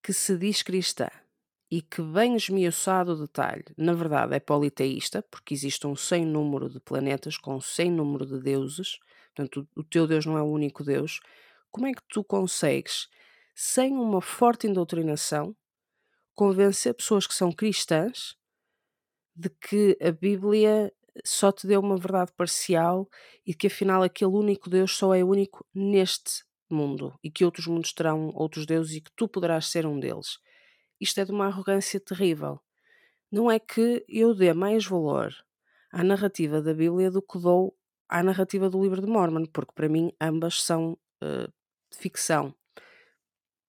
que 0.08 0.14
se 0.14 0.38
diz 0.38 0.64
cristã 0.64 1.10
e 1.70 1.82
que, 1.82 2.02
bem 2.02 2.38
esmiuçado 2.38 3.12
o 3.12 3.16
detalhe, 3.18 3.66
na 3.78 3.92
verdade 3.92 4.34
é 4.34 4.40
politeísta, 4.40 5.22
porque 5.30 5.54
existe 5.54 5.86
um 5.86 5.98
sem 5.98 6.26
número 6.26 6.70
de 6.70 6.80
planetas 6.80 7.38
com 7.38 7.56
um 7.58 7.60
sem 7.60 7.92
número 7.92 8.26
de 8.26 8.40
deuses, 8.40 9.00
portanto, 9.36 9.68
o 9.76 9.84
teu 9.84 10.08
Deus 10.08 10.26
não 10.26 10.38
é 10.38 10.42
o 10.42 10.46
único 10.46 10.82
Deus, 10.82 11.20
como 11.70 11.88
é 11.88 11.92
que 11.92 12.02
tu 12.08 12.24
consegues, 12.24 13.10
sem 13.54 13.92
uma 13.98 14.22
forte 14.22 14.66
indoutrinação, 14.66 15.54
convencer 16.34 16.94
pessoas 16.94 17.28
que 17.28 17.34
são 17.34 17.52
cristãs 17.52 18.38
de 19.36 19.50
que 19.50 19.98
a 20.02 20.14
Bíblia 20.14 20.90
só 21.26 21.52
te 21.52 21.68
deu 21.68 21.82
uma 21.82 21.98
verdade 21.98 22.32
parcial 22.32 23.10
e 23.46 23.54
que 23.54 23.68
afinal 23.68 24.04
aquele 24.04 24.32
único 24.32 24.70
Deus 24.70 24.96
só 24.96 25.14
é 25.14 25.22
único 25.22 25.66
neste 25.76 26.47
mundo 26.74 27.18
e 27.24 27.30
que 27.32 27.46
outros 27.46 27.68
mundos 27.68 27.94
terão 27.94 28.32
outros 28.36 28.66
deuses 28.66 28.96
e 28.96 29.02
que 29.02 29.12
tu 29.16 29.28
poderás 29.28 29.68
ser 29.68 29.86
um 29.86 30.00
deles. 30.00 30.40
Isto 31.00 31.22
é 31.22 31.26
de 31.26 31.32
uma 31.32 31.48
arrogância 31.48 32.00
terrível. 32.00 32.60
Não 33.32 33.52
é 33.52 33.60
que 33.60 34.06
eu 34.08 34.34
dê 34.34 34.54
mais 34.54 34.86
valor 34.86 35.34
à 35.92 36.04
narrativa 36.04 36.62
da 36.62 36.74
Bíblia 36.74 37.12
do 37.12 37.22
que 37.22 37.40
dou 37.40 37.76
à 38.10 38.24
narrativa 38.24 38.70
do 38.70 38.82
livro 38.82 39.02
de 39.02 39.08
Mormon, 39.08 39.46
porque 39.48 39.74
para 39.74 39.90
mim 39.90 40.12
ambas 40.22 40.62
são 40.64 40.98
uh, 41.24 41.52
ficção. 41.94 42.56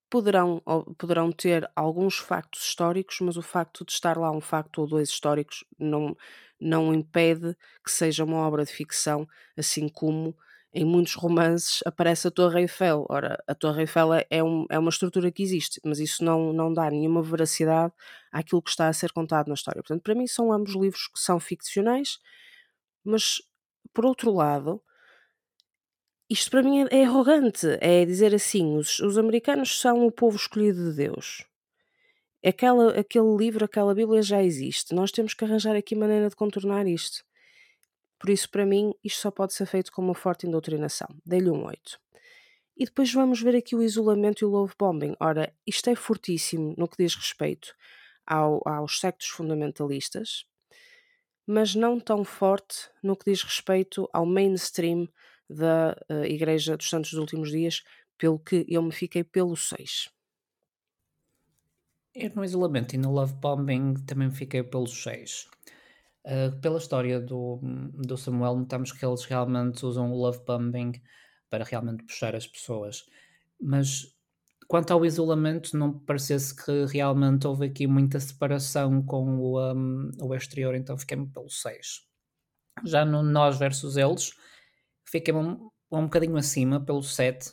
poderão, 0.09 0.61
poderão 0.97 1.31
ter 1.31 1.69
alguns 1.75 2.17
factos 2.17 2.63
históricos, 2.63 3.19
mas 3.21 3.37
o 3.37 3.41
facto 3.41 3.85
de 3.85 3.91
estar 3.91 4.17
lá 4.17 4.31
um 4.31 4.41
facto 4.41 4.79
ou 4.79 4.87
dois 4.87 5.09
históricos 5.09 5.63
não, 5.77 6.15
não 6.59 6.93
impede 6.93 7.55
que 7.83 7.91
seja 7.91 8.23
uma 8.23 8.37
obra 8.47 8.65
de 8.65 8.71
ficção, 8.71 9.27
assim 9.57 9.87
como 9.87 10.35
em 10.73 10.85
muitos 10.85 11.15
romances 11.15 11.81
aparece 11.85 12.27
a 12.27 12.31
Torre 12.31 12.61
Eiffel. 12.61 13.05
Ora, 13.09 13.41
a 13.47 13.55
Torre 13.55 13.81
Eiffel 13.81 14.13
é, 14.13 14.25
é, 14.29 14.43
um, 14.43 14.65
é 14.69 14.77
uma 14.77 14.89
estrutura 14.89 15.31
que 15.31 15.41
existe, 15.41 15.79
mas 15.83 15.99
isso 15.99 16.23
não, 16.23 16.53
não 16.53 16.71
dá 16.73 16.89
nenhuma 16.89 17.21
veracidade 17.23 17.93
àquilo 18.31 18.61
que 18.61 18.69
está 18.69 18.87
a 18.87 18.93
ser 18.93 19.11
contado 19.11 19.47
na 19.47 19.55
história. 19.55 19.81
Portanto, 19.81 20.03
para 20.03 20.15
mim 20.15 20.27
são 20.27 20.53
ambos 20.53 20.75
livros 20.75 21.07
que 21.07 21.19
são 21.19 21.39
ficcionais, 21.39 22.19
mas 23.03 23.41
por 23.93 24.05
outro 24.05 24.31
lado, 24.31 24.81
isto 26.29 26.51
para 26.51 26.61
mim 26.61 26.83
é, 26.83 27.01
é 27.01 27.05
arrogante. 27.05 27.65
É 27.81 28.05
dizer 28.05 28.35
assim: 28.35 28.77
os, 28.77 28.99
os 28.99 29.17
americanos 29.17 29.79
são 29.79 30.05
o 30.05 30.11
povo 30.11 30.37
escolhido 30.37 30.91
de 30.91 30.95
Deus. 30.95 31.45
Aquela, 32.45 32.97
aquele 32.97 33.35
livro, 33.35 33.65
aquela 33.65 33.93
Bíblia 33.93 34.21
já 34.21 34.41
existe. 34.41 34.93
Nós 34.95 35.11
temos 35.11 35.33
que 35.33 35.43
arranjar 35.43 35.75
aqui 35.75 35.95
maneira 35.95 36.29
de 36.29 36.35
contornar 36.35 36.87
isto. 36.87 37.23
Por 38.19 38.29
isso, 38.29 38.49
para 38.49 38.65
mim, 38.65 38.93
isto 39.03 39.21
só 39.21 39.31
pode 39.31 39.53
ser 39.53 39.65
feito 39.65 39.91
com 39.91 40.01
uma 40.01 40.13
forte 40.13 40.45
indoutrinação. 40.45 41.07
Dei-lhe 41.25 41.49
um 41.49 41.65
8. 41.65 41.99
E 42.75 42.85
depois 42.85 43.11
vamos 43.13 43.41
ver 43.41 43.55
aqui 43.55 43.75
o 43.75 43.81
isolamento 43.81 44.41
e 44.41 44.45
o 44.45 44.49
love 44.49 44.73
bombing. 44.77 45.15
Ora, 45.19 45.53
isto 45.65 45.89
é 45.89 45.95
fortíssimo 45.95 46.73
no 46.77 46.87
que 46.87 47.01
diz 47.01 47.15
respeito 47.15 47.73
ao, 48.25 48.61
aos 48.65 48.99
sectos 48.99 49.27
fundamentalistas, 49.27 50.45
mas 51.47 51.75
não 51.75 51.99
tão 51.99 52.23
forte 52.23 52.89
no 53.01 53.17
que 53.17 53.31
diz 53.31 53.41
respeito 53.41 54.07
ao 54.13 54.25
mainstream 54.25 55.09
da 55.49 55.97
uh, 56.09 56.23
Igreja 56.25 56.77
dos 56.77 56.89
Santos 56.89 57.11
dos 57.11 57.19
Últimos 57.19 57.51
Dias, 57.51 57.83
pelo 58.17 58.37
que 58.37 58.65
eu 58.67 58.81
me 58.83 58.91
fiquei 58.91 59.23
pelo 59.23 59.57
6. 59.57 60.09
Eu 62.13 62.31
no 62.35 62.43
isolamento 62.43 62.95
e 62.95 62.97
no 62.97 63.11
love 63.11 63.33
bombing 63.33 63.95
também 64.05 64.29
fiquei 64.29 64.63
pelos 64.63 65.03
6. 65.03 65.47
Uh, 66.29 66.55
pela 66.61 66.77
história 66.77 67.19
do, 67.19 67.59
do 67.95 68.15
Samuel, 68.15 68.55
notamos 68.55 68.91
que 68.91 69.03
eles 69.03 69.25
realmente 69.25 69.83
usam 69.83 70.11
o 70.11 70.15
love 70.15 70.39
bombing 70.45 70.91
para 71.49 71.63
realmente 71.63 72.03
puxar 72.03 72.35
as 72.35 72.45
pessoas. 72.45 73.03
Mas 73.59 74.15
quanto 74.67 74.91
ao 74.91 75.03
isolamento, 75.03 75.75
não 75.75 75.91
parecesse 75.91 76.55
que 76.55 76.85
realmente 76.85 77.47
houve 77.47 77.65
aqui 77.65 77.87
muita 77.87 78.19
separação 78.19 79.01
com 79.01 79.39
o, 79.39 79.73
um, 79.73 80.11
o 80.21 80.35
exterior, 80.35 80.75
então 80.75 80.95
fiquei-me 80.99 81.25
pelo 81.25 81.49
6. 81.49 82.07
Já 82.85 83.03
no 83.03 83.23
nós 83.23 83.57
versus 83.57 83.97
eles, 83.97 84.31
fiquei-me 85.05 85.39
um, 85.39 85.69
um 85.91 86.03
bocadinho 86.03 86.37
acima, 86.37 86.79
pelo 86.79 87.01
7, 87.01 87.51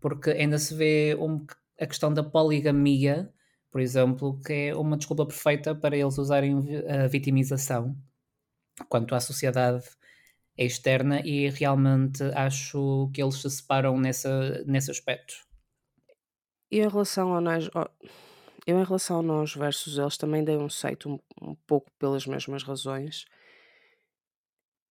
porque 0.00 0.30
ainda 0.30 0.56
se 0.58 0.74
vê 0.74 1.14
um, 1.20 1.44
a 1.78 1.86
questão 1.86 2.12
da 2.12 2.22
poligamia 2.22 3.30
por 3.74 3.80
exemplo, 3.80 4.40
que 4.40 4.52
é 4.68 4.76
uma 4.76 4.96
desculpa 4.96 5.26
perfeita 5.26 5.74
para 5.74 5.96
eles 5.96 6.16
usarem 6.16 6.54
a 6.86 7.08
vitimização 7.08 8.00
quanto 8.88 9.14
à 9.14 9.20
sociedade 9.20 9.84
externa 10.56 11.20
e 11.24 11.48
realmente 11.48 12.22
acho 12.34 13.10
que 13.12 13.22
eles 13.22 13.40
se 13.40 13.50
separam 13.50 13.98
nessa, 13.98 14.62
nesse 14.64 14.90
aspecto. 14.90 15.34
E 16.70 16.78
em 16.78 16.88
relação 16.88 17.34
ao 17.34 17.40
nós, 17.40 17.68
eu 18.66 18.78
em 18.78 18.84
relação 18.84 19.20
a 19.20 19.22
nós 19.22 19.54
versus 19.54 19.98
eles 19.98 20.16
também 20.16 20.44
dei 20.44 20.56
um 20.56 20.68
seito 20.68 21.08
um, 21.08 21.18
um 21.42 21.54
pouco 21.66 21.90
pelas 21.98 22.26
mesmas 22.26 22.62
razões 22.62 23.24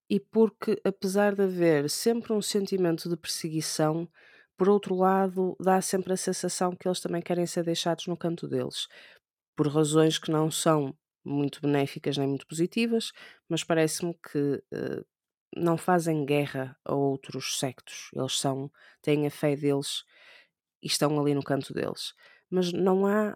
e 0.10 0.20
porque 0.20 0.80
apesar 0.84 1.34
de 1.34 1.42
haver 1.42 1.90
sempre 1.90 2.34
um 2.34 2.42
sentimento 2.42 3.10
de 3.10 3.18
perseguição, 3.18 4.08
por 4.56 4.70
outro 4.70 4.96
lado, 4.96 5.56
dá 5.60 5.82
sempre 5.82 6.14
a 6.14 6.18
sensação 6.18 6.76
que 6.76 6.88
eles 6.88 7.00
também 7.00 7.22
querem 7.22 7.46
ser 7.48 7.64
deixados 7.64 8.06
no 8.06 8.16
canto 8.16 8.48
deles, 8.48 8.88
por 9.56 9.68
razões 9.68 10.20
que 10.20 10.32
não 10.32 10.52
são 10.52 10.96
muito 11.24 11.62
benéficas 11.62 12.18
nem 12.18 12.28
muito 12.28 12.48
positivas, 12.48 13.12
mas 13.48 13.64
parece-me 13.64 14.14
que 14.14 14.64
uh, 14.74 15.06
não 15.56 15.78
fazem 15.78 16.26
guerra 16.26 16.78
a 16.86 16.94
outros 16.94 17.60
sectos. 17.60 18.10
Eles 18.16 18.40
são, 18.40 18.72
têm 19.02 19.28
a 19.28 19.32
fé 19.32 19.56
deles 19.56 20.04
e 20.82 20.88
estão 20.88 21.20
ali 21.20 21.34
no 21.34 21.44
canto 21.44 21.74
deles. 21.74 22.14
Mas 22.50 22.72
não 22.74 23.06
há 23.08 23.36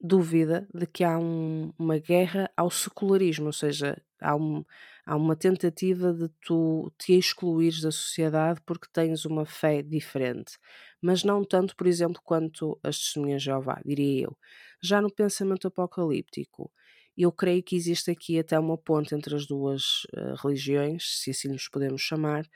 dúvida 0.00 0.68
de 0.74 0.86
que 0.86 1.04
há 1.04 1.18
um, 1.18 1.72
uma 1.78 1.98
guerra 1.98 2.50
ao 2.56 2.70
secularismo, 2.70 3.46
ou 3.46 3.52
seja, 3.52 4.00
há, 4.20 4.36
um, 4.36 4.64
há 5.04 5.16
uma 5.16 5.34
tentativa 5.36 6.12
de 6.12 6.28
tu 6.40 6.92
te 6.98 7.14
excluires 7.14 7.80
da 7.80 7.90
sociedade 7.90 8.60
porque 8.64 8.88
tens 8.92 9.24
uma 9.24 9.44
fé 9.44 9.82
diferente. 9.82 10.58
Mas 11.00 11.24
não 11.24 11.44
tanto, 11.44 11.74
por 11.76 11.86
exemplo, 11.86 12.20
quanto 12.24 12.78
as 12.82 12.98
testemunhas 12.98 13.42
de 13.42 13.46
Jeová, 13.46 13.80
diria 13.84 14.24
eu. 14.24 14.36
Já 14.82 15.00
no 15.00 15.12
pensamento 15.12 15.68
apocalíptico, 15.68 16.70
eu 17.16 17.32
creio 17.32 17.62
que 17.62 17.76
existe 17.76 18.10
aqui 18.10 18.38
até 18.38 18.58
uma 18.58 18.76
ponte 18.76 19.14
entre 19.14 19.34
as 19.34 19.46
duas 19.46 20.04
uh, 20.14 20.34
religiões, 20.42 21.20
se 21.22 21.30
assim 21.30 21.48
nos 21.48 21.68
podemos 21.68 22.02
chamar, 22.02 22.46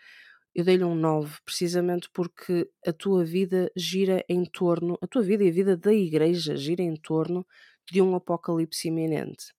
eu 0.54 0.64
dei-lhe 0.64 0.84
um 0.84 0.94
9 0.94 1.38
precisamente 1.44 2.10
porque 2.12 2.68
a 2.86 2.92
tua 2.92 3.24
vida 3.24 3.70
gira 3.76 4.24
em 4.28 4.44
torno, 4.44 4.98
a 5.00 5.06
tua 5.06 5.22
vida 5.22 5.44
e 5.44 5.48
a 5.48 5.52
vida 5.52 5.76
da 5.76 5.92
igreja 5.92 6.56
gira 6.56 6.82
em 6.82 6.96
torno 6.96 7.46
de 7.90 8.02
um 8.02 8.14
apocalipse 8.14 8.88
iminente. 8.88 9.54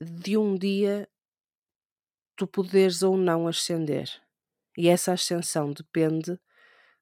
De 0.00 0.36
um 0.36 0.56
dia 0.56 1.08
tu 2.36 2.46
poderes 2.46 3.02
ou 3.02 3.16
não 3.16 3.46
ascender. 3.46 4.08
E 4.76 4.88
essa 4.88 5.12
ascensão 5.12 5.72
depende 5.72 6.38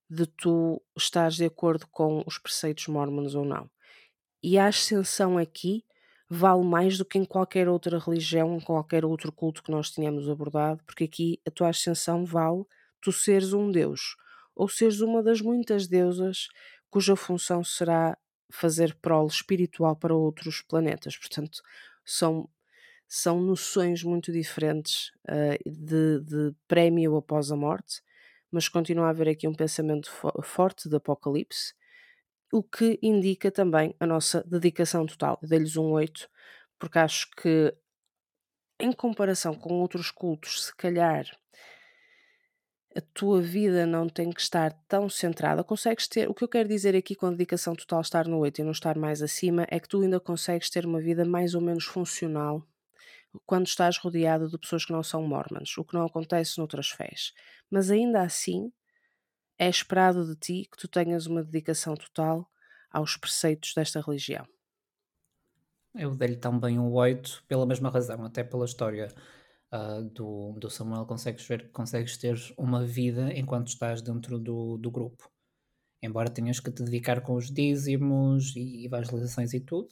de 0.08 0.26
tu 0.26 0.82
estares 0.96 1.36
de 1.36 1.44
acordo 1.44 1.86
com 1.86 2.22
os 2.26 2.38
preceitos 2.38 2.88
mormons 2.88 3.34
ou 3.34 3.44
não. 3.44 3.70
E 4.42 4.58
a 4.58 4.66
ascensão 4.66 5.36
aqui 5.36 5.84
vale 6.28 6.64
mais 6.64 6.96
do 6.96 7.04
que 7.04 7.18
em 7.18 7.24
qualquer 7.24 7.68
outra 7.68 7.98
religião, 7.98 8.56
em 8.56 8.60
qualquer 8.60 9.04
outro 9.04 9.32
culto 9.32 9.62
que 9.62 9.70
nós 9.70 9.90
tenhamos 9.90 10.28
abordado, 10.28 10.82
porque 10.84 11.04
aqui 11.04 11.40
a 11.46 11.50
tua 11.50 11.68
ascensão 11.68 12.24
vale 12.24 12.64
tu 13.00 13.10
seres 13.10 13.52
um 13.52 13.70
deus, 13.70 14.16
ou 14.54 14.68
seres 14.68 15.00
uma 15.00 15.22
das 15.22 15.40
muitas 15.40 15.86
deusas 15.86 16.48
cuja 16.88 17.16
função 17.16 17.64
será 17.64 18.16
fazer 18.52 18.94
prole 18.96 19.28
espiritual 19.28 19.96
para 19.96 20.14
outros 20.14 20.62
planetas. 20.62 21.16
Portanto, 21.16 21.60
são, 22.04 22.48
são 23.08 23.40
noções 23.40 24.02
muito 24.02 24.32
diferentes 24.32 25.10
uh, 25.28 25.70
de, 25.70 26.20
de 26.20 26.54
prémio 26.66 27.16
após 27.16 27.50
a 27.50 27.56
morte, 27.56 28.02
mas 28.50 28.68
continua 28.68 29.06
a 29.06 29.10
haver 29.10 29.28
aqui 29.28 29.46
um 29.46 29.54
pensamento 29.54 30.10
fo 30.10 30.30
forte 30.42 30.88
de 30.88 30.96
Apocalipse, 30.96 31.74
o 32.52 32.62
que 32.62 32.98
indica 33.02 33.50
também 33.50 33.94
a 34.00 34.06
nossa 34.06 34.42
dedicação 34.44 35.06
total. 35.06 35.38
Dei-lhes 35.42 35.76
um 35.76 35.90
8, 35.90 36.28
porque 36.78 36.98
acho 36.98 37.30
que, 37.36 37.74
em 38.78 38.92
comparação 38.92 39.54
com 39.54 39.74
outros 39.74 40.10
cultos, 40.10 40.66
se 40.66 40.76
calhar 40.76 41.26
a 42.96 43.00
tua 43.14 43.40
vida 43.40 43.86
não 43.86 44.08
tem 44.08 44.30
que 44.30 44.40
estar 44.40 44.72
tão 44.88 45.08
centrada. 45.08 45.62
Consegues 45.62 46.08
ter. 46.08 46.28
O 46.28 46.34
que 46.34 46.42
eu 46.42 46.48
quero 46.48 46.68
dizer 46.68 46.96
aqui 46.96 47.14
com 47.14 47.26
a 47.26 47.30
dedicação 47.30 47.74
total, 47.74 48.00
estar 48.00 48.26
no 48.26 48.38
8 48.38 48.60
e 48.60 48.64
não 48.64 48.72
estar 48.72 48.98
mais 48.98 49.22
acima, 49.22 49.64
é 49.70 49.78
que 49.78 49.88
tu 49.88 50.02
ainda 50.02 50.18
consegues 50.18 50.68
ter 50.68 50.84
uma 50.84 51.00
vida 51.00 51.24
mais 51.24 51.54
ou 51.54 51.60
menos 51.60 51.84
funcional 51.84 52.66
quando 53.46 53.66
estás 53.66 53.96
rodeado 53.96 54.48
de 54.48 54.58
pessoas 54.58 54.84
que 54.84 54.92
não 54.92 55.04
são 55.04 55.22
mormons, 55.22 55.78
o 55.78 55.84
que 55.84 55.94
não 55.94 56.04
acontece 56.04 56.58
noutras 56.58 56.88
fés. 56.88 57.32
Mas 57.70 57.90
ainda 57.90 58.22
assim, 58.22 58.72
é 59.60 59.68
esperado 59.68 60.24
de 60.24 60.34
ti 60.34 60.68
que 60.72 60.78
tu 60.78 60.88
tenhas 60.88 61.26
uma 61.26 61.44
dedicação 61.44 61.94
total 61.94 62.50
aos 62.90 63.18
preceitos 63.18 63.74
desta 63.76 64.00
religião. 64.00 64.48
Eu 65.94 66.16
dei-lhe 66.16 66.36
também 66.36 66.78
um 66.78 66.90
8 66.90 67.44
pela 67.46 67.66
mesma 67.66 67.90
razão, 67.90 68.24
até 68.24 68.42
pela 68.42 68.64
história 68.64 69.08
uh, 69.70 70.02
do, 70.02 70.52
do 70.58 70.70
Samuel, 70.70 71.04
consegues 71.04 71.46
ver 71.46 71.64
que 71.64 71.68
consegues 71.68 72.16
ter 72.16 72.38
uma 72.56 72.86
vida 72.86 73.30
enquanto 73.34 73.68
estás 73.68 74.00
dentro 74.00 74.38
do, 74.38 74.78
do 74.78 74.90
grupo. 74.90 75.30
Embora 76.02 76.30
tenhas 76.30 76.58
que 76.58 76.70
te 76.70 76.82
dedicar 76.82 77.20
com 77.20 77.34
os 77.34 77.50
dízimos 77.50 78.56
e 78.56 78.86
evangelizações 78.86 79.52
e 79.52 79.60
tudo, 79.60 79.90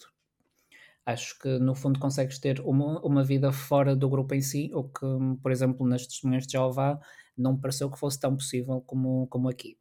acho 1.05 1.39
que 1.39 1.59
no 1.59 1.75
fundo 1.75 2.01
consegues 2.01 2.39
ter 2.39 2.59
uma, 2.61 3.05
uma 3.05 3.23
vida 3.23 3.53
fora 3.53 3.95
do 3.95 4.09
grupo 4.09 4.35
em 4.35 4.41
si, 4.41 4.71
o 4.73 4.85
que, 4.85 5.05
por 5.43 5.53
exemplo, 5.53 5.87
nas 5.87 6.07
testemunhas 6.07 6.47
de 6.47 6.53
Jeová 6.53 6.99
não 7.41 7.55
me 7.55 7.61
pareceu 7.61 7.91
que 7.91 7.99
fosse 7.99 8.19
tão 8.19 8.37
possível 8.37 8.81
como, 8.87 9.27
como 9.29 9.49
aqui. 9.49 9.79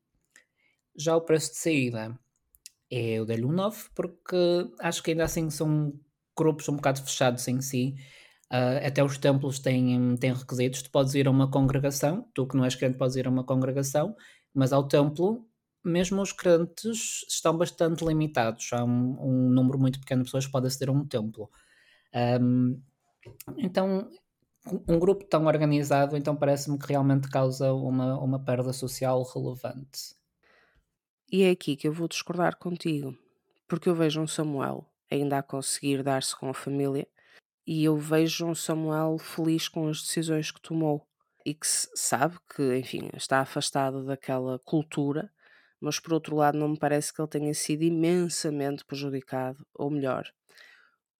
Já 0.96 1.16
o 1.16 1.22
preço 1.22 1.52
de 1.52 1.58
saída, 1.58 2.20
eu 2.90 3.26
dei-lhe 3.26 3.46
um 3.46 3.52
9, 3.52 3.90
porque 3.94 4.36
acho 4.80 5.04
que 5.04 5.12
ainda 5.12 5.26
assim 5.26 5.50
são 5.50 5.94
grupos 6.36 6.68
um 6.70 6.76
bocado 6.76 7.02
fechados 7.02 7.48
em 7.48 7.62
si 7.62 7.96
Uh, 8.52 8.80
até 8.86 9.04
os 9.04 9.18
templos 9.18 9.60
têm, 9.60 10.16
têm 10.18 10.34
requisitos. 10.34 10.82
Tu 10.82 10.90
podes 10.90 11.14
ir 11.16 11.28
a 11.28 11.32
uma 11.32 11.50
congregação, 11.50 12.26
tu 12.34 12.48
que 12.48 12.56
não 12.56 12.64
és 12.64 12.76
crente 12.76 12.98
podes 12.98 13.16
ir 13.16 13.28
a 13.28 13.30
uma 13.30 13.44
congregação, 13.44 14.16
mas 14.54 14.72
ao 14.72 14.88
templo, 14.88 15.46
mesmo 15.84 16.22
os 16.22 16.32
crentes 16.32 17.26
estão 17.28 17.58
bastante 17.58 18.06
limitados. 18.06 18.70
Há 18.72 18.84
um, 18.84 19.18
um 19.20 19.50
número 19.50 19.78
muito 19.78 20.00
pequeno 20.00 20.22
de 20.22 20.28
pessoas 20.28 20.46
que 20.46 20.52
podem 20.52 20.68
aceder 20.68 20.90
a 20.90 20.94
um 20.94 21.06
templo. 21.06 21.50
Um, 22.42 22.82
então, 23.58 24.10
um 24.88 25.00
grupo 25.00 25.24
tão 25.26 25.46
organizado, 25.46 26.18
então 26.18 26.36
parece-me 26.36 26.78
que 26.78 26.88
realmente 26.88 27.30
causa 27.30 27.74
uma, 27.74 28.20
uma 28.20 28.44
perda 28.44 28.74
social 28.74 29.24
relevante. 29.24 30.16
E 31.32 31.44
é 31.44 31.52
aqui 31.52 31.76
que 31.76 31.88
eu 31.88 31.94
vou 31.94 32.08
discordar 32.08 32.58
contigo, 32.58 33.18
porque 33.68 33.90
eu 33.90 33.96
vejo 33.96 34.22
um 34.22 34.28
Samuel 34.28 34.86
ainda 35.12 35.38
a 35.38 35.44
conseguir 35.44 36.04
dar-se 36.04 36.36
com 36.36 36.50
a 36.50 36.54
família 36.54 37.08
e 37.66 37.84
eu 37.84 37.98
vejo 37.98 38.46
um 38.46 38.56
Samuel 38.56 39.18
feliz 39.18 39.68
com 39.68 39.90
as 39.90 40.02
decisões 40.02 40.52
que 40.52 40.62
tomou 40.62 41.06
e 41.46 41.54
que 41.54 41.68
sabe 41.68 42.38
que, 42.56 42.78
enfim, 42.78 43.10
está 43.14 43.42
afastado 43.42 44.06
daquela 44.06 44.60
cultura, 44.60 45.32
mas 45.80 46.00
por 46.00 46.14
outro 46.14 46.36
lado 46.36 46.58
não 46.58 46.70
me 46.70 46.80
parece 46.80 47.14
que 47.14 47.22
ele 47.22 47.28
tenha 47.28 47.54
sido 47.54 47.84
imensamente 47.84 48.86
prejudicado, 48.86 49.66
ou 49.74 49.90
melhor, 49.90 50.30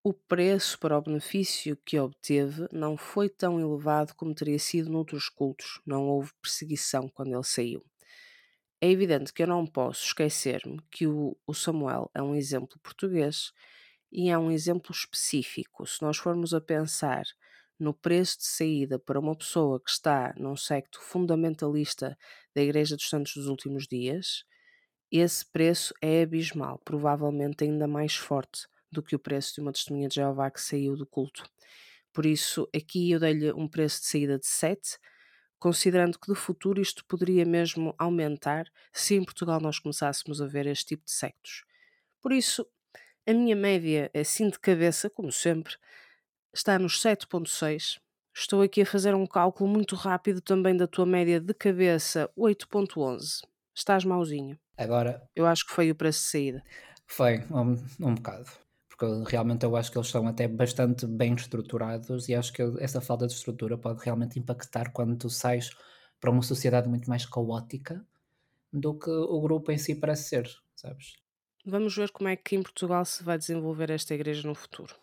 o 0.08 0.14
preço 0.14 0.80
para 0.80 0.98
o 0.98 1.02
benefício 1.02 1.76
que 1.84 2.00
obteve 2.00 2.66
não 2.72 2.96
foi 2.96 3.28
tão 3.28 3.60
elevado 3.60 4.16
como 4.16 4.34
teria 4.34 4.58
sido 4.58 4.90
noutros 4.90 5.28
cultos, 5.28 5.82
não 5.86 6.08
houve 6.08 6.32
perseguição 6.42 7.10
quando 7.10 7.34
ele 7.34 7.44
saiu. 7.44 7.86
É 8.80 8.90
evidente 8.90 9.34
que 9.34 9.44
eu 9.44 9.48
não 9.48 9.68
posso 9.68 10.06
esquecer-me 10.06 10.80
que 10.90 11.06
o, 11.06 11.36
o 11.46 11.54
Samuel 11.54 12.10
é 12.14 12.22
um 12.22 12.34
exemplo 12.34 12.80
português 12.80 13.52
e 14.10 14.30
é 14.30 14.38
um 14.38 14.50
exemplo 14.50 14.94
específico. 14.94 15.86
Se 15.86 16.02
nós 16.02 16.16
formos 16.16 16.54
a 16.54 16.62
pensar 16.62 17.26
no 17.78 17.94
preço 17.94 18.38
de 18.38 18.46
saída 18.46 18.98
para 18.98 19.20
uma 19.20 19.36
pessoa 19.36 19.78
que 19.78 19.90
está 19.90 20.34
num 20.38 20.56
secto 20.56 21.02
fundamentalista 21.02 22.18
da 22.56 22.62
Igreja 22.62 22.96
dos 22.96 23.10
Santos 23.10 23.34
dos 23.36 23.48
Últimos 23.48 23.86
Dias, 23.86 24.46
esse 25.12 25.46
preço 25.46 25.94
é 26.02 26.22
abismal, 26.22 26.80
provavelmente 26.86 27.66
ainda 27.66 27.90
mais 27.90 28.16
forte 28.16 28.70
do 28.92 29.04
que 29.04 29.16
o 29.16 29.20
preço 29.20 29.56
de 29.56 29.62
uma 29.62 29.72
testemunha 29.72 30.08
de 30.08 30.16
Jeová 30.16 30.50
que 30.50 30.62
saiu 30.62 30.96
do 30.96 31.06
culto. 31.06 31.44
Por 32.14 32.26
isso, 32.26 32.68
aqui 32.76 33.12
eu 33.12 33.20
dei-lhe 33.20 33.52
um 33.54 33.68
preço 33.68 34.02
de 34.02 34.08
saída 34.08 34.40
de 34.40 34.48
7, 34.48 34.98
considerando 35.60 36.18
que 36.18 36.32
de 36.32 36.38
futuro 36.38 36.82
isto 36.82 37.06
poderia 37.06 37.46
mesmo 37.46 37.94
aumentar 37.98 38.66
se 38.92 39.16
em 39.16 39.24
Portugal 39.24 39.60
nós 39.60 39.80
começássemos 39.80 40.42
a 40.42 40.48
ver 40.48 40.66
este 40.66 40.88
tipo 40.88 41.06
de 41.06 41.12
sectos. 41.12 41.64
Por 42.22 42.32
isso, 42.32 42.66
a 43.28 43.34
minha 43.34 43.56
média, 43.56 44.10
assim 44.14 44.50
de 44.50 44.60
cabeça, 44.60 45.10
como 45.10 45.32
sempre, 45.32 45.76
está 46.54 46.80
nos 46.80 47.02
7.6. 47.02 48.00
Estou 48.34 48.62
aqui 48.62 48.82
a 48.82 48.86
fazer 48.86 49.14
um 49.16 49.26
cálculo 49.26 49.70
muito 49.70 49.96
rápido 49.96 50.42
também 50.42 50.76
da 50.76 50.88
tua 50.88 51.06
média 51.06 51.40
de 51.40 51.54
cabeça, 51.54 52.30
8.11. 52.38 53.42
Estás 53.76 54.04
mauzinho. 54.06 54.58
Agora. 54.78 55.28
Eu 55.36 55.46
acho 55.46 55.66
que 55.66 55.74
foi 55.74 55.92
o 55.92 55.96
preço 55.96 56.24
de 56.24 56.30
saída. 56.30 56.64
Foi, 57.06 57.40
um, 57.52 58.08
um 58.08 58.16
bocado. 58.16 58.50
Porque 58.98 59.32
realmente 59.32 59.64
eu 59.64 59.76
acho 59.76 59.92
que 59.92 59.98
eles 59.98 60.08
estão 60.08 60.28
até 60.28 60.48
bastante 60.48 61.06
bem 61.06 61.36
estruturados 61.36 62.28
e 62.28 62.34
acho 62.34 62.52
que 62.52 62.64
essa 62.80 63.00
falta 63.00 63.28
de 63.28 63.34
estrutura 63.34 63.78
pode 63.78 64.04
realmente 64.04 64.40
impactar 64.40 64.92
quando 64.92 65.16
tu 65.16 65.30
sais 65.30 65.70
para 66.20 66.32
uma 66.32 66.42
sociedade 66.42 66.90
muito 66.90 67.08
mais 67.08 67.24
caótica 67.24 68.04
do 68.74 68.98
que 68.98 69.10
o 69.10 69.40
grupo 69.40 69.72
em 69.72 69.78
si 69.78 69.94
parece 69.94 70.30
ser, 70.30 70.50
sabes? 70.76 71.14
Vamos 71.64 71.96
ver 71.96 72.10
como 72.12 72.28
é 72.28 72.36
que 72.36 72.56
em 72.56 72.64
Portugal 72.64 73.06
se 73.06 73.24
vai 73.24 73.38
desenvolver 73.38 73.92
esta 73.92 74.16
igreja 74.16 74.48
no 74.48 74.56
futuro. 74.56 74.96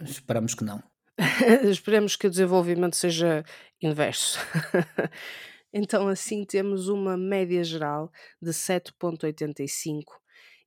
Esperamos 0.00 0.54
que 0.54 0.64
não. 0.64 0.82
Esperemos 1.70 2.16
que 2.16 2.26
o 2.26 2.30
desenvolvimento 2.30 2.96
seja 2.96 3.44
inverso. 3.82 4.38
então, 5.72 6.08
assim, 6.08 6.44
temos 6.44 6.88
uma 6.88 7.18
média 7.18 7.62
geral 7.62 8.10
de 8.40 8.50
7,85 8.50 10.21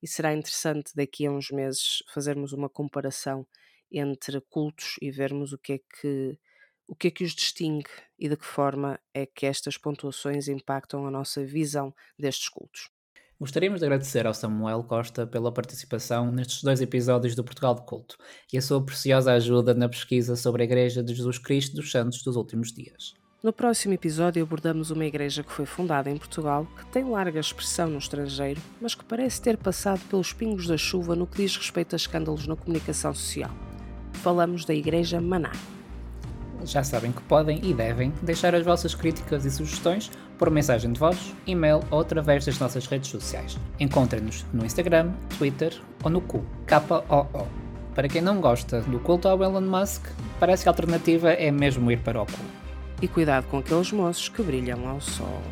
e 0.05 0.07
será 0.07 0.35
interessante 0.35 0.91
daqui 0.95 1.25
a 1.25 1.31
uns 1.31 1.49
meses 1.49 2.03
fazermos 2.13 2.53
uma 2.53 2.69
comparação 2.69 3.43
entre 3.91 4.39
cultos 4.39 4.97
e 5.01 5.09
vermos 5.09 5.51
o 5.51 5.57
que 5.57 5.73
é 5.73 5.79
que 5.79 6.37
o 6.87 6.95
que 6.95 7.07
é 7.07 7.11
que 7.11 7.23
os 7.23 7.33
distingue 7.33 7.89
e 8.19 8.29
de 8.29 8.37
que 8.37 8.45
forma 8.45 8.99
é 9.11 9.25
que 9.25 9.47
estas 9.47 9.79
pontuações 9.79 10.47
impactam 10.47 11.07
a 11.07 11.09
nossa 11.09 11.43
visão 11.43 11.91
destes 12.19 12.47
cultos. 12.47 12.91
Gostaríamos 13.39 13.79
de 13.79 13.87
agradecer 13.87 14.27
ao 14.27 14.35
Samuel 14.35 14.83
Costa 14.83 15.25
pela 15.25 15.51
participação 15.51 16.31
nestes 16.31 16.61
dois 16.61 16.81
episódios 16.81 17.33
do 17.33 17.43
Portugal 17.43 17.73
de 17.73 17.83
Culto 17.87 18.15
e 18.53 18.59
a 18.59 18.61
sua 18.61 18.85
preciosa 18.85 19.33
ajuda 19.33 19.73
na 19.73 19.89
pesquisa 19.89 20.35
sobre 20.35 20.61
a 20.61 20.65
Igreja 20.65 21.01
de 21.01 21.15
Jesus 21.15 21.39
Cristo 21.39 21.77
dos 21.77 21.89
Santos 21.89 22.21
dos 22.21 22.35
Últimos 22.35 22.71
Dias. 22.71 23.15
No 23.43 23.53
próximo 23.53 23.93
episódio 23.93 24.41
abordamos 24.41 24.89
uma 24.89 25.05
igreja 25.05 25.43
que 25.43 25.51
foi 25.51 25.65
fundada 25.65 26.09
em 26.09 26.17
Portugal, 26.17 26.65
que 26.77 26.85
tem 26.87 27.03
larga 27.03 27.39
expressão 27.39 27.87
no 27.87 27.99
estrangeiro, 27.99 28.59
mas 28.81 28.95
que 28.95 29.03
parece 29.03 29.39
ter 29.39 29.55
passado 29.55 29.99
pelos 30.09 30.33
pingos 30.33 30.67
da 30.67 30.77
chuva 30.77 31.15
no 31.15 31.27
que 31.27 31.43
diz 31.43 31.55
respeito 31.55 31.93
a 31.93 31.97
escândalos 31.97 32.47
na 32.47 32.55
comunicação 32.55 33.13
social. 33.13 33.51
Falamos 34.13 34.65
da 34.65 34.73
Igreja 34.73 35.21
Maná. 35.21 35.51
Já 36.63 36.83
sabem 36.83 37.11
que 37.11 37.21
podem 37.23 37.59
e 37.63 37.73
devem 37.73 38.11
deixar 38.23 38.55
as 38.55 38.65
vossas 38.65 38.95
críticas 38.95 39.45
e 39.45 39.51
sugestões 39.51 40.09
por 40.39 40.49
mensagem 40.49 40.91
de 40.91 40.99
voz, 40.99 41.35
e-mail 41.45 41.81
ou 41.91 41.99
através 41.99 42.45
das 42.45 42.57
nossas 42.57 42.87
redes 42.87 43.11
sociais. 43.11 43.59
Encontrem-nos 43.79 44.43
no 44.51 44.65
Instagram, 44.65 45.13
Twitter 45.37 45.79
ou 46.03 46.09
no 46.09 46.21
Q, 46.21 46.41
K-O-O. 46.65 47.47
Para 47.93 48.09
quem 48.09 48.21
não 48.21 48.41
gosta 48.41 48.81
do 48.81 48.99
culto 48.99 49.27
ao 49.27 49.43
Elon 49.43 49.61
Musk, 49.61 50.07
parece 50.39 50.63
que 50.63 50.69
a 50.69 50.71
alternativa 50.71 51.31
é 51.31 51.51
mesmo 51.51 51.91
ir 51.91 51.99
para 51.99 52.21
o 52.21 52.25
Q. 52.25 52.33
E 53.05 53.07
cuidado 53.07 53.45
com 53.45 53.59
aqueles 53.59 53.91
moços 53.91 54.29
que 54.29 54.41
brilham 54.41 54.89
ao 54.89 54.99
sol. 54.99 55.43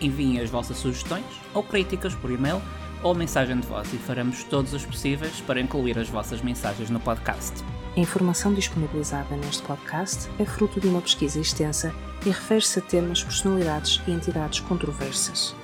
Enviem 0.00 0.40
as 0.40 0.50
vossas 0.50 0.78
sugestões 0.78 1.24
ou 1.54 1.62
críticas 1.62 2.12
por 2.16 2.32
e-mail 2.32 2.60
ou 3.04 3.14
mensagem 3.14 3.60
de 3.60 3.68
voz 3.68 3.94
e 3.94 3.98
faremos 3.98 4.42
todos 4.42 4.74
os 4.74 4.84
possíveis 4.84 5.40
para 5.42 5.60
incluir 5.60 5.96
as 5.96 6.08
vossas 6.08 6.42
mensagens 6.42 6.90
no 6.90 6.98
podcast. 6.98 7.62
A 7.96 8.00
informação 8.00 8.54
disponibilizada 8.54 9.36
neste 9.36 9.62
podcast 9.64 10.30
é 10.38 10.44
fruto 10.44 10.80
de 10.80 10.86
uma 10.86 11.00
pesquisa 11.00 11.40
extensa 11.40 11.92
e 12.24 12.28
refere-se 12.28 12.78
a 12.78 12.82
temas, 12.82 13.24
personalidades 13.24 14.00
e 14.06 14.12
entidades 14.12 14.60
controversas. 14.60 15.56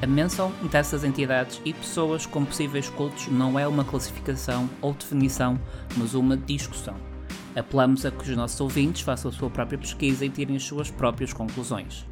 A 0.00 0.06
menção 0.06 0.52
dessas 0.70 1.02
entidades 1.02 1.60
e 1.64 1.72
pessoas 1.72 2.24
com 2.24 2.44
possíveis 2.44 2.88
cultos 2.88 3.26
não 3.26 3.58
é 3.58 3.66
uma 3.66 3.84
classificação 3.84 4.70
ou 4.80 4.92
definição, 4.92 5.58
mas 5.96 6.14
uma 6.14 6.36
discussão. 6.36 6.94
Apelamos 7.54 8.06
a 8.06 8.12
que 8.12 8.30
os 8.30 8.36
nossos 8.36 8.60
ouvintes 8.60 9.02
façam 9.02 9.30
a 9.30 9.34
sua 9.34 9.50
própria 9.50 9.78
pesquisa 9.78 10.24
e 10.24 10.30
tirem 10.30 10.56
as 10.56 10.62
suas 10.62 10.88
próprias 10.88 11.32
conclusões. 11.32 12.06